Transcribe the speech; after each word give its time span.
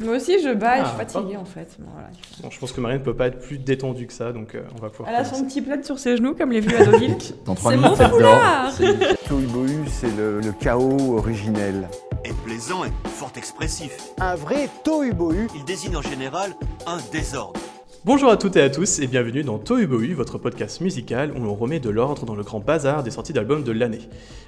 Moi 0.00 0.16
aussi, 0.16 0.40
je 0.42 0.52
bats 0.54 0.76
et 0.76 0.80
je 0.80 0.84
Ah, 0.84 0.88
suis 0.88 0.96
fatiguée 0.98 1.36
en 1.36 1.44
fait. 1.44 1.76
Bon, 1.78 1.88
voilà. 1.92 2.08
Bon, 2.42 2.50
je 2.50 2.58
pense 2.58 2.72
que 2.72 2.80
Marine 2.80 2.98
ne 2.98 3.04
peut 3.04 3.14
pas 3.16 3.26
être 3.28 3.38
plus 3.40 3.58
détendue 3.58 4.06
que 4.06 4.12
ça, 4.12 4.32
donc 4.32 4.54
euh, 4.54 4.62
on 4.76 4.80
va 4.80 4.88
pouvoir. 4.90 5.08
Elle 5.10 5.16
a 5.16 5.24
son 5.24 5.44
petit 5.44 5.60
plaid 5.62 5.84
sur 5.84 5.98
ses 5.98 6.16
genoux, 6.16 6.34
comme 6.34 6.50
les 6.52 6.60
vues 6.60 6.74
à 6.76 6.84
Deauville. 6.84 7.16
Dans 7.44 7.54
3 7.54 7.70
C'est 7.72 7.76
minutes, 7.76 7.90
mon 7.90 7.96
elle 7.96 8.10
dort. 8.10 8.16
foulard 8.18 8.72
C'est 8.72 8.92
nickel. 8.92 9.16
Tohubohu, 9.28 9.84
c'est 9.88 10.16
le, 10.16 10.40
le 10.40 10.52
chaos 10.52 11.16
originel. 11.18 11.88
est 12.24 12.34
plaisant 12.44 12.84
et 12.84 12.92
fort 13.08 13.32
expressif. 13.36 13.96
Un 14.20 14.34
vrai 14.34 14.68
tohubohu. 14.84 15.48
Il 15.54 15.64
désigne 15.64 15.96
en 15.96 16.02
général 16.02 16.52
un 16.86 16.98
désordre. 17.12 17.60
Bonjour 18.04 18.30
à 18.30 18.36
toutes 18.36 18.56
et 18.56 18.60
à 18.60 18.68
tous 18.68 18.98
et 18.98 19.06
bienvenue 19.06 19.44
dans 19.44 19.60
Tohubohu, 19.60 20.14
votre 20.14 20.36
podcast 20.36 20.80
musical 20.80 21.30
où 21.36 21.40
l'on 21.40 21.54
remet 21.54 21.78
de 21.78 21.88
l'ordre 21.88 22.26
dans 22.26 22.34
le 22.34 22.42
grand 22.42 22.58
bazar 22.58 23.04
des 23.04 23.12
sorties 23.12 23.32
d'albums 23.32 23.62
de 23.62 23.70
l'année. 23.70 24.00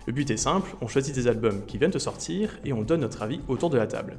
Le 0.08 0.12
but 0.12 0.28
est 0.32 0.36
simple, 0.36 0.74
on 0.80 0.88
choisit 0.88 1.14
des 1.14 1.28
albums 1.28 1.64
qui 1.64 1.78
viennent 1.78 1.92
de 1.92 2.00
sortir 2.00 2.58
et 2.64 2.72
on 2.72 2.82
donne 2.82 3.02
notre 3.02 3.22
avis 3.22 3.38
autour 3.46 3.70
de 3.70 3.76
la 3.76 3.86
table. 3.86 4.16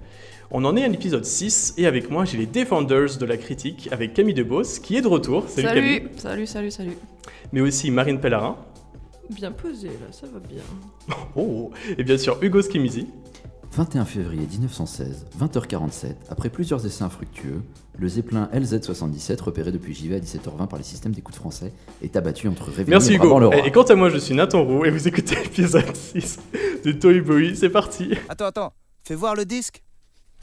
On 0.51 0.63
en 0.63 0.77
est 0.77 0.85
à 0.85 0.87
l'épisode 0.87 1.25
6 1.25 1.73
et 1.77 1.85
avec 1.85 2.09
moi 2.09 2.23
j'ai 2.23 2.37
les 2.37 2.45
Defenders 2.45 3.17
de 3.17 3.25
la 3.25 3.35
critique 3.35 3.89
avec 3.91 4.13
Camille 4.13 4.33
Debos 4.35 4.79
qui 4.81 4.95
est 4.95 5.01
de 5.01 5.07
retour, 5.07 5.49
salut, 5.49 5.67
Camille, 5.67 6.03
Salut, 6.15 6.47
salut, 6.47 6.47
salut, 6.47 6.71
salut. 6.71 6.97
mais 7.51 7.59
aussi 7.59 7.91
Marine 7.91 8.21
Pellarin, 8.21 8.55
Bien 9.31 9.51
posé 9.51 9.87
là, 9.87 10.11
ça 10.11 10.27
va 10.31 10.39
bien. 10.39 10.61
oh, 11.35 11.71
et 11.97 12.03
bien 12.05 12.17
sûr 12.17 12.37
Hugo 12.41 12.61
Skimizi. 12.61 13.07
21 13.73 14.05
février 14.05 14.47
1916, 14.49 15.25
20h47, 15.37 16.05
après 16.29 16.49
plusieurs 16.49 16.85
essais 16.85 17.03
infructueux, 17.03 17.61
le 17.97 18.07
Zeppelin 18.07 18.49
LZ-77, 18.53 19.41
repéré 19.41 19.71
depuis 19.71 19.93
JV 19.93 20.15
à 20.15 20.19
17h20 20.19 20.67
par 20.67 20.77
les 20.77 20.83
systèmes 20.83 21.13
d'écoute 21.13 21.35
français, 21.35 21.71
est 22.01 22.15
abattu 22.15 22.47
entre 22.47 22.65
Réveillon 22.65 22.89
Merci 22.89 23.13
et 23.13 23.15
Hugo. 23.15 23.51
Et, 23.53 23.67
et 23.67 23.71
quant 23.71 23.83
à 23.83 23.95
moi 23.95 24.09
je 24.09 24.17
suis 24.17 24.35
Nathan 24.35 24.63
Roux 24.63 24.85
et 24.85 24.89
vous 24.89 25.07
écoutez 25.07 25.35
l'épisode 25.43 25.95
6 25.95 26.39
de 26.83 26.91
Tohubohu, 26.91 27.55
c'est 27.55 27.69
parti 27.69 28.11
Attends, 28.29 28.45
attends, 28.45 28.73
fais 29.03 29.15
voir 29.15 29.35
le 29.35 29.45
disque. 29.45 29.83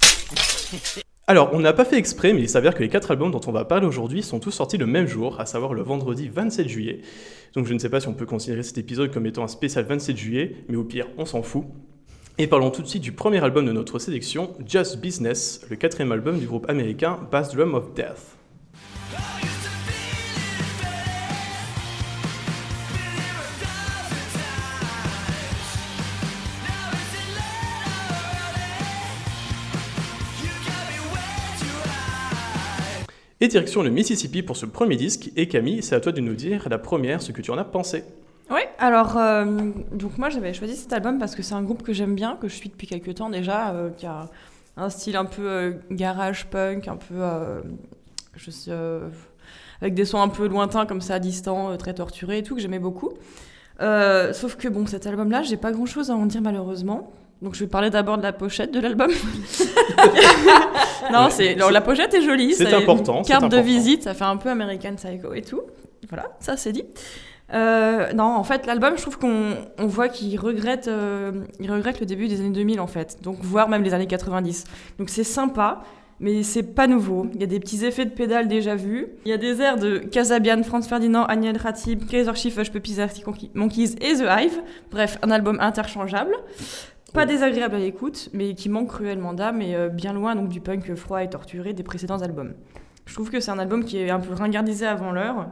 Alors, 1.28 1.50
on 1.52 1.60
n'a 1.60 1.72
pas 1.72 1.84
fait 1.84 1.96
exprès, 1.98 2.32
mais 2.32 2.42
il 2.42 2.48
s'avère 2.48 2.74
que 2.74 2.82
les 2.82 2.88
quatre 2.88 3.12
albums 3.12 3.30
dont 3.30 3.40
on 3.46 3.52
va 3.52 3.64
parler 3.64 3.86
aujourd'hui 3.86 4.22
sont 4.22 4.40
tous 4.40 4.50
sortis 4.50 4.76
le 4.76 4.86
même 4.86 5.06
jour, 5.06 5.40
à 5.40 5.46
savoir 5.46 5.72
le 5.72 5.82
vendredi 5.82 6.28
27 6.28 6.68
juillet. 6.68 7.00
Donc 7.54 7.66
je 7.66 7.74
ne 7.74 7.78
sais 7.78 7.88
pas 7.88 8.00
si 8.00 8.08
on 8.08 8.14
peut 8.14 8.26
considérer 8.26 8.62
cet 8.62 8.78
épisode 8.78 9.12
comme 9.12 9.26
étant 9.26 9.44
un 9.44 9.48
spécial 9.48 9.84
27 9.84 10.16
juillet, 10.16 10.56
mais 10.68 10.76
au 10.76 10.84
pire, 10.84 11.06
on 11.18 11.24
s'en 11.24 11.42
fout. 11.42 11.64
Et 12.38 12.46
parlons 12.46 12.70
tout 12.70 12.80
de 12.80 12.86
suite 12.86 13.02
du 13.02 13.12
premier 13.12 13.44
album 13.44 13.66
de 13.66 13.72
notre 13.72 13.98
sélection, 13.98 14.54
Just 14.66 14.98
Business, 14.98 15.66
le 15.68 15.76
quatrième 15.76 16.12
album 16.12 16.38
du 16.38 16.46
groupe 16.46 16.66
américain 16.70 17.20
Bass 17.30 17.54
Drum 17.54 17.74
of 17.74 17.92
Death. 17.92 18.38
Et 33.42 33.48
direction 33.48 33.82
le 33.82 33.90
Mississippi 33.90 34.42
pour 34.42 34.56
ce 34.56 34.64
premier 34.64 34.96
disque, 34.96 35.32
et 35.36 35.48
Camille, 35.48 35.82
c'est 35.82 35.96
à 35.96 36.00
toi 36.00 36.12
de 36.12 36.20
nous 36.22 36.34
dire 36.34 36.66
la 36.70 36.78
première 36.78 37.20
ce 37.20 37.32
que 37.32 37.42
tu 37.42 37.50
en 37.50 37.58
as 37.58 37.64
pensé. 37.64 38.04
Ouais, 38.52 38.68
alors, 38.78 39.16
euh, 39.16 39.44
donc 39.92 40.18
moi 40.18 40.28
j'avais 40.28 40.52
choisi 40.52 40.76
cet 40.76 40.92
album 40.92 41.18
parce 41.18 41.34
que 41.34 41.42
c'est 41.42 41.54
un 41.54 41.62
groupe 41.62 41.82
que 41.82 41.92
j'aime 41.92 42.14
bien, 42.14 42.36
que 42.40 42.48
je 42.48 42.54
suis 42.54 42.68
depuis 42.68 42.86
quelques 42.86 43.14
temps 43.14 43.30
déjà, 43.30 43.70
euh, 43.70 43.90
qui 43.90 44.06
a 44.06 44.28
un 44.76 44.90
style 44.90 45.16
un 45.16 45.24
peu 45.24 45.48
euh, 45.48 45.72
garage 45.90 46.46
punk, 46.46 46.88
un 46.88 46.96
peu. 46.96 47.14
euh, 47.18 47.60
je 48.36 48.50
sais, 48.50 48.70
euh, 48.70 49.08
avec 49.80 49.94
des 49.94 50.04
sons 50.04 50.20
un 50.20 50.28
peu 50.28 50.46
lointains 50.48 50.86
comme 50.86 51.00
ça, 51.00 51.18
distants, 51.18 51.70
euh, 51.70 51.76
très 51.76 51.94
torturés 51.94 52.38
et 52.38 52.42
tout, 52.42 52.54
que 52.54 52.60
j'aimais 52.60 52.78
beaucoup. 52.78 53.10
Euh, 53.80 54.32
sauf 54.32 54.56
que 54.56 54.68
bon, 54.68 54.86
cet 54.86 55.06
album-là, 55.06 55.42
j'ai 55.42 55.56
pas 55.56 55.72
grand-chose 55.72 56.10
à 56.10 56.14
en 56.14 56.26
dire 56.26 56.42
malheureusement. 56.42 57.10
Donc 57.40 57.54
je 57.54 57.60
vais 57.60 57.66
parler 57.70 57.90
d'abord 57.90 58.18
de 58.18 58.22
la 58.22 58.32
pochette 58.32 58.70
de 58.72 58.78
l'album. 58.78 59.10
non, 61.12 61.28
c'est 61.30 61.54
alors, 61.54 61.70
la 61.70 61.80
pochette 61.80 62.14
est 62.14 62.22
jolie. 62.22 62.54
C'est 62.54 62.68
une 62.68 62.74
important, 62.74 63.24
c'est 63.24 63.30
Carte 63.32 63.42
de 63.42 63.46
important. 63.46 63.62
visite, 63.62 64.02
ça 64.04 64.14
fait 64.14 64.24
un 64.24 64.36
peu 64.36 64.50
American 64.50 64.94
Psycho 64.94 65.32
et 65.34 65.42
tout. 65.42 65.62
Voilà, 66.08 66.30
ça 66.40 66.56
c'est 66.56 66.72
dit. 66.72 66.84
Euh, 67.52 68.12
non, 68.12 68.24
en 68.24 68.44
fait, 68.44 68.66
l'album, 68.66 68.94
je 68.96 69.02
trouve 69.02 69.18
qu'on 69.18 69.54
on 69.78 69.86
voit 69.86 70.08
qu'il 70.08 70.38
regrette, 70.38 70.88
euh, 70.88 71.32
il 71.60 71.70
regrette 71.70 72.00
le 72.00 72.06
début 72.06 72.28
des 72.28 72.40
années 72.40 72.50
2000 72.50 72.80
en 72.80 72.86
fait, 72.86 73.18
donc 73.22 73.38
voire 73.42 73.68
même 73.68 73.82
les 73.82 73.94
années 73.94 74.06
90. 74.06 74.64
Donc 74.98 75.10
c'est 75.10 75.24
sympa, 75.24 75.82
mais 76.18 76.42
c'est 76.42 76.62
pas 76.62 76.86
nouveau. 76.86 77.26
Il 77.34 77.40
y 77.40 77.44
a 77.44 77.46
des 77.46 77.60
petits 77.60 77.84
effets 77.84 78.06
de 78.06 78.10
pédale 78.10 78.48
déjà 78.48 78.74
vus. 78.74 79.08
Il 79.24 79.30
y 79.30 79.34
a 79.34 79.38
des 79.38 79.60
airs 79.60 79.76
de 79.76 79.98
Casabian, 79.98 80.62
Franz 80.62 80.88
Ferdinand, 80.88 81.24
Agnel 81.24 81.56
Ratib, 81.58 82.06
Kaiser 82.06 82.34
Chief, 82.34 82.56
Puppies, 82.70 83.00
Arctic 83.00 83.26
Monkeys 83.54 83.96
et 84.00 84.14
The 84.14 84.24
Hive. 84.28 84.60
Bref, 84.90 85.18
un 85.22 85.30
album 85.30 85.58
interchangeable. 85.60 86.34
Pas 87.12 87.26
désagréable 87.26 87.74
à 87.74 87.78
l'écoute, 87.78 88.30
mais 88.32 88.54
qui 88.54 88.70
manque 88.70 88.88
cruellement 88.88 89.34
d'âme 89.34 89.60
et 89.60 89.76
euh, 89.76 89.90
bien 89.90 90.14
loin 90.14 90.34
donc 90.34 90.48
du 90.48 90.62
punk 90.62 90.94
froid 90.94 91.22
et 91.22 91.28
torturé 91.28 91.74
des 91.74 91.82
précédents 91.82 92.22
albums. 92.22 92.54
Je 93.04 93.12
trouve 93.12 93.30
que 93.30 93.40
c'est 93.40 93.50
un 93.50 93.58
album 93.58 93.84
qui 93.84 93.98
est 93.98 94.08
un 94.08 94.20
peu 94.20 94.32
ringardisé 94.32 94.86
avant 94.86 95.12
l'heure. 95.12 95.48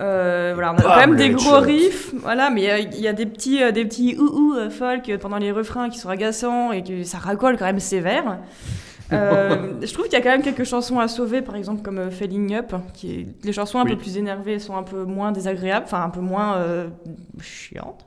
Euh, 0.00 0.52
voilà, 0.54 0.72
on 0.74 0.76
a 0.76 0.82
quand 0.82 0.96
même 0.96 1.16
des 1.16 1.30
gros 1.30 1.58
riffs, 1.58 2.12
voilà, 2.14 2.50
mais 2.50 2.84
il 2.92 3.00
y 3.00 3.08
a 3.08 3.12
des 3.12 3.26
petits, 3.26 3.62
euh, 3.62 3.72
des 3.72 3.84
petits 3.84 4.16
ouh 4.16 4.54
euh, 4.54 4.70
folk 4.70 5.10
pendant 5.20 5.38
les 5.38 5.50
refrains 5.50 5.88
qui 5.90 5.98
sont 5.98 6.08
agaçants 6.08 6.70
et 6.70 6.84
que 6.84 7.02
ça 7.02 7.18
racole 7.18 7.56
quand 7.58 7.64
même 7.66 7.80
sévère. 7.80 8.38
Euh, 9.10 9.72
je 9.80 9.90
trouve 9.94 10.04
qu'il 10.04 10.12
y 10.12 10.16
a 10.16 10.20
quand 10.20 10.28
même 10.28 10.42
quelques 10.42 10.64
chansons 10.64 10.98
à 10.98 11.08
sauver, 11.08 11.40
par 11.40 11.56
exemple 11.56 11.80
comme 11.80 11.96
euh, 11.98 12.10
Falling 12.10 12.54
Up, 12.54 12.74
qui 12.92 13.10
est... 13.20 13.26
les 13.42 13.54
chansons 13.54 13.78
un 13.78 13.84
Oui. 13.84 13.92
peu 13.92 13.96
plus 13.96 14.18
énervées 14.18 14.58
sont 14.58 14.76
un 14.76 14.82
peu 14.82 15.04
moins 15.04 15.32
désagréables, 15.32 15.86
enfin 15.86 16.02
un 16.02 16.10
peu 16.10 16.20
moins 16.20 16.56
euh, 16.56 16.88
chiantes. 17.40 18.04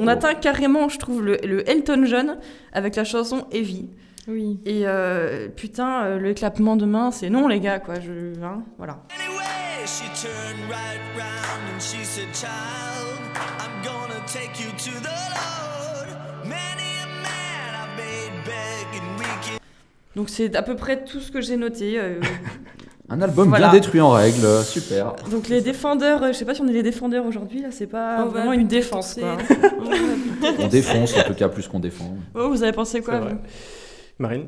On 0.00 0.06
oh, 0.06 0.10
atteint 0.10 0.34
carrément, 0.34 0.88
je 0.88 0.98
trouve, 0.98 1.22
le, 1.22 1.38
le 1.44 1.68
Elton 1.68 2.04
John 2.06 2.38
avec 2.72 2.96
la 2.96 3.04
chanson 3.04 3.46
Heavy. 3.52 3.90
Oui. 4.28 4.58
Et 4.64 4.82
euh, 4.86 5.48
putain, 5.48 6.04
euh, 6.04 6.18
le 6.18 6.32
clapement 6.32 6.76
de 6.76 6.86
main, 6.86 7.10
c'est 7.10 7.28
non, 7.28 7.48
les 7.48 7.60
gars, 7.60 7.80
quoi. 7.80 8.00
Je, 8.00 8.32
hein, 8.42 8.62
voilà. 8.78 9.02
Donc 20.16 20.28
c'est 20.28 20.56
à 20.56 20.62
peu 20.62 20.76
près 20.76 21.04
tout 21.04 21.20
ce 21.20 21.30
que 21.30 21.40
j'ai 21.40 21.56
noté. 21.56 21.98
euh. 21.98 22.20
Un 23.12 23.20
album 23.22 23.48
Voilà. 23.48 23.68
bien 23.70 23.78
détruit 23.80 24.00
en 24.00 24.10
règle, 24.10 24.46
super. 24.64 25.14
donc 25.30 25.48
les 25.48 25.60
défendeurs, 25.60 26.22
euh, 26.22 26.28
je 26.28 26.32
sais 26.34 26.44
pas 26.44 26.54
si 26.54 26.60
on 26.60 26.68
est 26.68 26.72
les 26.72 26.84
défendeurs 26.84 27.26
aujourd'hui, 27.26 27.60
là, 27.60 27.68
c'est 27.72 27.88
pas 27.88 28.24
On 28.24 28.28
vraiment 28.28 28.52
une 28.52 28.68
défense. 28.68 29.18
On 30.58 30.68
défonce 30.68 31.16
en 31.16 31.22
tout 31.24 31.34
cas 31.34 31.48
plus 31.48 31.66
qu'on 31.68 31.80
défend. 31.80 32.14
Oh, 32.34 32.48
vous 32.50 32.62
avez 32.62 32.72
pensé 32.72 33.00
quoi 33.02 33.18
vous? 33.20 33.36
Marine? 34.18 34.46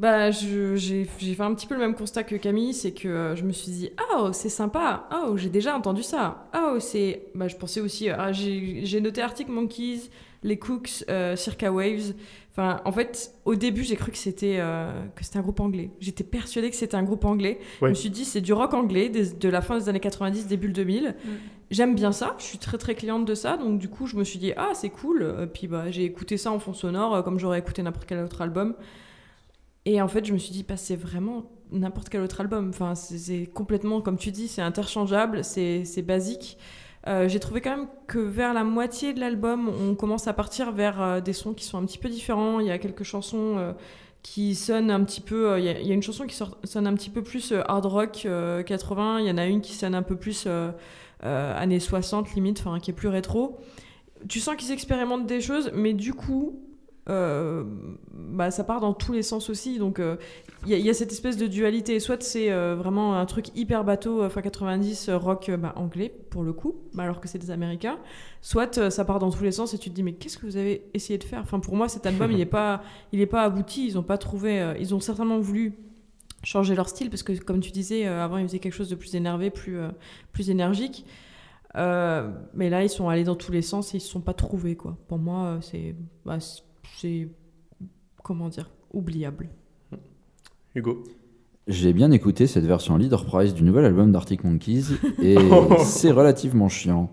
Bah, 0.00 0.30
je- 0.30 0.76
j'ai 0.76 1.06
j'ai 1.18 1.34
fait 1.34 1.42
un 1.42 1.52
petit 1.54 1.66
peu 1.66 1.74
le 1.74 1.80
même 1.80 1.94
constat 1.94 2.22
que 2.24 2.34
Camille, 2.34 2.72
c'est 2.72 2.92
que 2.92 3.06
euh, 3.06 3.36
je 3.36 3.44
me 3.44 3.52
suis 3.52 3.70
dit, 3.70 3.90
oh, 4.14 4.30
c'est 4.32 4.48
sympa, 4.48 5.06
oh, 5.14 5.36
j'ai 5.36 5.50
déjà 5.50 5.76
entendu 5.76 6.02
ça, 6.02 6.48
oh, 6.56 6.76
c'est. 6.80 7.26
Bah, 7.34 7.48
je 7.48 7.56
pensais 7.56 7.82
aussi, 7.82 8.08
ah, 8.08 8.32
j'ai 8.32 9.00
noté 9.02 9.20
Arctic 9.20 9.48
Monkeys, 9.50 10.08
les 10.42 10.58
Cooks, 10.58 11.04
euh, 11.10 11.36
Circa 11.36 11.70
Waves. 11.70 12.14
Enfin, 12.52 12.80
en 12.86 12.92
fait, 12.92 13.32
au 13.44 13.54
début, 13.54 13.84
j'ai 13.84 13.94
cru 13.96 14.10
que 14.10 14.16
c'était 14.18 14.56
euh, 14.58 14.90
que 15.14 15.22
c'était 15.22 15.38
un 15.38 15.42
groupe 15.42 15.60
anglais. 15.60 15.90
J'étais 16.00 16.24
persuadée 16.24 16.70
que 16.70 16.76
c'était 16.76 16.96
un 16.96 17.02
groupe 17.04 17.24
anglais. 17.26 17.58
Je 17.80 17.86
me 17.90 17.94
suis 17.94 18.10
dit, 18.10 18.24
c'est 18.24 18.40
du 18.40 18.54
rock 18.54 18.72
anglais 18.72 19.08
des- 19.10 19.34
de 19.34 19.48
la 19.50 19.60
fin 19.60 19.78
des 19.78 19.88
années 19.90 20.00
90, 20.00 20.46
début 20.46 20.66
le 20.68 20.72
2000. 20.72 21.14
J'aime 21.70 21.94
bien 21.94 22.10
ça, 22.10 22.34
je 22.38 22.44
suis 22.44 22.58
très 22.58 22.78
très 22.78 22.94
cliente 22.96 23.24
de 23.26 23.34
ça, 23.34 23.56
donc 23.58 23.78
du 23.78 23.88
coup, 23.88 24.06
je 24.06 24.16
me 24.16 24.24
suis 24.24 24.38
dit, 24.38 24.52
ah, 24.56 24.70
c'est 24.72 24.88
cool. 24.88 25.22
Euh, 25.22 25.46
Puis 25.46 25.68
bah, 25.68 25.90
j'ai 25.90 26.04
écouté 26.04 26.38
ça 26.38 26.50
en 26.50 26.58
fond 26.58 26.72
sonore, 26.72 27.22
comme 27.22 27.38
j'aurais 27.38 27.58
écouté 27.60 27.82
n'importe 27.82 28.06
quel 28.08 28.18
autre 28.24 28.40
album. 28.40 28.74
Et 29.92 30.00
en 30.00 30.06
fait, 30.06 30.24
je 30.24 30.32
me 30.32 30.38
suis 30.38 30.52
dit, 30.52 30.62
bah, 30.62 30.76
c'est 30.76 30.94
vraiment 30.94 31.50
n'importe 31.72 32.10
quel 32.10 32.20
autre 32.20 32.40
album. 32.40 32.68
Enfin, 32.68 32.94
c'est- 32.94 33.46
complètement, 33.52 34.00
comme 34.00 34.16
tu 34.18 34.30
dis, 34.30 34.46
c'est 34.46 34.62
interchangeable, 34.62 35.42
c'est 35.42 36.02
basique. 36.06 36.58
Euh, 37.08 37.26
J'ai 37.28 37.40
trouvé 37.40 37.60
quand 37.60 37.76
même 37.76 37.88
que 38.06 38.20
vers 38.20 38.54
la 38.54 38.62
moitié 38.62 39.12
de 39.14 39.18
l'album, 39.18 39.68
on 39.68 39.96
commence 39.96 40.28
à 40.28 40.32
partir 40.32 40.70
vers 40.70 41.02
euh, 41.02 41.20
des 41.20 41.32
sons 41.32 41.54
qui 41.54 41.64
sont 41.64 41.76
un 41.78 41.84
petit 41.86 41.98
peu 41.98 42.08
différents. 42.08 42.60
Il 42.60 42.66
y 42.68 42.70
a 42.70 42.78
quelques 42.78 43.02
chansons 43.02 43.56
euh, 43.58 43.72
qui 44.22 44.54
sonnent 44.54 44.92
un 44.92 45.02
petit 45.02 45.20
peu. 45.20 45.58
Il 45.58 45.64
y, 45.64 45.68
a- 45.70 45.80
y 45.80 45.90
a 45.90 45.94
une 45.94 46.02
chanson 46.04 46.24
qui 46.26 46.36
sonne 46.64 46.86
un 46.86 46.94
petit 46.94 47.10
peu 47.10 47.22
plus 47.22 47.52
hard 47.66 47.86
rock 47.86 48.22
euh, 48.26 48.62
80. 48.62 49.18
Il 49.20 49.26
y 49.26 49.30
en 49.32 49.38
a 49.38 49.46
une 49.46 49.60
qui 49.60 49.72
sonne 49.74 49.96
un 49.96 50.02
peu 50.02 50.14
plus 50.14 50.46
années 51.22 51.80
60 51.80 52.32
limite, 52.34 52.60
enfin 52.64 52.78
qui 52.78 52.90
est 52.92 52.94
plus 52.94 53.08
rétro. 53.08 53.58
Tu 54.28 54.38
sens 54.38 54.54
qu'ils 54.56 54.70
expérimentent 54.70 55.26
des 55.26 55.40
choses, 55.40 55.72
mais 55.74 55.94
du 55.94 56.12
coup, 56.14 56.60
euh, 57.10 57.64
bah, 58.14 58.50
ça 58.50 58.64
part 58.64 58.80
dans 58.80 58.94
tous 58.94 59.12
les 59.12 59.22
sens 59.22 59.50
aussi. 59.50 59.78
Donc 59.78 59.98
euh, 59.98 60.16
il 60.66 60.72
il 60.72 60.86
y 60.86 60.90
a 60.90 60.94
cette 60.94 61.12
espèce 61.12 61.36
de 61.36 61.46
dualité. 61.46 61.98
Soit 62.00 62.22
c'est 62.22 62.50
euh, 62.52 62.74
vraiment 62.76 63.18
un 63.18 63.26
truc 63.26 63.46
hyper 63.56 63.84
bateau, 63.84 64.22
euh, 64.22 64.28
fin 64.30 64.40
90, 64.42 65.08
euh, 65.08 65.18
rock 65.18 65.48
euh, 65.48 65.56
bah, 65.56 65.72
anglais 65.76 66.12
pour 66.30 66.42
le 66.42 66.52
coup, 66.52 66.76
bah, 66.94 67.02
alors 67.02 67.20
que 67.20 67.28
c'est 67.28 67.38
des 67.38 67.50
Américains. 67.50 67.98
Soit 68.40 68.78
euh, 68.78 68.90
ça 68.90 69.04
part 69.04 69.18
dans 69.18 69.30
tous 69.30 69.42
les 69.44 69.52
sens 69.52 69.74
et 69.74 69.78
tu 69.78 69.90
te 69.90 69.94
dis 69.94 70.02
mais 70.02 70.14
qu'est-ce 70.14 70.38
que 70.38 70.46
vous 70.46 70.56
avez 70.56 70.84
essayé 70.94 71.18
de 71.18 71.24
faire? 71.24 71.40
Enfin 71.42 71.60
pour 71.60 71.76
moi 71.76 71.88
cet 71.88 72.06
album 72.06 72.30
il 72.32 72.40
est 72.40 72.46
pas 72.46 72.82
pas 73.30 73.42
abouti. 73.42 73.86
Ils 73.86 73.98
ont 73.98 74.02
pas 74.02 74.18
trouvé. 74.18 74.60
euh, 74.60 74.74
ils 74.78 74.94
ont 74.94 75.00
certainement 75.00 75.38
voulu 75.38 75.74
changer 76.42 76.74
leur 76.74 76.88
style 76.88 77.10
parce 77.10 77.22
que, 77.22 77.32
comme 77.32 77.60
tu 77.60 77.70
disais, 77.70 78.06
euh, 78.06 78.24
avant 78.24 78.38
ils 78.38 78.46
faisaient 78.46 78.60
quelque 78.60 78.72
chose 78.72 78.88
de 78.88 78.94
plus 78.94 79.14
énervé, 79.14 79.50
plus, 79.50 79.76
euh, 79.78 79.90
plus 80.32 80.48
énergique. 80.48 81.04
Euh, 81.76 82.30
mais 82.54 82.70
là, 82.70 82.82
ils 82.82 82.88
sont 82.88 83.08
allés 83.08 83.24
dans 83.24 83.36
tous 83.36 83.52
les 83.52 83.62
sens 83.62 83.94
et 83.94 83.98
ils 83.98 84.00
se 84.00 84.08
sont 84.08 84.20
pas 84.22 84.32
trouvés, 84.34 84.74
quoi. 84.74 84.96
Pour 85.06 85.18
moi, 85.18 85.44
euh, 85.44 85.60
c'est. 85.60 85.94
bah, 86.24 86.38
c'est. 87.00 87.28
Comment 88.22 88.48
dire 88.48 88.70
Oubliable. 88.92 89.48
Hugo. 90.74 91.02
J'ai 91.66 91.92
bien 91.92 92.10
écouté 92.10 92.46
cette 92.46 92.64
version 92.64 92.96
Leader 92.96 93.24
Price 93.24 93.54
du 93.54 93.62
nouvel 93.62 93.84
album 93.84 94.12
d'Arctic 94.12 94.44
Monkeys 94.44 94.84
et 95.22 95.36
c'est 95.84 96.10
relativement 96.10 96.68
chiant. 96.68 97.10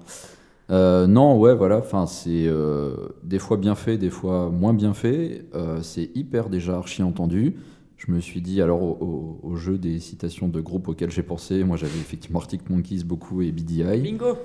Euh, 0.69 1.07
non, 1.07 1.37
ouais, 1.39 1.55
voilà, 1.55 1.77
enfin, 1.77 2.07
c'est 2.07 2.45
euh, 2.47 2.95
des 3.23 3.39
fois 3.39 3.57
bien 3.57 3.75
fait, 3.75 3.97
des 3.97 4.09
fois 4.09 4.49
moins 4.49 4.73
bien 4.73 4.93
fait. 4.93 5.45
Euh, 5.53 5.81
c'est 5.81 6.09
hyper 6.15 6.49
déjà 6.49 6.75
archi 6.77 7.03
entendu. 7.03 7.55
Je 7.97 8.11
me 8.11 8.19
suis 8.19 8.41
dit, 8.41 8.61
alors, 8.61 8.83
au, 8.83 8.97
au- 8.99 9.39
au 9.49 9.55
jeu 9.55 9.77
des 9.77 9.99
citations 9.99 10.47
de 10.49 10.59
groupes 10.61 10.87
auxquels 10.87 11.09
j'ai 11.11 11.23
pensé, 11.23 11.63
moi 11.63 11.77
j'avais 11.77 11.97
effectivement 11.97 12.39
Arctic 12.39 12.69
Monkeys 12.69 13.03
beaucoup 13.03 13.41
et 13.41 13.51
BDI. 13.51 14.01
Bingo 14.01 14.37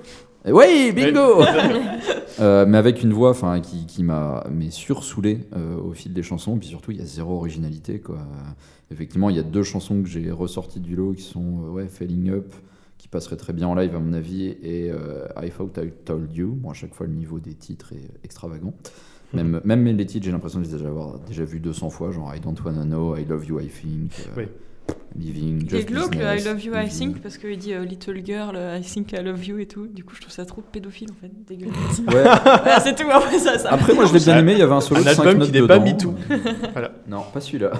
oui, 0.51 0.91
bingo 0.93 1.41
Euh, 2.39 2.65
Mais 2.67 2.79
avec 2.79 3.03
une 3.03 3.13
voix 3.13 3.29
enfin, 3.29 3.59
qui, 3.61 3.85
qui 3.85 4.03
m'a 4.03 4.43
mais 4.51 4.71
sursoulé 4.71 5.41
euh, 5.55 5.77
au 5.77 5.93
fil 5.93 6.13
des 6.13 6.23
chansons. 6.23 6.57
Puis 6.57 6.67
surtout, 6.67 6.89
il 6.89 6.97
y 6.97 7.01
a 7.01 7.05
zéro 7.05 7.35
originalité. 7.35 7.99
Quoi. 7.99 8.17
Effectivement, 8.91 9.29
il 9.29 9.35
y 9.35 9.39
a 9.39 9.43
deux 9.43 9.61
chansons 9.61 10.01
que 10.01 10.09
j'ai 10.09 10.31
ressorties 10.31 10.79
du 10.79 10.95
lot 10.95 11.13
qui 11.13 11.21
sont 11.21 11.63
euh, 11.63 11.69
ouais, 11.69 11.87
Falling 11.87 12.31
Up, 12.31 12.53
qui 12.97 13.07
passerait 13.07 13.37
très 13.37 13.53
bien 13.53 13.67
en 13.67 13.75
live 13.75 13.95
à 13.95 13.99
mon 13.99 14.13
avis, 14.13 14.47
et 14.47 14.87
I 14.87 15.51
Thought 15.51 15.77
I 15.77 15.91
Told 16.05 16.35
You. 16.35 16.57
Bon, 16.59 16.71
à 16.71 16.73
chaque 16.73 16.95
fois, 16.95 17.05
le 17.05 17.13
niveau 17.13 17.39
des 17.39 17.53
titres 17.53 17.93
est 17.93 18.25
extravagant. 18.25 18.73
Même, 19.33 19.61
même 19.63 19.85
les 19.85 20.05
titres, 20.05 20.25
j'ai 20.25 20.31
l'impression 20.31 20.59
de 20.59 20.65
les 20.65 20.85
avoir 20.85 21.19
déjà 21.19 21.43
vus 21.43 21.59
200 21.59 21.89
fois, 21.91 22.11
genre 22.11 22.33
I 22.35 22.39
Don't 22.39 22.55
Wanna 22.65 22.83
Know, 22.83 23.15
I 23.15 23.25
Love 23.25 23.45
You, 23.45 23.59
I 23.59 23.67
Think, 23.67 24.11
Oui. 24.37 24.45
Living, 25.15 25.61
Il 25.61 25.75
est 25.75 25.77
Just 25.77 25.89
glauque 25.89 26.15
le 26.15 26.23
I 26.23 26.43
love 26.43 26.63
you, 26.63 26.73
I 26.75 26.89
think, 26.89 27.21
parce 27.21 27.37
qu'il 27.37 27.57
dit 27.57 27.73
euh, 27.73 27.85
little 27.85 28.25
girl, 28.25 28.57
I 28.57 28.81
think 28.81 29.11
I 29.11 29.21
love 29.21 29.45
you 29.45 29.59
et 29.59 29.67
tout. 29.67 29.87
Du 29.87 30.03
coup, 30.03 30.15
je 30.15 30.21
trouve 30.21 30.33
ça 30.33 30.45
trop 30.45 30.61
pédophile 30.61 31.09
en 31.11 31.21
fait. 31.21 31.31
Dégueulasse. 31.47 31.99
Ouais. 31.99 32.23
Voilà, 32.43 32.79
c'est 32.79 32.95
tout, 32.95 33.09
après 33.11 33.37
ça. 33.37 33.59
ça 33.59 33.69
Après, 33.71 33.93
moi, 33.93 34.05
je 34.05 34.13
l'ai 34.13 34.19
bien 34.19 34.37
aimé. 34.39 34.53
Il 34.53 34.59
y 34.59 34.61
avait 34.63 34.73
un 34.73 34.81
solo 34.81 35.01
Un 35.01 35.03
de 35.03 35.09
5 35.09 35.19
album 35.21 35.37
notes 35.37 35.51
qui 35.51 35.61
n'est 35.61 35.67
pas 35.67 35.79
dedans. 35.79 35.91
MeToo. 35.91 36.15
Voilà. 36.73 36.91
Non, 37.07 37.23
pas 37.31 37.41
celui-là. 37.41 37.73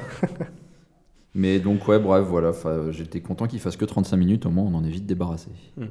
Mais 1.35 1.59
donc, 1.59 1.87
ouais, 1.87 1.97
bref, 1.97 2.25
voilà. 2.27 2.51
J'étais 2.91 3.19
content 3.19 3.47
qu'il 3.47 3.59
fasse 3.59 3.77
que 3.77 3.85
35 3.85 4.15
minutes. 4.15 4.45
Au 4.45 4.51
moins, 4.51 4.65
on 4.65 4.75
en 4.75 4.83
est 4.83 4.89
vite 4.89 5.07
débarrassé. 5.07 5.49
Hmm. 5.75 5.87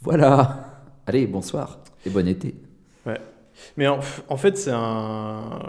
Voilà. 0.00 0.84
Allez, 1.06 1.26
bonsoir 1.26 1.80
et 2.06 2.10
bon 2.10 2.26
été. 2.26 2.54
Mais 3.76 3.86
en, 3.86 4.00
en 4.28 4.36
fait, 4.36 4.56
c'est 4.56 4.70
un. 4.72 5.60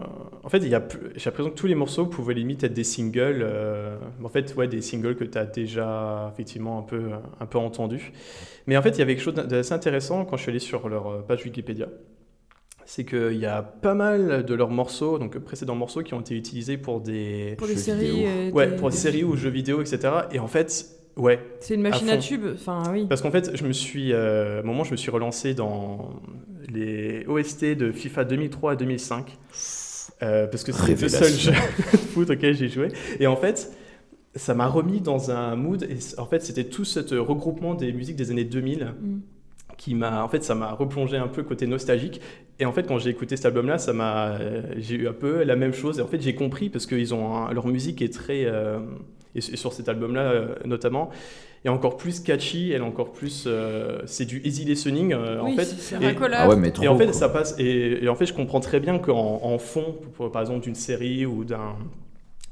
En 0.44 0.50
fait, 0.50 0.58
il 0.60 0.68
y 0.70 0.76
a. 0.76 0.80
plus- 0.80 1.12
J'ai 1.16 1.30
l'impression 1.30 1.52
que 1.52 1.56
tous 1.56 1.68
les 1.68 1.76
morceaux 1.76 2.06
pouvaient 2.08 2.34
limite 2.34 2.64
être 2.64 2.74
des 2.74 2.84
singles. 2.84 3.42
euh, 3.44 3.98
En 4.24 4.30
fait, 4.30 4.54
ouais, 4.56 4.68
des 4.68 4.82
singles 4.82 5.16
que 5.16 5.24
tu 5.24 5.38
as 5.38 5.46
déjà 5.46 6.30
effectivement 6.34 6.80
un 6.80 6.84
peu, 6.84 7.02
un 7.40 7.46
peu 7.46 7.58
entendus. 7.58 8.12
Mais 8.68 8.78
en 8.78 8.82
fait, 8.82 8.90
il 8.92 9.00
y 9.00 9.02
avait 9.02 9.16
quelque 9.16 9.24
chose 9.24 9.34
d'assez 9.36 9.74
intéressant 9.74 10.26
quand 10.26 10.38
je 10.38 10.42
suis 10.44 10.50
allé 10.52 10.60
sur 10.60 10.88
leur 10.90 11.08
euh, 11.08 11.22
page 11.22 11.44
Wikipédia. 11.46 11.88
C'est 12.86 13.06
qu'il 13.06 13.38
y 13.38 13.46
a 13.46 13.62
pas 13.62 13.94
mal 13.94 14.44
de 14.44 14.54
leurs 14.54 14.72
morceaux, 14.72 15.18
donc 15.20 15.38
précédents 15.40 15.76
morceaux, 15.76 16.02
qui 16.02 16.14
ont 16.14 16.20
été 16.22 16.36
utilisés 16.36 16.78
pour 16.78 17.00
des. 17.00 17.56
Pour 17.58 17.68
des 17.68 17.78
séries. 17.78 18.26
euh, 18.26 18.52
Ouais, 18.52 18.68
des- 18.68 18.76
pour 18.76 18.90
des 18.90 18.96
séries 18.98 19.24
ou 19.24 19.36
jeux 19.36 19.50
vidéo, 19.52 19.82
etc. 19.82 20.00
Et 20.32 20.40
en 20.40 20.48
fait, 20.48 20.86
ouais, 21.18 21.40
C'est 21.60 21.76
une 21.76 21.82
machine 21.82 22.10
à, 22.10 22.14
fond. 22.16 22.20
tube. 22.22 22.46
Enfin, 22.54 22.84
oui. 22.92 23.06
Parce 23.08 23.22
qu'en 23.22 23.32
fait, 23.32 23.52
je 23.56 23.64
me 23.66 23.74
suis, 23.74 24.14
euh, 24.14 24.58
à 24.58 24.60
un 24.60 24.64
moment, 24.64 24.84
je 24.84 24.92
me 24.92 24.98
suis 24.98 25.12
relancé 25.12 25.54
dans 25.54 26.22
les 26.70 27.26
OST 27.28 27.76
de 27.76 27.92
FIFA 27.92 28.24
2003 28.26 28.72
à 28.74 28.76
2005. 28.76 29.38
euh, 30.24 30.48
parce 30.48 30.64
que 30.64 30.72
c'était 30.72 31.02
le 31.02 31.10
seul 31.10 31.32
jeu 31.34 31.52
de 31.52 31.98
foot 32.14 32.30
auquel 32.30 32.56
j'ai 32.56 32.70
joué. 32.70 32.90
Et 33.20 33.28
en 33.28 33.36
fait, 33.36 33.72
ça 34.36 34.54
m'a 34.54 34.68
remis 34.68 35.02
dans 35.02 35.32
un 35.32 35.56
mood. 35.56 35.84
Et 35.84 35.98
en 36.20 36.26
fait, 36.26 36.42
c'était 36.42 36.64
tout 36.66 36.86
ce 36.86 37.16
regroupement 37.16 37.74
des 37.74 37.92
musiques 37.94 38.16
des 38.16 38.32
années 38.32 38.44
2000 38.46 38.94
Mm. 39.02 39.20
qui 39.78 39.96
m'a, 39.96 40.24
en 40.24 40.28
fait, 40.30 40.44
ça 40.44 40.54
m'a 40.56 40.72
replongé 40.74 41.18
un 41.18 41.28
peu 41.28 41.42
côté 41.44 41.66
nostalgique. 41.68 42.22
Et 42.60 42.66
en 42.66 42.72
fait, 42.72 42.84
quand 42.88 43.00
j'ai 43.00 43.10
écouté 43.10 43.36
cet 43.36 43.48
album-là, 43.48 43.80
ça 43.80 43.94
m'a, 43.94 44.34
euh, 44.40 44.62
j'ai 44.78 44.96
eu 44.96 45.08
un 45.08 45.14
peu 45.14 45.44
la 45.44 45.56
même 45.56 45.74
chose. 45.74 45.98
Et 45.98 46.02
en 46.04 46.08
fait, 46.08 46.22
j'ai 46.22 46.36
compris 46.36 46.70
parce 46.70 46.86
que 46.86 46.96
ils 46.96 47.14
ont 47.16 47.36
un- 47.36 47.52
leur 47.52 47.68
musique 47.68 48.02
est 48.04 48.14
très, 48.14 48.46
euh, 48.46 48.80
et 49.36 49.40
et 49.40 49.56
sur 49.58 49.74
cet 49.74 49.90
album-là 49.90 50.22
euh, 50.22 50.56
notamment, 50.66 51.10
est 51.66 51.70
encore 51.70 51.98
plus 51.98 52.20
catchy. 52.20 52.72
Elle 52.72 52.82
est 52.82 52.86
encore 52.86 53.12
plus, 53.12 53.46
euh, 53.48 54.00
c'est 54.06 54.26
du 54.26 54.42
easy 54.44 54.66
listening 54.66 55.14
euh, 55.14 55.40
en 55.42 55.48
fait. 55.56 55.66
c'est- 55.66 55.80
c'est 55.98 56.04
Et-. 56.04 56.16
Ah 56.44 56.50
ouais, 56.50 56.56
mais 56.56 56.72
trop. 56.72 56.84
et 56.84 56.88
en 56.88 56.98
fait, 56.98 57.06
quoi. 57.06 57.14
ça 57.14 57.30
passe. 57.30 57.56
Et, 57.60 58.04
et 58.04 58.10
en 58.10 58.16
fait, 58.16 58.26
je 58.26 58.34
comprends 58.34 58.60
très 58.60 58.80
bien 58.80 58.98
qu'en 59.00 59.40
en 59.44 59.58
fond, 59.58 59.96
pour- 60.14 60.32
par 60.32 60.42
exemple, 60.42 60.62
d'une 60.62 60.76
série 60.76 61.26
ou 61.26 61.44
d'un 61.44 61.76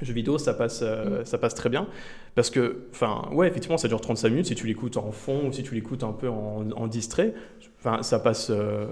jeu 0.01 0.13
vidéo, 0.13 0.37
ça 0.37 0.53
passe, 0.53 0.79
euh, 0.83 1.25
ça 1.25 1.37
passe 1.37 1.55
très 1.55 1.69
bien. 1.69 1.87
Parce 2.35 2.49
que, 2.51 2.83
enfin, 2.91 3.27
ouais, 3.33 3.47
effectivement, 3.49 3.77
ça 3.77 3.87
dure 3.89 3.99
35 3.99 4.29
minutes. 4.29 4.45
Si 4.45 4.55
tu 4.55 4.65
l'écoutes 4.67 4.95
en 4.95 5.11
fond 5.11 5.47
ou 5.47 5.51
si 5.51 5.63
tu 5.63 5.73
l'écoutes 5.75 6.03
un 6.03 6.13
peu 6.13 6.29
en, 6.29 6.63
en 6.73 6.87
distrait, 6.87 7.33
enfin, 7.79 8.01
ça 8.03 8.19
passe, 8.19 8.49
euh, 8.51 8.85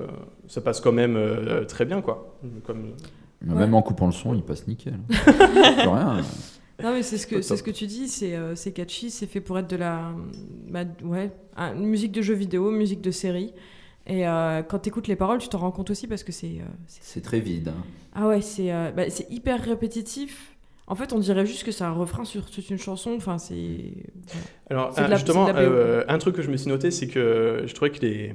ça 0.48 0.60
passe 0.60 0.82
quand 0.82 0.92
même 0.92 1.16
euh, 1.16 1.64
très 1.64 1.86
bien, 1.86 2.02
quoi. 2.02 2.36
Comme, 2.66 2.88
Même 3.46 3.74
en 3.76 3.82
coupant 3.84 4.08
le 4.08 4.12
son, 4.12 4.34
il 4.34 4.42
passe 4.42 4.68
nickel. 4.68 4.96
Rien. 5.28 6.18
Non, 6.84 6.94
mais 6.94 7.02
c'est 7.04 7.18
ce 7.18 7.26
que, 7.26 7.42
ce 7.58 7.64
que 7.64 7.72
tu 7.72 7.88
dis, 7.88 8.08
c'est 8.08 8.36
euh, 8.36 8.56
c'est 8.56 8.72
catchy, 8.72 9.10
c'est 9.10 9.26
fait 9.26 9.42
pour 9.42 9.58
être 9.58 9.70
de 9.70 9.76
la. 9.78 10.14
bah, 10.70 10.84
ouais, 11.04 11.32
un- 11.56 11.74
musique 11.74 12.12
de 12.12 12.22
jeu 12.22 12.36
vidéo, 12.36 12.70
musique 12.72 13.02
de 13.02 13.12
série. 13.12 13.54
Et 14.06 14.28
euh, 14.28 14.62
quand 14.64 14.80
tu 14.80 14.90
écoutes 14.90 15.08
les 15.08 15.16
paroles, 15.16 15.40
tu 15.40 15.50
t'en 15.50 15.58
rends 15.58 15.72
compte 15.72 15.90
aussi 15.90 16.08
parce 16.08 16.24
que 16.24 16.32
c'est. 16.32 16.48
euh, 16.62 16.66
c'est- 16.88 17.02
C'est 17.04 17.22
très 17.22 17.40
vide. 17.40 17.70
hein. 17.70 17.84
ah 18.14 18.28
ouais, 18.28 18.42
c'est 18.42 18.72
euh, 18.72 18.92
bah, 18.92 19.10
c'est 19.10 19.30
hyper 19.32 19.62
répétitif. 19.64 20.56
En 20.90 20.96
fait, 20.96 21.12
on 21.14 21.20
dirait 21.20 21.46
juste 21.46 21.64
que 21.66 21.72
c'est 21.72 21.84
un 21.84 21.92
refrain 21.92 22.24
sur 22.24 22.50
toute 22.50 22.70
une 22.70 22.78
chanson. 22.78 23.12
Enfin, 23.18 23.38
c'est. 23.40 23.92
Alors, 24.70 24.94
la- 24.98 25.16
justement, 25.16 25.46
euh, 25.56 26.04
un 26.08 26.18
truc 26.20 26.36
que 26.36 26.42
je 26.42 26.50
me 26.50 26.58
suis 26.58 26.70
noté, 26.70 26.92
c'est 26.92 27.08
que 27.08 27.64
je 27.66 27.74
trouvais 27.74 27.92
que 27.92 28.00
les. 28.02 28.34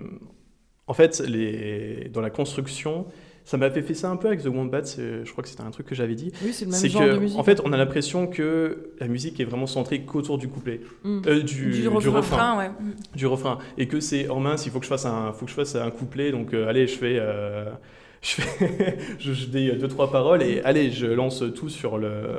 En 0.89 0.94
fait, 0.94 1.21
les... 1.21 2.11
dans 2.12 2.21
la 2.21 2.29
construction, 2.31 3.06
ça 3.44 3.56
m'avait 3.56 3.83
fait 3.83 3.94
ça 3.94 4.09
un 4.11 4.17
peu 4.17 4.29
avec 4.29 4.43
The 4.43 4.47
Wombat, 4.47 4.83
je 4.97 5.31
crois 5.33 5.43
que 5.43 5.49
c'était 5.50 5.62
un 5.65 5.71
truc 5.71 5.87
que 5.87 5.94
j'avais 5.94 6.15
dit. 6.15 6.33
Oui, 6.44 6.53
c'est 6.53 6.65
le 6.65 6.71
même 6.71 6.81
C'est 6.81 6.89
genre 6.89 7.03
que, 7.03 7.12
de 7.15 7.19
musique. 7.19 7.39
en 7.39 7.43
fait, 7.43 7.61
on 7.65 7.73
a 7.73 7.77
l'impression 7.77 8.27
que 8.29 8.91
la 9.00 9.09
musique 9.09 9.41
est 9.41 9.44
vraiment 9.44 9.67
centrée 9.67 10.03
qu'autour 10.03 10.39
du 10.39 10.49
couplet, 10.49 10.81
Mm. 11.05 11.23
euh, 11.27 11.43
du, 11.43 11.71
Du 11.71 11.81
du 11.83 11.89
refrain. 11.89 12.11
refrain, 12.11 12.53
Refrain, 12.53 12.59
ouais. 12.59 12.71
du 13.17 13.27
refrain, 13.27 13.59
et 13.79 13.89
que 13.89 13.99
c'est 14.00 14.29
en 14.29 14.39
mince, 14.41 14.67
il 14.67 14.71
faut 14.73 14.79
que 14.79 14.85
je 14.85 14.91
fasse 14.91 15.06
un, 15.06 15.33
faut 15.33 15.44
que 15.47 15.50
je 15.50 15.56
fasse 15.56 15.75
un 15.77 15.91
couplet, 15.91 16.31
donc 16.31 16.55
euh, 16.55 16.69
allez, 16.69 16.87
je 16.87 16.97
fais, 16.97 17.17
euh, 17.19 17.71
je 18.23 18.41
fais, 18.41 18.99
je, 19.19 19.33
je 19.33 19.47
dis 19.47 19.73
deux 19.73 19.89
trois 19.89 20.11
paroles 20.12 20.43
et 20.43 20.62
allez, 20.62 20.91
je 20.93 21.06
lance 21.06 21.43
tout 21.56 21.69
sur 21.69 21.99
le, 21.99 22.39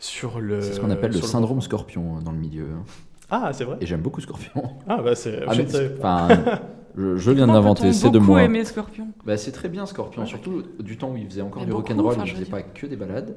sur 0.00 0.40
le. 0.40 0.60
C'est 0.62 0.72
ce 0.74 0.80
qu'on 0.80 0.90
appelle 0.90 1.12
le 1.12 1.20
syndrome 1.20 1.60
scorpion 1.60 2.20
dans 2.24 2.32
le 2.32 2.38
milieu. 2.38 2.64
hein. 2.74 2.84
Ah, 3.30 3.50
c'est 3.52 3.64
vrai. 3.64 3.78
Et 3.80 3.86
j'aime 3.86 4.02
beaucoup 4.02 4.20
Scorpion. 4.20 4.62
Ah 4.86 5.00
bah 5.02 5.14
c'est. 5.14 5.40
Ah, 5.46 5.52
enfin, 5.98 6.28
je, 6.96 7.16
je 7.16 7.30
viens 7.32 7.46
d'inventer, 7.46 7.82
peut-on 7.84 7.92
c'est 7.92 8.10
de 8.10 8.18
moi. 8.18 8.42
aimer 8.42 8.64
Scorpion. 8.64 9.08
Bah, 9.24 9.36
c'est 9.36 9.52
très 9.52 9.68
bien 9.68 9.86
Scorpion, 9.86 10.22
Ouais. 10.22 10.28
surtout 10.28 10.62
du 10.80 10.96
temps 10.96 11.10
où 11.10 11.16
il 11.16 11.26
faisait 11.26 11.42
encore 11.42 11.62
Mais 11.62 11.66
du 11.66 11.72
rock'n'roll, 11.72 12.12
enfin, 12.14 12.22
il 12.24 12.28
je 12.28 12.34
faisait 12.34 12.44
pas 12.50 12.62
que 12.62 12.86
des 12.86 12.96
balades. 12.96 13.36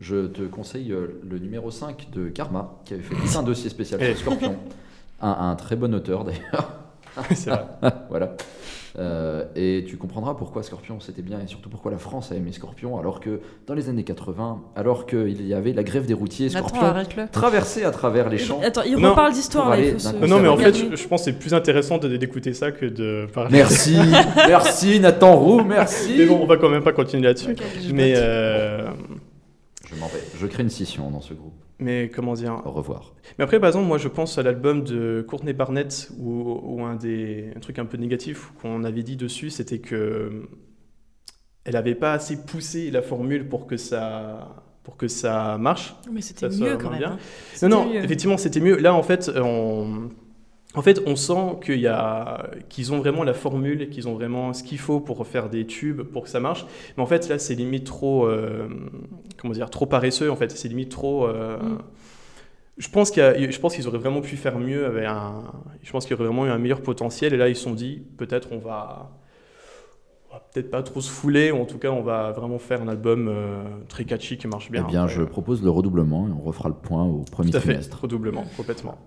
Je 0.00 0.26
te 0.26 0.42
conseille 0.42 0.92
euh, 0.92 1.20
le 1.28 1.38
numéro 1.38 1.70
5 1.70 2.08
de 2.12 2.28
Karma, 2.28 2.80
qui 2.84 2.94
avait 2.94 3.02
fait 3.02 3.14
tout 3.14 3.38
un 3.38 3.42
dossier 3.42 3.70
spécial 3.70 4.00
Eh. 4.02 4.14
sur 4.14 4.26
Scorpion. 4.26 4.56
Un, 5.20 5.30
un 5.50 5.54
très 5.56 5.76
bon 5.76 5.94
auteur 5.94 6.24
d'ailleurs. 6.24 6.72
c'est 7.34 7.50
vrai. 7.50 7.64
voilà. 8.10 8.36
Euh, 8.96 9.44
et 9.56 9.84
tu 9.88 9.96
comprendras 9.96 10.34
pourquoi 10.34 10.62
Scorpion 10.62 11.00
c'était 11.00 11.22
bien 11.22 11.40
et 11.40 11.48
surtout 11.48 11.68
pourquoi 11.68 11.90
la 11.90 11.98
France 11.98 12.30
a 12.30 12.36
aimé 12.36 12.52
Scorpion 12.52 12.96
alors 12.96 13.18
que 13.18 13.40
dans 13.66 13.74
les 13.74 13.88
années 13.88 14.04
80, 14.04 14.62
alors 14.76 15.06
qu'il 15.06 15.44
y 15.44 15.52
avait 15.52 15.72
la 15.72 15.82
grève 15.82 16.06
des 16.06 16.14
routiers, 16.14 16.48
Scorpion 16.48 16.94
traversait 17.32 17.84
à 17.84 17.90
travers 17.90 18.28
les 18.28 18.38
champs. 18.38 18.60
Attends, 18.62 18.82
il 18.82 18.94
reparle 18.94 19.32
d'histoire 19.32 19.74
se... 19.74 20.26
non, 20.26 20.38
mais 20.38 20.48
en 20.48 20.56
fait, 20.56 20.74
je, 20.74 20.94
je 20.94 21.08
pense 21.08 21.22
que 21.22 21.32
c'est 21.32 21.38
plus 21.38 21.54
intéressant 21.54 21.98
d'écouter 21.98 22.54
ça 22.54 22.70
que 22.70 22.86
de 22.86 23.26
parler. 23.34 23.50
Merci, 23.50 23.96
merci 24.48 25.00
Nathan 25.00 25.34
Roux, 25.36 25.64
merci. 25.64 26.14
Mais 26.16 26.26
bon, 26.26 26.38
on 26.40 26.46
va 26.46 26.56
quand 26.56 26.68
même 26.68 26.84
pas 26.84 26.92
continuer 26.92 27.24
là-dessus. 27.24 27.56
Mais, 27.92 28.14
euh, 28.16 28.88
Je 29.90 29.96
m'en 29.96 30.06
vais. 30.06 30.20
Je 30.38 30.46
crée 30.46 30.62
une 30.62 30.70
scission 30.70 31.10
dans 31.10 31.20
ce 31.20 31.34
groupe. 31.34 31.63
Mais 31.78 32.08
comment 32.08 32.34
dire? 32.34 32.62
Au 32.64 32.70
revoir. 32.72 33.14
Mais 33.38 33.44
après, 33.44 33.58
par 33.60 33.68
exemple, 33.68 33.86
moi, 33.86 33.98
je 33.98 34.08
pense 34.08 34.38
à 34.38 34.42
l'album 34.42 34.84
de 34.84 35.24
Courtney 35.28 35.52
Barnett 35.52 36.10
où, 36.18 36.60
où 36.62 36.84
un 36.84 36.96
des 36.96 37.50
un 37.56 37.60
truc 37.60 37.78
un 37.78 37.86
peu 37.86 37.96
négatif 37.96 38.52
qu'on 38.60 38.84
avait 38.84 39.02
dit 39.02 39.16
dessus, 39.16 39.50
c'était 39.50 39.80
que 39.80 40.48
elle 41.64 41.76
avait 41.76 41.94
pas 41.94 42.12
assez 42.12 42.44
poussé 42.44 42.90
la 42.90 43.02
formule 43.02 43.48
pour 43.48 43.66
que 43.66 43.76
ça 43.76 44.64
pour 44.82 44.96
que 44.96 45.08
ça 45.08 45.56
marche. 45.58 45.94
Mais 46.12 46.20
c'était 46.20 46.48
mieux 46.50 46.76
quand 46.76 46.90
même. 46.90 46.98
bien. 46.98 47.12
hein. 47.12 47.18
Non, 47.62 47.68
non, 47.68 47.88
mieux. 47.90 48.04
effectivement, 48.04 48.36
c'était 48.36 48.60
mieux. 48.60 48.76
Là, 48.76 48.94
en 48.94 49.02
fait, 49.02 49.30
on, 49.34 50.10
en 50.76 50.82
fait, 50.82 51.00
on 51.06 51.14
sent 51.16 51.58
qu'ils 51.62 52.92
ont 52.92 52.98
vraiment 52.98 53.22
la 53.24 53.34
formule, 53.34 53.88
qu'ils 53.90 54.08
ont 54.08 54.14
vraiment 54.14 54.52
ce 54.52 54.62
qu'il 54.64 54.78
faut 54.78 55.00
pour 55.00 55.26
faire 55.26 55.48
des 55.48 55.66
tubes, 55.66 56.02
pour 56.02 56.24
que 56.24 56.28
ça 56.28 56.40
marche. 56.40 56.66
Mais 56.96 57.02
en 57.02 57.06
fait, 57.06 57.28
là, 57.28 57.38
c'est 57.38 57.54
limite 57.54 57.84
trop, 57.84 58.26
euh, 58.26 58.68
comment 59.38 59.52
dire, 59.54 59.70
trop 59.70 59.86
paresseux. 59.86 60.30
En 60.30 60.36
fait, 60.36 60.50
c'est 60.50 60.68
limite 60.68 60.90
trop. 60.90 61.26
euh, 61.26 61.58
Mm. 61.58 61.78
Je 62.76 62.88
pense 62.88 63.12
qu'il 63.12 63.22
y 63.22 63.24
a- 63.26 63.50
je 63.50 63.60
pense 63.60 63.76
qu'ils 63.76 63.86
auraient 63.86 63.98
vraiment 63.98 64.20
pu 64.20 64.36
faire 64.36 64.58
mieux 64.58 64.84
avec 64.86 65.04
un. 65.04 65.44
Je 65.82 65.92
pense 65.92 66.06
qu'il 66.06 66.10
y 66.10 66.14
aurait 66.14 66.24
vraiment 66.24 66.44
eu 66.46 66.50
un 66.50 66.58
meilleur 66.58 66.80
potentiel. 66.82 67.32
Et 67.32 67.36
là, 67.36 67.48
ils 67.48 67.54
se 67.54 67.62
sont 67.62 67.72
dit, 67.74 68.02
peut-être 68.16 68.48
on 68.50 68.58
va. 68.58 69.12
va 70.32 70.40
peut-être 70.52 70.72
pas 70.72 70.82
trop 70.82 71.00
se 71.00 71.08
fouler, 71.08 71.52
ou 71.52 71.58
en 71.60 71.66
tout 71.66 71.78
cas, 71.78 71.90
on 71.92 72.02
va 72.02 72.32
vraiment 72.32 72.58
faire 72.58 72.82
un 72.82 72.88
album 72.88 73.28
euh, 73.28 73.62
très 73.88 74.04
catchy 74.04 74.36
qui 74.38 74.48
marche 74.48 74.66
Eh 74.70 74.72
bien. 74.72 74.82
bien, 74.82 75.02
Après, 75.04 75.14
je 75.14 75.22
propose 75.22 75.62
le 75.62 75.70
redoublement 75.70 76.26
et 76.26 76.32
on 76.32 76.40
refera 76.42 76.68
le 76.68 76.74
point 76.74 77.04
au 77.04 77.22
premier 77.30 77.52
Tout 77.52 77.58
à 77.58 77.60
fait, 77.60 77.68
trimestre. 77.68 78.00
redoublement, 78.02 78.44
complètement. 78.56 78.98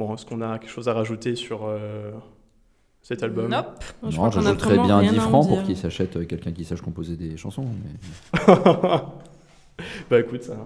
Bon, 0.00 0.14
est-ce 0.14 0.24
qu'on 0.24 0.40
a 0.40 0.58
quelque 0.58 0.70
chose 0.70 0.88
à 0.88 0.94
rajouter 0.94 1.36
sur 1.36 1.66
euh, 1.66 2.10
cet 3.02 3.22
album? 3.22 3.50
Nope. 3.50 3.84
Je 4.08 4.16
Non, 4.16 4.30
j'ajouterais 4.30 4.78
bien 4.78 4.96
rien 4.96 5.12
10 5.12 5.18
à 5.18 5.26
en 5.26 5.28
francs 5.28 5.46
pour 5.46 5.62
qu'il 5.62 5.76
s'achète 5.76 6.16
euh, 6.16 6.24
quelqu'un 6.24 6.52
qui 6.52 6.64
sache 6.64 6.80
composer 6.80 7.16
des 7.16 7.36
chansons. 7.36 7.66
Mais 7.66 8.54
Bah 10.10 10.18
écoute, 10.18 10.42
ça, 10.42 10.56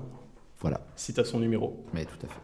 voilà, 0.60 0.82
si 0.94 1.12
t'as 1.12 1.24
son 1.24 1.40
numéro. 1.40 1.84
mais 1.92 2.04
tout 2.04 2.24
à 2.24 2.28
fait. 2.28 2.40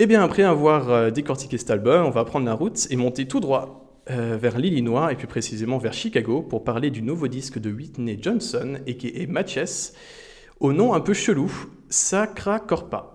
Eh 0.00 0.06
bien, 0.06 0.24
après 0.24 0.42
avoir 0.42 0.90
euh, 0.90 1.10
décortiqué 1.10 1.56
cet 1.56 1.70
album, 1.70 2.04
on 2.04 2.10
va 2.10 2.24
prendre 2.24 2.44
la 2.44 2.54
route 2.54 2.88
et 2.90 2.96
monter 2.96 3.28
tout 3.28 3.38
droit 3.38 4.02
euh, 4.10 4.36
vers 4.42 4.58
l'Illinois 4.58 5.12
et 5.12 5.14
plus 5.14 5.28
précisément 5.28 5.78
vers 5.78 5.92
Chicago 5.92 6.42
pour 6.42 6.64
parler 6.64 6.90
du 6.90 7.00
nouveau 7.00 7.28
disque 7.28 7.60
de 7.60 7.70
Whitney 7.70 8.18
Johnson 8.20 8.80
et 8.88 8.96
qui 8.96 9.06
est 9.14 9.28
Matches, 9.28 9.92
au 10.58 10.72
nom 10.72 10.94
un 10.94 11.00
peu 11.00 11.14
chelou, 11.14 11.48
Sacra 11.90 12.58
Corpa. 12.58 13.14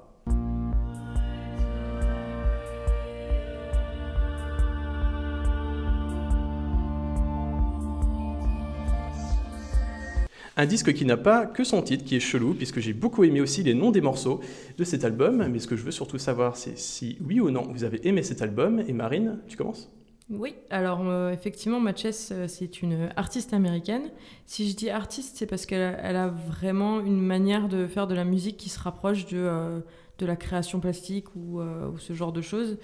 Un 10.55 10.67
disque 10.67 10.93
qui 10.93 11.05
n'a 11.05 11.17
pas 11.17 11.47
que 11.47 11.63
son 11.63 11.81
titre, 11.81 12.03
qui 12.03 12.15
est 12.15 12.19
chelou, 12.19 12.53
puisque 12.53 12.79
j'ai 12.79 12.93
beaucoup 12.93 13.23
aimé 13.23 13.41
aussi 13.41 13.63
les 13.63 13.73
noms 13.73 13.89
des 13.89 14.01
morceaux 14.01 14.39
de 14.77 14.83
cet 14.83 15.03
album. 15.03 15.47
Mais 15.47 15.59
ce 15.59 15.67
que 15.67 15.75
je 15.75 15.83
veux 15.83 15.91
surtout 15.91 16.19
savoir, 16.19 16.57
c'est 16.57 16.77
si 16.77 17.17
oui 17.25 17.39
ou 17.39 17.49
non 17.49 17.67
vous 17.71 17.83
avez 17.83 18.07
aimé 18.07 18.21
cet 18.21 18.41
album. 18.41 18.83
Et 18.87 18.93
Marine, 18.93 19.39
tu 19.47 19.57
commences? 19.57 19.91
Oui, 20.29 20.55
alors 20.69 21.01
euh, 21.03 21.31
effectivement, 21.31 21.79
Matches, 21.79 22.31
euh, 22.31 22.47
c'est 22.47 22.81
une 22.81 23.09
artiste 23.15 23.53
américaine. 23.53 24.09
Si 24.45 24.69
je 24.69 24.75
dis 24.75 24.89
artiste, 24.89 25.37
c'est 25.37 25.45
parce 25.45 25.65
qu'elle 25.65 26.15
a, 26.15 26.27
vraiment 26.27 27.01
une 27.01 27.21
manière 27.21 27.67
de 27.67 27.87
faire 27.87 28.07
de 28.07 28.15
la 28.15 28.23
musique 28.23 28.57
qui 28.57 28.69
se 28.69 28.79
rapproche 28.79 29.25
de, 29.27 29.37
euh, 29.37 29.79
la 30.21 30.35
création 30.37 30.79
plastique 30.79 31.35
ou, 31.35 31.59
ce 31.97 32.13
genre 32.13 32.31
de 32.31 32.41
choses. 32.41 32.77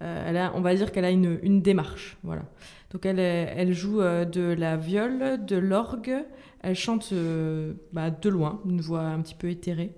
Elle 0.00 0.50
on 0.54 0.60
va 0.60 0.74
dire 0.74 0.90
qu'elle 0.90 1.04
a 1.04 1.10
une, 1.12 1.62
démarche. 1.62 2.18
Voilà. 2.24 2.42
Donc 2.90 3.06
elle, 3.06 3.20
elle 3.20 3.72
joue 3.72 4.00
de 4.00 4.56
la 4.58 4.76
viole, 4.76 5.44
de 5.46 5.54
l'orgue, 5.54 6.24
elle 6.62 6.74
chante 6.74 7.10
euh, 7.12 7.74
bah, 7.92 8.10
de 8.10 8.28
loin, 8.28 8.60
une 8.66 8.80
voix 8.80 9.02
un 9.02 9.20
petit 9.20 9.34
peu 9.34 9.48
éthérée. 9.48 9.92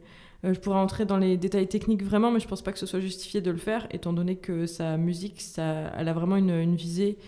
Euh, 0.45 0.55
je 0.55 0.61
pourrais 0.61 0.79
entrer 0.79 1.05
dans 1.05 1.19
les 1.19 1.37
détails 1.37 1.69
techniques 1.69 2.03
vraiment, 2.03 2.31
mais 2.31 2.41
je 2.41 2.49
pense 2.49 2.63
pas 2.63 2.73
que 2.73 2.79
ce 2.79 2.87
soit 2.87 3.01
justifié 3.01 3.41
de 3.41 3.51
le 3.51 3.59
faire, 3.59 3.87
étant 3.91 4.13
donné 4.13 4.37
que 4.37 4.67
sa 4.67 4.97
musique, 4.97 5.41
ça, 5.41 5.93
elle 5.97 6.09
a 6.09 6.13
vraiment 6.13 6.37
une, 6.37 6.51
une 6.51 6.75
visée 6.75 7.19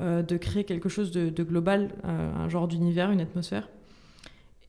euh, 0.00 0.22
de 0.22 0.36
créer 0.36 0.64
quelque 0.64 0.88
chose 0.88 1.10
de, 1.10 1.28
de 1.28 1.42
global, 1.42 1.90
un 2.04 2.48
genre 2.48 2.68
d'univers, 2.68 3.10
une 3.10 3.20
atmosphère. 3.20 3.68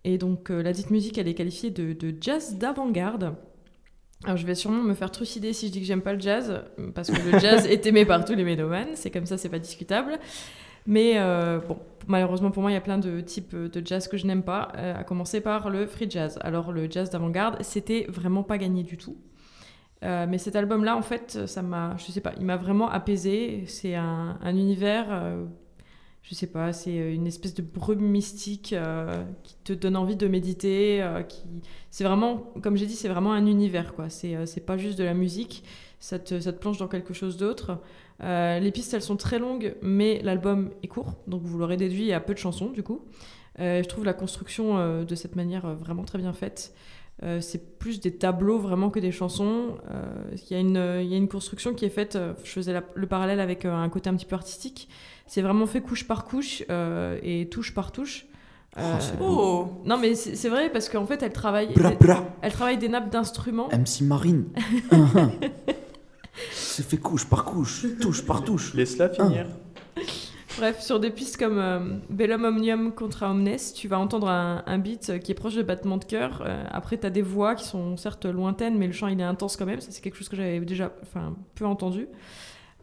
Et 0.04 0.18
donc 0.18 0.52
euh, 0.52 0.62
la 0.62 0.74
dite 0.74 0.90
musique, 0.90 1.18
elle 1.18 1.28
est 1.28 1.34
qualifiée 1.34 1.70
de, 1.70 1.94
de 1.94 2.14
jazz 2.20 2.58
d'avant-garde. 2.58 3.36
Alors 4.26 4.38
je 4.38 4.46
vais 4.46 4.56
sûrement 4.56 4.84
me 4.84 4.94
faire 4.94 5.12
trucider 5.12 5.54
si 5.54 5.68
je 5.68 5.72
dis 5.72 5.80
que 5.80 5.86
j'aime 5.86 6.02
pas 6.02 6.14
le 6.14 6.20
jazz, 6.20 6.62
parce 6.94 7.12
que 7.12 7.22
le 7.30 7.40
jazz 7.40 7.66
est 7.70 7.86
aimé 7.86 8.06
par 8.06 8.24
tous 8.24 8.36
les 8.36 8.44
mélomanes, 8.44 8.96
c'est 8.96 9.12
comme 9.12 9.26
ça, 9.26 9.38
c'est 9.38 9.50
pas 9.50 9.60
discutable. 9.60 10.20
Mais 10.86 11.14
euh, 11.18 11.60
bon, 11.60 11.78
malheureusement 12.08 12.52
pour 12.52 12.62
moi, 12.62 12.72
il 12.72 12.74
y 12.74 12.78
a 12.78 12.82
plein 12.82 12.98
de 12.98 13.22
types 13.22 13.56
de 13.56 13.86
jazz 13.86 14.08
que 14.08 14.18
je 14.18 14.28
n'aime 14.28 14.44
pas, 14.44 14.72
euh, 14.76 14.96
à 14.96 15.04
commencer 15.04 15.42
par 15.42 15.70
le 15.70 15.86
free 15.86 16.10
jazz. 16.10 16.38
Alors 16.42 16.72
le 16.72 16.90
jazz 16.90 17.10
d'avant-garde, 17.10 17.58
c'était 17.62 18.06
vraiment 18.10 18.44
pas 18.44 18.58
gagné 18.58 18.84
du 18.84 18.98
tout. 18.98 19.18
Euh, 20.04 20.26
mais 20.28 20.38
cet 20.38 20.58
album-là, 20.58 20.98
en 20.98 21.02
fait, 21.02 21.48
ça 21.48 21.62
m'a, 21.62 21.96
je 21.98 22.12
sais 22.12 22.20
pas, 22.20 22.34
il 22.38 22.46
m'a 22.46 22.58
vraiment 22.58 22.90
apaisé. 22.90 23.64
C'est 23.68 23.96
un, 23.96 24.38
un 24.42 24.56
univers, 24.58 25.08
euh, 25.10 25.46
je 26.24 26.36
sais 26.36 26.48
pas, 26.48 26.74
c'est 26.74 27.14
une 27.14 27.26
espèce 27.26 27.54
de 27.54 27.62
brume 27.62 28.02
mystique 28.02 28.76
qui 29.44 29.56
te 29.64 29.72
donne 29.72 29.96
envie 29.96 30.18
de 30.18 30.28
méditer. 30.28 31.02
qui, 31.30 31.44
c'est 31.90 32.04
vraiment, 32.04 32.52
comme 32.62 32.76
j'ai 32.76 32.86
dit, 32.86 32.96
c'est 32.96 33.08
vraiment 33.08 33.32
un 33.32 33.46
univers, 33.46 33.94
quoi. 33.94 34.10
C'est, 34.10 34.46
c'est 34.46 34.66
pas 34.66 34.78
juste 34.78 34.98
de 34.98 35.06
la 35.06 35.14
musique. 35.14 35.64
Ça 36.00 36.20
te, 36.20 36.38
ça 36.42 36.52
te 36.52 36.60
plonge 36.60 36.78
dans 36.80 36.90
quelque 36.90 37.14
chose 37.14 37.38
d'autre. 37.38 37.80
Euh, 38.24 38.60
les 38.60 38.72
pistes, 38.72 38.94
elles 38.94 39.02
sont 39.02 39.18
très 39.18 39.38
longues, 39.38 39.76
mais 39.82 40.22
l'album 40.24 40.72
est 40.82 40.88
court, 40.88 41.14
donc 41.28 41.42
vous 41.44 41.58
l'aurez 41.58 41.78
déduit, 41.78 42.02
il 42.02 42.08
y 42.08 42.14
a 42.14 42.20
peu 42.20 42.34
de 42.34 42.40
chansons, 42.40 42.72
du 42.72 42.82
coup. 42.84 43.02
Euh, 43.60 43.84
je 43.84 43.88
trouve 43.88 44.06
la 44.06 44.14
construction 44.14 44.78
euh, 44.80 45.04
de 45.04 45.14
cette 45.16 45.36
manière 45.36 45.66
euh, 45.66 45.76
vraiment 45.76 46.04
très 46.04 46.18
bien 46.18 46.34
faite. 46.34 46.74
Euh, 47.22 47.42
c'est 47.42 47.78
plus 47.78 48.00
des 48.00 48.16
tableaux 48.16 48.58
vraiment 48.58 48.90
que 48.90 49.00
des 49.00 49.12
chansons. 49.12 49.78
Euh, 49.92 50.04
Il 50.50 50.52
y, 50.52 50.56
a 50.56 50.60
une- 50.60 51.00
il 51.04 51.08
y 51.08 51.14
a 51.14 51.18
une 51.18 51.28
construction 51.28 51.74
qui 51.76 51.86
est 51.86 51.90
faite, 51.90 52.16
euh, 52.16 52.34
je 52.44 52.50
faisais 52.52 52.74
la- 52.74 52.84
le 52.96 53.06
parallèle 53.08 53.40
avec 53.40 53.66
euh, 53.66 53.74
un 53.76 53.88
côté 53.90 54.10
un 54.10 54.16
petit 54.16 54.26
peu 54.26 54.36
artistique. 54.36 54.90
C'est 55.28 55.42
vraiment 55.44 55.68
fait 55.68 55.82
couche 55.82 56.08
par 56.08 56.26
couche 56.26 56.64
euh, 56.72 57.20
et 57.22 57.48
touche 57.50 57.74
par 57.76 57.92
touche. 57.92 58.26
Euh, 58.80 58.96
c'est 59.00 59.14
Oh 59.22 59.68
non 59.86 59.98
mais 60.00 60.16
c'est 60.16 60.50
vrai 60.50 60.72
parce 60.72 60.90
qu'en 60.90 61.06
fait 61.06 61.22
elle 61.22 61.32
travaille, 61.32 61.72
Bra, 61.76 61.92
bra, 61.92 62.26
elle 62.42 62.52
travaille 62.52 62.80
des 62.80 62.90
nappes 62.90 63.12
d'instruments. 63.12 63.68
MC 63.72 64.02
Marine. 64.02 64.46
C'est 66.52 66.86
fait 66.86 66.98
couche 66.98 67.26
par 67.26 67.46
couche, 67.46 67.86
touche 68.02 68.26
par 68.26 68.44
touche. 68.44 68.74
Laisse-la 68.74 69.10
finir. 69.10 69.48
Bref, 70.58 70.82
sur 70.82 71.00
des 71.00 71.10
pistes 71.10 71.38
comme 71.38 71.58
euh, 71.58 71.80
Bellum 72.10 72.44
Omnium 72.46 72.92
contra 72.94 73.32
Omnes, 73.32 73.58
tu 73.76 73.88
vas 73.88 73.98
entendre 73.98 74.28
un, 74.30 74.64
un 74.68 74.78
beat 74.78 75.20
qui 75.20 75.32
est 75.32 75.36
proche 75.36 75.56
de 75.56 75.64
battement 75.64 75.98
de 75.98 76.06
cœur. 76.06 76.44
Euh, 76.46 76.64
après, 76.70 77.00
tu 77.00 77.08
as 77.08 77.10
des 77.10 77.24
voix 77.24 77.56
qui 77.56 77.66
sont 77.66 77.98
certes 77.98 78.26
lointaines, 78.26 78.78
mais 78.78 78.86
le 78.86 78.94
chant 78.94 79.08
il 79.08 79.20
est 79.20 79.24
intense 79.24 79.58
quand 79.58 79.66
même. 79.66 79.82
Ça, 79.82 79.92
c'est 79.92 80.02
quelque 80.02 80.16
chose 80.16 80.30
que 80.30 80.36
j'avais 80.36 80.60
déjà 80.60 80.92
enfin, 81.02 81.36
peu 81.56 81.66
entendu. 81.66 82.08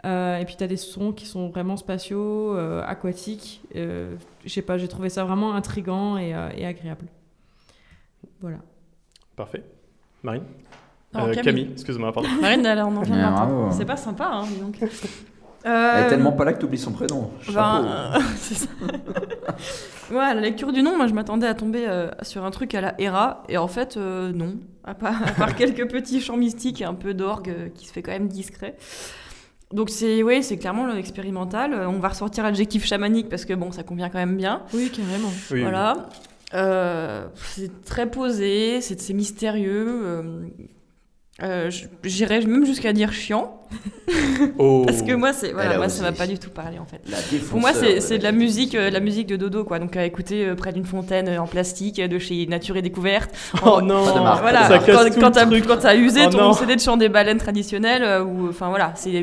Euh, 0.04 0.38
et 0.38 0.44
puis, 0.46 0.56
tu 0.56 0.64
as 0.64 0.66
des 0.66 0.76
sons 0.76 1.12
qui 1.12 1.26
sont 1.26 1.48
vraiment 1.48 1.76
spatiaux, 1.76 2.56
euh, 2.56 2.82
aquatiques. 2.84 3.62
Euh, 3.76 4.16
Je 4.44 4.48
sais 4.48 4.62
pas, 4.62 4.76
j'ai 4.78 4.88
trouvé 4.88 5.08
ça 5.08 5.24
vraiment 5.24 5.54
intrigant 5.54 6.16
et, 6.16 6.34
euh, 6.34 6.48
et 6.56 6.66
agréable. 6.66 7.06
Voilà. 8.40 8.58
Parfait. 9.36 9.62
Marine? 10.22 10.44
Non, 11.12 11.20
Euh, 11.20 11.24
Camille. 11.34 11.42
Camille, 11.42 11.68
excuse-moi, 11.72 12.12
pardon. 12.12 12.28
Marine, 12.40 12.64
elle 12.66 12.80
en 12.80 12.94
Ah. 13.12 13.48
C'est 13.72 13.84
pas 13.84 13.96
sympa, 13.96 14.30
hein, 14.32 14.44
dis 14.48 14.60
donc. 14.60 14.76
Elle 14.80 14.88
Euh, 15.70 16.06
est 16.06 16.08
tellement 16.08 16.32
pas 16.32 16.44
là 16.46 16.52
que 16.54 16.58
t'oublies 16.60 16.78
son 16.78 16.92
prénom. 16.92 17.30
Ben, 17.52 17.84
euh, 17.84 18.18
c'est 18.36 18.54
ça. 18.54 18.68
ouais, 20.10 20.18
à 20.18 20.34
la 20.34 20.40
lecture 20.40 20.72
du 20.72 20.82
nom, 20.82 20.96
moi 20.96 21.06
je 21.06 21.12
m'attendais 21.12 21.46
à 21.46 21.54
tomber 21.54 21.86
euh, 21.86 22.08
sur 22.22 22.44
un 22.44 22.50
truc 22.50 22.74
à 22.74 22.80
la 22.80 22.94
Hera, 23.00 23.42
et 23.48 23.58
en 23.58 23.68
fait, 23.68 23.96
euh, 23.96 24.32
non. 24.32 24.54
À 24.84 24.94
part, 24.94 25.20
à 25.26 25.32
part 25.32 25.54
quelques 25.56 25.86
petits 25.90 26.20
chants 26.22 26.38
mystiques 26.38 26.80
et 26.80 26.84
un 26.84 26.94
peu 26.94 27.12
d'orgue 27.12 27.50
euh, 27.50 27.68
qui 27.74 27.86
se 27.86 27.92
fait 27.92 28.00
quand 28.02 28.12
même 28.12 28.28
discret. 28.28 28.76
Donc 29.72 29.90
c'est 29.90 30.22
ouais, 30.22 30.40
c'est 30.40 30.56
clairement 30.56 30.86
l'expérimental. 30.86 31.74
Euh, 31.74 31.86
On 31.88 31.98
va 31.98 32.08
ressortir 32.08 32.42
l'adjectif 32.42 32.86
chamanique 32.86 33.28
parce 33.28 33.44
que 33.44 33.52
bon, 33.52 33.70
ça 33.70 33.82
convient 33.82 34.08
quand 34.08 34.18
même 34.18 34.36
bien. 34.38 34.62
Oui, 34.72 34.90
carrément. 34.90 35.28
Oui, 35.28 35.56
oui. 35.56 35.62
Voilà. 35.62 36.08
Euh, 36.54 37.26
c'est 37.54 37.84
très 37.84 38.10
posé, 38.10 38.80
c'est 38.80 38.98
c'est 38.98 39.12
mystérieux. 39.12 40.50
Euh, 41.42 41.68
euh, 41.68 41.70
J'irais 42.04 42.40
même 42.42 42.64
jusqu'à 42.66 42.92
dire 42.92 43.12
chiant. 43.12 43.56
Oh. 44.58 44.82
Parce 44.84 45.02
que 45.02 45.12
moi, 45.12 45.32
c'est 45.32 45.52
voilà, 45.52 45.76
moi 45.76 45.88
ça 45.88 46.02
m'a 46.02 46.10
pas 46.10 46.26
du 46.26 46.36
tout 46.38 46.50
parlé 46.50 46.78
en 46.80 46.84
fait. 46.84 47.00
Pour 47.48 47.60
moi, 47.60 47.70
c'est 47.72 48.18
de 48.18 48.22
la 48.24 48.32
musique, 48.32 48.74
euh, 48.74 48.88
de 48.88 48.94
la 48.94 48.98
musique 48.98 49.28
de 49.28 49.36
dodo, 49.36 49.62
quoi. 49.64 49.78
Donc 49.78 49.96
à 49.96 50.04
écouter 50.04 50.44
euh, 50.46 50.54
près 50.56 50.72
d'une 50.72 50.84
fontaine 50.84 51.28
euh, 51.28 51.38
en 51.40 51.46
plastique 51.46 52.00
euh, 52.00 52.08
de 52.08 52.18
chez 52.18 52.44
Nature 52.46 52.76
et 52.76 52.82
Découverte. 52.82 53.30
Oh 53.64 53.80
non 53.80 54.04
marque. 54.24 54.40
Voilà, 54.40 54.66
Ça 54.66 54.78
quand, 54.80 55.30
quand 55.68 55.76
t'as 55.78 55.94
usé 55.96 56.22
Oh 56.26 56.30
ton 56.30 56.38
non. 56.38 56.52
CD 56.54 56.74
de 56.74 56.80
chant 56.80 56.96
des 56.96 57.08
baleines 57.08 57.38
traditionnelles, 57.38 58.02
euh, 58.02 58.24
ou 58.24 58.48
enfin 58.48 58.68
voilà, 58.70 58.92
c'est 58.96 59.22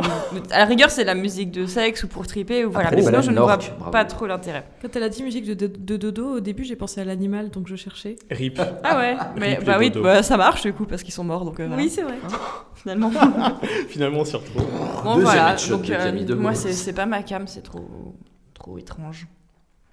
à 0.51 0.59
la 0.59 0.65
rigueur 0.65 0.89
c'est 0.91 1.01
de 1.01 1.07
la 1.07 1.15
musique 1.15 1.51
de 1.51 1.65
sexe 1.65 2.03
ou 2.03 2.07
pour 2.07 2.25
triper, 2.25 2.63
ou 2.63 2.71
voilà. 2.71 2.87
Après, 2.87 3.01
Mais 3.01 3.01
les 3.01 3.07
sinon 3.09 3.21
je 3.21 3.31
ne 3.31 3.39
vois 3.41 3.57
pas 3.91 4.05
trop 4.05 4.27
l'intérêt. 4.27 4.63
Quand 4.81 4.95
elle 4.95 5.03
a 5.03 5.09
dit 5.09 5.23
musique 5.23 5.45
de, 5.45 5.53
de- 5.55 5.67
de 5.77 5.97
dodo, 5.97 6.37
au 6.37 6.39
début, 6.39 6.63
j'ai 6.63 6.77
pensé 6.77 7.01
à 7.01 7.03
l'animal, 7.03 7.49
donc 7.49 7.67
je 7.67 7.75
cherchais. 7.75 8.15
Rip. 8.31 8.61
Ah 8.85 8.97
ouais, 8.97 9.17
mais 9.37 9.55
Rip 9.55 9.65
bah 9.65 9.75
oui, 9.79 9.89
bah, 9.89 10.23
ça 10.23 10.37
marche 10.37 10.61
du 10.61 10.71
coup 10.71 10.85
parce 10.85 11.03
qu'ils 11.03 11.13
sont 11.13 11.25
morts, 11.25 11.43
donc 11.43 11.59
euh, 11.59 11.67
Oui, 11.75 11.89
c'est 11.89 12.03
vrai. 12.07 12.17
finalement. 12.75 13.11
Finalement, 13.89 14.19
on 14.19 14.25
s'y 14.25 14.35
retrouve. 14.35 14.63
Bon 15.03 15.15
Deuxième 15.15 15.21
voilà, 15.23 15.53
headshot 15.53 15.77
donc 15.77 15.85
de 15.87 16.33
euh, 16.33 16.35
moi 16.35 16.53
c'est 16.55 16.93
pas 16.93 17.05
ma 17.05 17.23
cam, 17.23 17.47
c'est 17.47 17.61
trop 17.61 18.13
trop 18.53 18.77
étrange. 18.77 19.27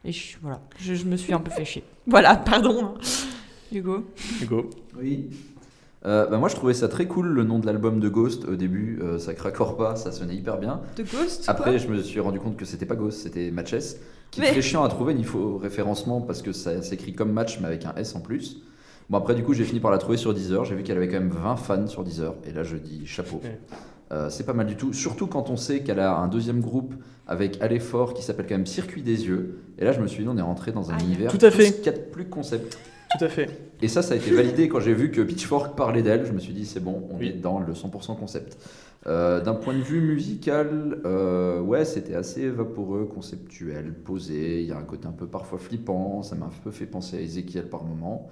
Et 0.05 0.13
je, 0.13 0.37
voilà, 0.43 0.61
je, 0.79 0.95
je 0.95 1.05
me 1.07 1.17
suis 1.17 1.33
un 1.33 1.41
peu 1.41 1.51
fait 1.51 1.65
chier. 1.65 1.85
Voilà, 2.07 2.37
pardon. 2.37 2.85
hein. 2.85 2.95
Hugo. 3.73 4.05
Hugo. 4.43 4.69
Oui. 5.01 5.31
Euh, 6.07 6.27
bah 6.27 6.37
moi 6.37 6.51
je 6.51 6.55
trouvais 6.55 6.75
ça 6.75 6.87
très 6.89 7.07
cool 7.07 7.29
le 7.29 7.45
nom 7.45 7.59
de 7.59 7.65
l'album 7.65 7.99
de 7.99 8.09
Ghost 8.11 8.45
au 8.45 8.57
début, 8.57 9.01
euh, 9.03 9.19
ça 9.19 9.33
cracore 9.33 9.79
pas, 9.79 9.97
ça 9.97 10.13
sonnait 10.13 10.35
hyper 10.35 10.59
bien. 10.59 10.83
De 10.99 11.03
Ghost 11.03 11.45
Après 11.49 11.79
je 11.79 11.89
me 11.89 12.03
suis 12.03 12.21
rendu 12.21 12.39
compte 12.39 12.59
que 12.59 12.67
c'était 12.67 12.85
pas 12.85 12.95
Ghost, 12.95 13.21
c'était 13.23 13.51
Matches, 13.51 13.95
qui 14.31 14.41
est 14.41 14.43
Mais- 14.45 14.53
très 14.53 14.61
chiant 14.61 14.85
à 14.85 14.89
trouver 14.91 15.15
niveau 15.15 15.57
référencement 15.57 16.21
parce 16.21 16.43
que 16.43 16.53
ça 16.53 16.83
s'écrit 16.83 17.15
comme 17.15 17.33
match 17.33 17.59
mais 17.61 17.69
avec 17.69 17.87
un 17.87 17.95
S 17.97 18.15
en 18.15 18.21
plus. 18.21 18.59
Bon 19.11 19.19
après 19.19 19.35
du 19.35 19.43
coup 19.43 19.53
j'ai 19.53 19.65
fini 19.65 19.81
par 19.81 19.91
la 19.91 19.99
trouver 19.99 20.17
sur 20.17 20.33
Deezer, 20.33 20.65
j'ai 20.65 20.75
vu 20.75 20.83
qu'elle 20.83 20.97
avait 20.97 21.09
quand 21.09 21.19
même 21.21 21.29
20 21.31 21.57
fans 21.57 21.87
sur 21.87 22.05
Deezer 22.05 22.35
et 22.49 22.53
là 22.53 22.63
je 22.63 22.77
dis 22.77 23.07
chapeau. 23.07 23.41
Ouais. 23.45 23.59
Euh, 24.13 24.29
c'est 24.31 24.45
pas 24.45 24.53
mal 24.53 24.67
du 24.67 24.77
tout, 24.77 24.93
surtout 24.93 25.27
quand 25.27 25.51
on 25.51 25.57
sait 25.57 25.81
qu'elle 25.81 26.01
a 26.01 26.17
un 26.17 26.29
deuxième 26.29 26.61
groupe 26.61 26.95
avec 27.27 27.61
Aller 27.63 27.81
Fort 27.81 28.15
qui 28.15 28.23
s'appelle 28.23 28.47
quand 28.47 28.55
même 28.55 28.67
Circuit 28.67 29.03
des 29.03 29.27
yeux. 29.27 29.59
Et 29.79 29.85
là 29.85 29.93
je 29.93 30.01
me 30.01 30.07
suis 30.07 30.23
dit 30.23 30.29
on 30.29 30.37
est 30.39 30.43
rentré 30.43 30.73
dans 30.73 30.91
un 30.91 30.99
univers 30.99 31.31
Tout 31.37 31.45
à 31.45 31.51
fait. 31.51 31.71
plus, 31.83 31.93
plus 32.13 32.25
concept. 32.27 32.79
Tout 33.19 33.25
à 33.25 33.29
fait. 33.29 33.49
Et 33.81 33.87
ça, 33.87 34.03
ça 34.03 34.15
a 34.15 34.17
été 34.17 34.33
validé 34.33 34.69
quand 34.69 34.81
j'ai 34.81 34.95
vu 34.95 35.13
que 35.13 35.21
Pitchfork 35.21 35.77
parlait 35.77 36.03
d'elle. 36.03 36.27
Je 36.27 36.33
me 36.33 36.41
suis 36.41 36.53
dit, 36.53 36.67
c'est 36.67 36.81
bon, 36.81 37.05
on 37.13 37.19
Oui. 37.19 37.29
est 37.29 37.33
dans 37.41 37.61
le 37.61 37.73
100% 37.73 38.17
concept. 38.19 38.59
Euh, 39.07 39.41
D'un 39.41 39.55
point 39.55 39.73
de 39.75 39.83
vue 39.83 40.01
musical, 40.01 40.99
euh, 41.05 41.61
ouais, 41.61 41.85
c'était 41.85 42.17
assez 42.17 42.49
vaporeux, 42.49 43.05
conceptuel, 43.05 43.93
posé. 43.93 44.63
Il 44.63 44.67
y 44.67 44.73
a 44.73 44.79
un 44.79 44.83
côté 44.83 45.07
un 45.07 45.13
peu 45.13 45.27
parfois 45.27 45.61
flippant. 45.61 46.25
Ça 46.25 46.35
m'a 46.35 46.47
un 46.47 46.51
peu 46.65 46.73
fait 46.73 46.87
penser 46.87 47.17
à 47.17 47.21
Ezekiel 47.21 47.69
par 47.69 47.85
moment. 47.85 48.29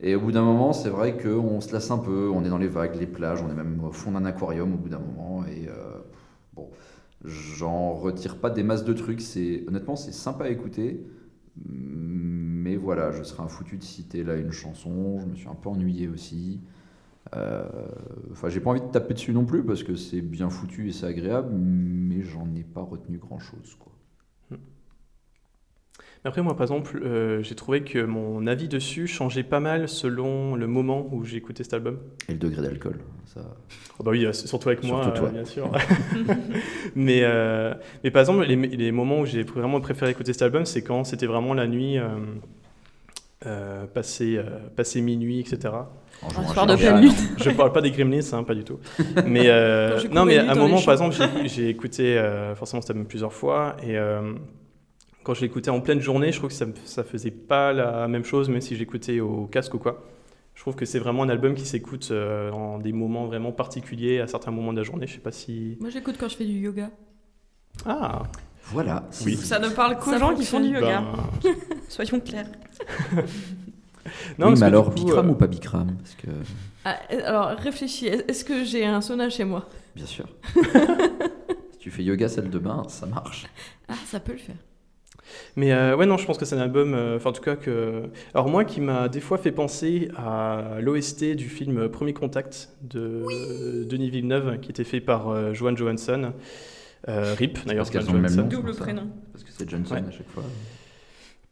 Et 0.00 0.14
au 0.14 0.20
bout 0.20 0.32
d'un 0.32 0.42
moment, 0.44 0.72
c'est 0.72 0.90
vrai 0.90 1.16
qu'on 1.16 1.60
se 1.60 1.72
lasse 1.72 1.90
un 1.90 1.98
peu. 1.98 2.30
On 2.32 2.44
est 2.44 2.48
dans 2.48 2.58
les 2.58 2.68
vagues, 2.68 2.96
les 2.96 3.06
plages. 3.06 3.42
On 3.42 3.50
est 3.50 3.54
même 3.54 3.82
au 3.84 3.92
fond 3.92 4.12
d'un 4.12 4.24
aquarium 4.24 4.74
au 4.74 4.76
bout 4.76 4.88
d'un 4.88 5.00
moment. 5.00 5.44
Et 5.46 5.68
euh, 5.68 5.98
bon, 6.54 6.70
j'en 7.24 7.94
retire 7.94 8.38
pas 8.38 8.50
des 8.50 8.62
masses 8.62 8.84
de 8.84 8.92
trucs. 8.92 9.20
Honnêtement, 9.66 9.96
c'est 9.96 10.12
sympa 10.12 10.44
à 10.44 10.48
écouter. 10.50 11.04
Mais 11.66 12.76
voilà, 12.76 13.10
je 13.12 13.22
serais 13.24 13.42
un 13.42 13.48
foutu 13.48 13.76
de 13.78 13.84
citer 13.84 14.22
là 14.24 14.36
une 14.36 14.52
chanson. 14.52 15.18
Je 15.20 15.26
me 15.26 15.34
suis 15.34 15.48
un 15.48 15.54
peu 15.56 15.68
ennuyé 15.68 16.08
aussi. 16.08 16.60
Euh, 17.36 17.64
Enfin, 18.32 18.48
j'ai 18.48 18.60
pas 18.60 18.70
envie 18.70 18.80
de 18.80 18.86
taper 18.90 19.14
dessus 19.14 19.32
non 19.32 19.44
plus 19.46 19.64
parce 19.64 19.82
que 19.82 19.96
c'est 19.96 20.20
bien 20.22 20.50
foutu 20.50 20.88
et 20.88 20.92
c'est 20.92 21.06
agréable, 21.06 21.52
mais 21.54 22.22
j'en 22.22 22.48
ai 22.54 22.64
pas 22.64 22.82
retenu 22.82 23.18
grand 23.18 23.38
chose. 23.40 23.76
Quoi. 23.78 23.92
Mais 26.24 26.28
Après, 26.28 26.42
moi, 26.42 26.54
par 26.54 26.62
exemple, 26.64 27.00
euh, 27.04 27.42
j'ai 27.42 27.54
trouvé 27.54 27.82
que 27.82 28.00
mon 28.04 28.46
avis 28.46 28.68
dessus 28.68 29.06
changeait 29.06 29.42
pas 29.44 29.60
mal 29.60 29.88
selon 29.88 30.54
le 30.56 30.66
moment 30.66 31.08
où 31.12 31.24
j'écoutais 31.24 31.62
cet 31.62 31.74
album. 31.74 31.98
Et 32.28 32.32
le 32.32 32.38
degré 32.38 32.60
d'alcool, 32.62 32.98
ça. 33.26 33.40
Oh 33.98 34.02
bah 34.02 34.10
oui, 34.10 34.26
euh, 34.26 34.32
surtout 34.32 34.68
avec 34.68 34.82
moi, 34.84 35.02
Surtout 35.04 35.18
toi. 35.20 35.28
euh, 35.28 35.32
bien 35.32 35.44
sûr. 35.44 35.70
mais, 36.94 37.20
euh, 37.22 37.72
mais 38.02 38.10
par 38.10 38.20
exemple, 38.20 38.44
les, 38.46 38.56
les 38.56 38.92
moments 38.92 39.20
où 39.20 39.26
j'ai 39.26 39.42
vraiment 39.42 39.80
préféré 39.80 40.10
écouter 40.10 40.32
cet 40.32 40.42
album, 40.42 40.64
c'est 40.66 40.82
quand 40.82 41.04
c'était 41.04 41.26
vraiment 41.26 41.54
la 41.54 41.66
nuit, 41.66 41.98
euh, 41.98 42.06
euh, 43.46 43.86
passé, 43.86 44.36
euh, 44.36 44.44
passé 44.74 45.00
minuit, 45.00 45.40
etc. 45.40 45.72
En 46.22 46.30
jouant 46.30 46.48
soir 46.48 46.66
de 46.66 46.74
pleine 46.74 47.00
lune. 47.00 47.12
Je 47.36 47.50
parle 47.50 47.70
pas 47.72 47.80
des 47.80 47.92
Gremlins, 47.92 48.20
hein, 48.32 48.42
pas 48.42 48.56
du 48.56 48.64
tout. 48.64 48.80
Mais 49.24 49.44
euh, 49.46 50.00
non, 50.10 50.24
mais 50.24 50.38
à 50.38 50.50
un 50.50 50.54
moment, 50.56 50.82
par 50.82 50.94
exemple, 50.94 51.14
j'ai- 51.14 51.48
j'ai 51.48 51.68
écouté 51.68 52.18
euh, 52.18 52.56
forcément 52.56 52.80
cet 52.82 52.90
album 52.90 53.06
plusieurs 53.06 53.32
fois 53.32 53.76
et 53.84 53.96
euh, 53.96 54.32
quand 55.28 55.34
je 55.34 55.42
l'écoutais 55.42 55.68
en 55.68 55.82
pleine 55.82 56.00
journée, 56.00 56.32
je 56.32 56.38
trouve 56.38 56.48
que 56.48 56.56
ça, 56.56 56.64
ça 56.86 57.04
faisait 57.04 57.30
pas 57.30 57.74
la 57.74 58.08
même 58.08 58.24
chose, 58.24 58.48
même 58.48 58.62
si 58.62 58.74
je 58.74 58.78
l'écoutais 58.80 59.20
au 59.20 59.44
casque 59.44 59.74
ou 59.74 59.78
quoi. 59.78 60.02
Je 60.54 60.62
trouve 60.62 60.74
que 60.74 60.86
c'est 60.86 60.98
vraiment 60.98 61.22
un 61.22 61.28
album 61.28 61.54
qui 61.54 61.66
s'écoute 61.66 62.08
euh, 62.12 62.50
en 62.50 62.78
des 62.78 62.94
moments 62.94 63.26
vraiment 63.26 63.52
particuliers, 63.52 64.20
à 64.20 64.26
certains 64.26 64.52
moments 64.52 64.72
de 64.72 64.78
la 64.78 64.84
journée. 64.84 65.06
Je 65.06 65.12
sais 65.12 65.18
pas 65.18 65.30
si. 65.30 65.76
Moi, 65.80 65.90
j'écoute 65.90 66.16
quand 66.18 66.30
je 66.30 66.36
fais 66.36 66.46
du 66.46 66.54
yoga. 66.54 66.90
Ah, 67.84 68.22
Voilà. 68.72 69.06
Oui. 69.26 69.36
Ça 69.36 69.58
ne 69.58 69.68
parle 69.68 69.98
qu'aux 69.98 70.16
gens 70.16 70.34
qui 70.34 70.46
font 70.46 70.60
du 70.60 70.68
yoga. 70.68 71.04
ben, 71.44 71.54
Soyons 71.88 72.20
clairs. 72.20 72.48
Non, 73.12 73.20
oui, 73.20 73.26
parce 74.38 74.60
mais 74.60 74.66
alors, 74.66 74.86
coup, 74.88 74.94
Bikram 74.94 75.28
euh, 75.28 75.32
ou 75.32 75.34
pas 75.34 75.46
Bikram 75.46 75.94
Parce 75.98 76.14
que, 76.14 76.28
Ah, 76.86 76.96
euh, 77.12 77.20
alors, 77.22 77.48
réfléchis. 77.58 78.06
Est-ce 78.06 78.46
que 78.46 78.64
j'ai 78.64 78.86
un 78.86 79.02
sauna 79.02 79.28
chez 79.28 79.44
moi? 79.44 79.68
Bien 79.94 80.06
sûr. 80.06 80.24
si 81.72 81.78
tu 81.80 81.90
fais 81.90 82.02
yoga 82.02 82.30
salle 82.30 82.48
de 82.48 82.58
bain, 82.58 82.84
ça 82.88 83.04
marche. 83.04 83.44
Ah, 83.88 83.94
ça 84.06 84.20
peut 84.20 84.32
le 84.32 84.38
faire. 84.38 84.56
Mais 85.56 85.72
euh, 85.72 85.96
ouais, 85.96 86.06
non, 86.06 86.16
je 86.16 86.26
pense 86.26 86.38
que 86.38 86.44
c'est 86.44 86.54
un 86.54 86.60
album, 86.60 86.94
euh, 86.94 87.16
enfin 87.16 87.30
en 87.30 87.32
tout 87.32 87.42
cas 87.42 87.56
que... 87.56 88.04
Alors 88.34 88.48
moi 88.48 88.64
qui 88.64 88.80
m'a 88.80 89.08
des 89.08 89.20
fois 89.20 89.38
fait 89.38 89.52
penser 89.52 90.10
à 90.16 90.78
l'OST 90.80 91.34
du 91.36 91.48
film 91.48 91.88
Premier 91.88 92.12
Contact 92.12 92.70
de 92.82 93.84
Denis 93.84 94.10
Villeneuve, 94.10 94.58
qui 94.60 94.70
était 94.70 94.84
fait 94.84 95.00
par 95.00 95.28
euh, 95.28 95.52
Joan 95.54 95.76
Johansson. 95.76 96.32
Euh, 97.08 97.34
RIP 97.34 97.58
d'ailleurs, 97.66 97.84
Joan 97.90 98.04
ont 98.08 98.12
le 98.12 98.18
même 98.20 98.30
Johansson. 98.30 98.42
nom. 98.42 98.48
Double 98.48 98.74
prénom. 98.74 99.08
Parce 99.32 99.44
que 99.44 99.50
c'est 99.52 99.68
Johnson 99.68 99.94
Ouais. 99.94 100.02
à 100.08 100.10
chaque 100.10 100.28
fois. 100.30 100.42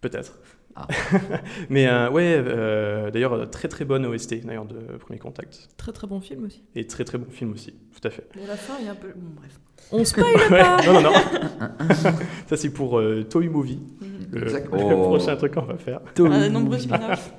Peut-être. 0.00 0.38
Ah. 0.76 0.86
Mais 1.70 1.86
euh, 1.88 2.10
ouais, 2.10 2.36
euh, 2.36 3.10
d'ailleurs, 3.10 3.48
très 3.50 3.66
très 3.68 3.84
bonne 3.86 4.04
OST 4.04 4.44
d'ailleurs 4.44 4.66
de 4.66 4.76
Premier 4.98 5.18
Contact. 5.18 5.68
Très 5.78 5.92
très 5.92 6.06
bon 6.06 6.20
film 6.20 6.44
aussi. 6.44 6.62
Et 6.74 6.86
très 6.86 7.04
très 7.04 7.16
bon 7.18 7.30
film 7.30 7.52
aussi, 7.52 7.72
tout 7.72 8.06
à 8.06 8.10
fait. 8.10 8.28
Bon, 8.36 8.42
la 8.46 8.56
fin 8.56 8.74
est 8.84 8.88
un 8.88 8.94
peu. 8.94 9.08
Bon, 9.16 9.30
bref. 9.36 9.58
On 9.92 10.04
spoil 10.04 10.26
Ouais, 10.50 10.60
pas 10.60 10.82
non, 10.84 11.00
non, 11.00 11.02
non. 11.02 11.12
Ça 12.46 12.56
c'est 12.56 12.70
pour 12.70 12.98
euh, 12.98 13.24
Toy 13.24 13.48
Movie, 13.48 13.80
le, 14.32 14.42
Exact. 14.42 14.68
le 14.72 14.78
Oh. 14.94 15.02
prochain 15.04 15.36
truc 15.36 15.54
qu'on 15.54 15.62
va 15.62 15.76
faire. 15.76 16.00
Un 16.18 16.48
nombreux 16.50 16.78
spin-offs. 16.78 17.32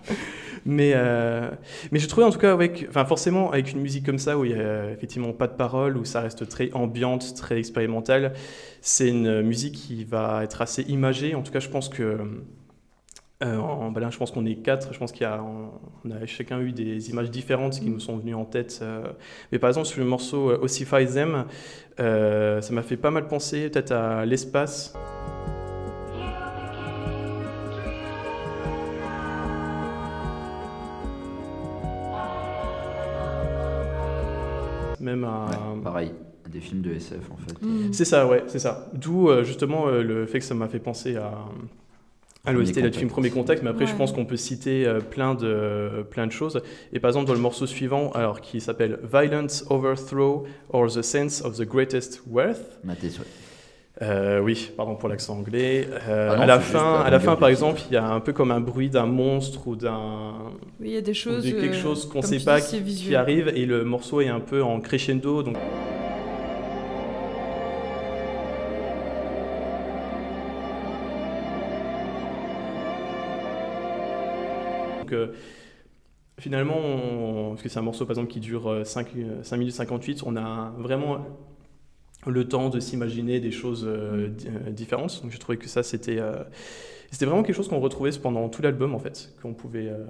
Mais, 0.65 0.94
euh, 0.96 1.50
mais 1.91 2.00
j'ai 2.00 2.08
trouvé 2.08 2.25
en 2.25 2.29
tout 2.32 2.39
cas 2.39 2.51
avec, 2.51 2.88
enfin 2.89 3.06
forcément 3.06 3.51
avec 3.51 3.72
une 3.72 3.79
musique 3.79 4.06
comme 4.06 4.17
ça 4.17 4.38
où 4.38 4.44
il 4.44 4.51
y 4.51 4.53
a 4.53 4.91
effectivement 4.91 5.32
pas 5.32 5.48
de 5.48 5.53
paroles, 5.53 5.96
où 5.96 6.03
ça 6.03 6.20
reste 6.22 6.50
très 6.50 6.72
ambiante, 6.74 7.36
très 7.36 7.58
expérimentale, 7.58 8.34
c'est 8.82 9.08
une 9.08 9.41
musique 9.44 9.75
qui 9.75 10.03
va 10.03 10.43
être 10.43 10.62
assez 10.62 10.82
imagée. 10.84 11.36
En 11.36 11.41
tout 11.43 11.52
cas, 11.54 11.60
je 11.62 11.69
pense 11.69 11.88
que 11.88 12.17
euh, 13.43 13.58
en 13.58 13.91
Berlin, 13.91 14.10
je 14.10 14.17
pense 14.17 14.32
qu'on 14.32 14.45
est 14.45 14.56
quatre. 14.56 14.93
Je 14.93 14.97
pense 15.00 15.12
qu'il 15.12 15.21
y 15.21 15.26
a, 15.26 15.43
on 15.43 16.12
a 16.12 16.26
chacun 16.26 16.60
eu 16.60 16.71
des 16.71 17.10
images 17.12 17.30
différentes 17.30 17.80
qui 17.80 17.89
nous 17.89 18.00
sont 18.00 18.17
venues 18.17 18.34
en 18.34 18.45
tête. 18.45 18.80
euh. 18.82 19.04
Mais 19.52 19.60
par 19.60 19.69
exemple 19.69 19.88
sur 19.88 20.00
le 20.00 20.08
morceau 20.08 20.50
euh, 20.50 20.60
Ossify 20.62 21.06
Them, 21.06 21.45
euh, 22.00 22.62
ça 22.62 22.73
m'a 22.73 22.82
fait 22.82 22.97
pas 22.97 23.12
mal 23.12 23.28
penser 23.28 23.69
peut-être 23.69 23.91
à 23.91 24.26
l'espace. 24.26 24.93
Même 35.00 35.23
à, 35.23 35.45
Ouais, 35.45 35.82
pareil, 35.84 36.12
des 36.50 36.60
films 36.60 36.82
de 36.82 36.91
SF 36.93 37.32
en 37.32 37.38
fait. 37.38 37.62
Mm. 37.65 37.93
c'est 37.93 38.06
ça, 38.06 38.26
ouais, 38.28 38.43
c'est 38.47 38.60
ça. 38.60 38.89
D'où 38.93 39.30
euh, 39.30 39.43
justement 39.43 39.88
euh, 39.88 40.02
le 40.02 40.26
fait 40.26 40.39
que 40.39 40.45
ça 40.45 40.56
m'a 40.56 40.67
fait 40.67 40.80
penser 40.80 41.15
à, 41.17 41.32
à 42.47 42.53
Premier 42.53 42.65
l'OST 42.65 42.81
là, 42.81 42.89
du 42.89 42.97
film 42.97 43.10
Contact. 43.10 43.12
Premier 43.12 43.29
Contact, 43.29 43.63
mais 43.63 43.69
après 43.69 43.88
je 43.88 43.95
pense 43.95 44.12
qu'on 44.13 44.25
peut 44.25 44.38
citer 44.38 44.86
euh, 44.86 44.99
plein, 44.99 45.36
de, 45.36 46.05
plein 46.10 46.25
de 46.25 46.31
choses. 46.31 46.62
Et 46.93 46.99
par 46.99 47.10
exemple 47.10 47.27
dans 47.27 47.33
le 47.33 47.39
morceau 47.39 47.67
suivant, 47.67 48.12
alors 48.12 48.41
qui 48.41 48.62
s'appelle 48.62 48.99
Violent 49.03 49.47
Overthrow 49.69 50.45
or 50.69 50.88
the 50.88 51.01
Sense 51.01 51.41
of 51.43 51.57
the 51.57 51.63
Greatest 51.63 52.23
Worth, 52.29 52.79
Maté, 52.83 53.07
ouais. 53.07 53.13
euh, 54.01 54.39
oui, 54.39 54.71
pardon 54.77 54.95
pour 54.95 55.10
l'accent 55.10 55.38
anglais. 55.38 55.88
Euh, 56.07 56.29
Ah 56.31 56.36
non, 56.38 56.41
à 56.43 56.45
la 56.45 56.60
fin, 56.60 57.01
à 57.01 57.10
la 57.10 57.19
fin 57.19 57.36
par 57.36 57.49
exemple, 57.49 57.81
il 57.89 57.93
y 57.93 57.97
a 57.97 58.05
un 58.07 58.21
peu 58.21 58.31
comme 58.31 58.51
un 58.51 58.62
bruit 58.62 58.89
d'un 58.89 59.07
monstre 59.07 59.67
ou 59.67 59.75
d'un 59.75 60.33
Oui, 60.79 60.88
il 60.88 60.93
y 60.93 60.97
a 60.97 61.01
des 61.01 61.13
choses. 61.13 61.43
de 61.43 61.51
quelque 61.51 61.75
chose 61.75 62.05
qu'on 62.05 62.21
comme 62.21 62.29
sait 62.29 62.39
pas 62.39 62.62
qui, 62.62 63.15
arrive 63.15 63.49
et 63.49 63.65
le 63.65 63.83
morceau 63.83 64.21
est 64.21 64.29
un 64.29 64.39
peu 64.39 64.63
en 64.63 64.79
crescendo. 64.79 65.43
Donc 65.43 65.57
Donc, 75.08 75.13
euh, 75.13 75.28
finalement, 76.38 76.78
on- 76.78 77.50
parce 77.52 77.62
que 77.63 77.70
c'est 77.70 77.80
un 77.80 77.84
morceau 77.84 78.06
par 78.06 78.12
exemple 78.12 78.30
qui 78.32 78.39
dure 78.41 78.67
euh, 78.67 78.84
5, 78.84 79.08
euh, 79.15 79.41
5 79.43 79.58
minutes 79.58 79.74
58, 79.74 80.24
on 80.26 80.36
a 80.36 80.74
vraiment 80.78 81.26
le 82.26 82.46
temps 82.48 82.70
de 82.70 82.80
s'imaginer 82.82 83.39
des 83.39 83.52
choses 83.52 83.86
euh, 83.88 84.28
di- 84.28 84.48
euh, 84.50 84.70
différentes. 84.72 85.22
Donc 85.24 85.32
j'ai 85.32 85.39
trouvé 85.39 85.58
que 85.58 85.67
ça 85.70 85.82
c'était 85.82 86.20
euh, 86.20 86.43
c'était 87.10 87.26
vraiment 87.26 87.43
quelque 87.43 87.56
chose 87.56 87.70
qu'on 87.70 87.80
retrouvait 87.80 88.12
pendant 88.22 88.50
tout 88.50 88.62
l'album 88.62 88.93
en 88.93 89.00
fait, 89.00 89.34
qu'on 89.41 89.54
pouvait 89.54 89.88
euh, 89.88 90.04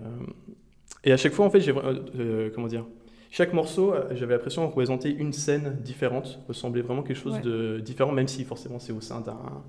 et 1.04 1.12
à 1.12 1.18
chaque 1.18 1.34
fois 1.34 1.46
en 1.46 1.52
fait 1.52 1.60
j'ai 1.62 1.72
euh, 1.72 2.00
euh, 2.20 2.50
comment 2.54 2.68
dire 2.68 2.86
chaque 3.30 3.54
morceau, 3.54 3.94
euh, 3.94 4.06
j'avais 4.16 4.34
l'impression 4.34 4.64
de 4.64 4.68
représenter 4.68 5.14
une 5.14 5.34
scène 5.34 5.78
différente, 5.84 6.40
ressemblait 6.48 6.82
vraiment 6.82 7.04
quelque 7.04 7.18
chose 7.20 7.34
Ouais. 7.36 7.42
de 7.42 7.80
différent, 7.82 8.14
même 8.14 8.28
si 8.30 8.44
forcément 8.46 8.80
c'est 8.80 8.94
au 8.94 9.02
sein 9.02 9.22
d'un 9.22 9.64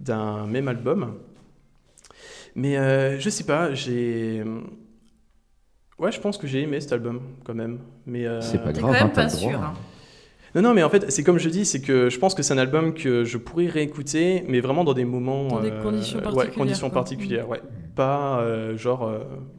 d'un 0.00 0.46
même 0.46 0.68
album. 0.68 1.18
Mais 2.56 2.76
euh, 2.76 3.18
je 3.18 3.30
sais 3.30 3.44
pas, 3.44 3.74
j'ai. 3.74 4.42
Ouais, 5.98 6.10
je 6.12 6.20
pense 6.20 6.38
que 6.38 6.46
j'ai 6.46 6.62
aimé 6.62 6.80
cet 6.80 6.92
album 6.92 7.20
quand 7.44 7.54
même. 7.54 7.78
Mais 8.06 8.26
euh, 8.26 8.40
C'est 8.40 8.58
pas 8.62 8.72
grave, 8.72 8.82
quand 8.86 8.92
même 8.92 9.02
hein, 9.06 9.10
t'as 9.14 9.22
pas 9.24 9.28
sûr. 9.28 9.60
hein. 9.62 9.74
Non, 10.56 10.62
non, 10.62 10.72
mais 10.74 10.84
en 10.84 10.88
fait, 10.88 11.10
c'est 11.10 11.24
comme 11.24 11.38
je 11.38 11.48
dis, 11.48 11.64
c'est 11.64 11.80
que 11.80 12.08
je 12.08 12.18
pense 12.18 12.32
que 12.34 12.42
c'est 12.44 12.54
un 12.54 12.58
album 12.58 12.94
que 12.94 13.24
je 13.24 13.38
pourrais 13.38 13.66
réécouter, 13.66 14.44
mais 14.48 14.60
vraiment 14.60 14.84
dans 14.84 14.92
des 14.94 15.04
moments. 15.04 15.48
Dans 15.48 15.60
des 15.60 15.70
euh, 15.72 15.82
conditions 15.82 16.18
Ouais, 16.18 16.22
particulières, 16.24 16.54
conditions 16.54 16.90
quoi. 16.90 16.94
particulières, 17.00 17.48
ouais. 17.48 17.60
Pas 17.96 18.38
euh, 18.40 18.76
genre, 18.76 19.04
euh, 19.04 19.18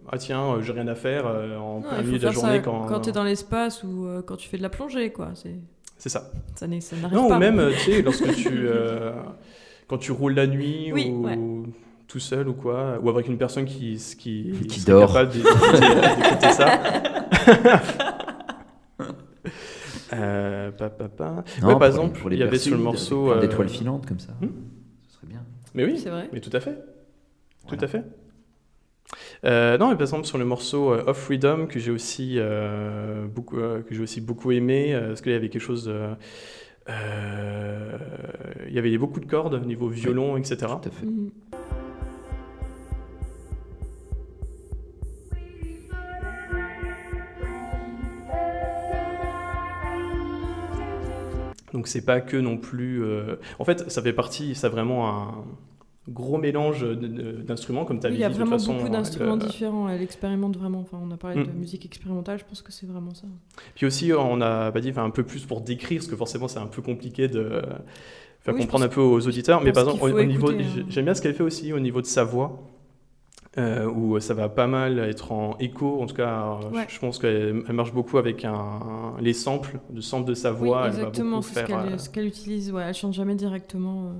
ah 0.09 0.17
tiens, 0.17 0.57
j'ai 0.61 0.71
rien 0.71 0.87
à 0.87 0.95
faire 0.95 1.25
euh, 1.27 1.57
en 1.57 1.81
Non, 1.81 2.01
milieu 2.01 2.17
de 2.19 2.25
la 2.25 2.31
journée 2.31 2.57
ça 2.57 2.59
quand. 2.59 2.85
quand 2.85 2.99
t'es 3.01 3.11
dans 3.11 3.23
l'espace 3.25 3.83
ou 3.83 4.05
euh, 4.07 4.21
quand 4.21 4.37
tu 4.37 4.47
fais 4.47 4.57
de 4.57 4.61
la 4.61 4.69
plongée, 4.69 5.11
quoi. 5.11 5.31
C'est 5.35 5.55
C'est 5.97 6.09
ça. 6.09 6.31
ça 6.55 6.65
n'arrive 6.67 7.13
Non, 7.13 7.27
pas. 7.27 7.35
ou 7.35 7.39
même, 7.39 7.69
tu 7.73 7.91
sais, 7.91 8.01
lorsque 8.01 8.33
tu. 8.35 8.49
euh, 8.53 9.11
quand 9.87 9.97
tu 9.97 10.13
roules 10.13 10.33
la 10.35 10.47
nuit 10.47 10.91
Oui, 10.93 11.09
ou. 11.13 11.25
ouais. 11.25 11.37
Tout 12.07 12.19
seul 12.19 12.47
ou 12.47 12.53
quoi, 12.53 12.99
ou 13.01 13.09
avec 13.09 13.27
une 13.27 13.37
personne 13.37 13.65
qui, 13.65 13.97
qui, 14.17 14.51
Qui 14.69 14.85
dort. 14.85 15.07
capable 15.11 15.31
d'écouter 15.33 16.51
ça. 16.51 16.79
Euh, 20.13 20.71
pa, 20.71 20.89
pa, 20.89 21.09
pa. 21.09 21.43
Non, 21.61 21.67
Ouais, 21.69 21.79
par 21.79 21.87
exemple, 21.87 22.19
il 22.31 22.37
y 22.37 22.43
avait 22.43 22.57
sur 22.59 22.75
le 22.77 22.81
morceau. 22.81 23.31
euh, 23.31 23.41
d'étoiles 23.41 23.69
filantes 23.69 24.05
comme 24.05 24.19
ça. 24.19 24.33
Hmm 24.39 24.47
Ce 25.07 25.15
serait 25.15 25.27
bien. 25.27 25.43
Mais 25.73 25.83
oui, 25.83 25.97
C'est 25.97 26.09
vrai. 26.11 26.29
mais 26.31 26.39
tout 26.39 26.51
à 26.53 26.59
fait. 26.59 26.75
Tout 26.75 27.69
Voilà. 27.75 27.83
à 27.83 27.87
fait. 27.87 28.03
Euh, 29.43 29.77
non, 29.77 29.89
mais 29.89 29.95
par 29.95 30.03
exemple 30.03 30.25
sur 30.25 30.37
le 30.37 30.45
morceau 30.45 30.93
euh, 30.93 31.03
Of 31.07 31.17
Freedom 31.17 31.65
que 31.67 31.79
j'ai 31.79 31.91
aussi 31.91 32.35
euh, 32.37 33.25
beaucoup 33.27 33.57
euh, 33.59 33.81
que 33.81 33.93
j'ai 33.93 34.01
aussi 34.01 34.21
beaucoup 34.21 34.51
aimé 34.51 34.93
euh, 34.95 35.09
parce 35.09 35.21
qu'il 35.21 35.31
y 35.31 35.35
avait 35.35 35.49
quelque 35.49 35.61
chose 35.61 35.87
euh, 36.89 37.97
il 38.67 38.73
y 38.73 38.79
avait 38.79 38.97
beaucoup 38.97 39.19
de 39.19 39.25
cordes 39.27 39.53
au 39.55 39.59
niveau 39.59 39.87
violon 39.89 40.37
etc. 40.37 40.57
Tout 40.81 40.89
à 40.89 40.91
fait. 40.91 41.05
Mhm. 41.05 41.29
Donc 51.75 51.87
c'est 51.87 52.05
pas 52.05 52.21
que 52.21 52.37
non 52.37 52.57
plus. 52.57 53.03
euh, 53.03 53.35
En 53.59 53.65
fait, 53.65 53.91
ça 53.91 54.01
fait 54.01 54.13
partie, 54.13 54.55
ça 54.55 54.67
a 54.67 54.69
vraiment 54.69 55.09
un 55.09 55.43
gros 56.07 56.37
mélange 56.37 56.85
d'instruments, 57.45 57.83
comme 57.83 57.99
tu 57.99 58.07
as 58.07 58.09
Oui, 58.09 58.15
dit. 58.15 58.19
Il 58.19 58.21
y 58.21 58.25
a 58.25 58.29
de 58.29 58.33
vraiment 58.35 58.51
façon, 58.51 58.73
beaucoup 58.75 58.85
euh, 58.87 58.89
d'instruments 58.89 59.35
le- 59.35 59.41
différents. 59.41 59.89
Elle 59.89 60.01
expérimente 60.01 60.55
vraiment. 60.57 60.79
Enfin, 60.79 60.99
on 61.03 61.11
a 61.11 61.17
parlé 61.17 61.43
de 61.43 61.49
Mm. 61.49 61.53
musique 61.55 61.85
expérimentale. 61.85 62.39
Je 62.39 62.45
pense 62.45 62.61
que 62.61 62.71
c'est 62.71 62.85
vraiment 62.85 63.13
ça. 63.13 63.27
Puis 63.75 63.85
aussi, 63.85 64.11
on 64.13 64.39
a 64.39 64.71
pas 64.71 64.79
dit 64.79 64.93
un 64.95 65.09
peu 65.09 65.23
plus 65.23 65.45
pour 65.45 65.59
décrire, 65.61 65.99
parce 65.99 66.07
que 66.07 66.15
forcément, 66.15 66.47
c'est 66.47 66.59
un 66.59 66.67
peu 66.67 66.81
compliqué 66.81 67.27
de 67.27 67.61
faire 68.39 68.53
Oui, 68.53 68.61
comprendre 68.61 68.85
un 68.85 68.89
peu 68.89 69.01
aux 69.01 69.27
auditeurs. 69.27 69.61
Mais 69.61 69.73
par 69.73 69.83
exemple, 69.89 70.03
au, 70.03 70.23
niveau, 70.23 70.51
hein. 70.51 70.57
j'ai- 70.59 70.85
j'aime 70.87 71.05
bien 71.05 71.13
ce 71.13 71.21
qu'elle 71.21 71.33
fait 71.35 71.43
aussi 71.43 71.73
au 71.73 71.79
niveau 71.81 71.99
de 72.01 72.05
sa 72.07 72.23
voix. 72.23 72.61
Euh, 73.57 73.85
où 73.89 74.19
ça 74.19 74.33
va 74.33 74.49
pas 74.49 74.67
mal 74.67 74.99
être 74.99 75.31
en 75.31 75.57
écho, 75.59 76.01
en 76.01 76.05
tout 76.07 76.15
cas, 76.15 76.59
euh, 76.63 76.69
Ouais. 76.75 76.85
je, 76.89 76.95
je 76.95 76.99
pense 76.99 77.19
qu'elle 77.19 77.63
elle 77.67 77.73
marche 77.73 77.93
beaucoup 77.93 78.17
avec 78.17 78.43
un, 78.45 79.13
les 79.21 79.33
samples, 79.33 79.79
le 79.93 80.01
sample 80.01 80.27
de 80.27 80.33
sa 80.33 80.51
voix. 80.51 80.81
oui, 80.81 80.87
elle 80.87 80.91
va 80.91 80.97
exactement. 80.99 81.29
beaucoup 81.37 81.43
C'est 81.47 81.49
ce 81.61 81.65
faire, 81.65 81.67
qu'elle 81.83 81.93
euh, 81.93 81.97
ce 81.97 82.09
qu'elle 82.09 82.25
utilise. 82.27 82.71
Ouais, 82.71 82.83
elle 82.87 82.93
chante 82.93 83.13
jamais 83.13 83.35
directement. 83.35 84.07
euh. 84.07 84.11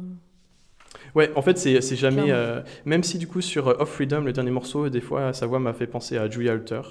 Ouais, 1.13 1.31
en 1.35 1.41
fait, 1.41 1.57
c'est 1.57 1.95
jamais. 1.95 2.31
Euh, 2.31 2.61
même 2.85 3.03
si 3.03 3.17
du 3.17 3.27
coup, 3.27 3.41
sur 3.41 3.67
Off 3.67 3.89
Freedom, 3.89 4.21
le 4.21 4.33
dernier 4.33 4.51
morceau, 4.51 4.89
des 4.89 5.01
fois, 5.01 5.33
sa 5.33 5.45
voix 5.45 5.59
m'a 5.59 5.73
fait 5.73 5.87
penser 5.87 6.17
à 6.17 6.29
Julia 6.29 6.53
Alter. 6.53 6.81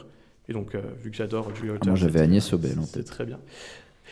Et 0.49 0.53
donc, 0.53 0.75
euh, 0.75 0.81
vu 1.03 1.11
que 1.11 1.17
j'adore 1.17 1.55
Julia 1.55 1.73
Alter. 1.73 1.83
Ah, 1.87 1.91
moi, 1.91 1.97
j'avais 1.97 2.13
c'était- 2.13 2.25
Agnès 2.25 2.53
Obel 2.53 2.77
tête. 2.93 3.07
très 3.07 3.25
bien. 3.25 3.39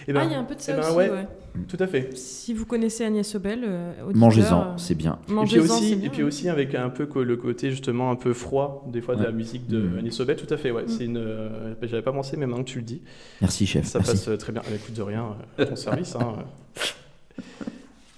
Et 0.09 0.11
Ah, 0.11 0.13
ben, 0.15 0.25
il 0.25 0.33
y 0.33 0.35
a 0.35 0.39
un 0.39 0.45
peu 0.45 0.55
de 0.55 0.61
ça 0.61 0.73
eh 0.75 0.81
ben, 0.81 0.87
aussi. 0.89 0.97
ouais. 0.97 1.11
ouais. 1.11 1.27
tout 1.69 1.77
à 1.79 1.87
fait. 1.87 2.17
Si 2.17 2.55
vous 2.55 2.65
connaissez 2.67 3.05
Agnès 3.05 3.35
Obel, 3.35 3.61
euh, 3.65 3.93
Mangez-en, 4.15 4.61
euh, 4.61 4.77
c'est 4.79 4.95
bien. 4.95 5.19
Et 5.23 5.27
puis, 5.27 5.35
Mangez-en, 5.35 5.63
aussi, 5.65 5.89
c'est 5.89 5.93
et 5.93 5.97
bien, 5.97 6.11
puis 6.11 6.23
aussi 6.23 6.49
avec 6.49 6.75
un 6.75 6.89
peu 6.89 7.07
le 7.23 7.37
côté 7.37 7.71
justement 7.71 8.11
un 8.11 8.17
peu 8.17 8.33
froid 8.33 8.85
des 8.91 9.01
fois 9.01 9.17
de 9.17 9.23
la 9.23 9.33
musique 9.33 9.67
de 9.69 9.81
Mhm. 9.81 9.99
Agnès 9.99 10.21
Obel, 10.21 10.37
tout 10.37 10.53
à 10.53 10.57
fait 10.57 10.71
ouais, 10.71 10.85
Mm. 10.85 10.89
c'est 10.89 11.05
une 11.05 11.17
euh, 11.19 11.75
j'avais 11.83 12.03
pas 12.03 12.13
pensé 12.13 12.37
mais 12.37 12.47
maintenant 12.47 12.65
que 12.65 12.71
tu 12.71 12.79
le 12.79 12.85
dis, 12.85 13.03
Merci, 13.41 13.67
chef. 13.67 13.85
ça 13.87 13.99
merci. 14.01 14.25
passe 14.27 14.39
très 14.39 14.53
bien. 14.53 14.63
Ah, 14.67 14.75
écoute 14.75 14.95
de 14.95 15.03
rien, 15.03 15.37
euh, 15.61 15.65
ton 15.67 15.77
service 15.77 16.17
hein. 16.17 16.37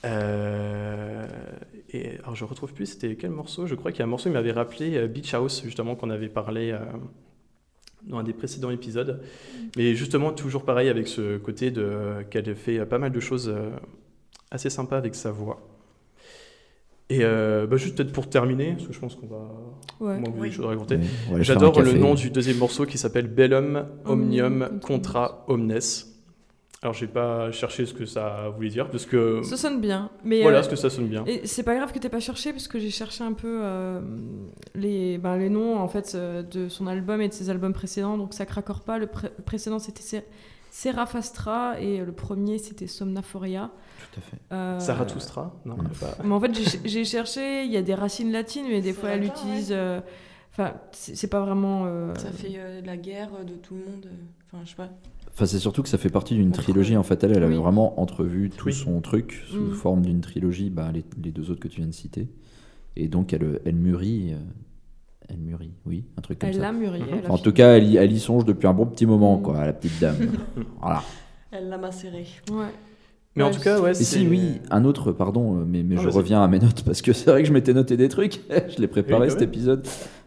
Euh, 0.05 1.27
et 1.93 2.19
alors 2.23 2.35
je 2.37 2.45
retrouve 2.45 2.73
plus 2.75 2.87
c'était 2.87 3.17
quel 3.17 3.31
morceau, 3.31 3.67
je 3.67 3.75
crois 3.75 3.91
qu'il 3.91 4.01
y 4.01 4.03
a 4.03 4.05
un 4.05 4.09
morceau 4.09 4.29
qui 4.29 4.35
m'avait 4.35 4.53
rappelé 4.53 4.97
euh, 4.97 5.07
Beach 5.07 5.33
House 5.33 5.63
justement 5.65 5.95
qu'on 5.95 6.11
avait 6.11 6.29
parlé 6.29 6.73
euh, 6.73 6.79
dans 8.09 8.19
un 8.19 8.23
des 8.23 8.33
précédents 8.33 8.71
épisodes. 8.71 9.21
Mais 9.77 9.95
justement 9.95 10.33
toujours 10.33 10.65
pareil 10.65 10.89
avec 10.89 11.09
ce 11.09 11.39
côté 11.39 11.71
de 11.71 12.23
qu'elle 12.31 12.55
fait 12.55 12.85
pas 12.87 12.99
mal 12.99 13.13
de 13.13 13.21
choses 13.21 13.49
euh, 13.49 13.71
assez 14.51 14.71
sympas 14.71 14.97
avec 14.99 15.15
sa 15.15 15.31
voix. 15.31 15.69
Et 17.11 17.19
euh, 17.23 17.67
bah, 17.67 17.77
juste 17.77 17.97
peut-être 17.97 18.13
pour 18.13 18.31
terminer, 18.31 18.73
parce 18.73 18.87
que 18.87 18.93
je 18.95 18.99
pense 18.99 19.15
qu'on 19.15 19.27
va 19.27 19.51
Ouais. 20.01 20.19
moins 20.19 20.33
Oui. 20.37 20.49
des 20.49 20.55
choses 20.55 20.65
à 20.65 20.69
raconter. 20.69 20.99
Oui, 21.31 21.45
J'adore 21.45 21.81
le 21.83 21.93
nom 21.93 22.15
du 22.15 22.31
deuxième 22.31 22.57
morceau 22.57 22.87
qui 22.87 22.97
s'appelle 22.99 23.27
Bellum 23.29 23.87
Omnium 24.07 24.63
Omnium 24.63 24.81
Contra 24.81 25.45
Omnes. 25.49 25.79
Alors 26.85 26.93
j'ai 26.95 27.07
pas 27.07 27.51
cherché 27.51 27.87
ce 27.87 27.95
que 27.95 28.05
ça 28.05 28.51
voulait 28.55 28.69
dire 28.69 28.91
parce 28.91 29.07
que 29.07 29.43
Ça 29.43 29.57
sonne 29.57 29.81
bien. 29.81 30.11
Mais 30.23 30.43
voilà 30.43 30.59
euh, 30.59 30.63
ce 30.63 30.69
que 30.69 30.77
ça 30.77 30.91
sonne 30.91 31.07
bien. 31.09 31.25
Et 31.27 31.47
c'est 31.47 31.63
pas 31.63 31.75
grave 31.75 31.93
que 31.93 31.99
t'aies 31.99 32.11
pas 32.11 32.21
cherché 32.21 32.53
parce 32.53 32.69
que 32.69 32.79
j'ai 32.79 32.91
cherché 32.91 33.25
un 33.25 33.33
peu 33.33 33.61
euh, 33.63 34.01
les, 34.75 35.17
ben, 35.17 35.37
les 35.39 35.49
noms 35.49 35.79
en 35.79 35.89
fait 35.89 36.13
euh, 36.15 36.43
de 36.43 36.69
son 36.69 36.87
album 36.87 37.23
et 37.23 37.29
de 37.29 37.33
ses 37.33 37.49
albums 37.49 37.73
précédents. 37.73 38.19
Donc 38.19 38.35
ça 38.35 38.45
cracore 38.45 38.83
pas. 38.83 38.99
Le, 38.99 39.07
pré- 39.07 39.31
précédent 39.47 39.79
c'était 39.79 40.03
Ser- 40.03 40.27
Serafastra 40.71 41.81
et 41.81 41.99
le 42.05 42.13
premier 42.13 42.59
c'était 42.59 42.87
Somnaphoria. 42.87 43.71
Tout 44.13 44.21
à 44.21 44.23
fait. 44.23 44.37
Euh, 44.53 44.79
Zarathustra 44.79 45.55
Non, 45.65 45.77
pas. 45.77 46.19
Mais 46.23 46.35
en 46.35 46.41
fait 46.41 46.53
j'ai- 46.85 47.05
cherché. 47.07 47.65
Il 47.65 47.73
y 47.73 47.79
a 47.79 47.83
des 47.83 47.95
racines 47.95 48.31
latines, 48.31 48.67
mais 48.69 48.83
des 48.83 48.93
fois 48.93 49.09
elle 49.11 49.25
utilise. 49.25 49.69
euh, 49.71 50.01
Enfin, 50.53 50.75
c'est 50.93 51.17
c'est 51.17 51.27
pas 51.27 51.41
vraiment. 51.41 51.85
euh, 51.87 52.15
Ça 52.15 52.31
fait 52.31 52.53
euh, 52.59 52.81
la 52.85 52.97
guerre 52.97 53.31
de 53.45 53.55
tout 53.55 53.75
le 53.75 53.81
monde. 53.91 54.07
Enfin, 54.47 54.63
je 54.65 54.71
sais 54.71 54.77
pas. 54.77 54.89
Enfin, 55.35 55.47
c'est 55.47 55.59
surtout 55.59 55.83
que 55.83 55.89
ça 55.89 55.99
fait 55.99 56.11
partie 56.11 56.35
d'une 56.35 56.53
trilogie. 56.53 56.97
En 56.97 57.03
fait, 57.03 57.23
elle, 57.25 57.33
elle 57.37 57.43
avait 57.43 57.57
vraiment 57.57 58.01
entrevu 58.01 58.51
tout 58.51 58.67
Oui. 58.67 58.73
son 58.73 59.01
truc 59.01 59.43
sous 59.51 59.61
Mm. 59.61 59.73
forme 59.75 60.03
d'une 60.03 60.21
trilogie, 60.21 60.71
bah, 60.71 60.91
les, 60.95 61.05
les 61.23 61.33
deux 61.33 61.51
autres 61.51 61.61
que 61.61 61.69
tu 61.69 61.79
viens 61.79 61.89
de 61.89 61.93
citer. 61.95 62.29
Et 62.97 63.09
donc, 63.09 63.33
elle, 63.33 63.61
elle 63.65 63.75
mûrit. 63.75 64.33
euh, 64.33 64.37
elle 65.29 65.39
mûrit, 65.39 65.73
oui, 65.87 66.05
un 66.19 66.21
truc 66.21 66.39
comme 66.39 66.51
Elle 66.51 66.57
ça. 66.57 66.61
l'a 66.61 66.73
mûri. 66.73 67.01
Mhm. 67.01 67.07
elle 67.09 67.15
a 67.15 67.19
Enfin, 67.19 67.29
en 67.31 67.37
fini. 67.37 67.43
tout 67.45 67.53
cas, 67.53 67.77
elle 67.77 67.85
y, 67.91 67.97
elle 67.97 68.13
y 68.13 68.21
songe 68.21 68.45
depuis 68.45 68.67
un 68.69 68.75
bon 68.75 68.85
petit 68.87 69.07
moment, 69.07 69.39
Mm. 69.39 69.43
quoi, 69.43 69.65
la 69.67 69.73
petite 69.73 69.99
dame. 70.01 70.17
voilà. 70.81 71.03
Elle 71.51 71.69
l'a 71.69 71.79
macéré. 71.79 72.27
Ouais. 72.53 72.67
Mais 73.35 73.43
en 73.43 73.51
tout 73.51 73.61
cas, 73.61 73.81
ouais, 73.81 73.91
Et 73.91 73.95
c'est. 73.95 74.05
si, 74.05 74.29
oui, 74.29 74.61
un 74.71 74.85
autre, 74.85 75.11
pardon, 75.11 75.57
euh, 75.59 75.65
mais, 75.67 75.83
mais 75.83 75.97
Ah, 75.99 76.03
je 76.03 76.07
vas-y. 76.07 76.17
reviens 76.19 76.43
à 76.45 76.47
mes 76.47 76.61
notes 76.61 76.85
parce 76.85 77.03
que 77.03 77.13
c'est 77.13 77.31
vrai 77.31 77.43
que 77.43 77.49
je 77.49 77.53
m'étais 77.53 77.73
noté 77.75 77.97
des 77.97 78.09
trucs. 78.09 78.41
je 78.69 78.81
l'ai 78.81 78.87
préparé 78.87 79.23
Oui, 79.23 79.27
bah 79.27 79.33
cet 79.33 79.43
épisode. 79.43 79.85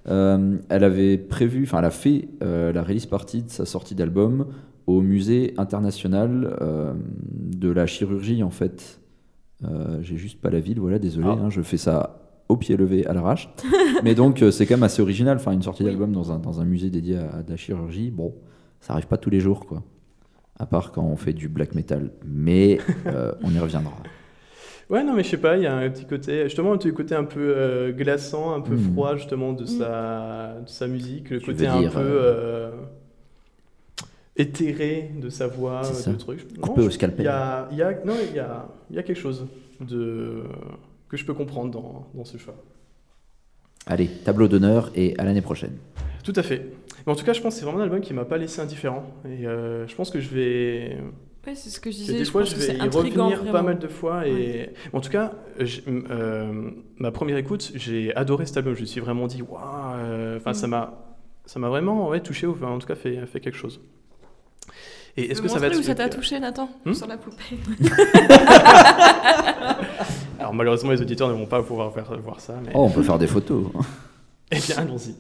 Euh, 0.10 0.58
elle 0.68 0.84
avait 0.84 1.18
prévu, 1.18 1.64
enfin, 1.64 1.80
elle 1.80 1.86
a 1.86 1.90
fait 1.92 2.28
euh, 2.44 2.74
la 2.74 2.84
release 2.84 3.06
party 3.06 3.44
de 3.44 3.50
sa 3.50 3.66
sortie 3.66 3.96
d'album 3.96 4.48
au 4.88 5.02
musée 5.02 5.54
international 5.58 6.58
euh, 6.62 6.94
de 7.30 7.70
la 7.70 7.86
chirurgie, 7.86 8.42
en 8.44 8.50
fait. 8.50 9.00
Euh, 9.64 10.00
J'ai 10.02 10.18
juste 10.18 10.40
pas 10.42 10.50
la 10.50 10.60
ville, 10.60 10.80
voilà, 10.80 10.98
désolé, 11.00 11.28
Ah. 11.30 11.38
hein, 11.44 11.50
je 11.50 11.62
fais 11.62 11.78
ça 11.78 12.22
au 12.50 12.56
pied 12.58 12.78
levé, 12.78 13.06
à 13.06 13.14
l'arrache. 13.14 13.50
mais 14.04 14.16
donc, 14.16 14.42
euh, 14.42 14.52
c'est 14.52 14.66
quand 14.66 14.76
même 14.76 14.84
assez 14.84 15.02
original, 15.02 15.36
enfin, 15.38 15.52
une 15.52 15.62
sortie 15.62 15.84
Oui. 15.84 15.90
d'album 15.90 16.12
dans 16.14 16.32
un, 16.32 16.40
dans 16.40 16.62
un 16.62 16.66
musée 16.66 16.90
dédié 16.90 17.18
à, 17.18 17.38
à 17.38 17.44
de 17.44 17.50
la 17.52 17.58
chirurgie. 17.58 18.10
Bon, 18.12 18.34
ça 18.80 18.94
arrive 18.94 19.08
pas 19.08 19.18
tous 19.18 19.30
les 19.30 19.40
jours, 19.42 19.66
quoi. 19.66 19.84
À 20.60 20.66
part 20.66 20.92
quand 20.92 21.04
on 21.04 21.18
fait 21.18 21.34
du 21.34 21.50
black 21.50 21.76
metal. 21.76 22.12
Mais 22.26 22.78
euh, 23.08 23.34
on 23.44 23.52
y 23.52 23.60
reviendra. 23.60 23.94
Ouais, 24.90 25.04
non, 25.04 25.14
mais 25.16 25.24
je 25.24 25.30
sais 25.32 25.38
pas, 25.38 25.58
il 25.58 25.64
y 25.64 25.68
a 25.68 25.76
un 25.76 25.90
petit 25.90 26.06
côté, 26.06 26.44
justement, 26.46 26.72
un 26.72 26.78
petit 26.78 26.94
côté 26.94 27.14
un 27.14 27.26
peu 27.26 27.94
glaçant, 27.98 28.54
un 28.56 28.62
peu 28.62 28.76
Mm. 28.76 28.94
froid, 28.94 29.16
justement, 29.18 29.52
de, 29.52 29.66
sa, 29.66 30.60
de 30.62 30.70
sa 30.70 30.88
musique, 30.88 31.30
le 31.32 31.40
Tu 31.40 31.46
côté 31.52 31.68
un 31.68 31.80
dire, 31.82 31.92
peu 31.92 32.70
éthéré 34.38 35.12
de 35.20 35.30
sa 35.30 35.48
voix, 35.48 35.82
de 35.82 36.16
trucs. 36.16 36.60
Coupé 36.60 36.82
Non, 36.82 36.88
au 36.88 36.90
scalpel. 36.90 37.22
Il 37.22 37.26
y 37.26 37.30
a, 37.30 37.68
y 37.72 37.82
a, 37.82 37.92
non, 38.06 38.14
il 38.30 38.36
y 38.36 38.40
a, 38.40 38.68
il 38.90 38.96
y 38.96 39.00
a 39.00 39.04
quelque 39.04 39.20
chose 39.20 39.48
de, 39.82 40.44
que 41.10 41.18
je 41.18 41.26
peux 41.26 41.34
comprendre 41.34 41.72
dans, 41.72 42.08
dans 42.14 42.24
ce 42.26 42.38
choix. 42.38 42.56
Allez, 43.86 44.08
tableau 44.26 44.48
d'honneur 44.48 44.92
et 44.96 45.16
à 45.18 45.24
l'année 45.24 45.42
prochaine. 45.42 45.78
Tout 46.24 46.34
à 46.36 46.44
fait. 46.44 46.72
Mais 47.06 47.14
en 47.14 47.16
tout 47.16 47.24
cas, 47.24 47.34
je 47.34 47.42
pense 47.42 47.54
que 47.54 47.60
c'est 47.60 47.66
vraiment 47.66 47.80
un 47.80 47.84
album 47.84 48.02
qui 48.02 48.14
m'a 48.14 48.26
pas 48.26 48.38
laissé 48.38 48.60
indifférent. 48.62 49.06
Et 49.26 49.48
euh, 49.48 49.88
je 49.88 49.96
pense 49.96 50.10
que 50.10 50.20
je 50.20 50.30
vais, 50.30 50.98
Ouais, 51.46 51.56
c'est 51.56 51.70
ce 51.70 51.80
que 51.80 51.90
je 51.90 51.96
que 51.96 52.02
disais. 52.02 52.18
des 52.18 52.26
je 52.26 52.32
fois, 52.32 52.44
je 52.44 52.56
vais 52.58 52.76
y 52.76 52.82
revenir 52.90 53.50
pas 53.54 53.62
mal 53.62 53.80
de 53.80 53.88
fois. 53.88 54.28
Et 54.28 54.72
en 54.92 55.00
tout 55.00 55.10
cas, 55.10 55.32
euh, 55.88 56.72
ma 56.98 57.12
première 57.12 57.38
écoute, 57.38 57.72
j'ai 57.76 58.14
adoré 58.16 58.46
cet 58.46 58.58
album. 58.58 58.74
Je 58.76 58.82
me 58.82 58.86
suis 58.86 59.00
vraiment 59.00 59.28
dit, 59.28 59.42
waouh. 59.42 59.62
euh, 60.00 60.36
Enfin, 60.38 60.52
Mm. 60.52 60.56
ça 60.56 60.68
m'a, 60.68 61.16
ça 61.46 61.60
m'a 61.60 61.70
vraiment 61.70 62.10
ouais, 62.10 62.20
touché. 62.20 62.46
Enfin, 62.48 62.68
en 62.68 62.80
tout 62.80 62.88
cas, 62.88 62.96
fait, 62.96 63.26
fait 63.26 63.40
quelque 63.40 63.58
chose. 63.58 63.80
Et 65.18 65.32
est-ce 65.32 65.42
que 65.42 65.48
ça 65.48 65.58
va 65.58 65.68
être 65.68 65.80
où 65.80 65.84
ça 65.84 65.96
t'a 65.96 66.10
touché, 66.10 66.40
Nathan 66.40 66.70
Hmm 66.86 66.94
Sur 66.94 67.08
la 67.08 67.18
poupée. 67.18 67.58
Alors 70.40 70.54
malheureusement, 70.54 70.92
les 70.92 71.02
auditeurs 71.02 71.28
ne 71.30 71.34
vont 71.34 71.48
pas 71.48 71.64
pouvoir 71.64 71.92
faire, 71.92 72.06
voir 72.22 72.40
ça. 72.40 72.54
Mais... 72.64 72.72
Oh, 72.76 72.84
on 72.84 72.90
peut 72.92 73.02
faire 73.02 73.18
des 73.18 73.28
photos. 73.28 73.66
Eh 74.50 74.60
bien, 74.60 74.78
allons-y. 74.78 75.14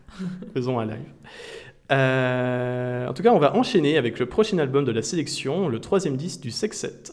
Faisons 0.54 0.78
un 0.78 0.86
live. 0.86 1.04
Euh, 1.92 3.06
en 3.06 3.12
tout 3.12 3.22
cas, 3.22 3.30
on 3.30 3.38
va 3.38 3.54
enchaîner 3.54 3.98
avec 3.98 4.18
le 4.18 4.24
prochain 4.24 4.56
album 4.56 4.86
de 4.86 4.92
la 4.92 5.02
sélection, 5.02 5.68
le 5.68 5.80
troisième 5.80 6.16
disque 6.16 6.40
du 6.40 6.50
Sextet, 6.50 7.12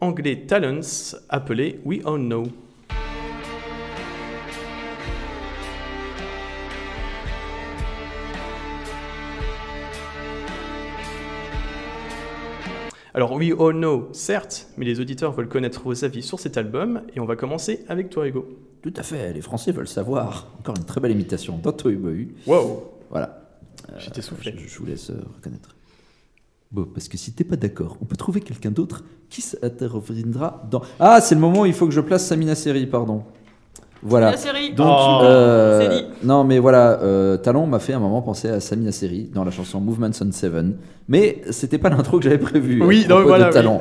anglais 0.00 0.44
Talents, 0.46 1.14
appelé 1.28 1.78
We 1.84 2.00
All 2.06 2.20
Know. 2.20 2.44
Alors, 13.16 13.32
We 13.32 13.52
All 13.52 13.74
Know, 13.74 14.08
certes, 14.12 14.66
mais 14.76 14.84
les 14.84 14.98
auditeurs 14.98 15.32
veulent 15.32 15.48
connaître 15.48 15.82
vos 15.84 16.04
avis 16.04 16.20
sur 16.20 16.40
cet 16.40 16.56
album, 16.56 17.02
et 17.14 17.20
on 17.20 17.24
va 17.24 17.36
commencer 17.36 17.84
avec 17.88 18.10
toi, 18.10 18.26
Hugo. 18.26 18.44
Tout 18.82 18.92
à 18.96 19.04
fait, 19.04 19.32
les 19.32 19.40
Français 19.40 19.70
veulent 19.70 19.86
savoir. 19.86 20.48
Encore 20.58 20.74
une 20.76 20.84
très 20.84 21.00
belle 21.00 21.12
imitation 21.12 21.56
d'Anto 21.58 21.90
Bohu. 21.92 22.34
Wow 22.46 22.90
Voilà. 23.10 23.40
J'étais 23.98 24.20
soufflé. 24.20 24.52
Je, 24.58 24.66
je 24.66 24.78
vous 24.80 24.86
laisse 24.86 25.10
euh, 25.10 25.22
reconnaître. 25.36 25.76
Bon, 26.72 26.86
parce 26.92 27.06
que 27.06 27.16
si 27.16 27.32
t'es 27.32 27.44
pas 27.44 27.54
d'accord, 27.54 27.96
on 28.02 28.04
peut 28.04 28.16
trouver 28.16 28.40
quelqu'un 28.40 28.72
d'autre 28.72 29.04
qui 29.30 29.42
s'interviendra 29.42 30.66
dans. 30.68 30.82
Ah, 30.98 31.20
c'est 31.20 31.36
le 31.36 31.40
moment 31.40 31.60
où 31.60 31.66
il 31.66 31.72
faut 31.72 31.86
que 31.86 31.92
je 31.92 32.00
place 32.00 32.26
Samina 32.26 32.56
Seri, 32.56 32.86
pardon. 32.86 33.22
Voilà. 34.04 34.32
La 34.32 34.36
série. 34.36 34.72
Donc, 34.74 34.86
Oh, 34.88 35.20
euh, 35.24 35.88
dit. 35.88 36.04
non, 36.22 36.44
mais 36.44 36.58
voilà, 36.58 37.00
euh, 37.02 37.36
Talon 37.38 37.66
m'a 37.66 37.78
fait 37.78 37.94
un 37.94 37.98
moment 37.98 38.20
penser 38.20 38.48
à 38.48 38.60
Samina 38.60 38.92
Seri 38.92 39.30
dans 39.34 39.44
la 39.44 39.50
chanson 39.50 39.80
Movements 39.80 40.10
on 40.20 40.30
Seven, 40.30 40.74
mais 41.08 41.40
c'était 41.50 41.78
pas 41.78 41.88
l'intro 41.88 42.18
que 42.18 42.24
j'avais 42.24 42.38
prévu. 42.38 42.82
Oui, 42.84 43.06
non, 43.08 43.22
voilà, 43.22 43.44
de 43.44 43.48
oui. 43.48 43.54
Talon. 43.54 43.78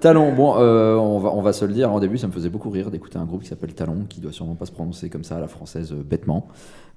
Talon, 0.00 0.32
bon, 0.34 0.56
euh, 0.58 0.94
on, 0.96 1.18
va, 1.18 1.30
on 1.30 1.40
va 1.40 1.52
se 1.52 1.64
le 1.64 1.72
dire, 1.72 1.90
en 1.90 2.00
début, 2.00 2.18
ça 2.18 2.26
me 2.26 2.32
faisait 2.32 2.50
beaucoup 2.50 2.68
rire 2.70 2.90
d'écouter 2.90 3.18
un 3.18 3.24
groupe 3.24 3.42
qui 3.42 3.48
s'appelle 3.48 3.74
Talon, 3.74 4.04
qui 4.08 4.20
doit 4.20 4.32
sûrement 4.32 4.54
pas 4.54 4.66
se 4.66 4.72
prononcer 4.72 5.08
comme 5.08 5.24
ça 5.24 5.36
à 5.36 5.40
la 5.40 5.48
française 5.48 5.92
euh, 5.92 6.02
bêtement. 6.02 6.48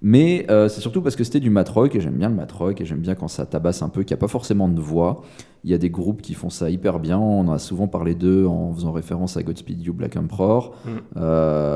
Mais 0.02 0.46
euh, 0.50 0.68
c'est 0.68 0.82
surtout 0.82 1.02
parce 1.02 1.16
que 1.16 1.24
c'était 1.24 1.40
du 1.40 1.50
mat 1.50 1.68
rock, 1.68 1.96
et 1.96 2.02
j'aime 2.02 2.16
bien 2.16 2.30
le 2.30 2.36
mat 2.36 2.52
rock, 2.52 2.82
et 2.82 2.86
j'aime 2.86 3.00
bien 3.00 3.16
quand 3.16 3.30
ça 3.30 3.46
tabasse 3.46 3.82
un 3.82 3.90
peu, 3.90 4.04
qu'il 4.04 4.14
n'y 4.16 4.20
a 4.20 4.22
pas 4.22 4.28
forcément 4.28 4.68
de 4.68 4.82
voix. 4.82 5.24
Il 5.64 5.70
y 5.70 5.74
a 5.74 5.78
des 5.78 5.90
groupes 5.90 6.22
qui 6.22 6.34
font 6.34 6.50
ça 6.50 6.70
hyper 6.70 7.00
bien. 7.00 7.18
On 7.18 7.50
a 7.52 7.58
souvent 7.58 7.88
parlé 7.88 8.16
d'eux 8.16 8.46
en 8.46 8.74
faisant 8.74 8.92
référence 8.92 9.36
à 9.36 9.44
Godspeed 9.44 9.82
You 9.82 9.94
Black 9.94 10.16
Emperor. 10.16 10.74
Mm. 10.86 10.90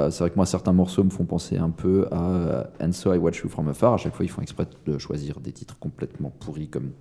C'est 0.10 0.20
vrai 0.20 0.30
que 0.30 0.36
moi, 0.38 0.46
certains 0.46 0.72
morceaux 0.72 1.04
me 1.04 1.10
font 1.10 1.26
penser 1.26 1.58
un 1.58 1.70
peu 1.70 2.08
à 2.12 2.68
And 2.82 2.94
So 2.94 3.14
I 3.14 3.18
Watch 3.18 3.40
You 3.40 3.50
From 3.50 3.68
Afar. 3.68 3.96
À 3.96 3.98
chaque 3.98 4.16
fois, 4.16 4.24
ils 4.24 4.30
font 4.30 4.42
exprès 4.42 4.68
de 4.86 4.98
choisir 4.98 5.42
des 5.42 5.52
titres 5.52 5.78
complètement 5.80 6.32
pourris 6.40 6.70
comme 6.70 6.92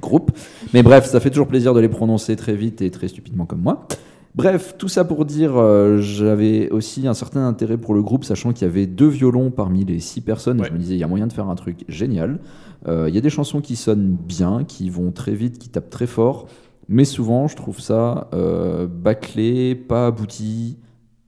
groupe. 0.00 0.32
Mais 0.74 0.82
bref, 0.82 1.06
ça 1.06 1.20
fait 1.20 1.30
toujours 1.30 1.48
plaisir 1.48 1.74
de 1.74 1.80
les 1.80 1.88
prononcer 1.88 2.36
très 2.36 2.54
vite 2.54 2.82
et 2.82 2.90
très 2.90 3.08
stupidement 3.08 3.46
comme 3.46 3.60
moi. 3.60 3.86
Bref, 4.34 4.76
tout 4.78 4.88
ça 4.88 5.04
pour 5.04 5.24
dire, 5.24 5.56
euh, 5.56 5.98
j'avais 5.98 6.70
aussi 6.70 7.08
un 7.08 7.14
certain 7.14 7.46
intérêt 7.48 7.76
pour 7.78 7.94
le 7.94 8.02
groupe, 8.02 8.24
sachant 8.24 8.52
qu'il 8.52 8.66
y 8.66 8.70
avait 8.70 8.86
deux 8.86 9.08
violons 9.08 9.50
parmi 9.50 9.84
les 9.84 9.98
six 9.98 10.20
personnes. 10.20 10.58
Et 10.58 10.62
Ouais. 10.62 10.68
je 10.68 10.72
me 10.74 10.78
disais, 10.78 10.94
il 10.94 10.98
y 11.00 11.04
a 11.04 11.08
moyen 11.08 11.26
de 11.26 11.32
faire 11.32 11.48
un 11.48 11.54
truc 11.56 11.84
génial. 11.88 12.38
Euh, 12.86 13.06
Il 13.08 13.14
y 13.14 13.18
a 13.18 13.20
des 13.20 13.30
chansons 13.30 13.60
qui 13.60 13.74
sonnent 13.74 14.16
bien, 14.16 14.62
qui 14.64 14.90
vont 14.90 15.10
très 15.10 15.34
vite, 15.34 15.58
qui 15.58 15.68
tapent 15.70 15.90
très 15.90 16.06
fort. 16.06 16.46
Mais 16.88 17.04
souvent, 17.04 17.48
je 17.48 17.56
trouve 17.56 17.80
ça 17.80 18.28
euh, 18.32 18.86
bâclé, 18.86 19.74
pas 19.74 20.06
abouti, 20.06 20.76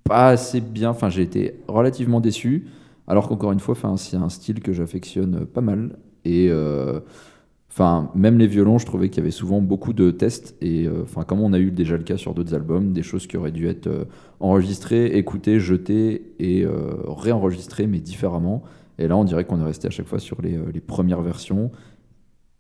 pas 0.05 0.29
assez 0.29 0.61
bien. 0.61 0.91
Enfin, 0.91 1.11
j'ai 1.11 1.23
été 1.23 1.61
relativement 1.69 2.21
déçu. 2.21 2.67
Alors 3.09 3.29
qu'encore 3.29 3.51
une 3.51 3.61
fois, 3.61 3.75
c'est 3.97 4.17
un 4.17 4.29
style 4.29 4.61
que 4.61 4.73
j'affectionne 4.73 5.45
pas 5.47 5.61
mal. 5.63 5.97
Et 6.25 6.47
euh, 6.51 7.01
enfin, 7.71 8.11
même 8.15 8.39
les 8.39 8.47
violons, 8.47 8.79
je 8.79 8.87
trouvais 8.87 9.09
qu'il 9.09 9.19
y 9.19 9.21
avait 9.21 9.31
souvent 9.31 9.61
beaucoup 9.61 9.93
de 9.93 10.11
tests. 10.11 10.57
Et 10.61 10.87
euh, 10.87 11.03
enfin, 11.03 11.23
comme 11.23 11.41
on 11.41 11.53
a 11.53 11.59
eu 11.59 11.71
déjà 11.71 11.97
le 11.97 12.03
cas 12.03 12.17
sur 12.17 12.35
d'autres 12.35 12.55
albums, 12.55 12.93
des 12.93 13.03
choses 13.03 13.27
qui 13.27 13.37
auraient 13.37 13.53
dû 13.53 13.69
être 13.69 13.87
euh, 13.87 14.05
enregistrées, 14.41 15.07
écoutées, 15.17 15.61
jetées 15.61 16.35
et 16.39 16.65
euh, 16.65 16.95
réenregistrées, 17.07 17.87
mais 17.87 18.01
différemment. 18.01 18.63
Et 18.99 19.09
là, 19.09 19.17
on 19.17 19.25
dirait 19.25 19.45
qu'on 19.45 19.61
est 19.61 19.65
resté 19.65 19.89
à 19.89 19.91
chaque 19.91 20.07
fois 20.07 20.19
sur 20.19 20.43
les, 20.43 20.59
les 20.73 20.81
premières 20.81 21.23
versions. 21.23 21.71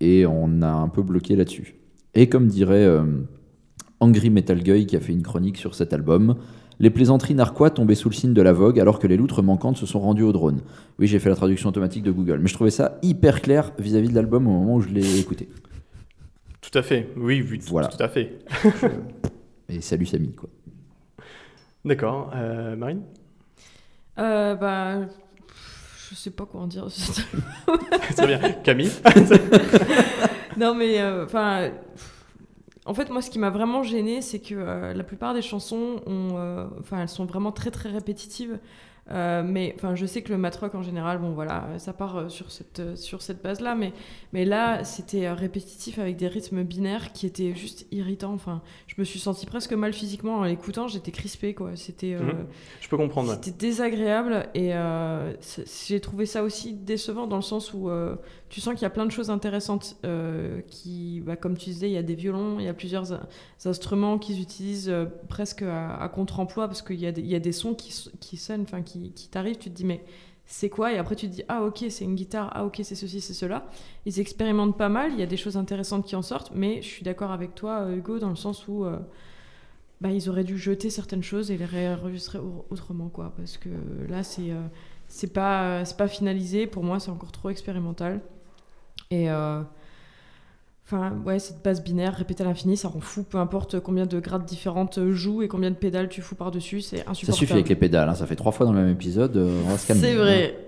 Et 0.00 0.24
on 0.26 0.62
a 0.62 0.70
un 0.70 0.88
peu 0.88 1.02
bloqué 1.02 1.36
là-dessus. 1.36 1.74
Et 2.14 2.28
comme 2.28 2.46
dirait 2.46 2.88
Angry 4.00 4.30
Metal 4.30 4.62
Guy 4.62 4.86
qui 4.86 4.96
a 4.96 5.00
fait 5.00 5.12
une 5.12 5.22
chronique 5.22 5.58
sur 5.58 5.74
cet 5.74 5.92
album, 5.92 6.36
les 6.80 6.90
plaisanteries 6.90 7.34
narquois 7.34 7.70
tombaient 7.70 7.94
sous 7.94 8.08
le 8.08 8.14
signe 8.14 8.32
de 8.34 8.42
la 8.42 8.52
vogue 8.52 8.80
alors 8.80 8.98
que 8.98 9.06
les 9.06 9.16
loutres 9.16 9.42
manquantes 9.42 9.76
se 9.76 9.86
sont 9.86 10.00
rendues 10.00 10.22
au 10.24 10.32
drone. 10.32 10.60
Oui, 10.98 11.06
j'ai 11.06 11.18
fait 11.18 11.28
la 11.28 11.36
traduction 11.36 11.68
automatique 11.68 12.02
de 12.02 12.10
Google, 12.10 12.38
mais 12.40 12.48
je 12.48 12.54
trouvais 12.54 12.70
ça 12.70 12.98
hyper 13.02 13.42
clair 13.42 13.70
vis-à-vis 13.78 14.08
de 14.08 14.14
l'album 14.14 14.46
au 14.46 14.50
moment 14.50 14.74
où 14.76 14.80
je 14.80 14.88
l'ai 14.88 15.20
écouté. 15.20 15.48
Tout 16.60 16.76
à 16.76 16.82
fait. 16.82 17.08
Oui, 17.16 17.46
oui, 17.48 17.58
tout, 17.58 17.66
Voilà. 17.70 17.88
tout 17.88 18.02
à 18.02 18.08
fait. 18.08 18.38
Et 19.68 19.80
salut 19.80 20.06
Samy, 20.06 20.32
quoi. 20.32 20.48
D'accord. 21.84 22.32
Euh, 22.34 22.74
Marine? 22.76 23.02
Euh, 24.18 24.54
bah, 24.54 25.00
je 26.10 26.14
sais 26.14 26.30
pas 26.30 26.44
quoi 26.46 26.62
en 26.62 26.66
dire. 26.66 26.86
Très 28.16 28.26
bien. 28.26 28.40
Camille? 28.64 28.90
Non, 30.56 30.74
mais 30.74 31.00
euh, 31.00 31.24
enfin. 31.24 31.70
En 32.86 32.94
fait, 32.94 33.10
moi, 33.10 33.20
ce 33.22 33.30
qui 33.30 33.38
m'a 33.38 33.50
vraiment 33.50 33.82
gêné, 33.82 34.22
c'est 34.22 34.38
que 34.40 34.54
euh, 34.54 34.94
la 34.94 35.04
plupart 35.04 35.34
des 35.34 35.42
chansons, 35.42 36.00
ont, 36.06 36.36
euh, 36.36 36.66
enfin, 36.80 37.00
elles 37.02 37.08
sont 37.08 37.26
vraiment 37.26 37.52
très 37.52 37.70
très 37.70 37.90
répétitives. 37.90 38.58
Euh, 39.10 39.42
mais 39.44 39.72
enfin, 39.76 39.96
je 39.96 40.06
sais 40.06 40.22
que 40.22 40.30
le 40.30 40.38
matrock 40.38 40.74
en 40.76 40.82
général, 40.82 41.18
bon 41.18 41.32
voilà, 41.32 41.66
ça 41.78 41.92
part 41.92 42.30
sur 42.30 42.52
cette 42.52 42.96
sur 42.96 43.22
cette 43.22 43.42
base-là, 43.42 43.74
mais 43.74 43.92
mais 44.32 44.44
là, 44.44 44.84
c'était 44.84 45.28
répétitif 45.32 45.98
avec 45.98 46.16
des 46.16 46.28
rythmes 46.28 46.62
binaires 46.62 47.12
qui 47.12 47.26
étaient 47.26 47.52
juste 47.54 47.86
irritants. 47.90 48.34
Enfin, 48.34 48.62
je 48.86 48.94
me 48.98 49.04
suis 49.04 49.18
sentie 49.18 49.46
presque 49.46 49.72
mal 49.72 49.92
physiquement 49.92 50.36
en 50.36 50.44
l'écoutant. 50.44 50.86
J'étais 50.86 51.10
crispée, 51.10 51.54
quoi. 51.54 51.72
C'était 51.74 52.14
euh, 52.14 52.20
Mhm. 52.20 52.46
Je 52.80 52.88
peux 52.88 52.96
comprendre. 52.96 53.32
c'était 53.32 53.50
désagréable 53.50 54.48
et 54.54 54.74
euh, 54.74 55.32
j'ai 55.88 55.98
trouvé 56.00 56.24
ça 56.24 56.44
aussi 56.44 56.74
décevant 56.74 57.26
dans 57.26 57.36
le 57.36 57.42
sens 57.42 57.74
où 57.74 57.90
tu 58.50 58.60
sens 58.60 58.74
qu'il 58.74 58.82
y 58.82 58.86
a 58.86 58.90
plein 58.90 59.06
de 59.06 59.12
choses 59.12 59.30
intéressantes 59.30 59.96
euh, 60.04 60.60
qui, 60.68 61.22
bah, 61.24 61.36
comme 61.36 61.56
tu 61.56 61.70
disais, 61.70 61.88
il 61.88 61.92
y 61.94 61.96
a 61.98 62.02
des 62.02 62.14
violons, 62.16 62.58
il 62.58 62.66
y 62.66 62.68
a 62.68 62.74
plusieurs 62.74 63.12
in- 63.12 63.26
instruments 63.64 64.18
qu'ils 64.18 64.40
utilisent 64.42 64.90
euh, 64.90 65.06
presque 65.28 65.62
à, 65.62 66.10
contre-emploi 66.12 66.66
parce 66.68 66.82
qu'il 66.82 66.96
y, 66.96 67.02
y 67.04 67.34
a 67.34 67.40
des 67.40 67.52
sons 67.52 67.74
qui, 67.74 67.92
sonnent, 68.36 68.62
enfin 68.62 68.82
qui, 68.82 69.12
t'arrivent, 69.30 69.58
tu 69.58 69.70
te 69.70 69.74
dis 69.76 69.84
mais 69.86 70.04
c'est 70.46 70.68
quoi? 70.68 70.92
Et 70.92 70.98
après 70.98 71.14
tu 71.16 71.28
te 71.28 71.32
dis 71.32 71.44
ah 71.48 71.62
ok 71.62 71.84
c'est 71.90 72.04
une 72.04 72.16
guitare, 72.16 72.50
ah 72.54 72.64
ok 72.64 72.80
c'est 72.82 72.96
ceci, 72.96 73.20
c'est 73.20 73.34
cela. 73.34 73.66
Ils 74.04 74.18
expérimentent 74.20 74.76
pas 74.76 74.88
mal, 74.88 75.12
il 75.12 75.20
y 75.20 75.22
a 75.22 75.26
des 75.26 75.36
choses 75.36 75.56
intéressantes 75.56 76.04
qui 76.06 76.16
en 76.16 76.22
sortent, 76.22 76.50
mais 76.54 76.82
je 76.82 76.88
suis 76.88 77.04
d'accord 77.04 77.30
avec 77.30 77.54
toi 77.54 77.82
euh, 77.82 77.96
Hugo 77.96 78.18
dans 78.18 78.30
le 78.30 78.36
sens 78.36 78.66
où 78.68 78.84
bah, 80.00 80.10
ils 80.10 80.28
auraient 80.30 80.44
dû 80.44 80.56
jeter 80.58 80.90
certaines 80.90 81.22
choses 81.22 81.50
et 81.50 81.56
les 81.56 81.64
réenregistrer 81.66 82.38
au- 82.38 82.64
autrement 82.70 83.08
quoi. 83.08 83.32
Parce 83.36 83.58
que 83.58 83.68
là 84.08 84.22
c'est 84.22 84.50
c'est 85.08 85.32
pas 85.32 85.82
pas 85.98 86.08
finalisé. 86.08 86.66
Pour 86.66 86.82
moi 86.84 86.98
c'est 87.00 87.10
encore 87.10 87.32
trop 87.32 87.50
expérimental 87.50 88.20
et 89.10 89.30
euh, 89.30 89.62
enfin 90.86 91.16
ouais 91.24 91.38
cette 91.38 91.62
base 91.62 91.82
binaire 91.82 92.14
répétée 92.14 92.42
à 92.42 92.46
l'infini 92.46 92.76
ça 92.76 92.88
rend 92.88 93.00
fou 93.00 93.22
peu 93.24 93.38
importe 93.38 93.80
combien 93.80 94.06
de 94.06 94.20
grades 94.20 94.44
différentes 94.44 95.10
jouent 95.10 95.42
et 95.42 95.48
combien 95.48 95.70
de 95.70 95.76
pédales 95.76 96.08
tu 96.08 96.22
fous 96.22 96.36
par 96.36 96.50
dessus 96.50 96.80
c'est 96.80 96.98
Ça 96.98 97.10
insupportable 97.10 97.38
suffit 97.38 97.52
avec 97.52 97.68
les 97.68 97.76
pédales, 97.76 98.08
hein, 98.08 98.14
ça 98.14 98.26
fait 98.26 98.36
trois 98.36 98.52
fois 98.52 98.66
dans 98.66 98.72
le 98.72 98.80
même 98.80 98.92
épisode, 98.92 99.36
euh, 99.36 99.62
on 99.66 99.70
va 99.70 99.78
se 99.78 99.86
calmer. 99.86 100.02
c'est 100.02 100.14
vrai. 100.14 100.66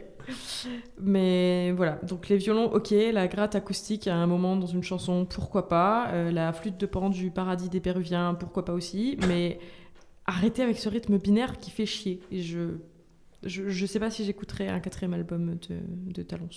Mais 1.00 1.72
voilà, 1.72 1.98
donc 2.04 2.28
les 2.28 2.36
violons, 2.36 2.72
ok, 2.72 2.94
la 3.12 3.26
gratte 3.26 3.56
acoustique 3.56 4.06
à 4.06 4.14
un 4.14 4.26
moment 4.28 4.56
dans 4.56 4.66
une 4.66 4.82
chanson, 4.84 5.24
pourquoi 5.24 5.68
pas. 5.68 6.08
Euh, 6.12 6.30
la 6.30 6.52
flûte 6.52 6.78
de 6.78 6.86
pan 6.86 7.10
du 7.10 7.30
paradis 7.32 7.68
des 7.68 7.80
Péruviens, 7.80 8.34
pourquoi 8.34 8.64
pas 8.64 8.72
aussi. 8.72 9.18
Mais 9.26 9.58
arrêtez 10.26 10.62
avec 10.62 10.78
ce 10.78 10.88
rythme 10.88 11.18
binaire 11.18 11.58
qui 11.58 11.72
fait 11.72 11.86
chier. 11.86 12.20
Et 12.30 12.40
je, 12.42 12.76
je, 13.42 13.68
je 13.68 13.86
sais 13.86 13.98
pas 13.98 14.10
si 14.10 14.24
j'écouterai 14.24 14.68
un 14.68 14.78
quatrième 14.78 15.14
album 15.14 15.56
de, 15.68 16.12
de 16.12 16.22
Talons. 16.22 16.48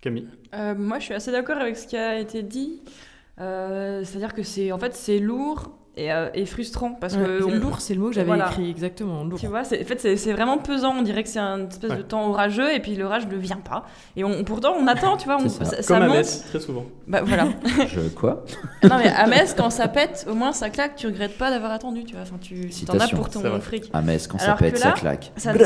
Camille 0.00 0.28
Euh, 0.54 0.74
moi, 0.74 0.98
je 0.98 1.04
suis 1.04 1.14
assez 1.14 1.30
d'accord 1.32 1.58
avec 1.58 1.76
ce 1.76 1.86
qui 1.86 1.96
a 1.96 2.18
été 2.18 2.42
dit. 2.42 2.82
Euh, 3.40 4.04
C'est-à-dire 4.04 4.34
que 4.34 4.42
c'est 4.42 4.72
en 4.72 4.78
fait 4.78 4.94
c'est 4.94 5.18
lourd 5.18 5.72
et, 5.96 6.12
euh, 6.12 6.28
et 6.34 6.46
frustrant 6.46 6.92
parce 6.92 7.16
que 7.16 7.42
Ouais, 7.44 7.52
on- 7.52 7.58
lourd, 7.58 7.80
c'est 7.80 7.94
le 7.94 8.00
mot 8.00 8.08
que 8.08 8.14
j'avais 8.14 8.26
Voilà. 8.28 8.46
écrit, 8.48 8.70
exactement. 8.70 9.24
Lourd. 9.24 9.38
Tu 9.38 9.46
vois, 9.48 9.64
c'est- 9.64 9.82
en 9.82 9.84
fait, 9.84 10.00
c'est 10.00 10.16
c'est 10.16 10.32
vraiment 10.32 10.56
pesant. 10.58 10.94
On 10.98 11.02
dirait 11.02 11.22
que 11.22 11.28
c'est 11.28 11.38
un 11.40 11.68
espèce 11.68 11.90
de 11.96 12.02
temps 12.02 12.28
orageux 12.30 12.72
et 12.72 12.80
puis 12.80 12.94
l'orage 12.96 13.26
ne 13.26 13.36
vient 13.36 13.56
pas. 13.68 13.84
Et 14.16 14.24
on, 14.24 14.44
pourtant, 14.44 14.74
on 14.80 14.86
attend, 14.86 15.16
tu 15.16 15.26
vois, 15.26 15.36
on- 15.36 15.48
C'est 15.48 15.64
ça. 15.64 15.76
ça, 15.76 15.82
ça 15.82 15.94
Comme 15.94 16.02
à 16.04 16.06
monte. 16.06 16.16
Metz, 16.18 16.44
très 16.48 16.60
souvent. 16.60 16.84
Bah 17.06 17.20
voilà. 17.24 17.48
Je, 17.88 18.00
quoi? 18.08 18.44
Non 18.84 18.96
mais 18.98 19.08
à 19.08 19.26
Metz, 19.26 19.54
quand 19.56 19.70
ça 19.70 19.88
pète, 19.88 20.26
au 20.30 20.34
moins 20.34 20.52
ça 20.52 20.70
claque. 20.70 20.94
Tu 20.96 21.06
regrettes 21.06 21.36
pas 21.36 21.50
d'avoir 21.50 21.72
attendu, 21.72 22.04
tu 22.04 22.14
vois. 22.14 22.22
Enfin, 22.22 22.36
tu 22.40 22.70
t'en 22.86 22.98
as 22.98 23.08
pour 23.08 23.28
ton 23.28 23.60
fric. 23.60 23.90
À 23.92 24.00
Metz, 24.00 24.26
quand 24.26 24.38
ça 24.38 24.44
Alors 24.46 24.58
pète, 24.58 24.78
ça 24.78 24.92
claque. 24.92 25.32
Ça, 25.36 25.52
ne, 25.52 25.58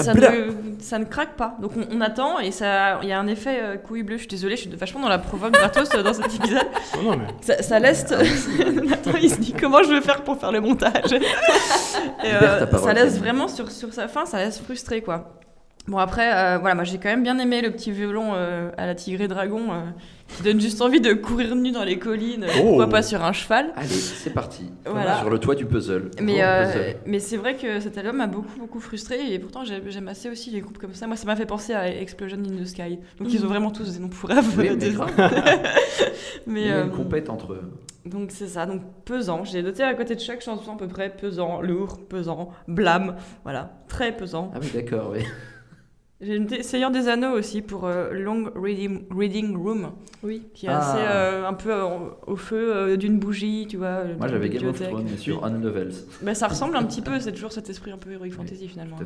ça 0.80 0.98
ne 0.98 1.04
craque 1.04 1.37
pas. 1.37 1.56
Donc 1.60 1.72
on, 1.76 1.96
on 1.96 2.00
attend 2.00 2.38
et 2.40 2.50
ça, 2.50 2.98
il 3.02 3.08
y 3.08 3.12
a 3.12 3.18
un 3.20 3.26
effet 3.26 3.58
euh, 3.62 3.76
couille 3.76 4.02
bleue. 4.02 4.16
Je 4.16 4.20
suis 4.22 4.28
désolée, 4.28 4.56
je 4.56 4.62
suis 4.62 4.70
vachement 4.70 5.00
dans 5.00 5.08
la 5.08 5.18
provoque 5.18 5.52
gratos 5.52 5.88
euh, 5.94 6.02
dans 6.02 6.14
cet 6.14 6.34
épisode. 6.34 6.62
Non, 6.96 7.10
non, 7.12 7.16
mais 7.18 7.26
Ça, 7.42 7.62
ça 7.62 7.78
laisse. 7.78 8.06
Nathan, 8.10 9.10
il 9.22 9.30
se 9.30 9.38
dit 9.40 9.52
comment 9.58 9.82
je 9.82 9.90
vais 9.90 10.00
faire 10.00 10.13
pour 10.22 10.38
faire 10.38 10.53
le 10.53 10.61
montage. 10.61 11.12
Et, 12.24 12.27
euh, 12.33 12.66
ça 12.79 12.92
laisse 12.92 13.18
vraiment 13.18 13.48
sur, 13.48 13.70
sur 13.70 13.92
sa 13.92 14.09
fin, 14.09 14.27
ça 14.27 14.38
laisse 14.38 14.61
frustré 14.61 15.00
quoi. 15.03 15.38
Bon 15.87 15.98
après, 15.98 16.33
euh, 16.35 16.57
voilà, 16.59 16.74
moi 16.74 16.85
j'ai 16.85 16.96
quand 16.96 17.11
même 17.11 17.22
bien 17.22 17.38
aimé 17.38 17.61
le 17.61 17.70
petit 17.70 17.90
violon 17.92 18.31
euh, 18.33 18.70
à 18.79 18.87
la 18.87 18.94
tigrée 18.94 19.29
dragon 19.29 19.70
euh, 19.70 19.81
qui 20.29 20.42
donne 20.42 20.59
juste 20.59 20.81
envie 20.81 21.03
de 21.03 21.12
courir 21.12 21.55
nu 21.55 21.72
dans 21.72 21.85
les 21.85 21.98
collines, 21.98 22.46
Oh. 22.57 22.62
pourquoi 22.62 22.88
pas 22.88 23.03
sur 23.03 23.22
un 23.22 23.35
cheval. 23.35 23.70
Allez, 23.77 23.88
c'est 23.88 24.31
parti. 24.33 24.72
Voilà. 24.87 25.18
Sur 25.18 25.29
le 25.29 25.38
toit 25.38 25.55
du 25.55 25.66
puzzle. 25.66 26.11
Mais, 26.22 26.42
euh, 26.42 26.64
puzzle. 26.72 26.96
mais 27.05 27.18
c'est 27.18 27.37
vrai 27.37 27.57
que 27.57 27.81
cet 27.81 27.98
album 27.98 28.16
m'a 28.16 28.27
beaucoup 28.27 28.59
beaucoup 28.59 28.81
frustré 28.81 29.31
et 29.35 29.38
pourtant 29.38 29.62
j'ai- 29.66 29.83
j'aime 29.88 30.09
assez 30.09 30.31
aussi 30.31 30.48
les 30.50 30.61
groupes 30.62 30.79
comme 30.79 30.94
ça. 30.94 31.07
Moi 31.07 31.16
ça 31.16 31.27
m'a 31.27 31.37
fait 31.37 31.44
penser 31.44 31.74
à 31.74 31.87
Explosion 31.87 32.38
in 32.38 32.62
the 32.62 32.66
Sky. 32.66 32.98
Donc 33.20 33.31
ils 33.31 33.44
ont 33.44 33.48
vraiment 33.48 33.70
tous 33.70 33.92
des 33.92 33.98
noms 34.00 34.09
pour 34.09 34.31
Oui, 34.31 34.70
mais 34.79 34.88
mais, 36.46 36.61
Il 36.62 36.66
y 36.66 36.70
a 36.70 36.77
euh, 36.77 36.85
une 36.85 36.92
compète 36.92 37.29
entre 37.29 37.53
eux. 37.53 37.70
Donc 38.06 38.30
c'est 38.30 38.48
ça, 38.48 38.66
donc 38.66 38.82
pesant. 39.04 39.44
J'ai 39.44 39.62
noté 39.62 39.82
à 39.82 39.94
côté 39.94 40.14
de 40.14 40.20
chaque 40.20 40.40
chanson 40.42 40.74
à 40.74 40.76
peu 40.76 40.88
près 40.88 41.10
pesant, 41.10 41.60
lourd, 41.62 41.98
pesant, 42.08 42.50
blâme, 42.68 43.16
voilà, 43.44 43.72
très 43.88 44.16
pesant. 44.16 44.50
Ah 44.54 44.58
oui, 44.60 44.68
d'accord, 44.74 45.10
oui. 45.12 45.20
J'ai 46.20 46.38
noté 46.38 46.62
Seigneur 46.62 46.90
des 46.90 47.08
Anneaux 47.08 47.32
aussi 47.32 47.60
pour 47.60 47.84
euh, 47.86 48.10
Long 48.12 48.48
Reading, 48.54 49.04
Reading 49.10 49.56
Room, 49.56 49.90
Oui. 50.22 50.46
qui 50.54 50.66
est 50.66 50.68
Ah. 50.70 50.78
assez 50.78 51.02
euh, 51.02 51.46
un 51.46 51.52
peu 51.54 51.72
euh, 51.72 51.86
au 52.26 52.36
feu 52.36 52.74
euh, 52.74 52.96
d'une 52.96 53.18
bougie, 53.18 53.66
tu 53.68 53.76
vois. 53.76 54.04
Moi 54.18 54.28
j'avais 54.28 54.48
Game 54.48 54.68
of. 54.68 54.80
Thrones, 54.80 55.06
mais 55.10 55.16
sur 55.18 55.44
Unlevels. 55.44 55.92
Bah, 56.22 56.34
ça 56.34 56.46
ressemble 56.48 56.76
un 56.76 56.84
petit 56.84 57.02
peu, 57.02 57.18
c'est 57.20 57.32
toujours 57.32 57.52
cet 57.52 57.68
esprit 57.68 57.90
un 57.90 57.98
peu 57.98 58.12
heroic 58.12 58.30
fantasy 58.30 58.68
finalement. 58.68 58.96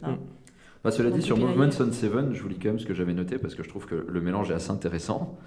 Fait. 0.00 0.12
Ah. 0.12 0.18
Bah, 0.82 0.90
cela 0.90 1.10
dit, 1.10 1.22
sur. 1.22 1.36
Movement 1.36 1.70
Sun 1.70 1.92
7, 1.92 2.32
je 2.32 2.42
vous 2.42 2.48
lis 2.48 2.58
quand 2.58 2.68
même 2.68 2.78
ce 2.78 2.86
que 2.86 2.94
j'avais 2.94 3.12
noté 3.12 3.38
parce 3.38 3.54
que 3.54 3.62
je 3.62 3.68
trouve 3.68 3.86
que 3.86 4.06
le 4.08 4.20
mélange 4.20 4.50
est 4.50 4.54
assez 4.54 4.70
intéressant. 4.70 5.38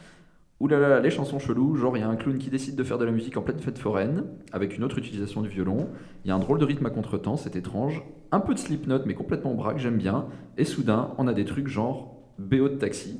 Ouh 0.59 0.67
là 0.67 0.79
là, 0.79 0.99
les 0.99 1.09
chansons 1.09 1.39
cheloues, 1.39 1.75
genre 1.75 1.97
il 1.97 2.01
y 2.01 2.03
a 2.03 2.07
un 2.07 2.15
clown 2.15 2.37
qui 2.37 2.49
décide 2.49 2.75
de 2.75 2.83
faire 2.83 2.97
de 2.97 3.03
la 3.03 3.11
musique 3.11 3.35
en 3.35 3.41
pleine 3.41 3.59
fête 3.59 3.77
foraine, 3.77 4.23
avec 4.51 4.77
une 4.77 4.83
autre 4.83 4.97
utilisation 4.97 5.41
du 5.41 5.49
violon. 5.49 5.89
Il 6.23 6.29
y 6.29 6.31
a 6.31 6.35
un 6.35 6.39
drôle 6.39 6.59
de 6.59 6.65
rythme 6.65 6.85
à 6.85 6.89
contretemps, 6.89 7.35
c'est 7.35 7.55
étrange. 7.55 8.03
Un 8.31 8.39
peu 8.39 8.53
de 8.53 8.59
slipknot, 8.59 8.99
mais 9.05 9.13
complètement 9.13 9.55
braque, 9.55 9.79
j'aime 9.79 9.97
bien. 9.97 10.27
Et 10.57 10.63
soudain, 10.63 11.11
on 11.17 11.27
a 11.27 11.33
des 11.33 11.45
trucs 11.45 11.67
genre 11.67 12.15
BO 12.39 12.69
de 12.69 12.75
taxi. 12.75 13.19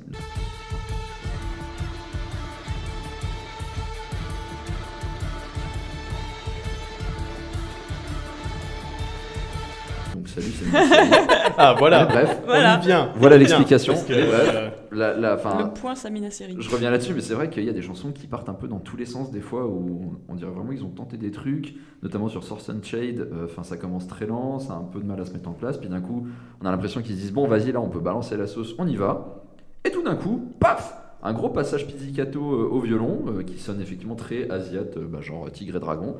Salut, 10.34 10.46
c'est 10.58 10.70
moi. 10.70 10.80
Ah 11.56 11.74
voilà, 11.78 12.06
bref. 12.06 12.40
Voilà. 12.46 12.78
on 12.78 12.82
y 12.82 12.86
vient. 12.86 13.10
Voilà 13.16 13.36
l'explication. 13.38 13.94
Euh, 14.10 14.70
La, 14.90 15.14
la, 15.14 15.34
Le 15.36 15.72
point 15.72 15.94
Samina 15.94 16.30
Seri. 16.30 16.56
Je 16.58 16.68
reviens 16.70 16.90
là-dessus, 16.90 17.14
mais 17.14 17.20
c'est 17.20 17.34
vrai 17.34 17.48
qu'il 17.50 17.64
y 17.64 17.68
a 17.68 17.72
des 17.72 17.82
chansons 17.82 18.10
qui 18.12 18.26
partent 18.26 18.48
un 18.48 18.54
peu 18.54 18.66
dans 18.68 18.78
tous 18.80 18.96
les 18.96 19.06
sens 19.06 19.30
des 19.30 19.40
fois 19.40 19.66
où 19.66 20.16
on 20.28 20.34
dirait 20.34 20.50
vraiment 20.50 20.70
qu'ils 20.70 20.84
ont 20.84 20.88
tenté 20.90 21.16
des 21.16 21.30
trucs, 21.30 21.74
notamment 22.02 22.28
sur 22.28 22.42
Source 22.44 22.68
and 22.70 22.82
Shade. 22.82 23.20
euh, 23.20 23.44
Enfin, 23.44 23.62
ça 23.62 23.76
commence 23.76 24.06
très 24.08 24.26
lent, 24.26 24.58
ça 24.58 24.72
a 24.74 24.76
un 24.76 24.82
peu 24.84 24.98
de 25.00 25.04
mal 25.06 25.20
à 25.20 25.24
se 25.24 25.32
mettre 25.32 25.48
en 25.48 25.52
place, 25.52 25.78
puis 25.78 25.88
d'un 25.88 26.00
coup, 26.00 26.26
on 26.62 26.66
a 26.66 26.70
l'impression 26.70 27.02
qu'ils 27.02 27.14
se 27.16 27.20
disent 27.20 27.32
bon, 27.32 27.46
vas-y, 27.46 27.72
là, 27.72 27.80
on 27.80 27.88
peut 27.88 28.00
balancer 28.00 28.36
la 28.36 28.46
sauce, 28.46 28.74
on 28.78 28.86
y 28.88 28.96
va. 28.96 29.42
Et 29.84 29.90
tout 29.90 30.02
d'un 30.02 30.16
coup, 30.16 30.48
paf, 30.60 30.96
un 31.22 31.32
gros 31.32 31.50
passage 31.50 31.86
pizzicato 31.86 32.40
euh, 32.40 32.68
au 32.70 32.80
violon 32.80 33.24
euh, 33.28 33.42
qui 33.42 33.58
sonne 33.58 33.80
effectivement 33.80 34.14
très 34.16 34.50
asiate, 34.50 34.96
euh, 34.96 35.06
bah, 35.08 35.20
genre 35.20 35.50
tigre 35.52 35.76
et 35.76 35.80
dragon. 35.80 36.16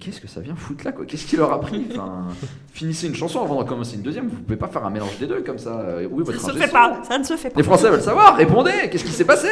Qu'est-ce 0.00 0.20
que 0.20 0.28
ça 0.28 0.40
vient 0.40 0.56
foutre 0.56 0.84
là 0.84 0.92
quoi? 0.92 1.04
Qu'est-ce 1.04 1.26
qu'il 1.26 1.38
leur 1.38 1.52
a 1.52 1.60
pris? 1.60 1.86
Enfin, 1.92 2.28
Finissez 2.72 3.06
une 3.06 3.14
chanson 3.14 3.42
avant 3.42 3.62
de 3.62 3.68
commencer 3.68 3.96
une 3.96 4.02
deuxième, 4.02 4.28
vous 4.28 4.42
pouvez 4.42 4.56
pas 4.56 4.68
faire 4.68 4.84
un 4.84 4.90
mélange 4.90 5.18
des 5.18 5.26
deux 5.26 5.42
comme 5.42 5.58
ça. 5.58 5.84
Ça 5.84 6.38
se 6.38 6.50
ingé 6.50 6.58
fait 6.58 6.66
son 6.66 6.72
pas, 6.72 7.02
ça 7.06 7.18
ne 7.18 7.24
se 7.24 7.36
fait 7.36 7.50
pas. 7.50 7.56
Les 7.58 7.62
Français 7.62 7.90
veulent 7.90 8.00
savoir, 8.00 8.36
répondez 8.36 8.88
Qu'est-ce 8.90 9.04
qui 9.04 9.12
s'est 9.12 9.24
passé? 9.24 9.48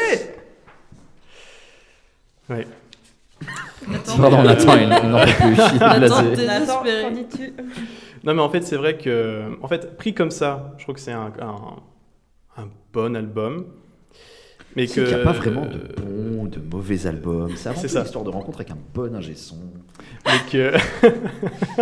Ouais. 2.48 2.66
Pardon, 4.16 4.38
on 4.38 4.46
attend, 4.48 4.76
il, 4.80 4.88
n'en 4.88 5.24
peut 5.24 5.32
plus. 5.32 5.78
Nathan, 5.78 6.22
désespéré. 6.22 7.02
qu'en 7.04 7.10
dis-tu? 7.12 7.52
Non 8.24 8.34
mais 8.34 8.42
en 8.42 8.50
fait 8.50 8.62
c'est 8.62 8.76
vrai 8.76 8.96
que, 8.98 9.56
en 9.62 9.68
fait 9.68 9.96
pris 9.96 10.12
comme 10.14 10.30
ça, 10.30 10.74
je 10.78 10.82
trouve 10.82 10.96
que 10.96 11.00
c'est 11.00 11.12
un, 11.12 11.32
un, 11.40 12.62
un 12.62 12.68
bon 12.92 13.14
album. 13.14 13.66
Mais 14.78 14.86
que 14.86 14.92
qu'il 14.92 15.04
n'y 15.04 15.12
a 15.14 15.18
pas 15.18 15.32
vraiment 15.32 15.66
de 15.66 15.78
bons 16.00 16.42
ou 16.44 16.48
de 16.48 16.58
mauvais 16.72 17.06
albums. 17.06 17.50
C'est 17.56 17.68
avant 17.68 17.78
C'est 17.80 17.86
tout 17.88 17.92
ça. 17.94 18.00
une 18.00 18.06
histoire 18.06 18.24
de 18.24 18.30
rencontre 18.30 18.58
avec 18.60 18.70
un 18.70 18.78
bon 18.94 19.14
ingé 19.14 19.34
son. 19.34 19.56
mais 20.26 20.32
que 20.50 20.72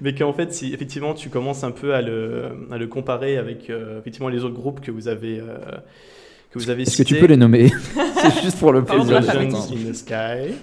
mais 0.00 0.14
qu'en 0.14 0.32
fait 0.32 0.52
si 0.52 0.72
effectivement 0.72 1.14
tu 1.14 1.28
commences 1.30 1.64
un 1.64 1.70
peu 1.72 1.94
à 1.94 2.02
le, 2.02 2.50
à 2.70 2.78
le 2.78 2.86
comparer 2.86 3.36
avec 3.36 3.70
euh, 3.70 3.98
effectivement 3.98 4.28
les 4.28 4.44
autres 4.44 4.54
groupes 4.54 4.80
que 4.80 4.90
vous 4.90 5.08
avez 5.08 5.40
euh, 5.40 5.58
que 6.50 6.58
vous 6.58 6.70
avez 6.70 6.82
Est-ce 6.82 6.96
que 6.98 7.02
tu 7.02 7.16
peux 7.16 7.26
les 7.26 7.36
nommer? 7.36 7.70
C'est 8.22 8.42
juste 8.42 8.58
pour 8.58 8.72
le 8.72 8.84
plaisir. 8.84 9.20
Legends 9.20 9.70
in 9.72 9.90
the 9.90 9.94
Sky, 9.94 10.54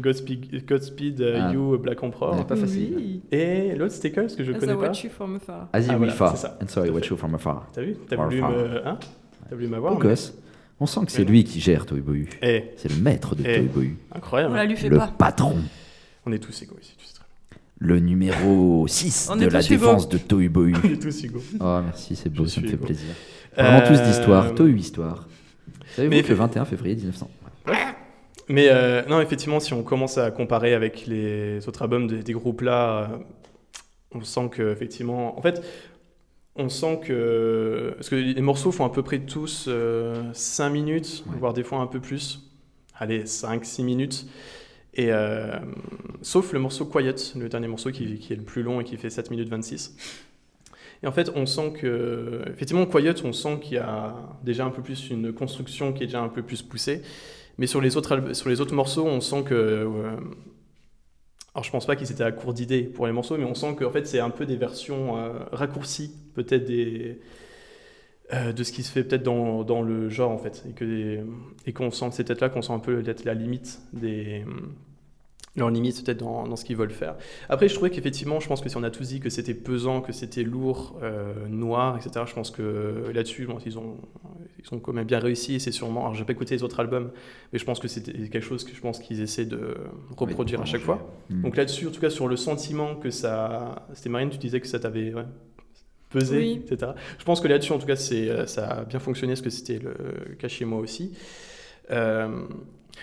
Godspeed, 0.00 0.66
Godspeed 0.66 1.20
euh, 1.20 1.40
Ah. 1.42 1.52
You, 1.52 1.78
Black 1.78 2.02
Emperor, 2.02 2.36
Ouais, 2.36 2.44
pas 2.44 2.56
facile. 2.56 2.94
Oui. 2.96 3.20
et 3.30 3.74
l'autre 3.76 3.92
c'était 3.92 4.10
quoi? 4.12 4.22
Parce 4.24 4.34
que 4.36 4.44
je 4.44 4.52
As 4.52 4.58
connais 4.58 4.72
I 4.72 4.76
pas. 4.76 4.82
watch 4.82 5.04
you 5.04 5.10
from 5.10 5.36
afar. 5.36 5.68
As 5.72 5.84
Ah, 5.88 5.92
you 5.92 5.98
voilà, 5.98 6.12
far. 6.12 6.36
c'est 6.36 6.42
ça. 6.46 6.58
And 6.62 6.68
so 6.68 6.80
I 6.80 6.84
Tout 6.86 6.90
à 6.90 6.94
watch 6.94 7.04
fait. 7.04 7.10
you 7.10 7.16
from 7.16 7.34
afar. 7.34 7.66
T'as 7.72 7.82
vu? 7.82 7.96
T'as 8.08 8.16
voulu 8.16 8.40
me, 8.42 8.86
hein? 8.86 8.98
T'as 9.48 9.54
voulu 9.54 9.68
m'avoir 9.68 9.94
Beau 9.94 10.02
mais- 10.02 10.08
gosse. 10.10 10.34
On 10.80 10.86
sent 10.86 11.00
que 11.06 11.12
c'est 11.12 11.24
lui 11.24 11.42
qui 11.44 11.60
gère 11.60 11.86
Toy 11.86 12.00
Boy. 12.00 12.26
Eh, 12.42 12.64
C'est 12.76 12.88
le 12.90 13.00
maître 13.00 13.34
de 13.34 13.42
Eh. 13.46 13.56
Toy 13.58 13.66
Boy. 13.66 13.90
incroyable. 14.14 14.52
On 14.52 14.56
la 14.56 14.64
lui 14.64 14.76
fait 14.76 14.88
Le 14.88 14.98
pas. 14.98 15.08
patron. 15.18 15.56
On 16.24 16.32
est 16.32 16.38
tous 16.38 16.62
égaux 16.62 16.76
ici, 16.80 16.94
tu 16.98 17.04
sais 17.06 17.14
très 17.14 17.24
Le 17.78 17.98
numéro 18.00 18.86
6 18.88 19.28
On 19.32 19.36
de 19.36 19.46
la 19.46 19.62
défense 19.62 20.08
de 20.08 20.18
Toy 20.18 20.48
Boy. 20.48 20.72
bien. 20.72 20.80
On 20.84 20.88
est 20.92 20.98
tous 21.02 21.24
égaux. 21.24 21.42
Oh, 21.60 21.80
merci, 21.84 22.14
c'est 22.16 22.28
beau, 22.28 22.44
Je 22.44 22.50
ça 22.50 22.60
me 22.60 22.66
fait 22.68 22.74
égaux. 22.74 22.84
plaisir. 22.86 23.08
Vraiment 23.56 23.80
tous 23.88 24.00
d'histoire. 24.02 24.46
Euh, 24.46 24.52
Toy 24.54 24.72
Histoire. 24.78 25.26
Savez-vous 25.96 26.14
mais- 26.14 26.22
que 26.22 26.28
le 26.28 26.34
21 26.34 26.64
février 26.64 26.94
1900 26.94 27.28
Mais 28.48 28.68
euh, 28.70 29.02
non, 29.08 29.20
effectivement, 29.20 29.58
si 29.60 29.72
on 29.74 29.82
commence 29.82 30.16
à 30.16 30.30
comparer 30.30 30.74
avec 30.74 31.06
les 31.06 31.66
autres 31.68 31.82
albums 31.82 32.06
des, 32.06 32.22
des 32.22 32.32
groupes 32.32 32.60
là, 32.62 33.10
euh, 33.12 33.16
on 34.14 34.22
sent 34.22 34.48
que 34.52 34.70
effectivement, 34.72 35.38
en 35.38 35.42
fait, 35.42 35.60
on 36.58 36.68
sent 36.68 37.00
que 37.04 37.92
parce 37.96 38.08
que 38.08 38.16
les 38.16 38.40
morceaux 38.40 38.72
font 38.72 38.84
à 38.84 38.90
peu 38.90 39.02
près 39.02 39.20
tous 39.20 39.68
5 40.32 40.70
minutes, 40.70 41.24
Ouais. 41.28 41.36
voire 41.38 41.52
des 41.54 41.62
fois 41.64 41.78
un 41.80 41.86
peu 41.86 42.00
plus. 42.00 42.40
Allez, 42.94 43.24
5-6 43.24 43.82
minutes. 43.84 44.26
Et 44.94 45.12
euh, 45.12 45.54
sauf 46.22 46.52
le 46.52 46.58
morceau 46.58 46.84
Quiet, 46.86 47.14
le 47.36 47.48
dernier 47.48 47.68
morceau 47.68 47.90
qui, 47.92 48.18
qui 48.18 48.32
est 48.32 48.36
le 48.36 48.42
plus 48.42 48.62
long 48.64 48.80
et 48.80 48.84
qui 48.84 48.96
fait 48.96 49.10
7 49.10 49.30
minutes 49.30 49.48
26. 49.48 49.96
Et 51.04 51.06
en 51.06 51.12
fait, 51.12 51.30
on 51.36 51.46
sent 51.46 51.74
que, 51.80 52.42
effectivement, 52.52 52.84
Quiet, 52.86 53.24
on 53.24 53.32
sent 53.32 53.60
qu'il 53.62 53.74
y 53.74 53.78
a 53.78 54.16
déjà 54.42 54.64
un 54.64 54.70
peu 54.70 54.82
plus 54.82 55.10
une 55.10 55.32
construction 55.32 55.92
qui 55.92 56.02
est 56.02 56.06
déjà 56.06 56.20
un 56.22 56.28
peu 56.28 56.42
plus 56.42 56.62
poussée. 56.62 57.02
Mais 57.58 57.68
sur 57.68 57.80
les 57.80 57.96
autres, 57.96 58.16
alb- 58.16 58.34
sur 58.34 58.48
les 58.48 58.60
autres 58.60 58.74
morceaux, 58.74 59.06
on 59.06 59.20
sent 59.20 59.44
que. 59.44 59.54
euh, 59.54 59.86
alors, 61.58 61.64
je 61.64 61.72
pense 61.72 61.86
pas 61.86 61.96
qu'ils 61.96 62.12
étaient 62.12 62.22
à 62.22 62.30
court 62.30 62.54
d'idées 62.54 62.84
pour 62.84 63.08
les 63.08 63.12
morceaux, 63.12 63.36
mais 63.36 63.44
on 63.44 63.54
sent 63.54 63.74
qu'en 63.76 63.90
fait, 63.90 64.06
c'est 64.06 64.20
un 64.20 64.30
peu 64.30 64.46
des 64.46 64.54
versions 64.54 65.16
euh, 65.18 65.40
raccourcies, 65.50 66.14
peut-être 66.36 66.64
des. 66.64 67.18
euh, 68.32 68.52
de 68.52 68.62
ce 68.62 68.72
qui 68.72 68.82
se 68.82 68.92
fait 68.92 69.04
peut-être 69.04 69.22
dans, 69.22 69.64
dans 69.64 69.82
le 69.82 70.08
genre, 70.08 70.30
en 70.30 70.38
fait. 70.38 70.64
Et 71.66 71.72
qu'on 71.72 71.90
sent, 71.90 72.10
c'est 72.12 72.24
peut-être 72.24 72.40
là 72.40 72.48
qu'on 72.48 72.62
sent 72.62 72.72
un 72.72 72.78
peu 72.78 73.02
la 73.24 73.34
limite 73.34 73.80
des. 73.92 74.44
Leur 75.58 75.70
limite 75.70 76.04
peut-être 76.04 76.18
dans, 76.18 76.46
dans 76.46 76.56
ce 76.56 76.64
qu'ils 76.64 76.76
veulent 76.76 76.90
faire. 76.90 77.16
Après, 77.48 77.68
je 77.68 77.74
trouvais 77.74 77.90
qu'effectivement, 77.90 78.40
je 78.40 78.48
pense 78.48 78.60
que 78.60 78.68
si 78.68 78.76
on 78.76 78.82
a 78.82 78.90
tous 78.90 79.08
dit 79.08 79.20
que 79.20 79.30
c'était 79.30 79.54
pesant, 79.54 80.00
que 80.00 80.12
c'était 80.12 80.42
lourd, 80.42 80.98
euh, 81.02 81.46
noir, 81.48 81.96
etc., 81.96 82.24
je 82.26 82.34
pense 82.34 82.50
que 82.50 83.10
là-dessus, 83.12 83.46
bon, 83.46 83.58
ils, 83.64 83.78
ont, 83.78 83.96
ils 84.58 84.74
ont 84.74 84.78
quand 84.78 84.92
même 84.92 85.06
bien 85.06 85.18
réussi 85.18 85.54
et 85.54 85.58
c'est 85.58 85.72
sûrement. 85.72 86.02
Alors, 86.02 86.14
j'ai 86.14 86.24
pas 86.24 86.32
écouté 86.32 86.54
les 86.54 86.62
autres 86.62 86.80
albums, 86.80 87.10
mais 87.52 87.58
je 87.58 87.64
pense 87.64 87.78
que 87.80 87.88
c'était 87.88 88.12
quelque 88.12 88.40
chose 88.40 88.64
que 88.64 88.74
je 88.74 88.80
pense 88.80 88.98
qu'ils 88.98 89.20
essaient 89.20 89.46
de 89.46 89.76
reproduire 90.16 90.60
à 90.60 90.64
chaque 90.64 90.82
fois. 90.82 91.10
Donc 91.30 91.56
là-dessus, 91.56 91.86
en 91.86 91.90
tout 91.90 92.00
cas, 92.00 92.10
sur 92.10 92.28
le 92.28 92.36
sentiment 92.36 92.94
que 92.96 93.10
ça. 93.10 93.86
C'était 93.94 94.08
Marine, 94.08 94.30
tu 94.30 94.38
disais 94.38 94.60
que 94.60 94.66
ça 94.66 94.78
t'avait 94.78 95.12
ouais, 95.14 95.24
pesé, 96.10 96.36
Oui. 96.38 96.62
etc. 96.70 96.92
Je 97.18 97.24
pense 97.24 97.40
que 97.40 97.48
là-dessus, 97.48 97.72
en 97.72 97.78
tout 97.78 97.86
cas, 97.86 97.96
c'est, 97.96 98.28
euh, 98.30 98.46
ça 98.46 98.66
a 98.66 98.84
bien 98.84 98.98
fonctionné, 98.98 99.32
parce 99.32 99.42
que 99.42 99.50
c'était 99.50 99.78
le 99.78 100.34
cas 100.36 100.48
chez 100.48 100.64
moi 100.64 100.78
aussi. 100.80 101.12
Euh, 101.90 102.42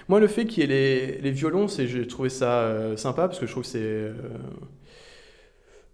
moi, 0.10 0.20
le 0.20 0.28
fait 0.28 0.46
qu'il 0.46 0.62
y 0.62 0.64
ait 0.64 0.68
les, 0.68 1.22
les 1.22 1.32
violons, 1.32 1.68
c'est, 1.68 1.88
j'ai 1.88 2.08
trouvé 2.08 2.30
ça 2.30 2.60
euh, 2.62 2.98
sympa, 2.98 3.28
parce 3.28 3.40
que 3.40 3.46
je 3.46 3.52
trouve 3.52 3.64
que 3.64 3.70
c'est. 3.70 3.80
euh, 3.82 4.14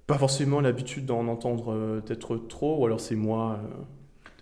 pas 0.08 0.18
forcément 0.18 0.60
l'habitude 0.62 1.06
d'en 1.06 1.28
entendre 1.28 1.74
euh, 1.74 2.02
peut-être 2.02 2.36
trop, 2.38 2.82
ou 2.82 2.86
alors 2.86 3.00
c'est 3.00 3.16
moi. 3.16 3.60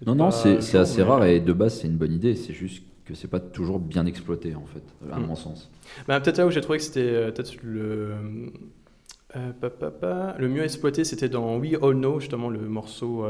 Non, 0.06 0.16
non, 0.16 0.32
c'est 0.32 0.58
assez 0.78 0.98
mais- 1.02 1.04
rare 1.08 1.26
et 1.26 1.40
de 1.40 1.54
base, 1.54 1.80
c'est 1.80 1.88
une 1.88 1.98
bonne 1.98 2.14
idée. 2.14 2.36
C'est 2.36 2.54
juste 2.54 2.84
que 3.06 3.14
c'est 3.14 3.28
pas 3.28 3.40
toujours 3.40 3.80
bien 3.80 4.06
exploité, 4.06 4.56
en 4.56 4.66
fait, 4.66 4.84
à 5.12 5.20
Hmm. 5.20 5.26
mon 5.28 5.36
sens. 5.36 5.70
Bah, 6.08 6.20
peut-être 6.20 6.38
là 6.38 6.46
où 6.48 6.52
j'ai 6.52 6.62
trouvé 6.62 6.78
que 6.78 6.84
c'était 6.84 7.32
peut-être 7.32 7.56
le. 7.64 8.14
pa, 9.62 9.70
pa, 9.70 9.92
pa, 9.92 10.36
le 10.40 10.48
mieux 10.48 10.64
exploité, 10.64 11.04
c'était 11.04 11.30
dans 11.30 11.58
We 11.58 11.76
All 11.82 11.94
Know, 11.96 12.20
justement, 12.20 12.50
le 12.50 12.60
morceau, 12.62 13.26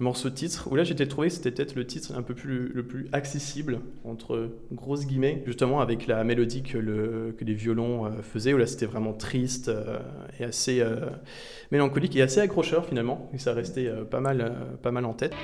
morceau 0.00 0.30
titre. 0.30 0.68
Où 0.70 0.76
là, 0.76 0.84
peut-être 0.84 1.08
trouvé 1.08 1.28
que 1.28 1.34
c'était 1.34 1.50
peut-être 1.50 1.74
le 1.74 1.86
titre 1.86 2.12
un 2.16 2.22
peu 2.22 2.34
plus, 2.34 2.68
le 2.68 2.86
plus 2.86 3.08
accessible, 3.12 3.80
entre 4.04 4.50
grosses 4.72 5.06
guillemets, 5.06 5.42
justement, 5.46 5.80
avec 5.80 6.06
la 6.06 6.24
mélodie 6.24 6.62
que, 6.62 6.78
le, 6.78 7.34
que 7.36 7.44
les 7.44 7.54
violons 7.54 8.06
euh, 8.06 8.22
faisaient. 8.22 8.52
Où 8.52 8.58
là, 8.58 8.66
c'était 8.66 8.86
vraiment 8.86 9.12
triste 9.12 9.68
euh, 9.68 9.98
et 10.38 10.44
assez 10.44 10.80
euh, 10.80 10.96
mélancolique 11.70 12.16
et 12.16 12.22
assez 12.22 12.40
accrocheur, 12.40 12.86
finalement. 12.86 13.30
Et 13.34 13.38
ça 13.38 13.52
restait 13.54 13.90
pas, 14.10 14.20
mal, 14.20 14.54
pas 14.82 14.90
mal 14.90 15.04
en 15.04 15.14
tête. 15.14 15.34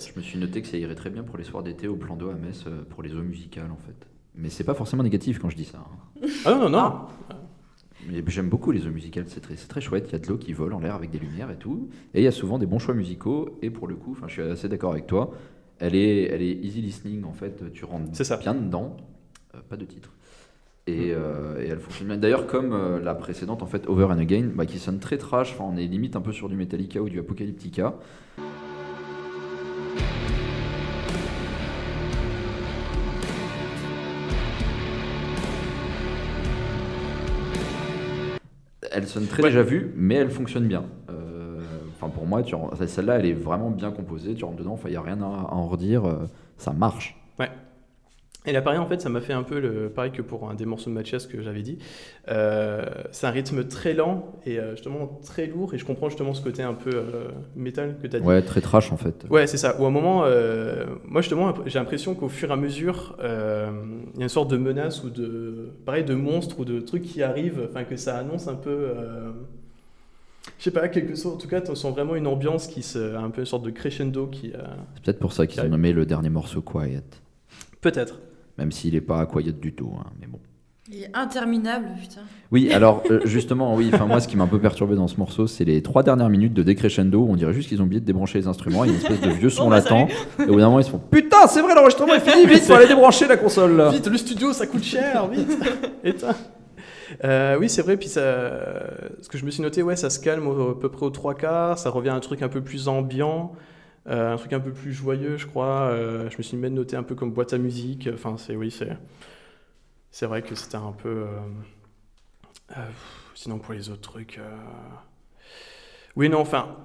Je 0.00 0.20
me 0.20 0.22
suis 0.22 0.38
noté 0.38 0.62
que 0.62 0.68
ça 0.68 0.76
irait 0.76 0.94
très 0.94 1.10
bien 1.10 1.24
pour 1.24 1.36
les 1.36 1.44
soirs 1.44 1.64
d'été 1.64 1.88
au 1.88 1.96
plan 1.96 2.14
d'eau 2.14 2.30
à 2.30 2.34
Metz 2.34 2.64
pour 2.90 3.02
les 3.02 3.14
eaux 3.14 3.22
musicales, 3.22 3.70
en 3.72 3.76
fait. 3.76 4.13
Mais 4.36 4.48
c'est 4.50 4.64
pas 4.64 4.74
forcément 4.74 5.02
négatif 5.02 5.38
quand 5.38 5.48
je 5.50 5.56
dis 5.56 5.64
ça. 5.64 5.78
hein. 5.78 6.26
Ah 6.44 6.50
non, 6.54 6.60
non, 6.62 6.70
non 6.70 6.92
Ah. 7.30 7.36
Mais 8.10 8.22
j'aime 8.26 8.48
beaucoup 8.50 8.70
les 8.70 8.86
eaux 8.86 8.90
musicales, 8.90 9.24
c'est 9.28 9.40
très, 9.40 9.56
c'est 9.56 9.68
très 9.68 9.80
chouette. 9.80 10.06
Il 10.08 10.12
y 10.12 10.16
a 10.16 10.18
de 10.18 10.26
l'eau 10.26 10.36
qui 10.36 10.52
vole 10.52 10.74
en 10.74 10.80
l'air 10.80 10.94
avec 10.94 11.10
des 11.10 11.18
lumières 11.18 11.50
et 11.50 11.56
tout. 11.56 11.88
Et 12.12 12.20
il 12.20 12.24
y 12.24 12.26
a 12.26 12.32
souvent 12.32 12.58
des 12.58 12.66
bons 12.66 12.78
choix 12.78 12.94
musicaux. 12.94 13.58
Et 13.62 13.70
pour 13.70 13.86
le 13.88 13.94
coup, 13.94 14.12
enfin, 14.12 14.26
je 14.28 14.32
suis 14.34 14.42
assez 14.42 14.68
d'accord 14.68 14.92
avec 14.92 15.06
toi. 15.06 15.30
Elle 15.78 15.94
est, 15.94 16.24
elle 16.24 16.42
est 16.42 16.52
easy 16.52 16.80
listening 16.82 17.24
en 17.24 17.32
fait. 17.32 17.72
Tu 17.72 17.84
rentres 17.84 18.10
C'est 18.12 18.24
ça. 18.24 18.36
bien 18.36 18.54
dedans. 18.54 18.96
Euh, 19.54 19.58
pas 19.68 19.76
de 19.76 19.84
titre. 19.84 20.10
Et, 20.86 21.12
euh, 21.14 21.62
et 21.62 21.68
elle 21.68 21.78
fonctionne 21.80 22.08
bien. 22.08 22.18
D'ailleurs, 22.18 22.46
comme 22.46 22.74
euh, 22.74 23.00
la 23.00 23.14
précédente, 23.14 23.62
en 23.62 23.66
fait, 23.66 23.86
Over 23.88 24.04
and 24.06 24.18
Again, 24.18 24.50
bah, 24.54 24.66
qui 24.66 24.78
sonne 24.78 24.98
très 24.98 25.16
trash. 25.16 25.52
Enfin, 25.54 25.64
on 25.72 25.78
est 25.78 25.86
limite 25.86 26.14
un 26.14 26.20
peu 26.20 26.32
sur 26.32 26.50
du 26.50 26.56
Metallica 26.56 27.00
ou 27.00 27.08
du 27.08 27.18
Apocalyptica. 27.18 27.94
Elle 38.94 39.06
sonne 39.06 39.26
très 39.26 39.42
Ouais. 39.42 39.48
déjà 39.50 39.62
vue, 39.62 39.92
mais 39.96 40.14
elle 40.14 40.30
fonctionne 40.30 40.66
bien. 40.66 40.84
Euh, 41.10 41.60
Enfin, 41.96 42.08
pour 42.08 42.26
moi, 42.26 42.42
tu 42.42 42.54
celle-là, 42.88 43.18
elle 43.18 43.26
est 43.26 43.32
vraiment 43.32 43.70
bien 43.70 43.90
composée. 43.90 44.34
Tu 44.34 44.44
rentres 44.44 44.56
dedans, 44.58 44.78
il 44.84 44.90
n'y 44.90 44.96
a 44.96 45.00
rien 45.02 45.20
à, 45.22 45.26
en 45.26 45.66
redire. 45.68 46.04
euh, 46.04 46.26
ça 46.56 46.72
marche. 46.72 47.16
Et 48.46 48.52
là, 48.52 48.60
pareil, 48.60 48.78
en 48.78 48.86
fait, 48.86 49.00
ça 49.00 49.08
m'a 49.08 49.22
fait 49.22 49.32
un 49.32 49.42
peu 49.42 49.58
le, 49.58 49.88
pareil 49.88 50.12
que 50.12 50.20
pour 50.20 50.50
un 50.50 50.54
des 50.54 50.66
morceaux 50.66 50.90
de 50.90 50.94
Mathias 50.94 51.26
que 51.26 51.40
j'avais 51.40 51.62
dit. 51.62 51.78
Euh, 52.28 52.84
c'est 53.10 53.26
un 53.26 53.30
rythme 53.30 53.66
très 53.66 53.94
lent 53.94 54.34
et 54.44 54.58
euh, 54.58 54.72
justement 54.72 55.18
très 55.24 55.46
lourd. 55.46 55.72
Et 55.72 55.78
je 55.78 55.84
comprends 55.86 56.10
justement 56.10 56.34
ce 56.34 56.42
côté 56.42 56.62
un 56.62 56.74
peu 56.74 56.90
euh, 56.94 57.28
métal 57.56 57.96
que 58.02 58.06
tu 58.06 58.16
as 58.16 58.20
dit. 58.20 58.26
Ouais, 58.26 58.42
très 58.42 58.60
trash 58.60 58.92
en 58.92 58.98
fait. 58.98 59.24
Ouais, 59.30 59.46
c'est 59.46 59.56
ça. 59.56 59.80
Ou 59.80 59.84
à 59.86 59.88
un 59.88 59.90
moment, 59.90 60.24
euh, 60.26 60.84
moi 61.06 61.22
justement, 61.22 61.54
j'ai 61.64 61.78
l'impression 61.78 62.14
qu'au 62.14 62.28
fur 62.28 62.50
et 62.50 62.52
à 62.52 62.56
mesure, 62.56 63.16
il 63.20 63.24
y 63.24 64.20
a 64.20 64.24
une 64.24 64.28
sorte 64.28 64.50
de 64.50 64.58
menace 64.58 65.02
ou 65.04 65.08
de, 65.08 65.70
pareil, 65.86 66.04
de 66.04 66.14
monstre 66.14 66.60
ou 66.60 66.66
de 66.66 66.80
truc 66.80 67.02
qui 67.02 67.22
arrive, 67.22 67.66
enfin 67.70 67.84
que 67.84 67.96
ça 67.96 68.18
annonce 68.18 68.46
un 68.46 68.56
peu, 68.56 68.88
je 70.58 70.64
sais 70.64 70.70
pas, 70.70 70.88
quelque 70.88 71.14
chose. 71.14 71.28
En 71.28 71.38
tout 71.38 71.48
cas, 71.48 71.62
tu 71.62 71.74
sens 71.74 71.94
vraiment 71.94 72.14
une 72.14 72.26
ambiance 72.26 72.66
qui 72.66 72.82
se, 72.82 73.16
un 73.16 73.30
peu 73.30 73.40
une 73.40 73.46
sorte 73.46 73.64
de 73.64 73.70
crescendo 73.70 74.26
qui, 74.26 74.52
C'est 74.96 75.02
peut-être 75.02 75.18
pour 75.18 75.32
ça 75.32 75.46
qu'ils 75.46 75.62
ont 75.62 75.68
nommé 75.70 75.94
le 75.94 76.04
dernier 76.04 76.28
morceau 76.28 76.60
Quiet. 76.60 77.04
peut-être. 77.80 78.18
Même 78.58 78.72
s'il 78.72 78.94
est 78.94 79.00
pas 79.00 79.24
quiet 79.26 79.52
du 79.52 79.72
tout, 79.72 79.90
hein, 79.98 80.06
mais 80.20 80.26
bon. 80.26 80.38
Il 80.92 81.02
est 81.02 81.10
interminable, 81.14 81.86
putain. 82.00 82.20
Oui, 82.52 82.70
alors 82.74 83.02
euh, 83.10 83.20
justement, 83.24 83.74
oui, 83.74 83.90
enfin 83.92 84.04
moi 84.06 84.20
ce 84.20 84.28
qui 84.28 84.36
m'a 84.36 84.44
un 84.44 84.48
peu 84.48 84.58
perturbé 84.60 84.94
dans 84.96 85.08
ce 85.08 85.16
morceau, 85.16 85.46
c'est 85.46 85.64
les 85.64 85.82
trois 85.82 86.02
dernières 86.02 86.28
minutes 86.28 86.52
de 86.52 86.62
décrescendo 86.62 87.20
où 87.20 87.30
on 87.30 87.36
dirait 87.36 87.54
juste 87.54 87.70
qu'ils 87.70 87.80
ont 87.80 87.86
oublié 87.86 88.00
de 88.00 88.04
débrancher 88.06 88.38
les 88.38 88.46
instruments, 88.48 88.84
il 88.84 88.90
y 88.90 88.94
a 88.94 88.96
une 88.98 89.00
espèce 89.00 89.20
de 89.20 89.30
vieux 89.30 89.48
son 89.50 89.64
Bon, 89.64 89.70
bah, 89.70 89.76
latent, 89.76 90.10
et 90.40 90.42
au 90.42 90.46
bout 90.52 90.58
d'un 90.60 90.66
moment 90.66 90.80
ils 90.80 90.84
se 90.84 90.90
font 90.90 91.00
Putain, 91.10 91.46
c'est 91.48 91.62
vrai, 91.62 91.74
l'enregistrement 91.74 92.14
est 92.14 92.20
fini, 92.20 92.46
vite, 92.52 92.64
faut 92.64 92.74
aller 92.74 92.86
débrancher 92.86 93.26
la 93.26 93.38
console 93.38 93.76
là. 93.78 93.88
Vite, 93.90 94.06
le 94.06 94.18
studio, 94.18 94.52
ça 94.52 94.66
coûte 94.66 94.84
cher, 94.84 95.26
vite, 95.28 95.58
éteins. 96.04 96.36
Euh, 97.22 97.56
oui, 97.58 97.68
c'est 97.70 97.82
vrai, 97.82 97.96
puis 97.96 98.08
ça, 98.08 98.50
ce 99.22 99.28
que 99.28 99.38
je 99.38 99.44
me 99.46 99.50
suis 99.50 99.62
noté, 99.62 99.82
ouais, 99.82 99.96
ça 99.96 100.10
se 100.10 100.18
calme 100.20 100.46
au- 100.48 100.70
à 100.72 100.78
peu 100.80 100.90
près 100.90 101.06
aux 101.06 101.10
trois 101.10 101.34
quarts, 101.34 101.78
ça 101.78 101.88
revient 101.90 102.08
à 102.10 102.14
un 102.14 102.20
truc 102.20 102.42
un 102.42 102.48
peu 102.48 102.60
plus 102.60 102.88
ambiant, 102.88 103.52
euh, 103.52 103.58
un 104.06 104.36
truc 104.36 104.52
un 104.52 104.60
peu 104.60 104.70
plus 104.72 104.92
joyeux, 104.92 105.36
je 105.36 105.46
crois. 105.46 105.88
Euh, 105.92 106.28
je 106.30 106.36
me 106.38 106.42
suis 106.42 106.56
même 106.56 106.74
noté 106.74 106.96
un 106.96 107.02
peu 107.02 107.14
comme 107.14 107.32
boîte 107.32 107.52
à 107.52 107.58
musique, 107.58 108.08
enfin, 108.12 108.36
c'est, 108.38 108.54
oui, 108.56 108.70
c'est, 108.70 108.96
c'est 110.10 110.26
vrai 110.26 110.42
que 110.42 110.54
c'était 110.54 110.76
un 110.76 110.92
peu. 111.02 111.08
euh, 111.08 111.26
euh, 112.76 112.80
sinon, 113.34 113.58
pour 113.58 113.74
les 113.74 113.88
autres 113.90 114.00
trucs. 114.02 114.38
euh, 114.38 114.42
Oui, 116.16 116.28
non, 116.28 116.40
enfin. 116.40 116.76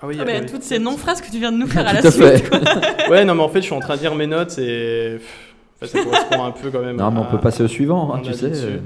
Ah 0.00 0.06
oui, 0.06 0.16
Ah, 0.18 0.22
avait- 0.22 0.46
toutes 0.46 0.62
ces 0.62 0.78
non-phrases 0.78 1.20
que 1.20 1.30
tu 1.30 1.38
viens 1.38 1.50
de 1.52 1.56
nous 1.58 1.66
faire 1.68 1.86
à 1.86 1.92
la 1.92 1.98
à 2.06 2.10
suite. 2.10 2.22
fait. 2.22 3.08
Ouais, 3.10 3.24
non, 3.24 3.34
mais 3.34 3.42
en 3.42 3.48
fait, 3.48 3.60
je 3.60 3.66
suis 3.66 3.74
en 3.74 3.80
train 3.80 3.96
de 3.96 4.00
lire 4.02 4.14
mes 4.14 4.26
notes 4.26 4.58
et. 4.58 5.18
En 5.76 5.78
fait, 5.80 5.86
ça 5.86 6.02
correspond 6.04 6.44
un 6.44 6.50
peu 6.50 6.70
quand 6.70 6.80
même. 6.80 6.96
Non, 6.96 7.10
mais 7.10 7.20
on 7.20 7.26
peut 7.26 7.38
passer 7.40 7.62
au 7.62 7.68
suivant, 7.68 8.12
hein, 8.14 8.20
tu 8.22 8.30
a 8.30 8.32
sais. 8.34 8.50
dessus. 8.50 8.80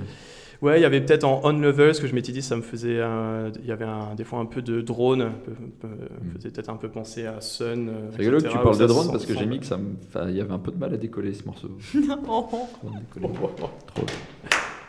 Ouais, 0.62 0.78
il 0.78 0.82
y 0.82 0.84
avait 0.84 1.00
peut-être 1.00 1.24
en 1.24 1.40
On 1.44 1.52
Lovers 1.58 2.00
que 2.00 2.06
je 2.06 2.14
m'étais 2.14 2.30
dit, 2.32 2.40
ça 2.40 2.54
me 2.56 2.62
faisait. 2.62 2.94
Il 3.60 3.66
y 3.66 3.72
avait 3.72 3.84
un- 3.84 4.14
des 4.16 4.22
fois 4.24 4.38
un 4.38 4.46
peu 4.46 4.62
de 4.62 4.80
drone, 4.80 5.20
un 5.22 5.30
peu- 5.30 5.50
un 5.52 5.70
peu- 5.80 5.88
Mm. 5.88 6.36
faisait 6.36 6.50
peut-être 6.50 6.70
un 6.70 6.76
peu 6.76 6.88
penser 6.88 7.26
à 7.26 7.40
Sun. 7.40 7.88
euh, 7.88 7.92
C'est 8.12 8.18
rigolo 8.18 8.38
que 8.38 8.46
tu 8.48 8.56
parles 8.56 8.78
de 8.78 8.86
drone 8.86 9.08
parce 9.10 9.26
que 9.26 9.34
j'ai 9.36 9.46
mis 9.46 9.58
que 9.58 9.66
ça 9.66 9.76
me. 9.76 9.96
il 10.30 10.36
y 10.36 10.40
avait 10.40 10.52
un 10.52 10.58
peu 10.60 10.70
de 10.70 10.78
mal 10.78 10.94
à 10.94 10.96
décoller 10.96 11.34
ce 11.34 11.44
morceau. 11.44 11.68
Oh. 12.28 12.46
Décollé. 12.84 13.26
Bon, 13.26 13.28
bon, 13.28 13.50
bon. 13.58 13.70
Trop. 13.94 14.06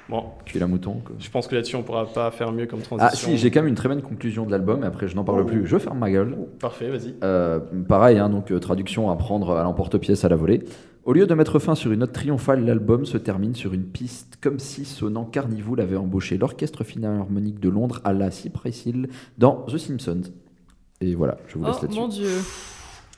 Bon, 0.10 0.26
Cuit 0.46 0.60
la 0.60 0.68
mouton, 0.68 1.02
quoi. 1.06 1.16
je 1.18 1.30
pense 1.30 1.48
que 1.48 1.56
là-dessus, 1.56 1.78
on 1.78 1.84
pourra 1.84 2.06
pas 2.06 2.30
faire 2.32 2.52
mieux 2.52 2.66
comme 2.66 2.82
transition. 2.82 3.10
Ah 3.12 3.16
si, 3.16 3.38
j'ai 3.38 3.52
quand 3.52 3.62
même 3.62 3.70
une 3.70 3.76
très 3.76 3.88
bonne 3.88 4.02
conclusion 4.02 4.46
de 4.46 4.52
l'album, 4.52 4.84
et 4.84 4.86
après 4.88 5.08
je 5.08 5.16
n'en 5.16 5.24
parle 5.24 5.42
Oh. 5.42 5.46
plus, 5.46 5.66
je 5.66 5.78
ferme 5.78 5.98
ma 6.00 6.12
gueule. 6.12 6.36
Parfait, 6.60 6.90
vas-y. 6.90 7.16
Euh, 7.24 7.60
pareil, 7.88 8.18
hein, 8.20 8.30
donc 8.30 8.52
euh, 8.52 8.60
traduction 8.60 9.10
à 9.10 9.16
prendre 9.16 9.52
à 9.56 9.64
l'emporte-pièce 9.64 10.26
à 10.26 10.30
la 10.30 10.36
volée. 10.36 10.64
Au 11.06 11.14
lieu 11.14 11.26
de 11.26 11.34
mettre 11.34 11.58
fin 11.60 11.76
sur 11.76 11.92
une 11.94 12.00
note 12.00 12.12
triomphale, 12.14 12.66
l'album 12.66 13.06
se 13.06 13.18
termine 13.18 13.56
sur 13.56 13.74
une 13.74 13.84
piste 13.86 14.38
comme 14.42 14.60
si 14.60 14.84
sonnant 14.86 15.24
Carnival 15.26 15.80
avait 15.82 15.98
embauché 15.98 16.38
l'orchestre 16.38 16.84
philharmonique 16.84 17.60
de 17.62 17.70
Londres 17.70 18.02
à 18.04 18.12
la 18.14 18.30
Cypress 18.32 18.86
Hill 18.86 19.08
dans 19.38 19.66
The 19.68 19.78
Simpsons. 19.78 20.22
Et 21.02 21.16
voilà, 21.16 21.38
je 21.48 21.58
vous 21.58 21.66
laisse 21.66 21.76
Oh 21.80 21.82
là-dessus. 21.84 22.00
mon 22.00 22.08
dieu. 22.08 22.30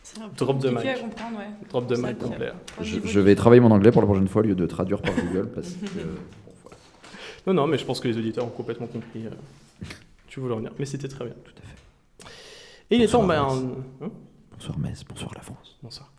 C'est 0.01 0.19
un 0.21 0.29
peu 0.29 0.35
Drop 0.37 0.59
de 0.59 0.69
mic. 0.69 0.85
à 0.85 0.93
comprendre, 0.99 1.37
ouais. 1.39 1.45
Drop 1.69 1.87
de 1.87 1.95
mic 1.95 2.17
complet. 2.19 2.51
Je, 2.81 2.97
je 3.03 3.19
vais 3.19 3.33
travailler 3.35 3.59
mon 3.59 3.71
anglais 3.71 3.91
pour 3.91 4.01
la 4.01 4.07
prochaine 4.07 4.27
fois 4.27 4.41
au 4.43 4.45
lieu 4.45 4.55
de 4.55 4.65
traduire 4.67 5.01
par 5.01 5.13
Google 5.15 5.49
parce 5.53 5.69
que 5.73 5.87
Non, 7.47 7.53
non, 7.53 7.67
mais 7.67 7.77
je 7.77 7.85
pense 7.85 7.99
que 7.99 8.07
les 8.07 8.17
auditeurs 8.17 8.45
ont 8.45 8.49
complètement 8.49 8.87
compris. 8.87 9.25
euh, 9.27 9.85
tu 10.27 10.39
voulais 10.39 10.53
en 10.53 10.57
venir, 10.57 10.71
mais 10.79 10.85
c'était 10.85 11.07
très 11.07 11.25
bien. 11.25 11.33
tout 11.43 11.53
à 11.57 11.61
fait. 11.67 12.27
Et 12.91 12.95
il 12.97 13.01
est 13.01 13.07
temps. 13.07 13.23
Bonsoir, 13.23 13.51
Alex. 13.51 13.65
hein? 14.01 14.11
Bonsoir 14.51 14.79
Metz, 14.79 15.03
bonsoir 15.07 15.31
la 15.35 15.41
France. 15.41 15.77
Bonsoir. 15.83 16.11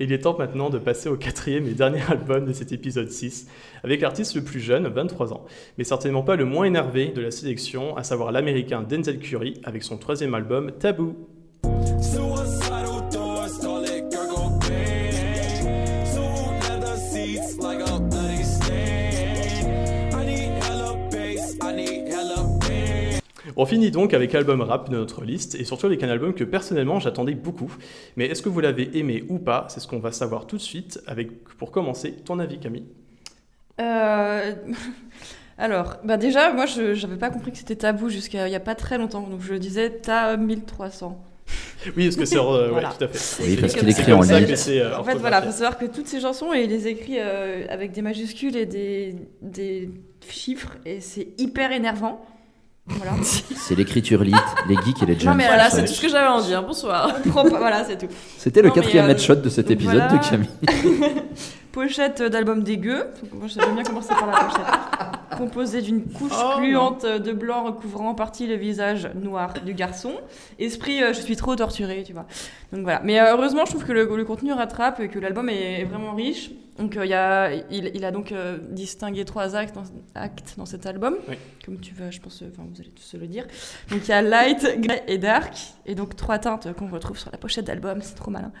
Et 0.00 0.04
il 0.04 0.12
est 0.12 0.20
temps 0.20 0.36
maintenant 0.38 0.70
de 0.70 0.78
passer 0.78 1.08
au 1.08 1.16
quatrième 1.16 1.66
et 1.66 1.72
dernier 1.72 2.00
album 2.08 2.46
de 2.46 2.52
cet 2.52 2.72
épisode 2.72 3.10
6, 3.10 3.48
avec 3.84 4.00
l'artiste 4.00 4.34
le 4.34 4.42
plus 4.42 4.60
jeune, 4.60 4.86
23 4.88 5.32
ans, 5.34 5.44
mais 5.76 5.84
certainement 5.84 6.22
pas 6.22 6.36
le 6.36 6.44
moins 6.44 6.64
énervé 6.64 7.08
de 7.08 7.20
la 7.20 7.30
sélection, 7.30 7.96
à 7.96 8.02
savoir 8.02 8.32
l'américain 8.32 8.82
Denzel 8.82 9.18
Curry, 9.18 9.60
avec 9.64 9.82
son 9.82 9.98
troisième 9.98 10.34
album, 10.34 10.72
Taboo. 10.72 11.16
On 23.60 23.66
finit 23.66 23.90
donc 23.90 24.14
avec 24.14 24.34
album 24.36 24.60
rap 24.62 24.88
de 24.88 24.96
notre 24.96 25.24
liste, 25.24 25.56
et 25.56 25.64
surtout 25.64 25.86
avec 25.86 26.02
un 26.04 26.08
album 26.08 26.32
que 26.32 26.44
personnellement 26.44 27.00
j'attendais 27.00 27.34
beaucoup. 27.34 27.70
Mais 28.16 28.26
est-ce 28.26 28.40
que 28.40 28.48
vous 28.48 28.60
l'avez 28.60 28.96
aimé 28.96 29.24
ou 29.28 29.38
pas? 29.38 29.66
C'est 29.68 29.80
ce 29.80 29.88
qu'on 29.88 29.98
va 29.98 30.12
savoir 30.12 30.46
tout 30.46 30.56
de 30.56 30.62
suite, 30.62 31.00
avec, 31.06 31.44
pour 31.58 31.72
commencer, 31.72 32.12
ton 32.24 32.38
avis 32.38 32.58
Camille 32.60 32.86
Euh, 33.80 34.54
Alors, 35.58 35.96
bah 36.04 36.16
déjà, 36.16 36.52
moi, 36.52 36.66
je 36.66 36.94
j'avais 36.94 37.16
pas 37.16 37.30
compris 37.30 37.50
que 37.50 37.58
c'était 37.58 37.74
tabou 37.74 38.08
jusqu'à 38.10 38.46
il 38.46 38.52
y 38.52 38.54
a 38.54 38.60
pas 38.60 38.76
très 38.76 38.96
longtemps. 38.96 39.22
Donc, 39.22 39.40
je 39.42 39.54
disais 39.54 39.90
ta 39.90 40.36
1300. 40.36 41.20
Oui, 41.96 42.04
parce 42.06 42.16
que 42.16 42.24
c'est... 42.24 42.36
euh, 42.38 42.68
Voilà. 42.70 42.90
Ouais, 42.90 42.94
tout 42.98 43.04
à 43.04 43.08
fait. 43.08 43.42
Oui, 43.42 43.56
parce 43.56 43.74
qu'il 43.74 43.88
écrit 43.88 44.12
en 44.12 44.22
c'est, 44.22 44.80
euh, 44.80 44.98
En 44.98 45.04
fait, 45.04 45.14
voilà, 45.14 45.42
faut 45.42 45.48
orthographié. 45.48 45.52
savoir 45.52 45.78
que 45.78 45.86
toutes 45.86 46.06
ces 46.06 46.20
chansons, 46.20 46.52
il 46.52 46.68
les 46.68 46.86
écrit 46.88 47.16
euh, 47.18 47.64
avec 47.70 47.92
des 47.92 48.02
majuscules 48.02 48.56
et 48.56 48.66
des, 48.66 49.16
des 49.42 49.90
chiffres, 50.28 50.76
et 50.84 51.00
c'est 51.00 51.28
hyper 51.38 51.72
énervant. 51.72 52.20
Voilà. 52.88 53.12
C'est 53.22 53.74
l'écriture 53.74 54.24
lit, 54.24 54.32
les 54.68 54.76
geeks 54.76 55.02
et 55.02 55.06
les 55.06 55.12
Non, 55.14 55.18
jeunes. 55.20 55.36
mais 55.36 55.46
Voilà, 55.46 55.68
c'est 55.70 55.84
tout 55.84 55.92
ce 55.92 56.00
que 56.00 56.08
j'avais 56.08 56.26
à 56.26 56.32
en 56.32 56.40
dire. 56.40 56.62
Bonsoir. 56.62 57.14
Voilà, 57.26 57.84
c'est 57.84 57.98
tout. 57.98 58.06
C'était 58.38 58.62
le 58.62 58.68
Non, 58.68 58.74
quatrième 58.74 59.06
euh, 59.06 59.10
headshot 59.10 59.34
de 59.36 59.48
cet 59.50 59.70
épisode 59.70 59.96
voilà. 60.08 60.16
de 60.16 60.28
Camille. 60.28 60.48
Pochette 61.72 62.22
d'album 62.22 62.62
dégueu. 62.62 63.06
Moi, 63.32 63.46
j'avais 63.46 63.72
bien 63.72 63.82
commencé 63.84 64.08
par 64.08 64.26
la 64.26 64.38
pochette. 64.38 64.66
Composée 65.36 65.82
d'une 65.82 66.02
couche 66.04 66.32
Oh, 66.34 66.58
gluante 66.58 67.04
de 67.04 67.32
blanc 67.32 67.64
recouvrant 67.64 68.08
en 68.10 68.14
partie 68.14 68.46
le 68.46 68.54
visage 68.56 69.08
noir 69.14 69.52
du 69.64 69.74
garçon. 69.74 70.12
Esprit, 70.58 71.02
euh, 71.02 71.12
je 71.12 71.20
suis 71.20 71.36
trop 71.36 71.54
torturée, 71.54 72.02
tu 72.06 72.12
vois. 72.14 72.26
Donc 72.72 72.82
voilà. 72.82 73.00
Mais 73.04 73.20
euh, 73.20 73.34
heureusement, 73.34 73.64
je 73.66 73.70
trouve 73.72 73.84
que 73.84 73.92
le, 73.92 74.08
le 74.16 74.24
contenu 74.24 74.52
rattrape 74.52 74.98
et 75.00 75.08
que 75.08 75.18
l'album 75.18 75.48
est 75.50 75.84
vraiment 75.84 76.14
riche. 76.14 76.50
Donc 76.78 76.96
euh, 76.96 77.04
il 77.04 77.10
y 77.10 77.14
a, 77.14 77.52
il, 77.70 77.90
il 77.94 78.04
a 78.04 78.10
donc 78.12 78.30
euh, 78.30 78.58
distingué 78.70 79.24
trois 79.24 79.56
actes 79.56 79.74
dans, 79.74 79.82
actes 80.14 80.54
dans 80.56 80.66
cet 80.66 80.86
album. 80.86 81.16
Oui. 81.28 81.36
Comme 81.64 81.80
tu 81.80 81.92
vas, 81.92 82.10
je 82.10 82.20
pense, 82.20 82.40
euh, 82.42 82.50
enfin, 82.52 82.62
vous 82.72 82.80
allez 82.80 82.90
tous 82.90 83.14
le 83.18 83.26
dire. 83.26 83.46
Donc 83.90 84.00
il 84.04 84.08
y 84.08 84.12
a 84.12 84.22
light, 84.22 84.80
grey 84.80 85.02
et 85.08 85.18
dark. 85.18 85.56
Et 85.86 85.96
donc 85.96 86.14
trois 86.14 86.38
teintes 86.38 86.72
qu'on 86.74 86.88
retrouve 86.88 87.18
sur 87.18 87.30
la 87.32 87.38
pochette 87.38 87.66
d'album. 87.66 88.00
C'est 88.00 88.14
trop 88.14 88.30
malin. 88.30 88.52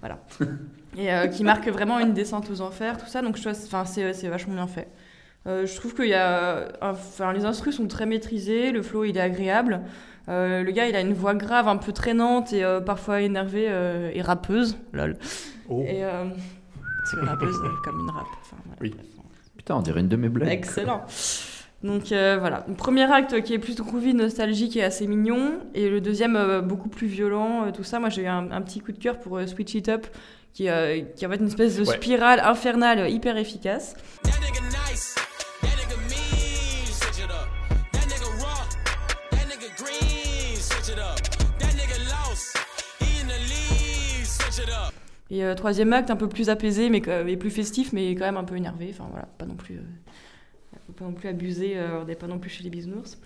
Voilà. 0.00 0.18
et 0.98 1.12
euh, 1.12 1.28
qui 1.28 1.44
marque 1.44 1.66
vraiment 1.68 1.98
une 1.98 2.12
descente 2.12 2.50
aux 2.50 2.60
enfers, 2.60 2.98
tout 2.98 3.06
ça. 3.06 3.22
Donc 3.22 3.38
je 3.38 3.48
enfin, 3.48 3.84
c'est 3.86 4.28
vachement 4.28 4.54
bien 4.54 4.66
fait. 4.66 4.88
Je 5.46 5.74
trouve 5.74 5.94
que 5.94 6.02
y 6.04 6.14
a, 6.14 6.68
enfin, 6.82 7.32
les 7.32 7.44
instrus 7.44 7.74
sont 7.76 7.88
très 7.88 8.06
maîtrisés, 8.06 8.70
le 8.70 8.80
flow 8.80 9.04
il 9.04 9.16
est 9.16 9.20
agréable. 9.20 9.80
Le 10.28 10.70
gars 10.70 10.86
il 10.86 10.94
a 10.94 11.00
une 11.00 11.14
voix 11.14 11.34
grave, 11.34 11.66
un 11.66 11.78
peu 11.78 11.92
traînante 11.92 12.52
et 12.52 12.62
parfois 12.86 13.22
énervée 13.22 13.64
et 14.14 14.22
rappeuse. 14.22 14.76
Lol. 14.92 15.16
Oh. 15.68 15.82
Et 15.82 16.04
c'est 17.04 17.16
une 17.18 17.28
rappeuse 17.28 17.56
euh, 17.64 17.68
comme 17.84 18.00
une 18.00 18.10
rap. 18.10 18.26
Enfin, 18.42 18.56
voilà, 18.64 18.78
Oui. 18.80 18.90
bref. 18.90 19.06
Putain, 19.56 19.76
on 19.76 19.82
dirait 19.82 20.00
une 20.00 20.08
de 20.08 20.16
mes 20.16 20.28
blagues. 20.28 20.50
Excellent. 20.50 21.04
Donc 21.82 22.12
euh, 22.12 22.36
voilà, 22.38 22.64
le 22.68 22.74
premier 22.74 23.10
acte 23.12 23.42
qui 23.42 23.54
est 23.54 23.58
plus 23.58 23.76
groovy, 23.80 24.14
nostalgique 24.14 24.76
et 24.76 24.84
assez 24.84 25.06
mignon, 25.08 25.58
et 25.74 25.88
le 25.90 26.00
deuxième 26.00 26.36
euh, 26.36 26.60
beaucoup 26.60 26.88
plus 26.88 27.08
violent, 27.08 27.66
euh, 27.66 27.70
tout 27.72 27.82
ça. 27.82 27.98
Moi 27.98 28.08
j'ai 28.08 28.22
eu 28.22 28.26
un, 28.28 28.50
un 28.52 28.62
petit 28.62 28.80
coup 28.80 28.92
de 28.92 28.98
cœur 28.98 29.18
pour 29.18 29.36
euh, 29.38 29.46
Switch 29.48 29.74
It 29.74 29.88
Up, 29.88 30.06
qui, 30.52 30.68
euh, 30.68 31.00
qui 31.16 31.24
est 31.24 31.26
en 31.26 31.30
fait 31.30 31.36
une 31.38 31.48
espèce 31.48 31.76
de 31.76 31.84
Ouais. 31.84 31.96
spirale 31.96 32.38
infernale 32.40 33.10
hyper 33.10 33.36
efficace. 33.36 33.94
That 34.22 34.30
nigga 34.40 34.60
nice, 34.90 35.16
Et 45.32 45.42
euh, 45.42 45.54
troisième 45.54 45.92
acte 45.94 46.10
un 46.10 46.16
peu 46.16 46.28
plus 46.28 46.48
apaisé, 46.50 46.90
mais, 46.90 47.02
mais 47.24 47.36
plus 47.36 47.50
festif, 47.50 47.92
mais 47.92 48.10
quand 48.14 48.26
même 48.26 48.36
un 48.36 48.44
peu 48.44 48.54
énervé. 48.56 48.88
Enfin 48.92 49.06
voilà, 49.10 49.26
pas 49.38 49.46
non 49.46 49.54
plus, 49.54 49.76
euh, 49.76 50.92
pas 50.94 51.04
non 51.06 51.12
plus 51.14 51.28
abuser, 51.28 51.72
euh, 51.76 52.02
on 52.02 52.04
n'est 52.04 52.14
pas 52.14 52.26
non 52.28 52.38
plus 52.38 52.50
chez 52.50 52.62
les 52.62 52.70
bisounours. 52.70 53.18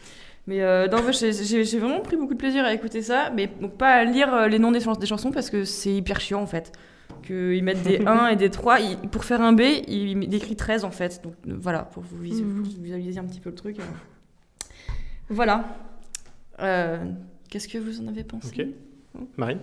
Mais 0.46 0.62
j'ai- 1.32 1.78
vraiment 1.80 1.98
pris 2.00 2.16
beaucoup 2.16 2.34
de 2.34 2.38
plaisir 2.38 2.64
à 2.64 2.72
écouter 2.72 3.02
ça, 3.02 3.32
mais 3.34 3.50
donc 3.60 3.76
pas 3.76 3.88
à 3.94 4.04
lire 4.04 4.46
les 4.48 4.60
noms 4.60 4.70
des, 4.70 4.78
chans- 4.78 4.92
des 4.94 5.06
chansons 5.06 5.32
parce 5.32 5.50
que 5.50 5.64
c'est 5.64 5.92
hyper 5.92 6.20
chiant 6.20 6.40
en 6.40 6.46
fait. 6.46 6.70
Qu'ils 7.24 7.64
mettent 7.64 7.82
des 7.82 7.98
1 8.06 8.28
et 8.28 8.36
des 8.36 8.50
3. 8.50 8.78
il- 8.78 8.96
pour 9.08 9.24
faire 9.24 9.40
un 9.42 9.52
B, 9.52 9.62
il 9.88 10.28
décrit 10.28 10.54
13 10.54 10.84
en 10.84 10.92
fait. 10.92 11.20
Donc 11.24 11.34
voilà, 11.58 11.80
pour 11.82 12.04
vous 12.04 12.18
vous 12.18 12.62
visualiser 12.62 13.18
un 13.18 13.24
petit 13.24 13.40
peu 13.40 13.50
le 13.50 13.56
truc. 13.56 13.78
Voilà. 15.28 15.64
Qu'est-ce 17.50 17.66
que 17.66 17.78
vous 17.78 18.00
en 18.00 18.06
avez 18.06 18.22
pensé? 18.22 18.74
Ok. 19.16 19.20
Marine? 19.36 19.58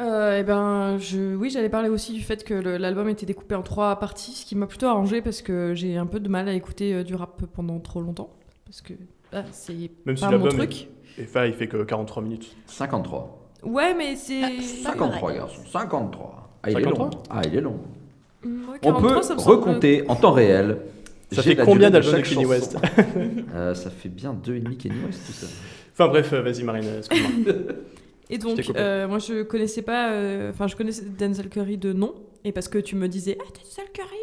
Euh, 0.00 0.38
eh 0.38 0.42
ben, 0.44 0.96
je, 0.98 1.34
oui, 1.34 1.50
j'allais 1.50 1.68
parler 1.68 1.88
aussi 1.88 2.12
du 2.12 2.22
fait 2.22 2.44
que 2.44 2.54
l'album 2.54 3.08
était 3.08 3.26
découpé 3.26 3.54
en 3.56 3.62
trois 3.62 3.96
parties, 3.98 4.32
ce 4.32 4.46
qui 4.46 4.54
m'a 4.54 4.66
plutôt 4.66 4.86
arrangé 4.86 5.20
parce 5.22 5.42
que 5.42 5.74
j'ai 5.74 5.96
un 5.96 6.06
peu 6.06 6.20
de 6.20 6.28
mal 6.28 6.48
à 6.48 6.52
écouter 6.52 6.94
euh, 6.94 7.02
du 7.02 7.14
rap 7.16 7.42
pendant 7.52 7.78
trop 7.80 8.00
longtemps. 8.00 8.30
Parce 8.64 8.80
que 8.80 8.92
ah, 9.32 9.42
c'est 9.50 9.90
Même 10.06 10.16
si 10.16 10.22
pas 10.22 10.30
mon 10.30 10.44
l'album 10.44 10.56
truc. 10.56 10.88
Et 11.18 11.22
enfin, 11.24 11.46
il 11.46 11.52
fait 11.54 11.66
que 11.66 11.82
43 11.82 12.22
minutes. 12.22 12.54
53. 12.66 13.48
Ouais, 13.64 13.92
mais 13.94 14.14
c'est. 14.14 14.60
53, 14.60 15.32
garçon. 15.32 15.62
53. 15.68 16.48
Ah, 16.62 16.70
il 16.70 16.78
est 16.78 16.82
53? 16.84 17.04
long. 17.06 17.10
Ah, 17.30 17.42
il 17.44 17.56
est 17.56 17.60
long. 17.60 17.80
Mm, 18.44 18.62
On 18.68 18.78
43, 18.78 19.14
peut 19.16 19.22
semble- 19.22 19.40
recompter 19.40 20.04
en 20.08 20.14
temps 20.14 20.30
réel. 20.32 20.78
Ça 21.32 21.42
fait 21.42 21.56
combien 21.56 21.90
d'albums 21.90 22.20
de 22.20 22.24
chanson. 22.24 22.46
West 22.48 22.76
Euh, 23.54 23.74
Ça 23.74 23.90
fait 23.90 24.08
bien 24.08 24.32
2,5 24.32 24.76
Kenny 24.76 24.94
West, 25.04 25.26
tout 25.26 25.32
ça. 25.32 25.46
Enfin 25.92 26.08
bref, 26.08 26.32
vas-y 26.32 26.62
Marine, 26.62 26.86
excuse-moi. 26.98 27.54
Et 28.30 28.38
donc, 28.38 28.60
euh, 28.76 29.08
moi, 29.08 29.18
je 29.18 29.42
connaissais 29.42 29.82
pas. 29.82 30.10
euh, 30.12 30.50
Enfin, 30.50 30.66
je 30.66 30.76
connaissais 30.76 31.04
Denzel 31.04 31.48
Curry 31.48 31.78
de 31.78 31.92
nom. 31.92 32.14
Et 32.44 32.52
parce 32.52 32.68
que 32.68 32.78
tu 32.78 32.94
me 32.96 33.08
disais, 33.08 33.36
ah, 33.40 33.44
Denzel 33.54 33.90
Curry, 33.92 34.16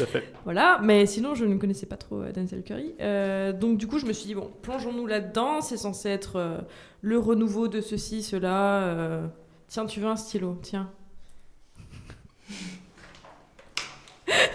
à 0.00 0.06
fait. 0.06 0.24
Voilà, 0.44 0.78
mais 0.82 1.06
sinon, 1.06 1.34
je 1.34 1.44
ne 1.44 1.56
connaissais 1.58 1.86
pas 1.86 1.96
trop 1.96 2.20
euh, 2.22 2.32
Denzel 2.32 2.62
Curry. 2.62 2.94
Euh, 3.00 3.52
donc, 3.52 3.78
du 3.78 3.86
coup, 3.86 3.98
je 3.98 4.06
me 4.06 4.12
suis 4.12 4.26
dit, 4.26 4.34
bon, 4.34 4.50
plongeons-nous 4.62 5.06
là-dedans. 5.06 5.60
C'est 5.60 5.76
censé 5.76 6.08
être 6.08 6.36
euh, 6.36 6.58
le 7.02 7.18
renouveau 7.18 7.68
de 7.68 7.80
ceci, 7.80 8.22
cela. 8.22 8.82
euh. 8.84 9.26
Tiens, 9.68 9.86
tu 9.86 10.00
veux 10.00 10.08
un 10.08 10.16
stylo 10.16 10.58
Tiens. 10.62 10.90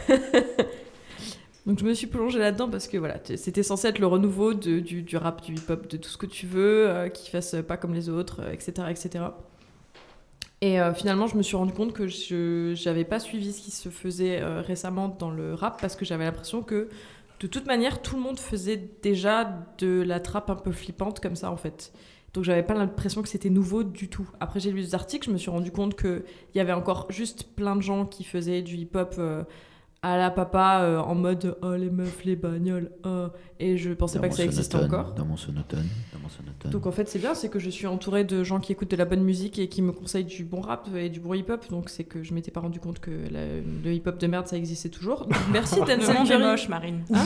Donc 1.66 1.80
je 1.80 1.86
me 1.86 1.94
suis 1.94 2.08
plongée 2.08 2.40
là-dedans 2.40 2.70
parce 2.70 2.88
que 2.88 2.98
voilà, 2.98 3.18
c'était 3.36 3.64
censé 3.64 3.88
être 3.90 4.00
le 4.00 4.08
renouveau 4.08 4.54
du, 4.54 4.82
du 4.82 5.18
rap, 5.18 5.42
du 5.44 5.56
hip-hop, 5.56 5.88
de 5.88 5.98
tout 5.98 6.10
ce 6.10 6.18
que 6.18 6.26
tu 6.26 6.48
veux, 6.48 6.90
euh, 6.90 7.10
qui 7.10 7.30
fasse 7.30 7.56
pas 7.68 7.78
comme 7.78 7.94
les 7.94 8.10
autres, 8.10 8.42
euh, 8.42 8.52
etc., 8.52 8.88
etc. 8.90 9.26
Et 10.62 10.80
euh, 10.80 10.94
finalement, 10.94 11.28
je 11.28 11.38
me 11.38 11.42
suis 11.42 11.56
rendu 11.56 11.72
compte 11.72 11.94
que 11.94 12.08
je 12.08 12.84
n'avais 12.86 13.06
pas 13.06 13.20
suivi 13.20 13.54
ce 13.54 13.62
qui 13.62 13.72
se 13.72 13.90
faisait 13.90 14.42
euh, 14.42 14.62
récemment 14.62 15.08
dans 15.08 15.32
le 15.32 15.54
rap 15.54 15.80
parce 15.80 15.96
que 15.96 16.04
j'avais 16.04 16.26
l'impression 16.26 16.64
que 16.64 16.90
de 17.40 17.48
toute 17.48 17.66
manière, 17.66 18.02
tout 18.02 18.18
le 18.18 18.22
monde 18.22 18.38
faisait 18.38 18.90
déjà 19.02 19.50
de 19.78 20.02
la 20.02 20.20
trappe 20.20 20.50
un 20.50 20.56
peu 20.56 20.74
flippante 20.74 21.22
comme 21.22 21.38
ça 21.38 21.52
en 21.52 21.56
fait. 21.56 21.94
Donc 22.34 22.44
j'avais 22.44 22.64
pas 22.64 22.74
l'impression 22.74 23.22
que 23.22 23.30
c'était 23.30 23.50
nouveau 23.50 23.84
du 23.84 24.10
tout. 24.10 24.30
Après 24.42 24.60
j'ai 24.60 24.72
lu 24.72 24.82
des 24.82 24.94
articles, 24.94 25.28
je 25.28 25.32
me 25.32 25.38
suis 25.38 25.50
rendu 25.50 25.72
compte 25.72 25.98
qu'il 25.98 26.24
y 26.54 26.60
avait 26.60 26.74
encore 26.74 27.10
juste 27.10 27.56
plein 27.56 27.78
de 27.78 27.82
gens 27.82 28.06
qui 28.06 28.26
faisaient 28.26 28.62
du 28.62 28.76
hip-hop 28.76 29.16
à 30.02 30.18
la 30.18 30.32
papa 30.32 30.80
euh, 30.84 31.00
en 31.00 31.14
mode 31.14 31.58
oh 31.62 31.74
les 31.76 31.90
meufs, 31.90 32.24
les 32.24 32.38
bagnoles, 32.38 32.90
oh. 33.06 33.28
et 33.60 33.76
je 33.78 33.92
pensais 33.92 34.18
Dans 34.18 34.22
pas 34.22 34.30
que 34.30 34.36
ça 34.36 34.46
existait 34.46 34.78
encore. 34.78 35.14
Dans 35.14 35.26
mon 35.26 35.36
sonotone. 35.36 35.86
Dans 36.14 36.20
mon 36.20 36.30
sonotone. 36.30 36.72
Donc 36.72 36.86
en 36.86 36.92
fait 36.92 37.10
c'est 37.10 37.20
bien, 37.20 37.34
c'est 37.36 37.50
que 37.50 37.60
je 37.60 37.70
suis 37.70 37.86
entourée 37.86 38.24
de 38.24 38.44
gens 38.46 38.62
qui 38.62 38.72
écoutent 38.72 38.92
de 38.92 38.96
la 38.96 39.04
bonne 39.04 39.24
musique 39.24 39.60
et 39.60 39.68
qui 39.68 39.82
me 39.82 39.92
conseillent 39.92 40.24
du 40.24 40.46
bon 40.46 40.62
rap 40.62 40.88
et 40.96 41.10
du 41.10 41.20
bon 41.20 41.34
hip-hop. 41.34 41.66
Donc 41.70 41.90
c'est 41.90 42.06
que 42.06 42.24
je 42.24 42.34
m'étais 42.34 42.50
pas 42.52 42.62
rendu 42.62 42.80
compte 42.80 43.00
que 43.00 43.12
la- 43.30 43.58
le 43.84 43.94
hip-hop 43.94 44.18
de 44.18 44.28
merde 44.28 44.48
ça 44.48 44.56
existait 44.56 44.88
toujours. 44.90 45.26
Donc 45.26 45.36
merci 45.52 45.76
Le 45.82 45.86
Denzel 45.86 46.16
monde 46.16 46.26
est 46.28 46.30
Curry. 46.30 46.44
moche, 46.44 46.70
Marine. 46.70 47.04
Hein 47.14 47.26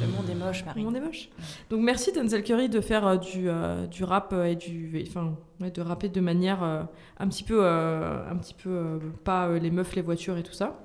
Le 0.00 0.06
monde 0.06 0.30
est 0.30 0.34
moche, 0.46 0.60
Le 0.60 0.66
Marine. 0.66 0.84
monde 0.84 0.96
est 0.96 1.00
moche. 1.00 1.28
Donc 1.68 1.80
merci 1.82 2.12
Denzel 2.12 2.42
Curry 2.42 2.70
de 2.70 2.80
faire 2.80 3.06
euh, 3.06 3.16
du, 3.16 3.50
euh, 3.50 3.86
du 3.86 4.04
rap 4.04 4.30
euh, 4.32 4.44
et 4.44 4.56
du 4.56 5.04
enfin 5.06 5.34
ouais, 5.60 5.70
de 5.70 5.82
rapper 5.82 6.08
de 6.08 6.20
manière 6.22 6.62
euh, 6.62 6.82
un 7.18 7.28
petit 7.28 7.44
peu 7.44 7.58
euh, 7.62 8.26
un 8.30 8.36
petit 8.36 8.54
peu 8.54 8.70
euh, 8.70 8.98
pas 9.24 9.48
euh, 9.48 9.58
les 9.58 9.70
meufs 9.70 9.94
les 9.94 10.00
voitures 10.02 10.38
et 10.38 10.42
tout 10.42 10.54
ça 10.54 10.78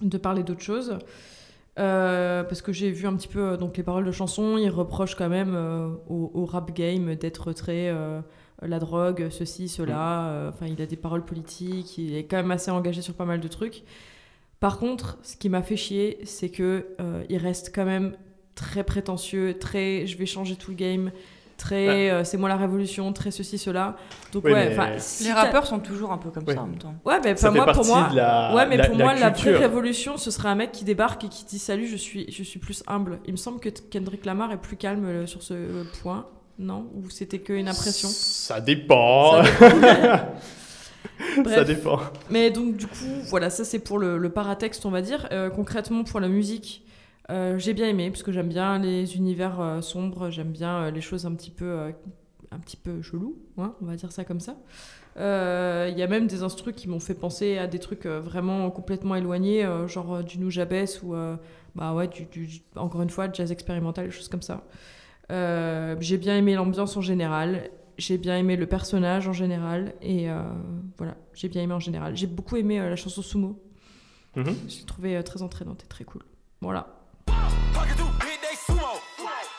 de 0.00 0.18
parler 0.18 0.42
d'autres 0.42 0.62
choses 0.62 0.98
Euh, 1.78 2.42
parce 2.42 2.60
que 2.60 2.72
j'ai 2.72 2.90
vu 2.90 3.06
un 3.06 3.14
petit 3.14 3.28
peu 3.28 3.40
euh, 3.40 3.56
donc 3.56 3.76
les 3.76 3.84
paroles 3.84 4.04
de 4.04 4.10
chansons 4.10 4.58
il 4.58 4.68
reproche 4.68 5.14
quand 5.14 5.28
même 5.28 5.54
euh, 5.54 5.88
au, 6.08 6.32
au 6.34 6.44
rap 6.44 6.74
game 6.74 7.14
d'être 7.14 7.52
très 7.52 7.88
euh, 7.88 8.20
la 8.62 8.80
drogue 8.80 9.28
ceci 9.30 9.68
cela 9.68 10.48
enfin 10.48 10.66
il 10.66 10.82
a 10.82 10.86
des 10.86 10.96
paroles 10.96 11.24
politiques 11.24 11.96
il 11.96 12.16
est 12.16 12.24
quand 12.24 12.38
même 12.38 12.50
assez 12.50 12.72
engagé 12.72 13.00
sur 13.00 13.14
pas 13.14 13.26
mal 13.26 13.38
de 13.38 13.46
trucs. 13.46 13.84
Par 14.58 14.78
contre 14.80 15.18
ce 15.22 15.36
qui 15.36 15.48
m'a 15.48 15.62
fait 15.62 15.76
chier 15.76 16.18
c'est 16.24 16.48
que 16.48 16.96
il 17.28 17.36
reste 17.36 17.70
quand 17.72 17.84
même 17.84 18.16
très 18.56 18.82
prétentieux, 18.82 19.56
très 19.56 20.08
je 20.08 20.18
vais 20.18 20.26
changer 20.26 20.56
tout 20.56 20.72
le 20.72 20.76
game, 20.76 21.12
très 21.58 22.10
euh, 22.10 22.24
c'est 22.24 22.38
moi 22.38 22.48
la 22.48 22.56
révolution, 22.56 23.12
très 23.12 23.30
ceci, 23.30 23.58
cela. 23.58 23.96
Donc 24.32 24.44
Oui, 24.44 24.52
ouais, 24.52 24.68
mais- 24.70 24.72
enfin. 24.78 24.88
si 24.98 25.24
Les 25.24 25.32
rappeurs 25.32 25.66
sont 25.66 25.80
toujours 25.80 26.12
un 26.12 26.16
peu 26.18 26.30
comme 26.30 26.44
Oui. 26.46 26.54
ça 26.54 26.62
en 26.62 26.66
même 26.66 26.78
temps. 26.78 26.94
Ouais, 27.04 27.20
mais 27.22 27.34
moi, 27.52 27.72
pour 27.72 27.84
moi. 27.84 28.08
la, 28.14 28.54
Ouais, 28.54 28.66
mais 28.66 28.76
la- 28.78 28.86
pour 28.88 28.96
la 28.96 29.04
moi, 29.04 29.14
la 29.14 29.28
vraie 29.30 29.56
révolution, 29.56 30.16
ce 30.16 30.30
serait 30.30 30.48
un 30.48 30.54
mec 30.54 30.72
qui 30.72 30.84
débarque 30.84 31.24
et 31.24 31.28
qui 31.28 31.44
dit 31.44 31.58
Salut, 31.58 31.86
je 31.86 31.96
suis, 31.96 32.30
je 32.32 32.42
suis 32.42 32.58
plus 32.58 32.82
humble. 32.86 33.18
Il 33.26 33.32
me 33.32 33.36
semble 33.36 33.60
que 33.60 33.68
Kendrick 33.68 34.24
Lamar 34.24 34.52
est 34.52 34.56
plus 34.56 34.76
calme 34.76 35.04
euh, 35.04 35.26
sur 35.26 35.42
ce 35.42 35.52
euh, 35.54 35.84
point, 36.02 36.26
non? 36.58 36.86
Ou 36.94 37.10
c'était 37.10 37.40
qu'une 37.40 37.68
impression? 37.68 38.08
Ça 38.08 38.60
dépend. 38.60 39.42
Ça 39.44 39.52
Bref. 41.42 41.66
dépend. 41.66 42.00
Mais 42.30 42.50
donc, 42.50 42.76
du 42.76 42.86
coup, 42.86 42.94
voilà, 43.28 43.50
ça 43.50 43.64
c'est 43.64 43.78
pour 43.78 43.98
le, 43.98 44.18
le 44.18 44.30
paratexte, 44.30 44.86
on 44.86 44.90
va 44.90 45.02
dire. 45.02 45.28
Euh, 45.32 45.50
concrètement, 45.50 46.04
pour 46.04 46.20
la 46.20 46.28
musique, 46.28 46.84
euh, 47.30 47.58
j'ai 47.58 47.74
bien 47.74 47.88
aimé, 47.88 48.10
parce 48.10 48.22
que 48.22 48.32
j'aime 48.32 48.48
bien 48.48 48.78
les 48.78 49.16
univers 49.16 49.60
euh, 49.60 49.80
sombres, 49.80 50.30
j'aime 50.30 50.52
bien 50.52 50.84
euh, 50.84 50.90
les 50.90 51.00
choses 51.00 51.26
un 51.26 51.34
petit 51.34 51.50
peu, 51.50 51.92
un 52.50 52.58
petit 52.58 52.76
peu 52.76 53.02
chelou, 53.02 53.38
hein, 53.58 53.74
on 53.82 53.86
va 53.86 53.96
dire 53.96 54.12
ça 54.12 54.24
comme 54.24 54.40
ça. 54.40 54.56
Il 55.16 55.98
y 55.98 56.02
a 56.02 56.06
même 56.06 56.28
des 56.28 56.42
instrus 56.42 56.74
qui 56.76 56.88
m'ont 56.88 57.00
fait 57.00 57.14
penser 57.14 57.58
à 57.58 57.66
des 57.66 57.80
trucs 57.80 58.06
vraiment 58.06 58.70
complètement 58.70 59.16
éloignés, 59.16 59.66
genre 59.88 60.22
du 60.22 60.38
Nujabes 60.38 60.86
ou, 61.02 61.14
bah 61.74 61.92
ouais, 61.92 62.06
du, 62.06 62.28
encore 62.76 63.02
une 63.02 63.10
fois, 63.10 63.26
jazz 63.32 63.50
expérimental, 63.50 64.06
des 64.06 64.12
choses 64.12 64.28
comme 64.28 64.42
ça. 64.42 64.62
J'ai 65.28 66.18
bien 66.18 66.36
aimé 66.36 66.54
l'ambiance 66.54 66.96
en 66.96 67.00
général. 67.00 67.68
J'ai 67.98 68.16
bien 68.16 68.38
aimé 68.38 68.54
le 68.54 68.66
personnage 68.66 69.26
en 69.26 69.32
général. 69.32 69.92
Et 70.00 70.30
euh, 70.30 70.40
voilà, 70.96 71.16
j'ai 71.34 71.48
bien 71.48 71.62
aimé 71.62 71.74
en 71.74 71.80
général. 71.80 72.16
J'ai 72.16 72.28
beaucoup 72.28 72.56
aimé 72.56 72.78
euh, 72.78 72.88
la 72.88 72.96
chanson 72.96 73.22
Sumo. 73.22 73.60
Mhm. 74.36 74.54
J'ai 74.68 74.84
trouvé 74.84 75.16
euh, 75.16 75.22
très 75.22 75.42
entraînante 75.42 75.82
et 75.82 75.88
très 75.88 76.04
cool. 76.04 76.22
Voilà. 76.60 76.97
Pocket 77.74 77.96
through 77.96 78.12
big 78.20 78.38
day 78.40 78.56
sumo. 78.66 78.92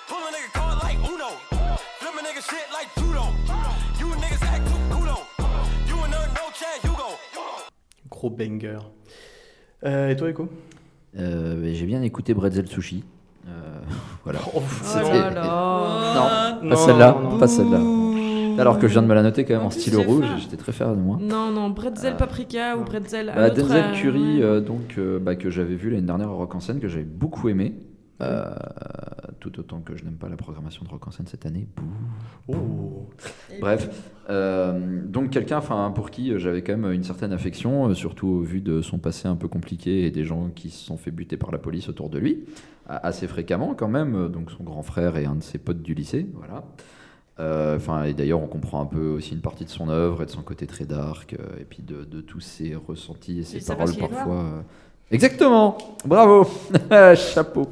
Pull 0.07 0.17
a 0.27 0.31
nigga 0.35 0.51
card 0.53 0.83
like 0.83 0.97
Uno. 1.11 1.29
Flip 1.99 2.13
a 2.19 2.23
nigga 2.23 2.41
shit 2.49 2.67
like 2.73 2.89
judo. 2.97 3.25
You 3.99 4.07
niggas 4.15 4.43
act 4.43 4.67
too 4.67 4.79
cool 4.91 5.07
You 5.87 5.95
a 6.03 6.07
nerd, 6.07 6.29
no 6.35 6.45
Chad 6.53 6.79
Hugo. 6.83 7.09
Gros 8.09 8.29
banger. 8.29 8.79
Euh, 9.85 10.09
et 10.09 10.15
toi, 10.15 10.29
Eko 10.29 10.49
Euh, 11.17 11.73
J'ai 11.73 11.85
bien 11.85 12.01
écouté 12.01 12.33
Bretzel 12.33 12.67
Sushi. 12.67 13.03
Euh, 13.47 13.51
voilà. 14.23 14.39
Oh, 14.53 14.61
Oh 14.61 14.97
là 15.13 15.29
là. 15.31 16.59
Non, 16.61 16.69
pas 16.69 16.75
celle-là, 16.75 17.17
pas 17.39 17.47
celle-là. 17.47 17.79
Alors 18.59 18.79
que 18.79 18.87
je 18.87 18.93
viens 18.93 19.01
de 19.01 19.07
me 19.07 19.13
la 19.13 19.23
noter 19.23 19.45
quand 19.45 19.55
même 19.55 19.65
En 19.65 19.69
stylo 19.69 20.01
rouge, 20.01 20.25
j'étais 20.39 20.57
très 20.57 20.71
fier 20.71 20.89
de 20.95 21.01
moi. 21.01 21.17
Non, 21.21 21.51
non, 21.51 21.69
bretzel 21.69 22.13
Euh, 22.13 22.17
paprika 22.17 22.77
ou 22.77 22.83
bretzel. 22.83 23.31
Bah, 23.35 23.47
autre, 23.47 23.55
Denzel 23.55 23.85
euh, 23.85 23.93
Curry, 23.93 24.43
euh, 24.43 24.61
donc, 24.61 24.95
euh, 24.97 25.19
bah, 25.19 25.35
que 25.35 25.49
j'avais 25.49 25.75
vu 25.75 25.89
l'année 25.89 26.05
dernière 26.05 26.29
au 26.31 26.35
Rock 26.37 26.55
en 26.55 26.59
scène, 26.59 26.79
que 26.79 26.87
j'avais 26.87 27.03
beaucoup 27.03 27.49
aimé. 27.49 27.73
Euh, 28.21 28.43
tout 29.39 29.57
autant 29.61 29.79
que 29.79 29.95
je 29.95 30.03
n'aime 30.03 30.17
pas 30.17 30.27
la 30.27 30.35
programmation 30.35 30.83
de 30.83 30.89
Rock 30.89 31.07
en 31.07 31.11
scène 31.11 31.27
cette 31.27 31.45
année. 31.45 31.69
Bouh. 31.77 32.53
Oh. 32.53 33.09
Bref, 33.61 33.89
euh, 34.29 35.01
donc 35.05 35.29
quelqu'un 35.29 35.61
pour 35.95 36.11
qui 36.11 36.37
j'avais 36.37 36.61
quand 36.61 36.75
même 36.75 36.91
une 36.91 37.03
certaine 37.03 37.31
affection, 37.31 37.93
surtout 37.93 38.27
au 38.27 38.41
vu 38.41 38.59
de 38.59 38.81
son 38.81 38.97
passé 38.97 39.29
un 39.29 39.37
peu 39.37 39.47
compliqué 39.47 40.05
et 40.05 40.11
des 40.11 40.25
gens 40.25 40.49
qui 40.53 40.69
se 40.69 40.83
sont 40.85 40.97
fait 40.97 41.11
buter 41.11 41.37
par 41.37 41.51
la 41.51 41.59
police 41.59 41.87
autour 41.87 42.09
de 42.09 42.19
lui, 42.19 42.43
assez 42.87 43.25
fréquemment 43.27 43.73
quand 43.73 43.87
même, 43.87 44.27
donc 44.27 44.51
son 44.51 44.65
grand 44.65 44.83
frère 44.83 45.15
et 45.15 45.25
un 45.25 45.35
de 45.35 45.43
ses 45.43 45.57
potes 45.57 45.81
du 45.81 45.93
lycée, 45.93 46.27
voilà. 46.33 46.65
Euh, 47.39 47.77
Enfin, 47.77 48.03
et 48.03 48.13
d'ailleurs, 48.13 48.41
on 48.43 48.47
comprend 48.47 48.81
un 48.81 48.85
peu 48.85 49.07
aussi 49.09 49.33
une 49.33 49.41
partie 49.41 49.65
de 49.65 49.69
son 49.69 49.89
œuvre 49.89 50.23
et 50.23 50.25
de 50.25 50.31
son 50.31 50.41
côté 50.41 50.67
très 50.67 50.85
dark, 50.85 51.35
euh, 51.39 51.59
et 51.61 51.63
puis 51.65 51.81
de, 51.83 52.03
de 52.03 52.21
tous 52.21 52.41
ses 52.41 52.75
ressentis 52.75 53.39
et 53.39 53.43
ses 53.43 53.57
Et 53.59 53.61
paroles 53.61 53.95
parfois. 53.95 54.43
euh, 54.43 54.61
Exactement, 55.11 55.77
bravo, 56.05 56.47
chapeau. 57.15 57.67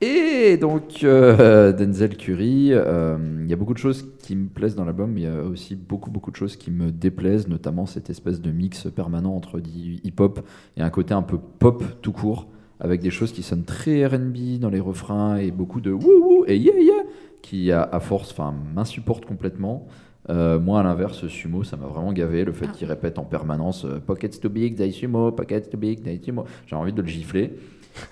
Et 0.00 0.56
donc, 0.56 1.04
euh, 1.04 1.72
Denzel 1.72 2.16
Curry, 2.16 2.70
euh, 2.72 3.16
il 3.44 3.48
y 3.48 3.52
a 3.52 3.56
beaucoup 3.56 3.72
de 3.74 3.78
choses 3.78 4.04
qui 4.18 4.34
me 4.34 4.48
plaisent 4.48 4.74
dans 4.74 4.84
l'album, 4.84 5.12
mais 5.12 5.20
il 5.20 5.24
y 5.24 5.26
a 5.28 5.42
aussi 5.44 5.76
beaucoup, 5.76 6.10
beaucoup 6.10 6.32
de 6.32 6.36
choses 6.36 6.56
qui 6.56 6.72
me 6.72 6.90
déplaisent, 6.90 7.46
notamment 7.46 7.86
cette 7.86 8.10
espèce 8.10 8.40
de 8.40 8.50
mix 8.50 8.88
permanent 8.94 9.34
entre 9.36 9.60
du 9.60 10.00
hip-hop 10.02 10.40
et 10.76 10.82
un 10.82 10.90
côté 10.90 11.14
un 11.14 11.22
peu 11.22 11.38
pop 11.38 11.84
tout 12.02 12.10
court, 12.10 12.48
avec 12.80 13.00
des 13.00 13.10
choses 13.10 13.30
qui 13.32 13.44
sonnent 13.44 13.62
très 13.64 14.04
RB 14.04 14.58
dans 14.58 14.70
les 14.70 14.80
refrains 14.80 15.36
et 15.36 15.52
beaucoup 15.52 15.80
de 15.80 15.92
wouhou 15.92 16.44
et 16.48 16.56
yeah 16.56 16.74
yeah, 16.80 16.94
qui 17.42 17.70
à, 17.72 17.82
à 17.82 18.00
force 18.00 18.30
enfin, 18.32 18.54
m'insupportent 18.74 19.26
complètement. 19.26 19.86
Euh, 20.30 20.58
moi, 20.60 20.78
à 20.80 20.82
l'inverse, 20.84 21.26
Sumo, 21.26 21.64
ça 21.64 21.76
m'a 21.76 21.86
vraiment 21.86 22.12
gavé, 22.12 22.44
le 22.44 22.52
fait 22.52 22.70
qu'il 22.70 22.86
répète 22.86 23.18
en 23.18 23.24
permanence 23.24 23.84
euh, 23.84 23.98
Pockets 23.98 24.38
too 24.40 24.48
big, 24.48 24.76
they 24.76 24.92
Sumo, 24.92 25.32
Pockets 25.32 25.68
too 25.68 25.76
big, 25.76 26.02
they 26.02 26.20
Sumo. 26.24 26.44
J'ai 26.66 26.76
envie 26.76 26.92
de 26.92 27.02
le 27.02 27.08
gifler. 27.08 27.54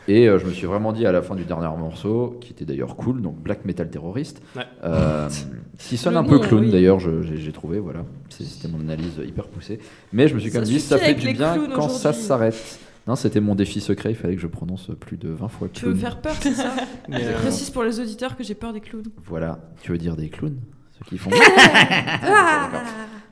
Et 0.08 0.28
euh, 0.28 0.38
je 0.38 0.44
me 0.44 0.50
suis 0.50 0.66
vraiment 0.66 0.92
dit 0.92 1.06
à 1.06 1.12
la 1.12 1.22
fin 1.22 1.34
du 1.36 1.44
dernier 1.44 1.68
morceau, 1.78 2.36
qui 2.40 2.52
était 2.52 2.64
d'ailleurs 2.66 2.96
cool, 2.96 3.22
donc 3.22 3.36
Black 3.40 3.64
Metal 3.64 3.88
Terroriste, 3.88 4.42
Ouais. 4.56 4.64
euh, 4.84 5.28
qui 5.78 5.96
sonne 5.96 6.16
un 6.16 6.24
peu 6.24 6.34
nom, 6.34 6.40
clown 6.42 6.64
oui. 6.64 6.70
d'ailleurs, 6.72 6.98
je- 6.98 7.22
j'ai 7.22 7.52
trouvé, 7.52 7.78
voilà. 7.78 8.00
C'est- 8.28 8.44
C'était 8.44 8.68
mon 8.68 8.80
analyse 8.80 9.20
hyper 9.24 9.46
poussée. 9.46 9.78
Mais 10.12 10.26
je 10.28 10.34
me 10.34 10.40
suis 10.40 10.50
quand 10.50 10.58
même 10.58 10.68
dit, 10.68 10.80
ça 10.80 10.98
fait 10.98 11.14
du 11.14 11.32
bien 11.32 11.68
quand 11.74 11.88
ça 11.88 12.12
s'arrête. 12.12 12.78
Non, 13.10 13.16
c'était 13.16 13.40
mon 13.40 13.56
défi 13.56 13.80
secret, 13.80 14.10
il 14.12 14.14
fallait 14.14 14.36
que 14.36 14.40
je 14.40 14.46
prononce 14.46 14.92
plus 15.00 15.16
de 15.16 15.30
20 15.30 15.48
fois 15.48 15.66
Tu 15.72 15.84
veux 15.84 15.94
me 15.94 15.98
clown. 15.98 16.12
faire 16.12 16.20
peur, 16.20 16.34
c'est 16.40 16.52
ça 16.54 16.72
Mais, 17.08 17.24
Je 17.24 17.30
euh, 17.30 17.38
précise 17.40 17.68
pour 17.70 17.82
les 17.82 17.98
auditeurs 17.98 18.36
que 18.36 18.44
j'ai 18.44 18.54
peur 18.54 18.72
des 18.72 18.80
clowns. 18.80 19.02
Voilà, 19.26 19.58
tu 19.82 19.90
veux 19.90 19.98
dire 19.98 20.14
des 20.14 20.28
clowns 20.28 20.60
Ceux 20.96 21.04
qui 21.06 21.18
font. 21.18 21.30
D'accord. 22.22 22.80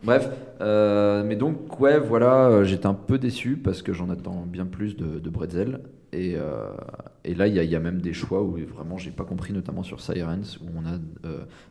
Bref, 0.03 0.29
euh, 0.61 1.23
mais 1.25 1.37
donc, 1.37 1.79
ouais, 1.79 2.01
voilà, 2.01 2.47
euh, 2.49 2.65
j'étais 2.65 2.87
un 2.89 2.95
peu 2.95 3.19
déçu 3.19 3.57
parce 3.57 3.83
que 3.83 3.93
j'en 3.93 4.11
attends 4.11 4.45
bien 4.49 4.67
plus 4.67 4.97
de, 4.97 5.21
de 5.21 5.31
Bretzel. 5.31 5.79
Et, 6.13 6.35
euh, 6.35 6.71
et 7.25 7.37
là, 7.37 7.47
il 7.47 7.55
y, 7.55 7.61
a- 7.61 7.63
il 7.63 7.71
y 7.71 7.77
a 7.77 7.81
même 7.81 8.01
des 8.01 8.13
choix 8.15 8.43
où 8.43 8.57
vraiment 8.75 8.99
j'ai 8.99 9.13
pas 9.13 9.23
compris, 9.25 9.53
notamment 9.53 9.85
sur 9.85 10.01
Sirens, 10.01 10.59
où 10.61 10.67
on 10.77 10.87
a. 10.87 10.99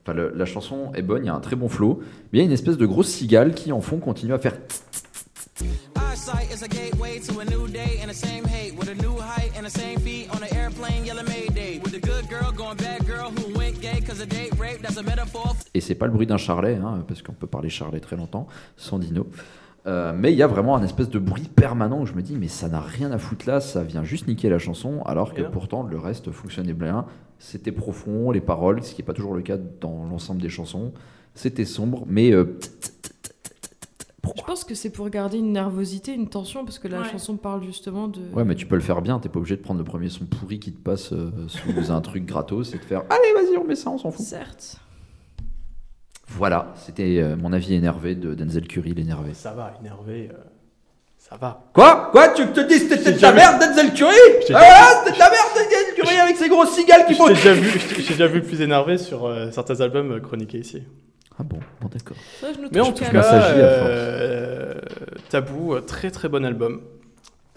Enfin, 0.05 0.18
la 0.34 0.45
chanson 0.45 0.93
est 0.93 1.01
bonne, 1.01 1.24
il 1.26 1.28
y 1.28 1.30
a 1.30 1.36
un 1.36 1.41
très 1.41 1.58
bon 1.58 1.68
flow, 1.68 1.99
mais 2.32 2.39
il 2.39 2.41
y 2.41 2.41
a 2.43 2.45
une 2.45 2.53
espèce 2.53 2.78
de 2.78 2.86
grosse 2.86 3.10
cigale 3.10 3.53
qui, 3.53 3.74
en 3.74 3.82
fond, 3.82 3.97
continue 3.99 4.32
à 4.32 4.39
faire. 4.39 4.53
Eyesight 6.28 6.52
is 6.52 6.62
a 6.62 6.68
gateway 6.68 7.20
to 7.20 7.40
a 7.40 7.46
new 7.46 7.68
day 7.70 8.00
and 8.02 8.10
the 8.10 8.14
same 8.14 8.44
hate 8.44 8.76
with 8.76 8.90
a 8.90 8.96
new 8.96 9.18
height 9.18 9.52
and 9.56 9.66
the 9.66 9.70
same 9.70 9.98
feet 10.00 10.28
on 10.36 10.44
an 10.44 10.54
airplane 10.54 11.06
yelling 11.06 11.26
Mayday. 11.26 11.80
With 11.80 11.94
a 11.94 12.00
good 12.00 12.28
girl 12.28 12.52
going 12.52 12.76
bad 12.76 13.06
girl 13.06 13.32
who 13.32 13.58
went 13.58 13.80
gay 13.80 14.02
cause 14.02 14.20
a 14.20 14.26
date 14.26 14.52
rape, 14.60 14.82
that's 14.82 14.98
a 14.98 15.04
metaphor 15.04 15.56
Et 15.74 15.80
c'est 15.80 15.96
pas 15.96 16.06
le 16.06 16.12
bruit 16.12 16.28
d'un 16.28 16.38
charlet, 16.38 16.76
hein, 16.76 17.06
parce 17.08 17.22
qu'on 17.22 17.32
peut 17.34 17.48
parler 17.48 17.70
charlet 17.70 18.02
très 18.02 18.18
longtemps, 18.18 18.48
sans 18.76 19.00
dino. 19.00 19.28
Euh, 19.86 20.12
mais 20.14 20.34
il 20.34 20.38
y 20.38 20.44
a 20.44 20.48
vraiment 20.48 20.76
un 20.76 20.84
espèce 20.84 21.10
de 21.10 21.20
bruit 21.20 21.48
permanent 21.56 22.02
où 22.02 22.06
je 22.06 22.14
me 22.14 22.22
dis, 22.22 22.36
mais 22.36 22.50
ça 22.50 22.68
n'a 22.68 22.82
rien 22.82 23.12
à 23.12 23.20
foutre 23.20 23.48
là, 23.48 23.62
ça 23.62 23.84
vient 23.84 24.04
juste 24.04 24.28
niquer 24.28 24.50
la 24.50 24.60
chanson, 24.60 25.02
alors 25.06 25.34
que 25.34 25.44
pourtant 25.44 25.84
le 25.84 25.98
reste 25.98 26.32
fonctionnait 26.32 26.74
bien. 26.74 27.06
C'était 27.40 27.72
profond, 27.72 28.32
les 28.32 28.42
paroles, 28.42 28.84
ce 28.84 28.94
qui 28.94 29.02
n'est 29.02 29.06
pas 29.06 29.14
toujours 29.14 29.34
le 29.34 29.44
cas 29.44 29.56
dans 29.56 30.06
l'ensemble 30.06 30.42
des 30.42 30.50
chansons. 30.50 30.92
C'était 31.36 31.66
sombre, 31.66 32.04
mais 32.08 32.32
euh, 32.32 32.58
Je 34.36 34.42
pense 34.44 34.64
que 34.64 34.76
c'est 34.76 34.90
pour 34.90 35.10
garder 35.10 35.38
une 35.38 35.52
nervosité, 35.54 36.14
une 36.14 36.28
tension, 36.30 36.66
parce 36.66 36.80
que 36.80 36.88
la 36.88 37.02
Ouais. 37.02 37.10
chanson 37.10 37.38
parle 37.38 37.64
justement 37.64 38.08
de. 38.08 38.20
ouais, 38.34 38.44
mais 38.44 38.56
tu 38.56 38.66
peux 38.66 38.76
le 38.76 38.82
faire 38.82 39.02
bien. 39.02 39.20
T'es 39.20 39.30
pas 39.30 39.40
obligé 39.40 39.56
de 39.56 39.62
prendre 39.62 39.78
le 39.80 39.84
premier 39.86 40.10
son 40.10 40.26
pourri 40.26 40.60
qui 40.60 40.72
te 40.74 40.82
passe 40.82 41.14
euh, 41.14 41.32
sous 41.48 41.92
un 41.92 42.02
truc 42.02 42.26
gratos 42.26 42.74
et 42.74 42.78
de 42.78 42.84
faire, 42.84 43.04
allez, 43.10 43.34
vas-y, 43.34 43.58
on 43.58 43.64
met 43.64 43.76
ça, 43.76 43.90
on 43.90 43.98
s'en 43.98 44.12
fout. 44.12 44.26
Certes. 44.26 44.78
Voilà, 46.30 46.74
c'était 46.86 47.20
euh, 47.22 47.36
mon 47.38 47.54
avis 47.54 47.74
énervé 47.74 48.14
de 48.16 48.34
Denzel 48.36 48.68
Curry, 48.68 48.94
l'énervé. 48.94 49.34
Ça 49.34 49.54
va, 49.54 49.74
énervé. 49.80 50.30
euh, 50.32 50.38
ça 51.18 51.38
va. 51.38 51.64
Quoi? 51.74 52.10
Quoi? 52.12 52.30
Tu 52.30 52.46
te 52.48 52.60
dis 52.62 52.80
c'était 52.80 53.14
de 53.14 53.22
la 53.22 53.32
merde 53.32 53.60
Denzel 53.62 53.94
Curry? 53.94 54.16
Ah 54.50 54.60
voilà, 54.60 55.04
c'était 55.06 55.14
de 55.16 55.20
la 55.20 55.30
merde 55.30 55.48
Denzel 55.56 55.96
Curry 55.96 56.16
avec 56.20 56.36
ses 56.38 56.50
grosses 56.50 56.72
cigales 56.76 57.06
qui 57.06 57.14
Je 57.14 57.18
font... 57.18 57.28
j'ai 57.34 58.14
déjà 58.14 58.28
vu 58.28 58.42
plus 58.42 58.62
énervé 58.62 58.98
sur 58.98 59.26
euh, 59.26 59.52
certains 59.52 59.80
albums 59.82 60.20
chroniqués 60.22 60.60
ici. 60.60 60.84
Ah 61.40 61.44
bon, 61.44 61.60
bon 61.82 61.88
d'accord. 61.88 62.18
Mais 62.72 62.80
en 62.80 62.92
tout 62.92 63.04
cas, 63.04 63.52
euh, 63.54 64.74
Tabou, 65.30 65.74
euh, 65.74 65.82
très 65.82 66.10
très 66.12 66.30
bon 66.30 66.44
album. 66.44 66.82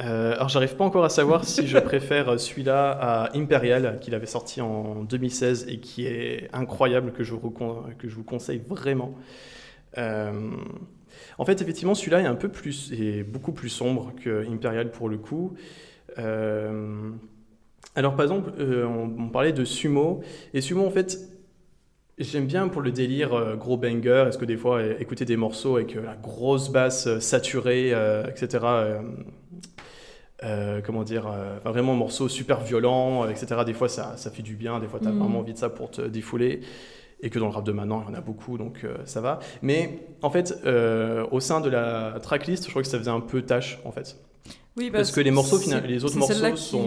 Euh, 0.01 0.35
alors 0.35 0.49
j'arrive 0.49 0.77
pas 0.77 0.85
encore 0.85 1.05
à 1.05 1.11
savoir 1.11 1.45
si 1.45 1.67
je 1.67 1.79
préfère 1.91 2.39
celui-là 2.41 2.91
à 2.91 3.37
Imperial 3.37 3.99
qu'il 4.01 4.15
avait 4.15 4.27
sorti 4.27 4.61
en 4.61 5.05
2016 5.05 5.67
et 5.69 5.79
qui 5.79 6.07
est 6.07 6.49
incroyable 6.53 7.13
que 7.13 7.23
je 7.23 7.35
vous, 7.35 7.51
que 7.51 8.09
je 8.09 8.15
vous 8.15 8.25
conseille 8.25 8.63
vraiment. 8.67 9.15
Euh, 9.99 10.53
en 11.39 11.45
fait 11.45 11.61
effectivement 11.61 11.95
celui-là 11.95 12.21
est 12.21 12.27
un 12.27 12.35
peu 12.35 12.49
plus 12.49 12.93
est 12.93 13.25
beaucoup 13.25 13.53
plus 13.53 13.69
sombre 13.69 14.13
que 14.23 14.47
Imperial 14.51 14.91
pour 14.91 15.09
le 15.09 15.19
coup. 15.19 15.55
Euh, 16.19 17.11
alors 17.95 18.17
par 18.17 18.25
exemple 18.25 18.53
euh, 18.59 18.87
on, 18.87 19.25
on 19.25 19.29
parlait 19.29 19.53
de 19.53 19.65
Sumo 19.65 20.23
et 20.55 20.61
Sumo 20.61 20.87
en 20.87 20.91
fait 20.91 21.19
J'aime 22.21 22.47
bien 22.47 22.69
pour 22.69 22.83
le 22.83 22.93
délire 22.93 23.33
euh, 23.33 23.57
gros 23.57 23.79
banger, 23.79 24.27
est-ce 24.29 24.37
que 24.37 24.45
des 24.45 24.59
fois 24.59 24.83
écouter 24.85 25.25
des 25.25 25.39
morceaux 25.39 25.77
avec 25.77 25.97
euh, 25.97 26.05
la 26.05 26.17
grosse 26.17 26.69
basse 26.71 27.07
euh, 27.07 27.19
saturée, 27.19 27.95
euh, 27.95 28.25
etc. 28.29 28.59
euh, 30.45 30.81
comment 30.85 31.03
dire, 31.03 31.27
enfin, 31.27 31.71
vraiment 31.71 31.93
un 31.95 31.97
morceau 31.97 32.29
super 32.29 32.61
violent, 32.61 33.27
etc. 33.29 33.63
Des 33.65 33.73
fois 33.73 33.89
ça, 33.89 34.17
ça 34.17 34.31
fait 34.31 34.43
du 34.43 34.55
bien, 34.55 34.81
des 34.81 34.87
fois 34.87 35.01
tu 35.01 35.09
as 35.09 35.13
Mhm. 35.13 35.19
vraiment 35.19 35.39
envie 35.41 35.55
de 35.55 35.59
ça 35.59 35.71
pour 35.71 35.91
te 35.91 36.03
défouler. 36.03 36.61
Et 37.23 37.29
que 37.29 37.39
dans 37.39 37.47
le 37.49 37.53
rap 37.53 37.65
de 37.65 37.73
maintenant, 37.73 38.03
il 38.07 38.11
y 38.11 38.15
en 38.17 38.19
a 38.19 38.23
beaucoup, 38.23 38.57
donc 38.57 38.81
euh, 38.83 38.97
ça 39.05 39.21
va. 39.21 39.41
Mais 39.61 40.07
en 40.23 40.31
fait, 40.31 40.59
euh, 40.65 41.27
au 41.31 41.41
sein 41.41 41.61
de 41.61 41.69
la 41.69 42.15
tracklist, 42.23 42.65
je 42.65 42.71
crois 42.71 42.81
que 42.81 42.89
ça 42.89 42.99
faisait 42.99 43.11
un 43.11 43.21
peu 43.21 43.43
tâche, 43.43 43.79
en 43.85 43.93
fait. 43.93 44.17
Oui, 44.79 44.89
bah, 44.89 44.99
Parce 45.01 45.11
que 45.11 45.21
les 45.21 45.31
morceaux, 45.31 45.59
les 45.87 46.03
autres 46.05 46.17
morceaux 46.17 46.57
sont- 46.57 46.79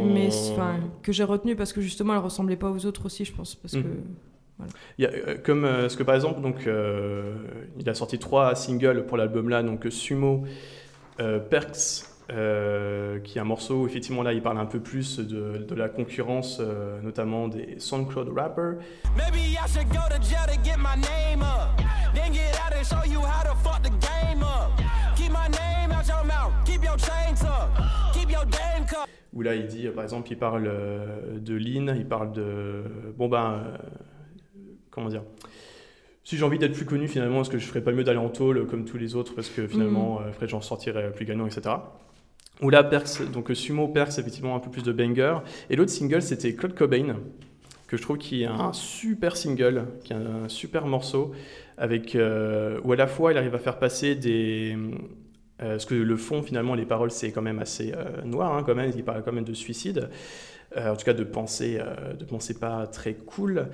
enfin, 0.53 0.79
que 1.03 1.11
j'ai 1.11 1.23
retenu 1.23 1.55
parce 1.55 1.71
que 1.71 1.81
justement 1.81 2.13
elle 2.13 2.19
ressemblait 2.21 2.55
pas 2.55 2.71
aux 2.71 2.83
autres 2.87 3.05
aussi, 3.05 3.25
je 3.25 3.33
pense. 3.33 3.53
Parce 3.53 3.73
que 3.73 3.85
Il 4.97 5.03
y 5.03 5.05
a, 5.05 5.11
euh, 5.11 5.37
comme 5.43 5.65
euh, 5.65 5.89
ce 5.89 5.97
que 5.97 6.03
par 6.03 6.15
exemple, 6.15 6.41
donc, 6.41 6.67
euh, 6.67 7.33
il 7.79 7.89
a 7.89 7.93
sorti 7.93 8.19
trois 8.19 8.55
singles 8.55 9.05
pour 9.05 9.17
l'album 9.17 9.49
là, 9.49 9.63
donc 9.63 9.87
Sumo, 9.89 10.43
euh, 11.19 11.39
Perks, 11.39 12.05
euh, 12.31 13.19
qui 13.19 13.37
est 13.37 13.41
un 13.41 13.45
morceau 13.45 13.81
où 13.81 13.87
effectivement 13.87 14.23
là 14.23 14.31
il 14.31 14.41
parle 14.41 14.57
un 14.57 14.65
peu 14.65 14.79
plus 14.79 15.19
de, 15.19 15.57
de 15.57 15.75
la 15.75 15.89
concurrence, 15.89 16.59
euh, 16.61 17.01
notamment 17.01 17.47
des 17.47 17.79
SoundCloud 17.79 18.29
rappers. 18.29 18.75
Maybe 19.17 19.53
I 19.53 19.67
should 19.67 19.89
go 19.89 19.99
to 20.09 20.21
jail 20.21 20.45
to 20.47 20.57
get 20.63 20.77
my 20.77 20.95
name 20.95 21.41
up. 21.41 21.81
Then 22.13 22.31
get 22.31 22.55
out 22.63 22.73
and 22.73 22.85
show 22.85 23.03
you 23.11 23.19
how 23.19 23.43
to 23.43 23.55
fuck 23.57 23.81
the 23.81 23.89
game 23.89 24.43
up. 24.43 24.71
Keep 25.17 25.31
my 25.31 25.49
name 25.49 25.91
out 25.91 26.07
your 26.07 26.23
mouth. 26.23 26.53
Keep 26.65 26.83
your 26.83 26.97
chain 26.97 27.35
tucked. 27.35 27.81
Keep 28.13 28.31
your 28.31 28.45
dame 28.45 28.85
cup. 28.87 29.09
Où 29.33 29.41
là 29.41 29.55
il 29.55 29.65
dit, 29.65 29.87
par 29.89 30.03
exemple, 30.03 30.31
il 30.31 30.37
parle 30.37 30.71
de 31.41 31.55
Lean, 31.55 31.93
il 31.95 32.07
parle 32.07 32.31
de. 32.31 32.83
Bon 33.17 33.27
ben. 33.27 33.63
Comment 34.93 35.09
dire 35.09 35.23
si 36.25 36.37
j'ai 36.37 36.43
envie 36.45 36.57
d'être 36.57 36.73
plus 36.73 36.85
connu 36.85 37.09
finalement, 37.09 37.41
est-ce 37.41 37.49
que 37.49 37.57
je 37.57 37.65
ferais 37.65 37.81
pas 37.81 37.91
mieux 37.91 38.05
d'aller 38.05 38.19
en 38.19 38.29
tôle 38.29 38.59
euh, 38.59 38.65
comme 38.65 38.85
tous 38.85 38.97
les 38.97 39.15
autres 39.15 39.35
parce 39.35 39.49
que 39.49 39.67
finalement, 39.67 40.21
euh, 40.21 40.29
après 40.29 40.47
j'en 40.47 40.61
sortirais 40.61 41.11
plus 41.11 41.25
gagnant, 41.25 41.45
etc. 41.45 41.75
Ou 42.61 42.69
là, 42.69 42.83
Perks, 42.83 43.29
donc 43.31 43.51
euh, 43.51 43.55
Sumo, 43.55 43.87
Perks, 43.87 44.19
effectivement 44.19 44.55
un 44.55 44.59
peu 44.59 44.69
plus 44.69 44.83
de 44.83 44.93
banger. 44.93 45.39
Et 45.69 45.75
l'autre 45.75 45.91
single, 45.91 46.21
c'était 46.21 46.53
Claude 46.53 46.75
Cobain, 46.75 47.17
que 47.87 47.97
je 47.97 48.01
trouve 48.01 48.17
qui 48.17 48.43
est 48.43 48.47
un 48.47 48.73
super 48.73 49.35
single, 49.35 49.85
qui 50.03 50.13
est 50.13 50.15
un 50.15 50.47
super 50.47 50.85
morceau, 50.85 51.33
avec, 51.77 52.15
euh, 52.15 52.79
où 52.83 52.93
à 52.93 52.95
la 52.95 53.07
fois 53.07 53.31
il 53.33 53.37
arrive 53.37 53.55
à 53.55 53.59
faire 53.59 53.79
passer 53.79 54.15
des... 54.15 54.77
euh, 55.61 55.71
parce 55.71 55.85
que 55.85 55.95
le 55.95 56.17
fond, 56.17 56.41
finalement, 56.43 56.75
les 56.75 56.85
paroles, 56.85 57.11
c'est 57.11 57.31
quand 57.31 57.41
même 57.41 57.59
assez 57.59 57.91
euh, 57.93 58.21
noir, 58.23 58.55
hein, 58.55 58.63
quand 58.63 58.75
même, 58.75 58.91
il 58.95 59.03
parle 59.03 59.23
quand 59.23 59.33
même 59.33 59.43
de 59.43 59.53
suicide. 59.53 60.09
Euh, 60.75 60.91
en 60.91 60.95
tout 60.95 61.05
cas 61.05 61.13
de 61.13 61.23
pensée, 61.23 61.77
euh, 61.79 62.13
de 62.13 62.25
pensée 62.25 62.55
pas 62.55 62.87
très 62.87 63.13
cool. 63.13 63.67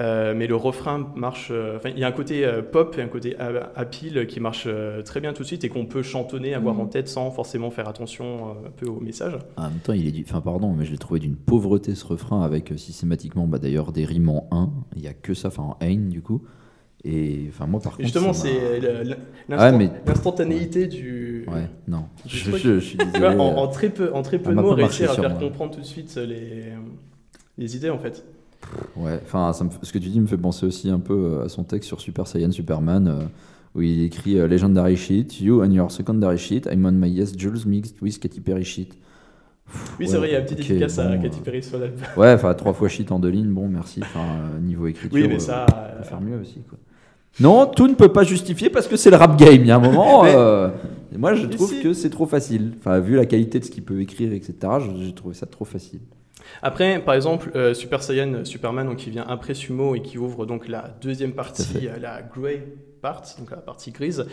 Euh, 0.00 0.34
mais 0.36 0.46
le 0.46 0.54
refrain 0.56 1.10
marche. 1.16 1.48
euh, 1.50 1.76
Enfin, 1.76 1.88
il 1.88 1.98
y 1.98 2.04
a 2.04 2.06
un 2.06 2.12
côté 2.12 2.46
pop 2.70 2.94
et 2.98 3.02
un 3.02 3.08
côté 3.08 3.36
appeal 3.74 4.26
qui 4.26 4.38
marche 4.40 4.68
très 5.04 5.20
bien 5.20 5.32
tout 5.32 5.42
de 5.42 5.46
suite 5.48 5.64
et 5.64 5.68
qu'on 5.68 5.86
peut 5.86 6.02
chantonner, 6.02 6.54
avoir 6.54 6.74
Mhm. 6.74 6.80
en 6.82 6.86
tête 6.86 7.08
sans 7.08 7.30
forcément 7.30 7.70
faire 7.70 7.88
attention 7.88 8.50
un 8.66 8.70
peu 8.76 8.86
au 8.86 9.00
message. 9.00 9.36
En 9.56 9.64
même 9.70 9.78
temps, 9.82 9.92
il 9.92 10.06
est 10.06 10.12
du... 10.12 10.22
Enfin, 10.22 10.40
pardon, 10.40 10.72
mais 10.72 10.84
je 10.84 10.92
l'ai 10.92 10.98
trouvé 10.98 11.18
d'une 11.18 11.36
pauvreté 11.36 11.94
ce 11.94 12.04
refrain 12.06 12.42
avec 12.42 12.72
systématiquement, 12.76 13.46
bah, 13.46 13.58
d'ailleurs, 13.58 13.90
des 13.92 14.04
rimes 14.04 14.28
en 14.28 14.46
1. 14.52 14.70
Il 14.96 15.02
y 15.02 15.08
a 15.08 15.14
que 15.14 15.34
ça, 15.34 15.48
enfin 15.48 15.62
en 15.64 15.76
haine 15.80 16.08
du 16.10 16.22
coup. 16.22 16.42
Et 17.04 17.46
enfin, 17.50 17.66
moi 17.66 17.80
par 17.80 17.92
Et 17.92 17.96
contre. 17.96 18.04
justement, 18.04 18.32
c'est 18.32 18.80
mais- 19.48 19.90
l'instantanéité 20.06 20.86
du. 20.88 21.44
Ouais, 21.48 21.68
non. 21.86 22.04
du 22.24 22.36
Je, 22.36 22.50
truc. 22.50 22.62
je- 22.62 22.78
je 22.80 22.84
suis 22.84 22.98
désolé. 22.98 23.18
vois, 23.20 23.30
en, 23.30 23.58
en 23.58 23.64
euh, 23.64 23.70
très 23.70 23.90
peu, 23.90 24.12
en 24.12 24.22
très 24.22 24.38
peu 24.38 24.50
de 24.50 24.54
mots, 24.56 24.74
réussir 24.74 25.10
à 25.10 25.14
faire 25.14 25.30
moi. 25.30 25.38
comprendre 25.38 25.74
tout 25.74 25.80
de 25.80 25.86
suite 25.86 26.16
les, 26.16 26.64
les 27.58 27.76
idées 27.76 27.90
en 27.90 27.98
fait. 27.98 28.24
Ouais, 28.96 29.20
enfin, 29.22 29.52
ce 29.52 29.92
que 29.92 29.98
tu 29.98 30.08
dis 30.08 30.18
me 30.20 30.26
fait 30.26 30.36
penser 30.38 30.66
aussi 30.66 30.90
un 30.90 30.98
peu 30.98 31.14
euh, 31.14 31.44
à 31.44 31.48
son 31.48 31.62
texte 31.62 31.86
sur 31.86 32.00
Super 32.00 32.26
Saiyan 32.26 32.50
Superman, 32.50 33.06
euh, 33.06 33.22
où 33.76 33.82
il 33.82 34.02
écrit 34.02 34.38
euh, 34.40 34.48
Legendary 34.48 34.96
shit, 34.96 35.40
you 35.40 35.62
and 35.62 35.70
your 35.70 35.92
secondary 35.92 36.38
shit, 36.38 36.66
I'm 36.72 36.84
on 36.86 36.92
my 36.92 37.08
yes 37.08 37.36
Jules 37.36 37.64
mixed 37.66 38.00
with 38.02 38.18
Katy 38.18 38.40
Perry 38.40 38.64
shit. 38.64 38.94
Oui, 39.98 40.06
c'est 40.08 40.16
vrai, 40.16 40.28
il 40.28 40.32
y 40.32 40.36
a 40.36 40.38
une 40.40 40.44
petite 40.44 40.60
ok, 40.60 40.70
efficace 40.70 40.98
à 40.98 41.08
bon, 41.08 41.22
Katy 41.22 41.38
euh, 41.38 41.42
Perry 41.44 41.62
sur 41.62 41.78
l'album. 41.78 42.00
Ouais, 42.16 42.32
enfin, 42.32 42.54
trois 42.54 42.72
fois 42.72 42.88
shit 42.88 43.10
en 43.12 43.18
deux 43.18 43.28
lignes, 43.30 43.52
bon, 43.52 43.68
merci. 43.68 44.00
Enfin, 44.02 44.20
euh, 44.20 44.60
niveau 44.60 44.86
écriture, 44.86 45.10
Oui, 45.12 45.26
mais 45.28 45.34
euh, 45.36 45.38
ça. 45.38 45.66
on 45.68 45.98
peut 45.98 46.04
faire 46.08 46.20
mieux 46.20 46.38
aussi, 46.40 46.60
quoi. 46.68 46.78
Non, 47.40 47.66
tout 47.66 47.86
ne 47.86 47.94
peut 47.94 48.12
pas 48.12 48.22
justifier 48.22 48.70
parce 48.70 48.86
que 48.88 48.96
c'est 48.96 49.10
le 49.10 49.16
rap 49.16 49.36
game. 49.36 49.60
Il 49.60 49.66
y 49.66 49.70
a 49.70 49.76
un 49.76 49.80
moment, 49.80 50.22
Mais- 50.24 50.34
euh, 50.34 50.68
moi, 51.18 51.34
je 51.34 51.46
trouve 51.46 51.68
si. 51.70 51.82
que 51.82 51.92
c'est 51.92 52.08
trop 52.10 52.26
facile. 52.26 52.72
Enfin, 52.78 52.98
vu 53.00 53.16
la 53.16 53.26
qualité 53.26 53.58
de 53.58 53.64
ce 53.64 53.70
qu'il 53.70 53.82
peut 53.82 54.00
écrire, 54.00 54.32
etc., 54.32 54.54
je- 54.80 55.04
j'ai 55.04 55.12
trouvé 55.14 55.34
ça 55.34 55.44
trop 55.46 55.64
facile. 55.66 56.00
Après, 56.62 57.00
par 57.00 57.14
exemple, 57.14 57.50
euh, 57.56 57.74
Super 57.74 58.02
Saiyan 58.02 58.32
euh, 58.34 58.44
Superman, 58.44 58.86
donc, 58.86 58.96
qui 58.98 59.10
vient 59.10 59.26
après 59.28 59.52
Sumo 59.52 59.94
et 59.96 60.00
qui 60.00 60.16
ouvre 60.16 60.46
donc 60.46 60.68
la 60.68 60.94
deuxième 61.02 61.32
partie, 61.32 61.88
euh, 61.88 61.98
la 62.00 62.22
Grey 62.22 62.64
part, 63.02 63.22
donc 63.38 63.50
la 63.50 63.56
partie 63.58 63.90
grise. 63.90 64.24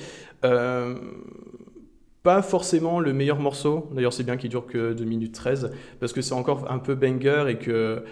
euh, 0.45 0.95
pas 2.23 2.41
forcément 2.41 2.99
le 2.99 3.13
meilleur 3.13 3.39
morceau, 3.39 3.89
d'ailleurs 3.93 4.13
c'est 4.13 4.23
bien 4.23 4.37
qu'il 4.37 4.49
dure 4.49 4.65
que 4.65 4.93
2 4.93 5.05
minutes 5.05 5.33
13, 5.35 5.71
parce 5.99 6.13
que 6.13 6.21
c'est 6.21 6.33
encore 6.33 6.71
un 6.71 6.79
peu 6.79 6.95
banger 6.95 7.45
et 7.49 7.57
que... 7.57 8.03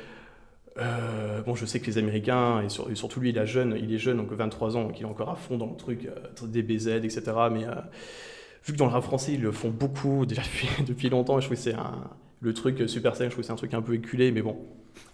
euh, 0.79 1.41
bon, 1.43 1.55
je 1.55 1.65
sais 1.65 1.79
que 1.79 1.87
les 1.87 1.97
Américains, 1.97 2.61
et, 2.61 2.69
sur- 2.69 2.89
et 2.91 2.95
surtout 2.95 3.19
lui, 3.21 3.29
il 3.31 3.37
est 3.37 3.45
jeune, 3.47 3.77
il 3.81 3.93
est 3.93 3.97
jeune, 3.97 4.17
donc 4.17 4.31
23 4.31 4.77
ans, 4.77 4.83
donc 4.85 4.99
il 4.99 5.03
est 5.03 5.07
encore 5.09 5.29
à 5.31 5.35
fond 5.35 5.57
dans 5.57 5.67
le 5.67 5.75
truc 5.77 6.07
euh, 6.07 6.47
des 6.47 6.63
BZ, 6.63 6.87
etc. 7.03 7.49
Mais 7.51 7.65
euh, 7.65 7.71
vu 8.65 8.73
que 8.73 8.77
dans 8.77 8.85
le 8.85 8.91
rap 8.91 9.03
français, 9.03 9.33
ils 9.33 9.41
le 9.41 9.51
font 9.51 9.69
beaucoup, 9.69 10.25
déjà 10.27 10.41
depuis, 10.87 11.09
longtemps, 11.09 11.39
je 11.39 11.45
trouve 11.47 11.57
que 11.57 11.63
c'est 11.63 11.75
le 12.41 12.53
truc 12.53 12.83
Super 12.89 13.15
Saiyan, 13.15 13.29
je 13.29 13.35
trouve 13.35 13.41
que 13.43 13.47
c'est 13.47 13.53
un 13.53 13.55
truc 13.57 13.73
un 13.73 13.81
peu 13.81 13.93
éculé, 13.95 14.31
mais 14.31 14.41
bon, 14.41 14.57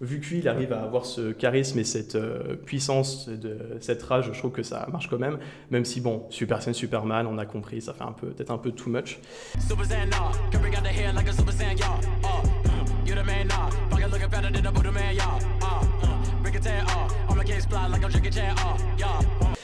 vu 0.02 0.20
que 0.20 0.26
lui, 0.28 0.40
il 0.40 0.48
arrive 0.48 0.74
à 0.74 0.82
avoir 0.82 1.06
ce 1.06 1.32
charisme 1.32 1.80
et 1.80 1.84
cette 1.84 2.16
euh, 2.16 2.56
puissance, 2.56 3.30
de, 3.30 3.58
cette 3.82 4.04
rage, 4.04 4.30
je 4.32 4.38
trouve 4.38 4.52
que 4.52 4.64
ça 4.64 4.88
marche 4.92 5.10
quand 5.10 5.20
même, 5.20 5.40
même 5.72 5.86
si, 5.86 6.02
bon, 6.02 6.26
Super 6.30 6.62
Saiyan, 6.62 6.74
Superman, 6.74 7.28
on 7.28 7.38
a 7.38 7.46
compris, 7.46 7.82
ça 7.82 7.94
fait 7.94 8.04
un 8.04 8.12
peu, 8.12 8.28
peut-être 8.28 8.52
un 8.52 8.58
peu 8.58 8.72
too 8.72 8.90
much. 8.90 9.20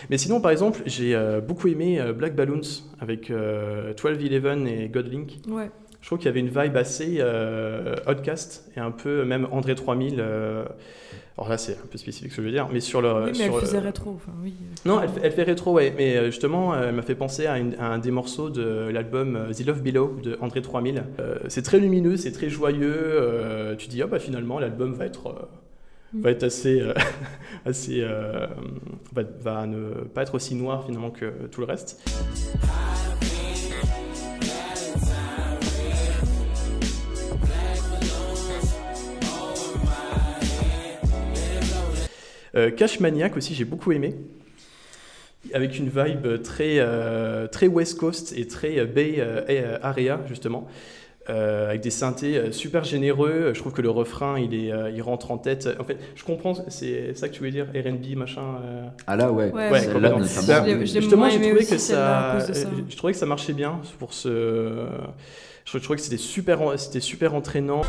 Mais 0.09 0.17
sinon, 0.17 0.41
par 0.41 0.51
exemple, 0.51 0.81
j'ai 0.85 1.15
euh, 1.15 1.41
beaucoup 1.41 1.67
aimé 1.67 1.99
euh, 1.99 2.13
Black 2.13 2.35
Balloons 2.35 2.61
avec 2.99 3.31
euh, 3.31 3.93
12-11 3.93 4.67
et 4.67 4.89
Godlink. 4.89 5.39
Ouais. 5.47 5.71
Je 6.03 6.07
trouve 6.09 6.19
qu'il 6.19 6.25
y 6.25 6.29
avait 6.29 6.41
une 6.41 6.49
vibe 6.49 6.75
assez 6.75 7.15
euh, 7.19 7.95
Outcast 8.09 8.69
et 8.75 8.81
un 8.81 8.91
peu 8.91 9.23
même 9.23 9.47
André 9.51 9.73
3000. 9.73 10.17
euh, 10.19 10.65
alors 11.37 11.49
là, 11.49 11.57
c'est 11.57 11.73
un 11.73 11.87
peu 11.89 11.97
spécifique 11.97 12.31
ce 12.31 12.35
que 12.37 12.41
je 12.43 12.47
veux 12.47 12.53
dire, 12.53 12.67
mais 12.71 12.81
sur 12.81 13.01
le. 13.01 13.07
oui, 13.23 13.31
mais 13.39 13.45
elle 13.45 13.51
le- 13.53 13.59
faisait 13.61 13.79
rétro. 13.79 14.11
Enfin, 14.15 14.33
oui. 14.43 14.53
Non, 14.85 15.01
elle, 15.01 15.07
fait- 15.09 15.21
elle 15.23 15.31
fait 15.31 15.43
rétro, 15.43 15.71
ouais, 15.71 15.93
mais 15.97 16.17
euh, 16.17 16.25
justement, 16.25 16.73
euh, 16.73 16.89
elle 16.89 16.95
m'a 16.95 17.01
fait 17.03 17.15
penser 17.15 17.47
à, 17.47 17.57
une- 17.57 17.73
à 17.79 17.85
un 17.87 17.97
des 17.99 18.11
morceaux 18.11 18.49
de 18.49 18.89
l'album 18.91 19.35
euh, 19.37 19.53
The 19.53 19.65
Love 19.65 19.81
Below 19.81 20.17
de 20.21 20.37
André 20.41 20.61
3000. 20.61 21.03
Euh, 21.21 21.35
c'est 21.47 21.61
très 21.63 21.79
lumineux, 21.79 22.17
c'est 22.17 22.33
très 22.33 22.49
joyeux. 22.49 22.93
euh, 22.93 23.75
tu 23.77 23.87
dis, 23.87 24.01
ah 24.03 24.07
bah 24.07 24.19
finalement, 24.19 24.59
l'album 24.59 24.93
va 24.93 25.05
être, 25.05 25.27
euh, 25.29 25.45
Mm. 26.13 26.21
va 26.21 26.29
être 26.31 26.43
assez, 26.43 26.81
euh, 26.81 26.93
assez, 27.65 28.01
euh, 28.01 28.45
va, 29.13 29.23
va 29.41 29.65
ne 29.65 30.03
pas 30.13 30.21
être 30.23 30.35
aussi 30.35 30.53
noir 30.53 30.85
finalement 30.85 31.09
que 31.09 31.31
tout 31.49 31.61
le 31.61 31.65
reste. 31.65 31.99
Cash 42.77 42.99
Maniac 42.99 43.35
aussi, 43.37 43.53
j'ai 43.55 43.65
beaucoup 43.65 43.91
aimé. 43.91 44.15
Avec 45.53 45.77
une 45.77 45.89
vibe 45.89 46.41
très, 46.41 46.75
euh, 46.79 47.47
très 47.47 47.67
West 47.67 47.99
Coast 47.99 48.33
et 48.37 48.47
très 48.47 48.79
euh, 48.79 48.85
Bay 48.85 49.15
euh, 49.17 49.41
euh, 49.49 49.77
Area, 49.81 50.21
justement. 50.27 50.67
Euh, 51.29 51.69
avec 51.69 51.79
des 51.81 51.89
synthés 51.89 52.37
euh, 52.37 52.51
super 52.51 52.83
généreux. 52.83 53.51
Je 53.53 53.59
trouve 53.59 53.71
que 53.73 53.81
le 53.81 53.89
refrain, 53.89 54.37
il, 54.39 54.53
est, 54.53 54.71
euh, 54.71 54.89
il 54.89 55.01
rentre 55.01 55.31
en 55.31 55.37
tête. 55.37 55.69
En 55.79 55.83
fait, 55.85 55.97
je 56.15 56.23
comprends, 56.23 56.53
c'est 56.67 57.13
ça 57.15 57.27
que 57.27 57.33
tu 57.33 57.39
voulais 57.39 57.51
dire, 57.51 57.67
RB, 57.73 58.15
machin. 58.17 58.41
euh, 58.65 58.83
Ah 59.07 59.15
là, 59.15 59.31
ouais. 59.31 59.51
Ouais, 59.51 59.69
l'ai 60.93 61.01
justement, 61.01 61.29
j'ai 61.29 61.39
trouvé 61.41 61.65
que 61.65 61.77
ça, 61.77 62.35
euh, 62.35 62.39
je 62.89 62.95
trouvais 62.97 63.13
que 63.13 63.19
ça 63.19 63.25
marchait 63.25 63.53
bien 63.53 63.79
pour 63.99 64.13
ce. 64.13 64.85
Je 65.65 65.77
trouvais 65.77 65.95
que 65.97 66.03
c'était 66.03 66.17
super, 66.17 66.59
c'était 66.77 66.99
super 66.99 67.33
entraînant. 67.35 67.83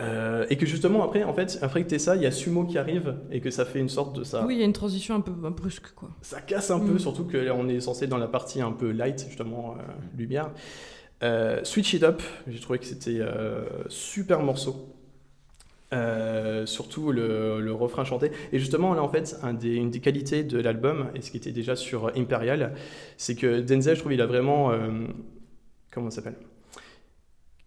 Euh, 0.00 0.46
et 0.48 0.56
que 0.56 0.66
justement 0.66 1.04
après, 1.04 1.24
en 1.24 1.34
fait, 1.34 1.58
après 1.62 1.82
que 1.84 1.88
t'aies 1.88 1.98
ça, 1.98 2.16
il 2.16 2.22
y 2.22 2.26
a 2.26 2.30
Sumo 2.30 2.64
qui 2.64 2.78
arrive 2.78 3.16
et 3.30 3.40
que 3.40 3.50
ça 3.50 3.64
fait 3.64 3.78
une 3.80 3.88
sorte 3.88 4.16
de 4.16 4.24
ça. 4.24 4.44
Oui, 4.46 4.54
il 4.54 4.58
y 4.58 4.62
a 4.62 4.64
une 4.64 4.72
transition 4.72 5.14
un 5.14 5.20
peu 5.20 5.32
un 5.44 5.50
brusque, 5.50 5.92
quoi. 5.94 6.08
Ça 6.22 6.40
casse 6.40 6.70
un 6.70 6.80
peu, 6.80 6.94
Mm. 6.94 6.98
surtout 6.98 7.24
que 7.24 7.36
là, 7.36 7.54
on 7.54 7.68
est 7.68 7.80
censé 7.80 8.04
être 8.04 8.10
dans 8.10 8.16
la 8.18 8.28
partie 8.28 8.60
un 8.62 8.72
peu 8.72 8.90
light, 8.90 9.24
justement, 9.28 9.74
euh, 9.78 9.82
lumière. 10.16 10.50
Euh, 11.22 11.60
Switch 11.64 11.92
It 11.92 12.02
Up, 12.02 12.22
j'ai 12.48 12.60
trouvé 12.60 12.78
que 12.78 12.86
c'était 12.86 13.18
euh, 13.20 13.64
super 13.88 14.40
morceau. 14.42 14.94
Euh, 15.92 16.66
surtout 16.66 17.10
le, 17.10 17.60
le 17.60 17.72
refrain 17.72 18.04
chanté. 18.04 18.30
Et 18.52 18.58
justement, 18.60 18.94
là, 18.94 19.02
en 19.02 19.08
fait, 19.08 19.36
un 19.42 19.52
des, 19.52 19.74
une 19.74 19.90
des 19.90 19.98
qualités 20.00 20.44
de 20.44 20.58
l'album, 20.60 21.08
et 21.16 21.20
ce 21.20 21.30
qui 21.32 21.36
était 21.36 21.50
déjà 21.50 21.74
sur 21.76 22.12
Imperial, 22.16 22.74
c'est 23.16 23.34
que 23.34 23.60
Denzel, 23.60 23.96
je 23.96 24.00
trouve, 24.00 24.12
il 24.14 24.20
a 24.22 24.26
vraiment. 24.26 24.70
euh, 24.72 24.88
comment 25.90 26.10
ça 26.10 26.16
s'appelle? 26.16 26.36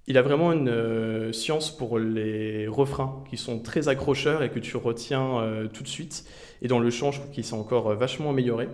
Il 0.05 0.17
a 0.17 0.21
vraiment 0.21 0.51
une 0.51 0.67
euh, 0.67 1.31
science 1.31 1.75
pour 1.75 1.97
les 1.97 2.67
refrains 2.67 3.23
qui 3.29 3.37
sont 3.37 3.59
très 3.59 3.87
accrocheurs 3.87 4.43
et 4.43 4.49
que 4.49 4.59
tu 4.59 4.75
retiens 4.75 5.39
euh, 5.39 5.67
tout 5.67 5.83
de 5.83 5.87
suite. 5.87 6.25
Et 6.61 6.67
dans 6.67 6.79
le 6.79 6.89
chant, 6.89 7.11
je 7.11 7.21
trouve 7.21 7.31
qu'ils 7.31 7.45
sont 7.45 7.57
encore 7.57 7.91
euh, 7.91 7.95
vachement 7.95 8.31
améliorés. 8.31 8.67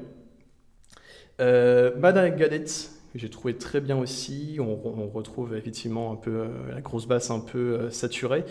Euh, 1.40 1.92
Bad 1.92 2.18
It, 2.52 2.92
que 3.14 3.20
j'ai 3.20 3.30
trouvé 3.30 3.56
très 3.56 3.80
bien 3.80 3.98
aussi. 3.98 4.58
On, 4.60 4.76
retrouve 5.08 5.56
effectivement 5.56 6.12
un 6.12 6.16
peu 6.16 6.48
la 6.72 6.82
grosse 6.82 7.08
basse 7.08 7.30
un 7.30 7.40
peu 7.40 7.92
saturée. 7.92 8.44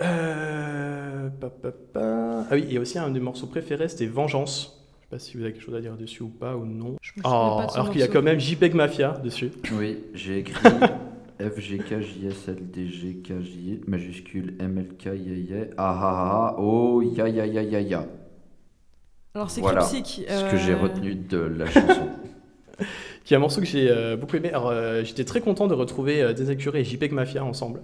Ah 0.00 1.30
oui, 2.52 2.66
et 2.70 2.78
aussi 2.78 2.98
un 2.98 3.10
des 3.10 3.20
morceaux 3.20 3.46
préférés, 3.46 3.88
c'était 3.88 4.06
Vengeance. 4.06 4.83
Pas 5.14 5.20
si 5.20 5.36
vous 5.36 5.44
avez 5.44 5.52
quelque 5.52 5.62
chose 5.62 5.76
à 5.76 5.80
dire 5.80 5.96
dessus 5.96 6.24
ou 6.24 6.28
pas 6.28 6.56
ou 6.56 6.66
non. 6.66 6.96
Je 7.00 7.12
me 7.16 7.22
Oh, 7.24 7.58
pas 7.58 7.66
de 7.66 7.72
alors 7.74 7.92
qu'il 7.92 8.00
y 8.00 8.02
a 8.02 8.08
quand 8.08 8.20
même 8.20 8.40
JPEG 8.40 8.74
Mafia 8.74 9.12
dessus. 9.22 9.52
Oui, 9.78 10.00
j'ai 10.12 10.38
écrit 10.38 10.60
FGKJSLDGKJ 11.40 13.86
majuscule 13.86 14.56
MLK 14.60 15.04
yaya 15.04 15.66
ah 15.76 16.00
ah 16.02 16.02
ah 16.02 16.56
oh 16.58 17.00
ya 17.00 17.28
ya 17.28 17.46
ya 17.46 17.62
ya 17.62 17.80
ya. 17.80 18.08
Alors, 19.36 19.52
c'est 19.52 19.60
Voilà 19.60 19.82
cryptique. 19.82 20.26
Ce 20.28 20.50
que 20.50 20.56
j'ai 20.56 20.72
euh, 20.72 20.78
retenu 20.78 21.14
de 21.14 21.38
la 21.38 21.66
chanson. 21.66 22.08
qui 23.24 23.34
est 23.34 23.36
un 23.36 23.40
morceau 23.40 23.60
que 23.60 23.68
j'ai 23.68 23.88
euh, 23.90 24.16
beaucoup 24.16 24.34
aimé. 24.34 24.48
Alors, 24.48 24.70
euh, 24.70 25.04
j'étais 25.04 25.24
très 25.24 25.40
content 25.40 25.68
de 25.68 25.74
retrouver 25.74 26.22
euh, 26.22 26.54
Curry 26.56 26.80
et 26.80 26.84
JPEG 26.84 27.12
Mafia 27.12 27.44
ensemble. 27.44 27.82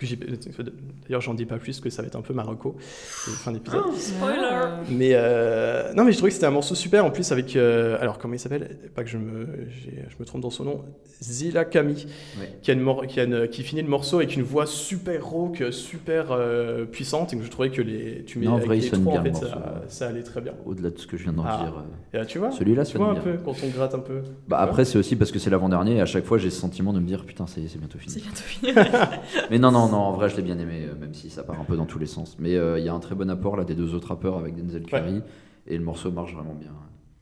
Parce 0.00 0.56
que 0.56 0.62
d'ailleurs, 1.06 1.20
j'en 1.20 1.34
dis 1.34 1.44
pas 1.44 1.58
plus, 1.58 1.80
que 1.80 1.90
ça 1.90 2.02
va 2.02 2.08
être 2.08 2.16
un 2.16 2.20
peu 2.22 2.32
Marocco, 2.32 2.76
c'est 2.80 3.32
fin 3.32 3.50
d'épisode. 3.52 3.82
Spoiler 3.96 4.38
euh, 4.42 4.76
Mais 4.90 5.10
euh, 5.14 5.92
non, 5.94 6.04
mais 6.04 6.12
je 6.12 6.18
trouvais 6.18 6.30
que 6.30 6.34
c'était 6.34 6.46
un 6.46 6.50
morceau 6.52 6.74
super 6.74 7.04
en 7.04 7.10
plus 7.10 7.32
avec. 7.32 7.56
euh, 7.56 7.98
alors, 8.00 8.18
comment 8.18 8.34
il 8.34 8.38
s'appelle? 8.38 8.76
Pas 8.94 9.02
que 9.02 9.10
je 9.10 9.18
me, 9.18 9.46
je 9.70 10.16
me 10.20 10.24
trompe 10.24 10.42
dans 10.42 10.50
son 10.50 10.64
nom. 10.64 10.84
Zila 11.20 11.64
Kami, 11.64 12.06
Ouais. 12.40 12.52
qui, 12.62 12.70
a 12.70 12.74
une 12.74 12.80
mor- 12.80 13.06
qui, 13.08 13.18
a 13.18 13.24
une- 13.24 13.48
qui 13.48 13.64
finit 13.64 13.82
le 13.82 13.88
morceau 13.88 14.18
avec 14.18 14.36
une 14.36 14.42
voix 14.42 14.66
super 14.66 15.24
rauque, 15.26 15.64
super 15.72 16.26
euh, 16.30 16.84
puissante. 16.84 17.32
Et 17.32 17.36
que 17.36 17.42
je 17.44 17.50
trouvais 17.50 17.70
que 17.70 17.82
les. 17.82 18.24
Tu 18.24 18.38
mets 18.38 18.46
Non, 18.46 18.52
en 18.52 18.56
avec 18.56 18.66
vrai, 18.68 18.78
il 18.78 18.82
les 18.82 18.88
sonne 18.88 19.02
trois, 19.02 19.20
bien, 19.20 19.32
en 19.32 19.34
fait, 19.34 19.46
ça, 19.46 19.82
ça 19.88 20.08
allait 20.08 20.22
très 20.22 20.40
bien. 20.40 20.52
Au-delà 20.64 20.90
de 20.90 20.98
ce 20.98 21.06
que 21.08 21.16
je 21.16 21.24
viens 21.24 21.32
d'en 21.32 21.44
Ah. 21.44 21.58
dire. 21.64 21.74
euh, 21.78 22.16
Et 22.16 22.18
là, 22.18 22.24
tu 22.26 22.38
vois 22.38 22.52
Celui-là 22.52 22.84
Tu 22.84 22.96
vois 22.98 23.08
un 23.08 23.12
bien. 23.14 23.22
peu 23.22 23.32
quand 23.44 23.54
on 23.64 23.68
gratte 23.68 23.94
un 23.94 23.98
peu. 23.98 24.20
Bah 24.46 24.58
après 24.60 24.84
c'est 24.84 24.96
aussi 24.98 25.16
parce 25.16 25.32
que 25.32 25.38
c'est 25.38 25.50
l'avant-dernier 25.50 25.96
et 25.96 26.00
à 26.00 26.06
chaque 26.06 26.24
fois 26.24 26.38
j'ai 26.38 26.50
ce 26.50 26.60
sentiment 26.60 26.92
de 26.92 27.00
me 27.00 27.06
dire 27.06 27.24
putain 27.24 27.46
c'est 27.46 27.66
c'est 27.68 27.78
bientôt 27.78 27.98
C'est 28.06 28.20
fini. 28.20 28.24
bientôt 28.24 28.42
fini. 28.42 28.72
Mais 29.50 29.58
non 29.58 29.72
non 29.72 29.87
non 29.90 29.98
en 29.98 30.12
vrai 30.12 30.28
je 30.28 30.36
l'ai 30.36 30.42
bien 30.42 30.58
aimé 30.58 30.86
euh, 30.88 30.94
même 30.94 31.14
si 31.14 31.30
ça 31.30 31.42
part 31.42 31.60
un 31.60 31.64
peu 31.64 31.76
dans 31.76 31.86
tous 31.86 31.98
les 31.98 32.06
sens. 32.06 32.36
Mais 32.38 32.56
euh, 32.56 32.78
il 32.78 32.84
y 32.84 32.88
a 32.88 32.94
un 32.94 33.00
très 33.00 33.14
bon 33.14 33.30
apport 33.30 33.56
là 33.56 33.64
des 33.64 33.74
deux 33.74 33.94
autres 33.94 34.08
rappeurs 34.08 34.38
avec 34.38 34.54
Denzel 34.56 34.84
Curry. 34.84 35.22
Et 35.66 35.76
le 35.76 35.84
morceau 35.84 36.10
marche 36.10 36.32
vraiment 36.34 36.54
bien. 36.54 36.72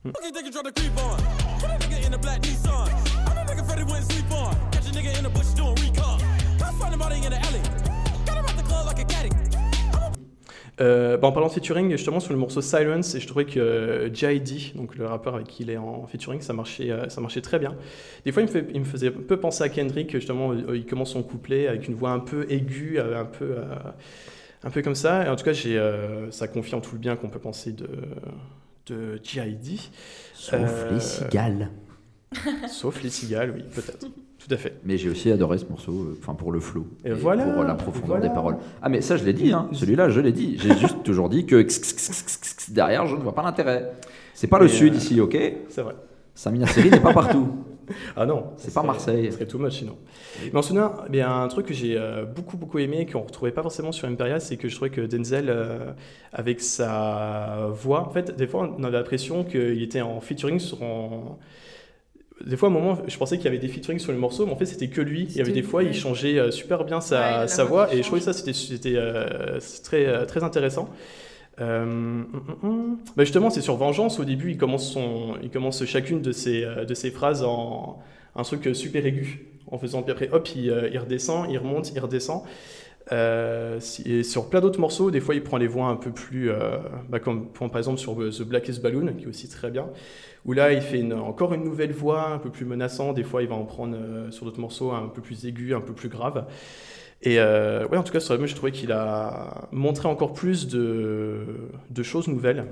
Fucking 0.05 0.31
Euh, 10.79 11.17
bah, 11.17 11.27
en 11.27 11.31
parlant 11.31 11.47
de 11.47 11.53
featuring, 11.53 11.89
justement 11.91 12.19
sur 12.19 12.33
le 12.33 12.39
morceau 12.39 12.61
Silence, 12.61 13.15
et 13.15 13.19
je 13.19 13.25
trouvais 13.27 13.45
que 13.45 13.59
euh, 13.59 14.13
J.I.D., 14.13 14.73
donc 14.75 14.95
le 14.95 15.07
rappeur 15.07 15.33
avec 15.33 15.47
qui 15.47 15.63
il 15.63 15.71
est 15.71 15.77
en 15.77 16.05
featuring, 16.05 16.39
ça 16.41 16.53
marchait, 16.53 16.91
euh, 16.91 17.09
ça 17.09 17.19
marchait 17.19 17.41
très 17.41 17.57
bien. 17.57 17.75
Des 18.25 18.31
fois, 18.31 18.43
il 18.43 18.45
me, 18.45 18.51
fait- 18.51 18.67
il 18.73 18.79
me 18.81 18.85
faisait 18.85 19.07
un 19.07 19.11
peu 19.27 19.37
penser 19.37 19.63
à 19.63 19.69
Kendrick, 19.69 20.11
justement, 20.11 20.51
euh, 20.51 20.77
il 20.77 20.85
commence 20.85 21.11
son 21.13 21.23
couplet 21.23 21.67
avec 21.67 21.87
une 21.87 21.95
voix 21.95 22.11
un 22.11 22.19
peu 22.19 22.45
aiguë, 22.51 22.99
un 22.99 23.25
peu, 23.25 23.55
un 24.63 24.69
peu 24.69 24.81
comme 24.83 24.93
ça. 24.95 25.25
Et 25.25 25.29
en 25.29 25.35
tout 25.35 25.45
cas, 25.45 25.53
j'ai, 25.53 25.81
ça 26.29 26.47
confirme 26.47 26.81
tout 26.81 26.93
le 26.93 26.99
bien 26.99 27.15
qu'on 27.15 27.29
peut 27.29 27.39
penser 27.39 27.71
de, 27.71 27.87
de 28.85 29.19
J.I.D., 29.23 29.77
Sauf 30.33 30.85
les 30.91 30.99
cigales. 30.99 31.69
sauf 32.69 33.01
les 33.01 33.09
cigales, 33.09 33.51
oui, 33.55 33.63
peut-être. 33.73 34.05
Tout 34.47 34.53
à 34.53 34.57
fait. 34.57 34.75
Mais 34.85 34.97
j'ai 34.97 35.09
aussi 35.09 35.31
adoré 35.31 35.57
ce 35.57 35.65
morceau, 35.65 35.91
euh, 35.91 36.17
enfin 36.21 36.33
pour 36.33 36.51
le 36.51 36.59
flow 36.59 36.87
Et 37.03 37.11
voilà, 37.11 37.45
pour 37.45 37.63
la 37.63 37.75
profondeur 37.75 38.07
voilà. 38.17 38.27
des 38.27 38.33
paroles. 38.33 38.57
Ah 38.81 38.87
mais 38.89 39.01
ça 39.01 39.17
je 39.17 39.25
l'ai 39.25 39.33
dit, 39.33 39.51
hein. 39.51 39.67
celui-là 39.73 40.09
je 40.09 40.21
l'ai 40.21 40.31
dit. 40.31 40.57
J'ai 40.59 40.75
juste 40.79 41.03
toujours 41.03 41.27
dit 41.29 41.45
que 41.45 41.65
derrière 42.69 43.05
je 43.07 43.15
ne 43.15 43.21
vois 43.21 43.35
pas 43.35 43.43
l'intérêt. 43.43 43.91
C'est 44.33 44.47
pas 44.47 44.59
le 44.59 44.67
sud 44.67 44.93
euh, 44.93 44.97
ici, 44.97 45.19
ok 45.19 45.37
C'est 45.69 45.81
vrai. 45.81 45.95
Samina 46.35 46.67
Seri 46.67 46.89
n'est 46.91 46.99
pas 46.99 47.13
partout. 47.13 47.47
Ah 48.17 48.25
non, 48.25 48.47
C'est 48.57 48.73
pas 48.73 48.83
Marseille. 48.83 49.27
Ça 49.27 49.37
serait 49.37 49.45
too 49.45 49.57
much 49.59 49.79
sinon. 49.79 49.95
Mais 50.51 50.59
en 50.59 50.61
souvenir, 50.61 50.91
il 51.07 51.15
y 51.15 51.21
a 51.21 51.31
un 51.33 51.47
truc 51.47 51.67
que 51.67 51.73
j'ai 51.73 51.97
euh, 51.97 52.25
beaucoup 52.25 52.57
beaucoup 52.57 52.79
aimé 52.79 52.97
et 52.99 53.05
qu'on 53.05 53.21
retrouvait 53.21 53.53
pas 53.53 53.61
forcément 53.61 53.93
sur 53.93 54.09
Imperial, 54.09 54.41
c'est 54.41 54.57
que 54.57 54.67
je 54.67 54.75
trouvais 54.75 54.89
que 54.89 54.99
Denzel, 54.99 55.45
euh, 55.47 55.93
avec 56.33 56.59
sa 56.59 57.69
voix, 57.71 58.01
en 58.05 58.09
fait, 58.09 58.35
des 58.35 58.45
fois 58.45 58.69
on 58.77 58.83
avait 58.83 58.97
l'impression 58.97 59.45
qu'il 59.45 59.81
était 59.81 60.01
en 60.01 60.19
featuring 60.19 60.59
sur 60.59 60.83
en- 60.83 61.39
Des 62.45 62.55
fois, 62.55 62.69
à 62.69 62.71
un 62.71 62.73
moment, 62.73 62.99
je 63.07 63.17
pensais 63.17 63.37
qu'il 63.37 63.45
y 63.45 63.47
avait 63.47 63.57
des 63.57 63.67
featuring 63.67 63.99
sur 63.99 64.11
le 64.11 64.17
morceau, 64.17 64.45
mais 64.45 64.51
en 64.51 64.55
fait, 64.55 64.65
c'était 64.65 64.89
que 64.89 65.01
lui. 65.01 65.23
Il 65.29 65.35
y 65.35 65.41
avait 65.41 65.51
des 65.51 65.63
fois, 65.63 65.83
il 65.83 65.93
changeait 65.93 66.37
euh, 66.37 66.51
super 66.51 66.83
bien 66.83 67.01
sa, 67.01 67.19
Ouais, 67.19 67.31
la 67.39 67.47
sa 67.47 67.63
voix 67.63 67.93
et 67.93 67.97
je 67.97 68.03
trouvais 68.03 68.21
ça, 68.21 68.33
c'était 68.33 68.93
euh, 68.95 69.59
très, 69.83 70.05
euh, 70.05 70.25
très 70.25 70.43
intéressant. 70.43 70.89
Euh, 71.59 71.83
hum, 71.83 72.27
hum, 72.33 72.69
hum. 72.69 72.97
Bah, 73.15 73.23
justement, 73.23 73.49
c'est 73.49 73.61
sur 73.61 73.75
Vengeance. 73.75 74.19
Au 74.19 74.23
début, 74.23 74.51
il 74.51 74.57
commence, 74.57 74.91
son, 74.91 75.35
il 75.41 75.49
commence 75.49 75.83
chacune 75.85 76.21
de 76.21 76.31
ses, 76.31 76.61
de 76.87 76.93
ses 76.93 77.09
phrases 77.09 77.43
en 77.43 77.99
un 78.35 78.43
truc 78.43 78.69
super 78.75 79.03
aigu, 79.03 79.47
en 79.71 79.79
faisant 79.79 80.03
puis 80.03 80.11
après, 80.11 80.29
hop, 80.31 80.47
il, 80.55 80.65
il 80.91 80.99
redescend, 80.99 81.47
il 81.49 81.57
remonte, 81.57 81.91
il 81.91 81.99
redescend. 81.99 82.43
Euh, 83.11 83.79
et 84.05 84.23
sur 84.23 84.49
plein 84.49 84.59
d'autres 84.59 84.79
morceaux, 84.79 85.11
des 85.11 85.19
fois, 85.19 85.35
il 85.35 85.43
prend 85.43 85.57
les 85.57 85.67
voix 85.67 85.87
un 85.87 85.95
peu 85.95 86.11
plus, 86.11 86.51
euh, 86.51 86.77
bah, 87.09 87.19
comme 87.19 87.49
par 87.49 87.77
exemple 87.77 87.99
sur 87.99 88.21
euh, 88.21 88.31
The 88.31 88.43
Blackest 88.43 88.81
Balloon, 88.81 89.13
qui 89.13 89.25
est 89.25 89.27
aussi 89.27 89.47
très 89.47 89.71
bien, 89.71 89.89
où 90.45 90.53
là, 90.53 90.73
il 90.73 90.81
fait 90.81 91.03
encore 91.13 91.53
une 91.53 91.63
nouvelle 91.63 91.91
voix 91.91 92.29
un 92.29 92.39
peu 92.39 92.49
plus 92.49 92.65
menaçante. 92.65 93.15
Des 93.15 93.23
fois, 93.23 93.43
il 93.43 93.49
va 93.49 93.55
en 93.55 93.65
prendre 93.65 93.97
sur 94.31 94.45
d'autres 94.45 94.59
morceaux 94.59 94.91
un 94.91 95.07
peu 95.07 95.21
plus 95.21 95.45
aigu, 95.45 95.73
un 95.73 95.81
peu 95.81 95.93
plus 95.93 96.09
grave. 96.09 96.45
Et 97.23 97.37
ouais, 97.39 97.97
en 97.97 98.03
tout 98.03 98.13
cas, 98.13 98.19
sur 98.19 98.33
l'album, 98.33 98.47
je 98.47 98.55
trouvais 98.55 98.71
qu'il 98.71 98.91
a 98.91 99.67
montré 99.71 100.07
encore 100.07 100.33
plus 100.33 100.67
de, 100.67 102.03
choses 102.03 102.27
nouvelles. 102.27 102.65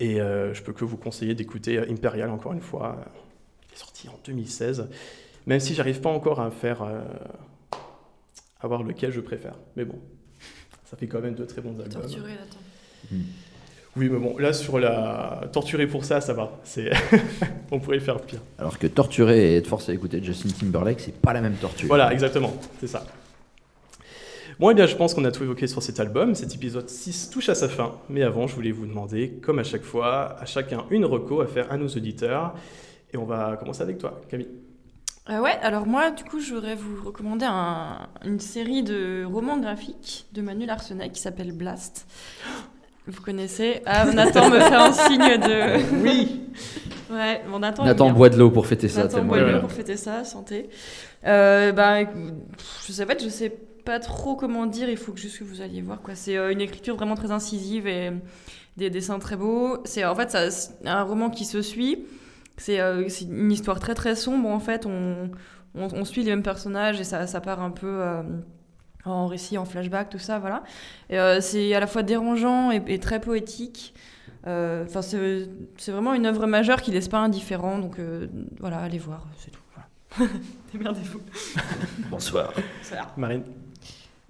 Et 0.00 0.16
je 0.16 0.62
peux 0.62 0.72
que 0.72 0.84
vous 0.84 0.98
conseiller 0.98 1.34
d'écouter 1.34 1.78
Imperial 1.78 2.30
encore 2.30 2.52
une 2.52 2.60
fois. 2.60 2.96
Il 3.70 3.74
est 3.74 3.78
sorti 3.78 4.08
en 4.08 4.18
2016. 4.26 4.88
Même 5.46 5.60
si 5.60 5.74
j'arrive 5.74 6.00
pas 6.02 6.10
encore 6.10 6.40
à 6.40 6.50
faire. 6.50 6.86
À 8.60 8.66
voir 8.66 8.82
lequel 8.82 9.12
je 9.12 9.20
préfère. 9.20 9.54
Mais 9.76 9.84
bon, 9.84 9.98
ça 10.84 10.96
fait 10.96 11.06
quand 11.06 11.20
même 11.20 11.34
de 11.34 11.44
très 11.44 11.60
bons 11.60 11.78
albums. 11.80 12.02
Torturé, 12.02 12.32
attends. 12.32 13.16
Oui, 13.96 14.08
mais 14.08 14.18
bon, 14.18 14.38
là, 14.38 14.52
sur 14.52 14.78
la. 14.78 15.48
Torturer 15.52 15.86
pour 15.86 16.04
ça, 16.04 16.20
ça 16.20 16.32
va. 16.32 16.52
C'est... 16.62 16.90
On 17.70 17.80
pourrait 17.80 18.00
faire 18.00 18.20
pire. 18.20 18.40
Alors 18.58 18.78
que 18.78 18.86
torturer 18.86 19.52
et 19.52 19.56
être 19.56 19.66
forcé 19.66 19.92
à 19.92 19.94
écouter 19.94 20.22
Justin 20.22 20.50
Timberlake, 20.50 21.00
c'est 21.00 21.16
pas 21.16 21.32
la 21.32 21.40
même 21.40 21.54
torture. 21.54 21.88
Voilà, 21.88 22.12
exactement, 22.12 22.54
c'est 22.80 22.86
ça. 22.86 23.04
Bon, 24.58 24.70
eh 24.70 24.74
bien, 24.74 24.86
je 24.86 24.96
pense 24.96 25.14
qu'on 25.14 25.24
a 25.24 25.30
tout 25.30 25.44
évoqué 25.44 25.66
sur 25.66 25.82
cet 25.82 26.00
album. 26.00 26.34
Cet 26.34 26.54
épisode 26.54 26.88
6 26.88 27.30
touche 27.30 27.48
à 27.48 27.54
sa 27.54 27.68
fin. 27.68 27.94
Mais 28.08 28.22
avant, 28.22 28.46
je 28.46 28.54
voulais 28.54 28.72
vous 28.72 28.86
demander, 28.86 29.38
comme 29.42 29.58
à 29.58 29.64
chaque 29.64 29.84
fois, 29.84 30.36
à 30.40 30.46
chacun 30.46 30.84
une 30.90 31.04
reco 31.04 31.40
à 31.40 31.46
faire 31.46 31.70
à 31.70 31.76
nos 31.76 31.88
auditeurs. 31.88 32.54
Et 33.12 33.16
on 33.16 33.24
va 33.24 33.56
commencer 33.56 33.82
avec 33.82 33.98
toi, 33.98 34.20
Camille. 34.28 34.48
Euh, 35.30 35.40
ouais, 35.40 35.56
alors 35.62 35.86
moi, 35.86 36.10
du 36.10 36.24
coup, 36.24 36.40
je 36.40 36.54
voudrais 36.54 36.74
vous 36.74 37.04
recommander 37.04 37.44
un- 37.46 38.08
une 38.24 38.40
série 38.40 38.82
de 38.82 39.24
romans 39.30 39.58
graphiques 39.58 40.26
de 40.32 40.40
Manuel 40.40 40.70
Arsenet 40.70 41.10
qui 41.10 41.20
s'appelle 41.20 41.52
Blast. 41.52 42.06
Vous 43.06 43.20
connaissez 43.22 43.82
Ah, 43.86 44.06
Nathan 44.06 44.48
me 44.50 44.58
fait 44.60 44.74
un 44.74 44.92
signe 44.92 45.18
de... 45.38 46.02
Oui 46.02 46.42
Ouais, 47.10 47.42
bon, 47.50 47.58
Nathan... 47.58 47.84
Nathan 47.84 48.10
boit 48.10 48.28
de 48.28 48.36
l'eau 48.36 48.50
pour 48.50 48.66
fêter 48.66 48.88
ça. 48.88 49.02
Nathan 49.04 49.24
boit 49.24 49.38
de 49.40 49.44
l'eau 49.44 49.60
pour 49.60 49.72
fêter 49.72 49.96
ça, 49.96 50.24
santé. 50.24 50.68
Euh, 51.26 51.72
bah, 51.72 52.02
écoute, 52.02 52.34
je 52.86 52.92
sais 52.92 53.06
pas, 53.06 53.14
je 53.18 53.28
sais 53.28 53.50
pas 53.84 53.98
trop 53.98 54.34
comment 54.36 54.66
dire, 54.66 54.88
il 54.90 54.96
faut 54.98 55.12
que 55.12 55.18
juste 55.20 55.38
que 55.38 55.44
vous 55.44 55.60
alliez 55.62 55.80
voir, 55.82 56.00
quoi. 56.02 56.14
C'est 56.14 56.36
euh, 56.36 56.52
une 56.52 56.60
écriture 56.60 56.96
vraiment 56.96 57.14
très 57.14 57.30
incisive 57.30 57.86
et 57.86 58.12
des 58.76 58.90
dessins 58.90 59.18
très 59.18 59.36
beaux. 59.36 59.78
C'est 59.84 60.04
en 60.04 60.14
fait 60.14 60.30
ça- 60.30 60.50
c'est 60.50 60.86
un 60.86 61.02
roman 61.02 61.30
qui 61.30 61.44
se 61.46 61.62
suit. 61.62 62.04
C'est 62.58 62.80
euh, 62.80 63.08
c'est 63.08 63.24
une 63.24 63.50
histoire 63.50 63.80
très 63.80 63.94
très 63.94 64.14
sombre 64.14 64.48
en 64.48 64.60
fait. 64.60 64.84
On, 64.84 65.30
on, 65.74 65.88
on 65.94 66.04
suit 66.04 66.22
les 66.22 66.30
mêmes 66.30 66.42
personnages 66.42 67.00
et 67.00 67.04
ça, 67.04 67.26
ça 67.26 67.40
part 67.40 67.62
un 67.62 67.70
peu 67.70 67.86
euh, 67.86 68.22
en 69.04 69.26
récit, 69.26 69.56
en 69.58 69.64
flashback, 69.64 70.10
tout 70.10 70.18
ça, 70.18 70.38
voilà. 70.38 70.62
Euh, 71.12 71.40
c'est 71.40 71.72
à 71.74 71.80
la 71.80 71.86
fois 71.86 72.02
dérangeant 72.02 72.70
et, 72.70 72.82
et 72.88 72.98
très 72.98 73.20
poétique. 73.20 73.94
Enfin, 74.46 75.02
c'est 75.02 75.48
c'est 75.76 75.92
vraiment 75.92 76.14
une 76.14 76.24
œuvre 76.24 76.46
majeure 76.46 76.80
qui 76.80 76.90
laisse 76.90 77.08
pas 77.08 77.18
indifférent. 77.18 77.78
Donc 77.78 77.98
euh, 77.98 78.28
voilà, 78.60 78.78
allez 78.78 78.98
voir, 78.98 79.26
c'est 79.36 79.50
tout. 79.50 79.60
Voilà. 79.74 80.32
Démerdez-vous. 80.72 81.20
Bonsoir. 82.10 82.52
Marine 83.16 83.42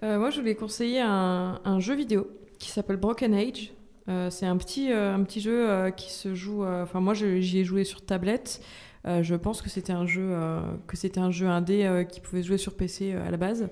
Euh, 0.03 0.19
moi, 0.19 0.31
je 0.31 0.41
voulais 0.41 0.55
conseiller 0.57 1.01
un, 1.01 1.61
un 1.65 1.81
jeu 1.81 1.95
vidéo 1.95 2.29
qui 2.59 2.71
s'appelle 2.71 2.97
Broken 2.97 3.33
Age. 3.35 3.73
Euh, 4.09 4.31
c'est 4.31 4.47
un 4.47 4.57
petit, 4.57 4.91
euh, 4.91 5.15
un 5.15 5.23
petit 5.23 5.41
jeu 5.41 5.69
euh, 5.69 5.91
qui 5.91 6.11
se 6.13 6.35
joue. 6.35 6.65
Enfin, 6.65 7.01
moi, 7.01 7.15
j'y 7.15 7.59
ai 7.59 7.65
joué 7.65 7.85
sur 7.85 8.05
tablette. 8.05 8.61
Je 9.05 9.35
pense 9.37 9.63
que 9.63 9.71
c'était 9.71 9.93
un 9.95 10.07
jeu, 10.07 10.29
euh, 10.33 10.61
que 10.87 10.95
c'était 10.97 11.21
un 11.21 11.31
jeu 11.31 11.47
indé 11.47 12.07
qui 12.11 12.21
pouvait 12.21 12.43
jouer 12.43 12.59
sur 12.59 12.75
PC 12.75 13.15
à 13.15 13.31
la 13.31 13.37
base. 13.37 13.69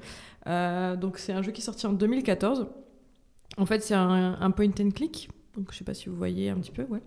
Donc, 0.99 1.19
c'est 1.19 1.33
un 1.33 1.43
jeu 1.43 1.53
qui 1.53 1.61
est 1.61 1.65
sorti 1.65 1.87
en 1.87 1.93
2014. 1.93 2.67
En 3.59 3.67
fait, 3.67 3.83
c'est 3.83 3.95
un, 3.95 4.51
point 4.51 4.71
and 4.81 4.91
click. 4.95 5.29
Donc, 5.57 5.69
je 5.73 5.79
sais 5.79 5.85
pas 5.85 5.95
si 5.95 6.09
vous 6.09 6.17
voyez 6.17 6.51
un 6.51 6.57
petit 6.57 6.71
peu, 6.71 6.85
ouais. 6.85 7.01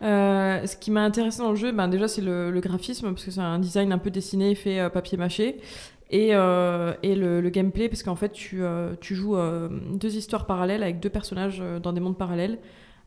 Ce 0.00 0.76
qui 0.76 0.90
m'a 0.90 1.04
intéressé 1.04 1.38
dans 1.38 1.50
le 1.50 1.56
jeu, 1.56 1.72
ben 1.72 1.86
déjà 1.86 2.08
c'est 2.08 2.22
le, 2.22 2.50
le 2.50 2.60
graphisme 2.60 3.10
parce 3.10 3.24
que 3.24 3.30
c'est 3.30 3.40
un 3.40 3.58
design 3.58 3.92
un 3.92 3.98
peu 3.98 4.10
dessiné, 4.10 4.54
fait 4.54 4.90
papier 4.90 5.18
mâché. 5.18 5.60
Et, 6.12 6.30
euh, 6.34 6.92
et 7.04 7.14
le, 7.14 7.40
le 7.40 7.50
gameplay, 7.50 7.88
parce 7.88 8.02
qu'en 8.02 8.16
fait, 8.16 8.32
tu, 8.32 8.64
euh, 8.64 8.94
tu 9.00 9.14
joues 9.14 9.36
euh, 9.36 9.68
deux 9.94 10.16
histoires 10.16 10.44
parallèles 10.46 10.82
avec 10.82 10.98
deux 10.98 11.08
personnages 11.08 11.62
dans 11.82 11.92
des 11.92 12.00
mondes 12.00 12.18
parallèles. 12.18 12.58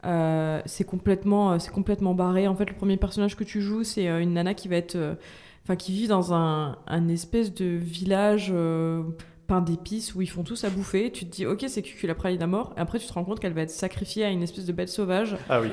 Euh, 0.06 0.62
c'est 0.66 0.86
complètement, 0.86 1.60
c'est 1.60 1.72
complètement 1.72 2.14
barré. 2.14 2.48
En 2.48 2.56
fait, 2.56 2.70
le 2.70 2.76
premier 2.76 2.98
personnage 2.98 3.36
que 3.36 3.44
tu 3.44 3.62
joues, 3.62 3.84
c'est 3.84 4.08
une 4.08 4.34
nana 4.34 4.54
qui 4.54 4.70
va 4.70 4.78
être, 4.78 4.96
euh, 4.96 5.16
enfin, 5.64 5.76
qui 5.76 5.92
vit 5.92 6.08
dans 6.08 6.34
un, 6.34 6.78
un 6.88 7.08
espèce 7.10 7.54
de 7.54 7.66
village 7.66 8.52
euh, 8.54 9.04
pain 9.48 9.60
d'épices 9.60 10.16
où 10.16 10.22
ils 10.22 10.30
font 10.30 10.44
tous 10.44 10.64
à 10.64 10.70
bouffer. 10.70 11.12
Tu 11.12 11.26
te 11.26 11.32
dis, 11.36 11.46
ok, 11.46 11.66
c'est 11.68 11.82
Cuculapraline 11.82 12.42
à 12.42 12.48
mort. 12.48 12.74
Et 12.78 12.80
après, 12.80 13.00
tu 13.00 13.08
te 13.08 13.14
rends 13.14 13.26
compte 13.26 13.42
qu'elle 13.42 13.54
va 13.54 13.62
être 13.64 13.70
sacrifiée 13.70 14.24
à 14.24 14.30
une 14.30 14.44
espèce 14.44 14.66
de 14.66 14.72
bête 14.72 14.90
sauvage. 14.90 15.36
Ah 15.50 15.60
oui. 15.62 15.68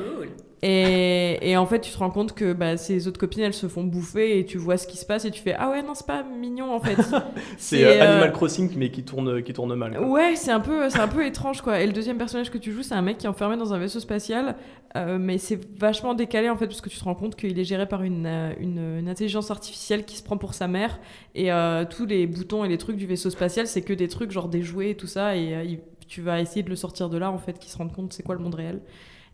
Et, 0.62 1.38
et 1.50 1.56
en 1.56 1.64
fait, 1.64 1.80
tu 1.80 1.90
te 1.90 1.96
rends 1.96 2.10
compte 2.10 2.34
que 2.34 2.52
bah, 2.52 2.76
ses 2.76 3.08
autres 3.08 3.18
copines, 3.18 3.42
elles 3.44 3.54
se 3.54 3.66
font 3.66 3.82
bouffer 3.82 4.38
et 4.38 4.44
tu 4.44 4.58
vois 4.58 4.76
ce 4.76 4.86
qui 4.86 4.98
se 4.98 5.06
passe 5.06 5.24
et 5.24 5.30
tu 5.30 5.40
fais 5.40 5.54
Ah 5.58 5.70
ouais, 5.70 5.82
non, 5.82 5.94
c'est 5.94 6.06
pas 6.06 6.22
mignon 6.22 6.74
en 6.74 6.80
fait. 6.80 6.96
C'est 7.56 7.82
euh, 7.84 8.02
euh, 8.02 8.10
Animal 8.12 8.32
Crossing, 8.32 8.70
mais 8.76 8.90
qui 8.90 9.02
tourne, 9.02 9.42
qui 9.42 9.54
tourne 9.54 9.74
mal. 9.74 9.96
quoi. 9.96 10.06
Ouais, 10.06 10.36
c'est 10.36 10.50
un, 10.50 10.60
peu, 10.60 10.82
un 10.94 11.08
peu 11.08 11.24
étrange 11.24 11.62
quoi. 11.62 11.80
Et 11.80 11.86
le 11.86 11.92
deuxième 11.94 12.18
personnage 12.18 12.50
que 12.50 12.58
tu 12.58 12.72
joues, 12.72 12.82
c'est 12.82 12.94
un 12.94 13.00
mec 13.00 13.16
qui 13.16 13.24
est 13.24 13.28
enfermé 13.30 13.56
dans 13.56 13.72
un 13.72 13.78
vaisseau 13.78 14.00
spatial, 14.00 14.54
euh, 14.96 15.16
mais 15.18 15.38
c'est 15.38 15.58
vachement 15.78 16.12
décalé 16.12 16.50
en 16.50 16.56
fait, 16.56 16.66
parce 16.66 16.82
que 16.82 16.90
tu 16.90 16.98
te 16.98 17.04
rends 17.04 17.14
compte 17.14 17.36
qu'il 17.36 17.58
est 17.58 17.64
géré 17.64 17.88
par 17.88 18.02
une, 18.02 18.26
euh, 18.26 18.52
une, 18.60 18.98
une 18.98 19.08
intelligence 19.08 19.50
artificielle 19.50 20.04
qui 20.04 20.16
se 20.18 20.22
prend 20.22 20.36
pour 20.36 20.52
sa 20.52 20.68
mère, 20.68 21.00
et 21.34 21.50
euh, 21.50 21.86
tous 21.88 22.04
les 22.04 22.26
boutons 22.26 22.64
et 22.66 22.68
les 22.68 22.76
trucs 22.78 22.96
du 22.96 23.06
vaisseau 23.06 23.30
spatial, 23.30 23.66
c'est 23.66 23.80
que 23.82 23.94
des 23.94 24.08
trucs 24.08 24.30
genre 24.30 24.48
des 24.48 24.60
jouets 24.62 24.90
et 24.90 24.94
tout 24.94 25.06
ça, 25.06 25.36
et 25.36 25.54
euh, 25.54 25.64
il- 25.64 25.80
tu 26.06 26.20
vas 26.22 26.40
essayer 26.40 26.64
de 26.64 26.68
le 26.70 26.74
sortir 26.76 27.08
de 27.08 27.16
là 27.16 27.30
en 27.30 27.38
fait, 27.38 27.58
qu'il 27.58 27.70
se 27.70 27.78
rende 27.78 27.92
compte 27.94 28.12
c'est 28.12 28.24
quoi 28.24 28.34
le 28.34 28.40
monde 28.42 28.56
réel. 28.56 28.80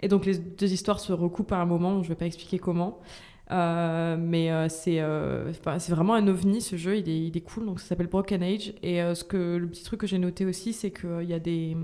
Et 0.01 0.09
donc 0.09 0.27
les 0.27 0.39
deux 0.39 0.73
histoires 0.73 1.01
se 1.01 1.13
recoupent 1.13 1.53
à 1.53 1.57
un 1.57 1.67
moment, 1.67 2.03
je 2.03 2.09
vais 2.09 2.15
pas 2.15 2.27
expliquer 2.27 2.59
comment. 2.59 3.01
Euh, 3.53 4.17
mais 4.19 4.51
euh, 4.51 4.69
c'est 4.69 5.01
euh, 5.01 5.53
c'est 5.53 5.93
vraiment 5.93 6.15
un 6.15 6.27
ovni 6.27 6.61
ce 6.61 6.75
jeu, 6.75 6.97
il 6.97 7.09
est, 7.09 7.27
il 7.29 7.37
est 7.37 7.43
cool, 7.43 7.65
donc 7.65 7.79
ça 7.79 7.87
s'appelle 7.87 8.09
Broken 8.09 8.43
Age. 8.43 8.75
Et 8.83 9.01
euh, 9.01 9.15
ce 9.15 9.23
que, 9.25 9.57
le 9.57 9.69
petit 9.69 9.85
truc 9.85 10.01
que 10.01 10.07
j'ai 10.07 10.19
noté 10.19 10.45
aussi, 10.45 10.73
c'est 10.73 10.91
qu'il 10.91 11.29
y 11.29 11.33
a 11.33 11.39
des 11.39 11.77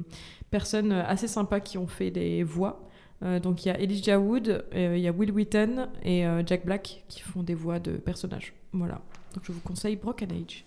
personnes 0.51 0.93
assez 0.93 1.29
sympas 1.29 1.61
qui 1.61 1.79
ont 1.79 1.87
fait 1.87 2.11
des 2.11 2.43
voix. 2.43 2.89
Euh, 3.23 3.39
donc 3.39 3.65
il 3.65 3.69
y 3.69 3.71
a 3.71 3.81
Elijah 3.81 4.19
Wood, 4.19 4.65
il 4.75 4.99
y 4.99 5.07
a 5.07 5.13
Will 5.13 5.31
Wheaton 5.31 5.89
et 6.03 6.27
euh, 6.27 6.43
Jack 6.45 6.65
Black 6.65 7.05
qui 7.09 7.21
font 7.21 7.43
des 7.43 7.55
voix 7.55 7.79
de 7.79 7.93
personnages. 7.93 8.53
Voilà. 8.73 9.01
Donc 9.35 9.45
je 9.45 9.53
vous 9.53 9.61
conseille 9.61 9.97
Broken 9.97 10.31
Age. 10.33 10.65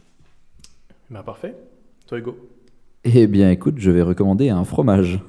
Bah, 1.09 1.23
parfait. 1.23 1.55
Toi, 2.07 2.19
Hugo? 2.19 2.37
Eh 3.03 3.27
bien, 3.27 3.51
écoute, 3.51 3.75
je 3.77 3.91
vais 3.91 4.01
recommander 4.01 4.49
un 4.49 4.63
fromage. 4.63 5.19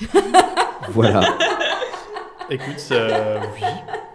voilà. 0.90 1.22
Écoute, 2.50 2.88
euh, 2.92 3.38
oui. 3.54 3.66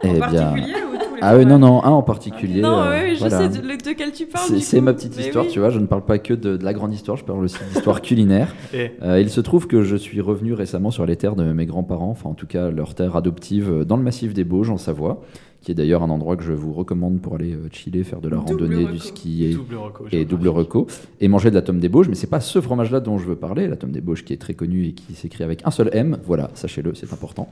Eh 0.04 0.10
En 0.10 0.14
bien. 0.14 0.22
particulier 0.52 0.76
ou 0.84 0.98
tous 0.98 1.16
les 1.16 1.22
Ah 1.22 1.36
oui, 1.38 1.46
non, 1.46 1.60
non, 1.60 1.84
un 1.84 1.90
en 1.90 2.04
particulier. 2.04 2.62
non, 2.62 2.82
euh, 2.82 3.04
oui, 3.04 3.16
je 3.16 3.20
voilà. 3.20 3.38
sais 3.38 3.50
de, 3.50 3.62
de 3.62 3.94
quel 3.98 4.12
tu 4.12 4.26
parles. 4.28 4.60
C'est 4.62 4.82
ma 4.82 4.94
petite 4.94 5.16
Mais 5.18 5.24
histoire, 5.24 5.46
oui. 5.46 5.52
tu 5.52 5.60
vois. 5.60 5.70
Je 5.70 5.80
ne 5.80 5.88
parle 5.88 6.04
pas 6.06 6.20
que 6.20 6.34
de, 6.34 6.56
de 6.56 6.64
la 6.64 6.74
grande 6.74 6.94
histoire, 6.94 7.18
je 7.18 7.26
parle 7.26 7.44
aussi 7.44 7.58
d'histoire 7.74 8.02
culinaire. 8.02 8.54
Et 8.74 8.92
Euh, 9.02 9.20
il 9.20 9.30
se 9.30 9.42
trouve 9.42 9.68
que 9.68 9.84
je 9.84 9.96
suis 9.96 10.22
revenu 10.22 10.54
récemment 10.54 10.92
sur 10.92 11.06
les 11.06 11.16
terres 11.16 11.36
de 11.36 11.44
mes 11.52 11.66
grands-parents, 11.66 12.10
enfin 12.12 12.30
en 12.30 12.34
tout 12.34 12.48
cas 12.48 12.70
leur 12.70 12.94
terre 12.96 13.16
adoptive 13.16 13.84
dans 13.86 13.98
le 13.98 14.04
massif 14.04 14.34
des 14.34 14.44
Bauges 14.44 14.70
en 14.70 14.78
Savoie, 14.78 15.22
qui 15.62 15.72
est 15.72 15.76
d'ailleurs 15.76 16.04
un 16.04 16.10
endroit 16.10 16.38
que 16.38 16.44
je 16.44 16.54
vous 16.54 16.72
recommande 16.74 17.20
pour 17.20 17.36
aller 17.36 17.54
euh, 17.54 17.68
chiller, 17.72 18.04
faire 18.04 18.22
de 18.22 18.30
la 18.30 18.38
Double 18.38 18.50
randonnée, 18.52 18.84
reco. 18.84 18.92
du 18.94 19.00
ski 19.00 19.46
et, 19.46 19.54
double 19.54 19.76
reco. 19.76 20.06
et 20.12 20.26
double 20.26 20.48
reco, 20.48 20.88
et 21.20 21.28
manger 21.28 21.50
de 21.50 21.56
la 21.56 21.62
tome 21.62 21.80
des 21.80 21.90
Bauges. 21.90 22.08
Mais 22.08 22.16
c'est 22.16 22.28
pas 22.28 22.40
ce 22.40 22.62
fromage-là 22.62 23.00
dont 23.02 23.18
je 23.18 23.28
veux 23.28 23.36
parler, 23.36 23.68
la 23.68 23.76
tome 23.76 23.92
des 23.92 24.02
Bauges 24.02 24.24
qui 24.24 24.32
est 24.34 24.38
très 24.38 24.54
connue 24.54 24.86
et 24.86 24.94
qui 24.94 25.14
s'écrit 25.16 25.44
avec 25.44 25.62
un 25.66 25.72
seul 25.72 25.90
M. 25.94 26.18
Voilà, 26.26 26.50
sachez-le, 26.54 26.94
c'est 26.96 27.12
important. 27.12 27.50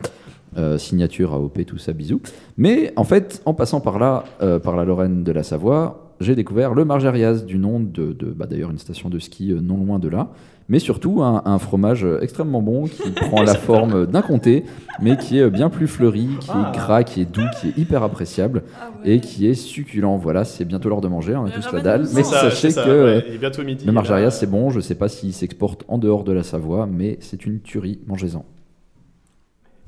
Euh, 0.58 0.78
signature 0.78 1.34
AOP, 1.34 1.66
tout 1.66 1.78
ça, 1.78 1.92
bisous. 1.92 2.22
Mais 2.58 2.94
en 2.96 3.04
fait, 3.04 3.42
en 3.46 3.54
passant 3.54 3.82
par 3.82 4.00
là, 4.00 4.24
euh, 4.42 4.60
par 4.60 4.76
la 4.78 4.86
Lorraine 4.86 5.24
de 5.24 5.32
la 5.34 5.44
Savoie, 5.44 6.14
j'ai 6.22 6.34
découvert 6.34 6.74
le 6.74 6.86
Margerias, 6.86 7.44
du 7.46 7.60
nom 7.60 7.80
de, 7.80 8.14
de- 8.14 8.32
bah, 8.36 8.48
d'ailleurs 8.50 8.72
une 8.72 8.80
station 8.80 9.10
de 9.10 9.20
ski 9.20 9.52
euh, 9.52 9.60
non 9.62 9.78
loin 9.78 10.00
de 10.00 10.08
là, 10.08 10.30
mais 10.70 10.80
surtout 10.80 11.22
un, 11.24 11.42
un 11.46 11.60
fromage 11.60 12.06
extrêmement 12.22 12.62
bon 12.62 12.86
qui 12.88 13.12
prend 13.30 13.42
la 13.44 13.56
forme 13.56 14.06
d'un 14.06 14.22
comté, 14.22 14.66
mais 15.02 15.18
qui 15.18 15.40
est 15.40 15.50
bien 15.50 15.70
plus 15.70 15.88
fleuri, 15.88 16.28
qui 16.40 16.50
Ah. 16.52 16.72
est 16.74 16.78
gras, 16.78 17.04
qui 17.04 17.22
est 17.22 17.26
doux, 17.26 17.42
qui 17.60 17.70
est 17.70 17.78
hyper 17.78 18.04
appréciable 18.04 18.64
Ah 18.80 18.90
ouais. 19.04 19.16
et 19.16 19.20
qui 19.22 19.48
est 19.48 19.54
succulent. 19.54 20.18
Voilà, 20.18 20.44
c'est 20.46 20.66
bientôt 20.66 20.90
l'heure 20.90 21.02
de 21.02 21.08
manger, 21.08 21.36
on 21.36 21.46
est 21.48 21.56
Mais 21.56 21.62
tous 21.62 21.72
la 21.74 21.82
dalle. 21.82 22.08
Mais 22.14 22.24
ça, 22.24 22.42
sachez 22.42 22.72
ça, 22.72 22.84
que 22.84 23.04
ouais. 23.06 23.26
Et 23.34 23.38
bientôt 23.38 23.64
midi. 23.64 23.86
le 23.86 23.92
Margerias, 23.92 24.24
là. 24.26 24.32
c'est 24.32 24.48
bon. 24.50 24.70
Je 24.70 24.80
sais 24.80 24.96
pas 24.96 25.08
s'il 25.10 25.34
s'exporte 25.34 25.84
en 25.88 25.98
dehors 25.98 26.24
de 26.24 26.32
la 26.34 26.44
Savoie, 26.44 26.86
mais 26.86 27.18
c'est 27.22 27.46
une 27.46 27.60
tuerie. 27.62 28.00
Mangez-en. 28.08 28.44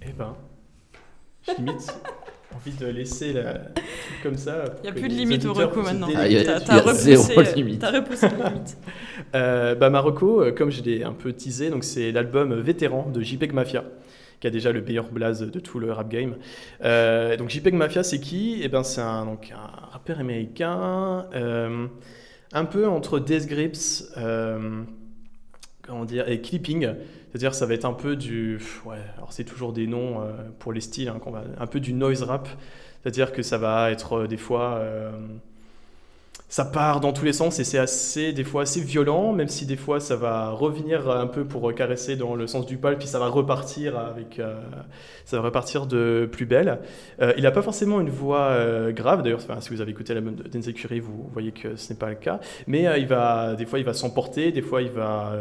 Eh 0.08 0.14
ben, 0.18 0.34
j'ai 1.46 1.56
limite 1.58 1.94
envie 2.56 2.72
de 2.78 2.88
laisser 2.88 3.34
la 3.34 3.62
comme 4.24 4.36
ça. 4.36 4.66
Il 4.80 4.84
n'y 4.84 4.89
a 4.89 4.91
plus 4.93 5.10
de 5.10 5.14
limite 5.14 5.45
au 5.45 5.52
auditeurs 5.52 5.70
reco 5.70 5.82
puissent 5.82 5.93
maintenant. 5.93 6.08
Ah. 6.12 6.14
T'as- 6.20 6.28
il 6.28 6.34
y 6.34 6.38
a 6.38 6.60
t'as 6.60 6.93
zéro 6.93 7.24
repoussé, 7.24 7.54
limite. 7.56 7.80
T'as 7.80 7.91
repoussé 7.91 8.28
la 8.38 8.50
limite. 8.50 8.78
Euh, 9.36 9.76
bah, 9.76 9.89
Marocco, 9.91 10.41
euh, 10.41 10.52
comme 10.52 10.72
je 10.72 10.82
l'ai 10.82 11.04
un 11.04 11.12
peu 11.14 11.34
teasé, 11.34 11.70
donc 11.70 11.84
c'est 11.84 12.12
l'album 12.12 12.60
Vétéran 12.60 13.12
de 13.14 13.22
JPEG 13.22 13.54
Mafia, 13.54 13.84
qui 14.39 14.47
a 14.47 14.50
déjà 14.50 14.72
le 14.72 14.82
meilleur 14.82 15.12
blaze 15.12 15.41
de 15.41 15.60
tout 15.60 15.78
le 15.78 15.91
rap 15.91 16.10
game. 16.10 16.36
Euh, 16.84 17.36
donc 17.38 17.50
JPEG 17.50 17.76
Mafia, 17.76 18.02
c'est 18.02 18.20
qui? 18.20 18.62
Eh 18.64 18.70
ben, 18.70 18.82
c'est 18.82 19.02
un, 19.02 19.26
donc, 19.26 19.52
un 19.54 19.88
rappeur 19.91 20.20
américain, 20.20 21.28
euh, 21.36 21.86
un 22.54 22.66
peu 22.66 22.88
entre 22.88 23.20
Death 23.20 23.45
Grips, 23.45 24.06
euh, 24.18 24.82
comment 25.90 26.06
dire, 26.06 26.30
et 26.30 26.42
Clipping. 26.42 26.88
C'est-à-dire, 27.30 27.54
ça 27.54 27.66
va 27.66 27.74
être 27.74 27.86
un 27.86 27.94
peu 27.94 28.16
du, 28.16 28.60
ouais, 28.86 28.98
alors 29.18 29.34
c'est 29.34 29.44
toujours 29.44 29.74
des 29.74 29.88
noms 29.88 30.22
euh, 30.22 30.32
pour 30.60 30.72
les 30.72 30.82
styles, 30.82 31.10
hein, 31.10 31.20
va, 31.32 31.44
un 31.60 31.68
peu 31.68 31.80
du 31.80 31.94
noise 31.94 32.24
rap. 32.24 32.48
C'est-à-dire 33.02 33.32
que 33.32 33.42
ça 33.42 33.58
va 33.58 33.92
être 33.92 34.14
euh, 34.14 34.28
des 34.28 34.38
fois. 34.38 34.82
Ça 36.50 36.66
part 36.66 37.00
dans 37.00 37.14
tous 37.14 37.24
les 37.24 37.34
sens 37.34 37.60
et 37.60 37.64
c'est 37.64 37.78
assez, 37.78 38.34
des 38.34 38.43
fois 38.43 38.64
assez 38.64 38.82
violent, 38.82 39.32
même 39.34 39.47
si 39.47 39.68
des 39.68 39.76
fois 39.78 40.00
ça 40.00 40.16
va 40.16 40.50
revenir 40.50 41.10
un 41.10 41.28
peu 41.28 41.45
pour 41.45 41.74
caresser 41.76 42.16
dans 42.16 42.36
le 42.36 42.47
sens 42.47 42.66
du 42.66 42.78
poil, 42.78 42.97
puis 42.97 43.08
ça 43.08 43.20
va 43.20 43.28
repartir 43.28 43.97
avec, 43.97 44.39
euh, 44.39 44.60
ça 45.26 45.38
va 45.38 45.43
repartir 45.43 45.86
de 45.86 46.28
plus 46.30 46.47
belle. 46.47 46.80
Euh, 47.22 47.34
il 47.38 47.43
n'a 47.43 47.52
pas 47.52 47.62
forcément 47.62 48.02
une 48.02 48.10
voix 48.10 48.47
euh, 48.47 48.91
grave, 48.91 49.22
d'ailleurs, 49.22 49.41
si 49.60 49.70
vous 49.70 49.82
avez 49.82 49.91
écouté 49.91 50.16
l'album 50.16 50.36
de 50.36 50.43
Denzel 50.47 50.74
Curry, 50.74 51.00
vous 51.00 51.30
voyez 51.32 51.52
que 51.52 51.76
ce 51.76 51.93
n'est 51.93 52.00
pas 52.00 52.10
le 52.10 52.16
cas, 52.16 52.39
mais 52.66 52.88
il 53.00 53.06
va, 53.06 53.54
des 53.56 53.68
fois 53.68 53.78
il 53.78 53.86
va 53.86 53.93
s'emporter, 53.93 54.52
des 54.52 54.64
fois 54.64 54.82
il 54.82 54.89
va... 54.89 55.34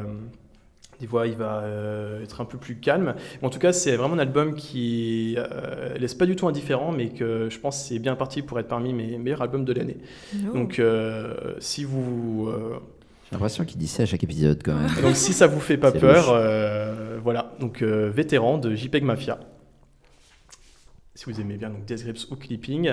des 1.01 1.07
fois, 1.07 1.27
il 1.27 1.37
va 1.37 1.61
euh, 1.61 2.23
être 2.23 2.41
un 2.41 2.45
peu 2.45 2.59
plus 2.59 2.77
calme. 2.77 3.15
Mais 3.41 3.47
en 3.47 3.51
tout 3.51 3.59
cas, 3.59 3.73
c'est 3.73 3.97
vraiment 3.97 4.15
un 4.15 4.19
album 4.19 4.55
qui 4.55 5.37
euh, 5.39 5.97
laisse 5.97 6.15
pas 6.15 6.27
du 6.27 6.35
tout 6.35 6.49
indifférent, 6.49 6.93
mais 6.93 7.11
que 7.11 7.49
je 7.51 7.59
pense 7.59 7.85
c'est 7.85 7.99
bien 7.99 8.17
parti 8.17 8.43
pour 8.43 8.59
être 8.59 8.69
parmi 8.69 8.93
mes 8.93 9.17
meilleurs 9.19 9.43
albums 9.43 9.65
de 9.65 9.73
l'année. 9.73 9.99
Oh. 10.35 10.55
Donc, 10.55 10.79
euh, 10.79 11.55
si 11.61 11.85
vous, 11.85 12.49
euh, 12.49 12.79
J'ai 13.27 13.33
l'impression 13.33 13.65
qu'il 13.65 13.79
dit 13.79 13.87
ça 13.87 14.03
à 14.03 14.07
chaque 14.07 14.25
épisode 14.25 14.61
quand 14.65 14.75
même. 14.75 14.91
donc 15.03 15.15
si 15.17 15.33
ça 15.33 15.47
vous 15.47 15.61
fait 15.61 15.79
pas 15.79 15.93
peur, 15.93 16.31
euh, 16.31 17.19
voilà. 17.23 17.53
Donc, 17.61 17.83
euh, 17.83 18.11
vétéran 18.13 18.59
de 18.59 18.75
JPEG 18.75 19.05
Mafia. 19.05 19.39
Si 21.19 21.25
vous 21.25 21.41
aimez 21.41 21.57
bien 21.57 21.71
donc 21.71 21.85
Death 21.85 22.05
Grips 22.05 22.31
ou 22.31 22.37
Clipping. 22.37 22.93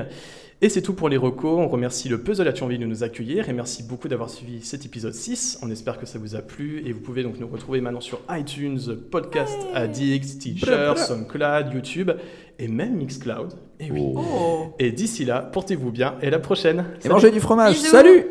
Et 0.60 0.70
c'est 0.70 0.82
tout 0.82 0.96
pour 0.96 1.10
les 1.10 1.18
recos. 1.18 1.60
On 1.60 1.68
remercie 1.68 2.10
le 2.10 2.24
Puzzle 2.24 2.48
à 2.48 2.54
Thionville 2.54 2.80
de 2.80 2.88
nous 2.88 3.04
accueillir 3.04 3.50
et 3.50 3.54
merci 3.54 3.84
beaucoup 3.84 4.08
d'avoir 4.08 4.32
suivi 4.32 4.64
cet 4.64 4.84
épisode 4.84 5.14
6. 5.14 5.60
On 5.62 5.70
espère 5.70 6.00
que 6.00 6.08
ça 6.08 6.18
vous 6.18 6.36
a 6.36 6.42
plu 6.42 6.82
et 6.88 6.92
vous 6.92 7.02
pouvez 7.02 7.22
donc 7.22 7.40
nous 7.40 7.48
retrouver 7.48 7.82
maintenant 7.82 8.02
sur 8.02 8.22
iTunes, 8.32 8.80
Podcast 9.12 9.56
Addict, 9.76 10.40
Teacher, 10.40 10.94
SoundCloud, 10.96 11.72
YouTube 11.72 12.14
et 12.58 12.68
même 12.68 12.96
Mixcloud. 12.96 13.54
Et 13.80 13.92
oui. 13.92 14.02
Oh. 14.04 14.26
Oh. 14.28 14.74
Et 14.80 14.92
d'ici 14.92 15.24
là, 15.24 15.42
portez-vous 15.44 15.92
bien 15.92 16.16
et 16.24 16.26
à 16.26 16.32
la 16.32 16.40
prochaine. 16.40 16.84
Et 16.98 17.02
Salut. 17.04 17.14
mangez 17.14 17.30
du 17.30 17.40
fromage. 17.40 17.76
Bisous. 17.76 17.92
Salut 17.92 18.26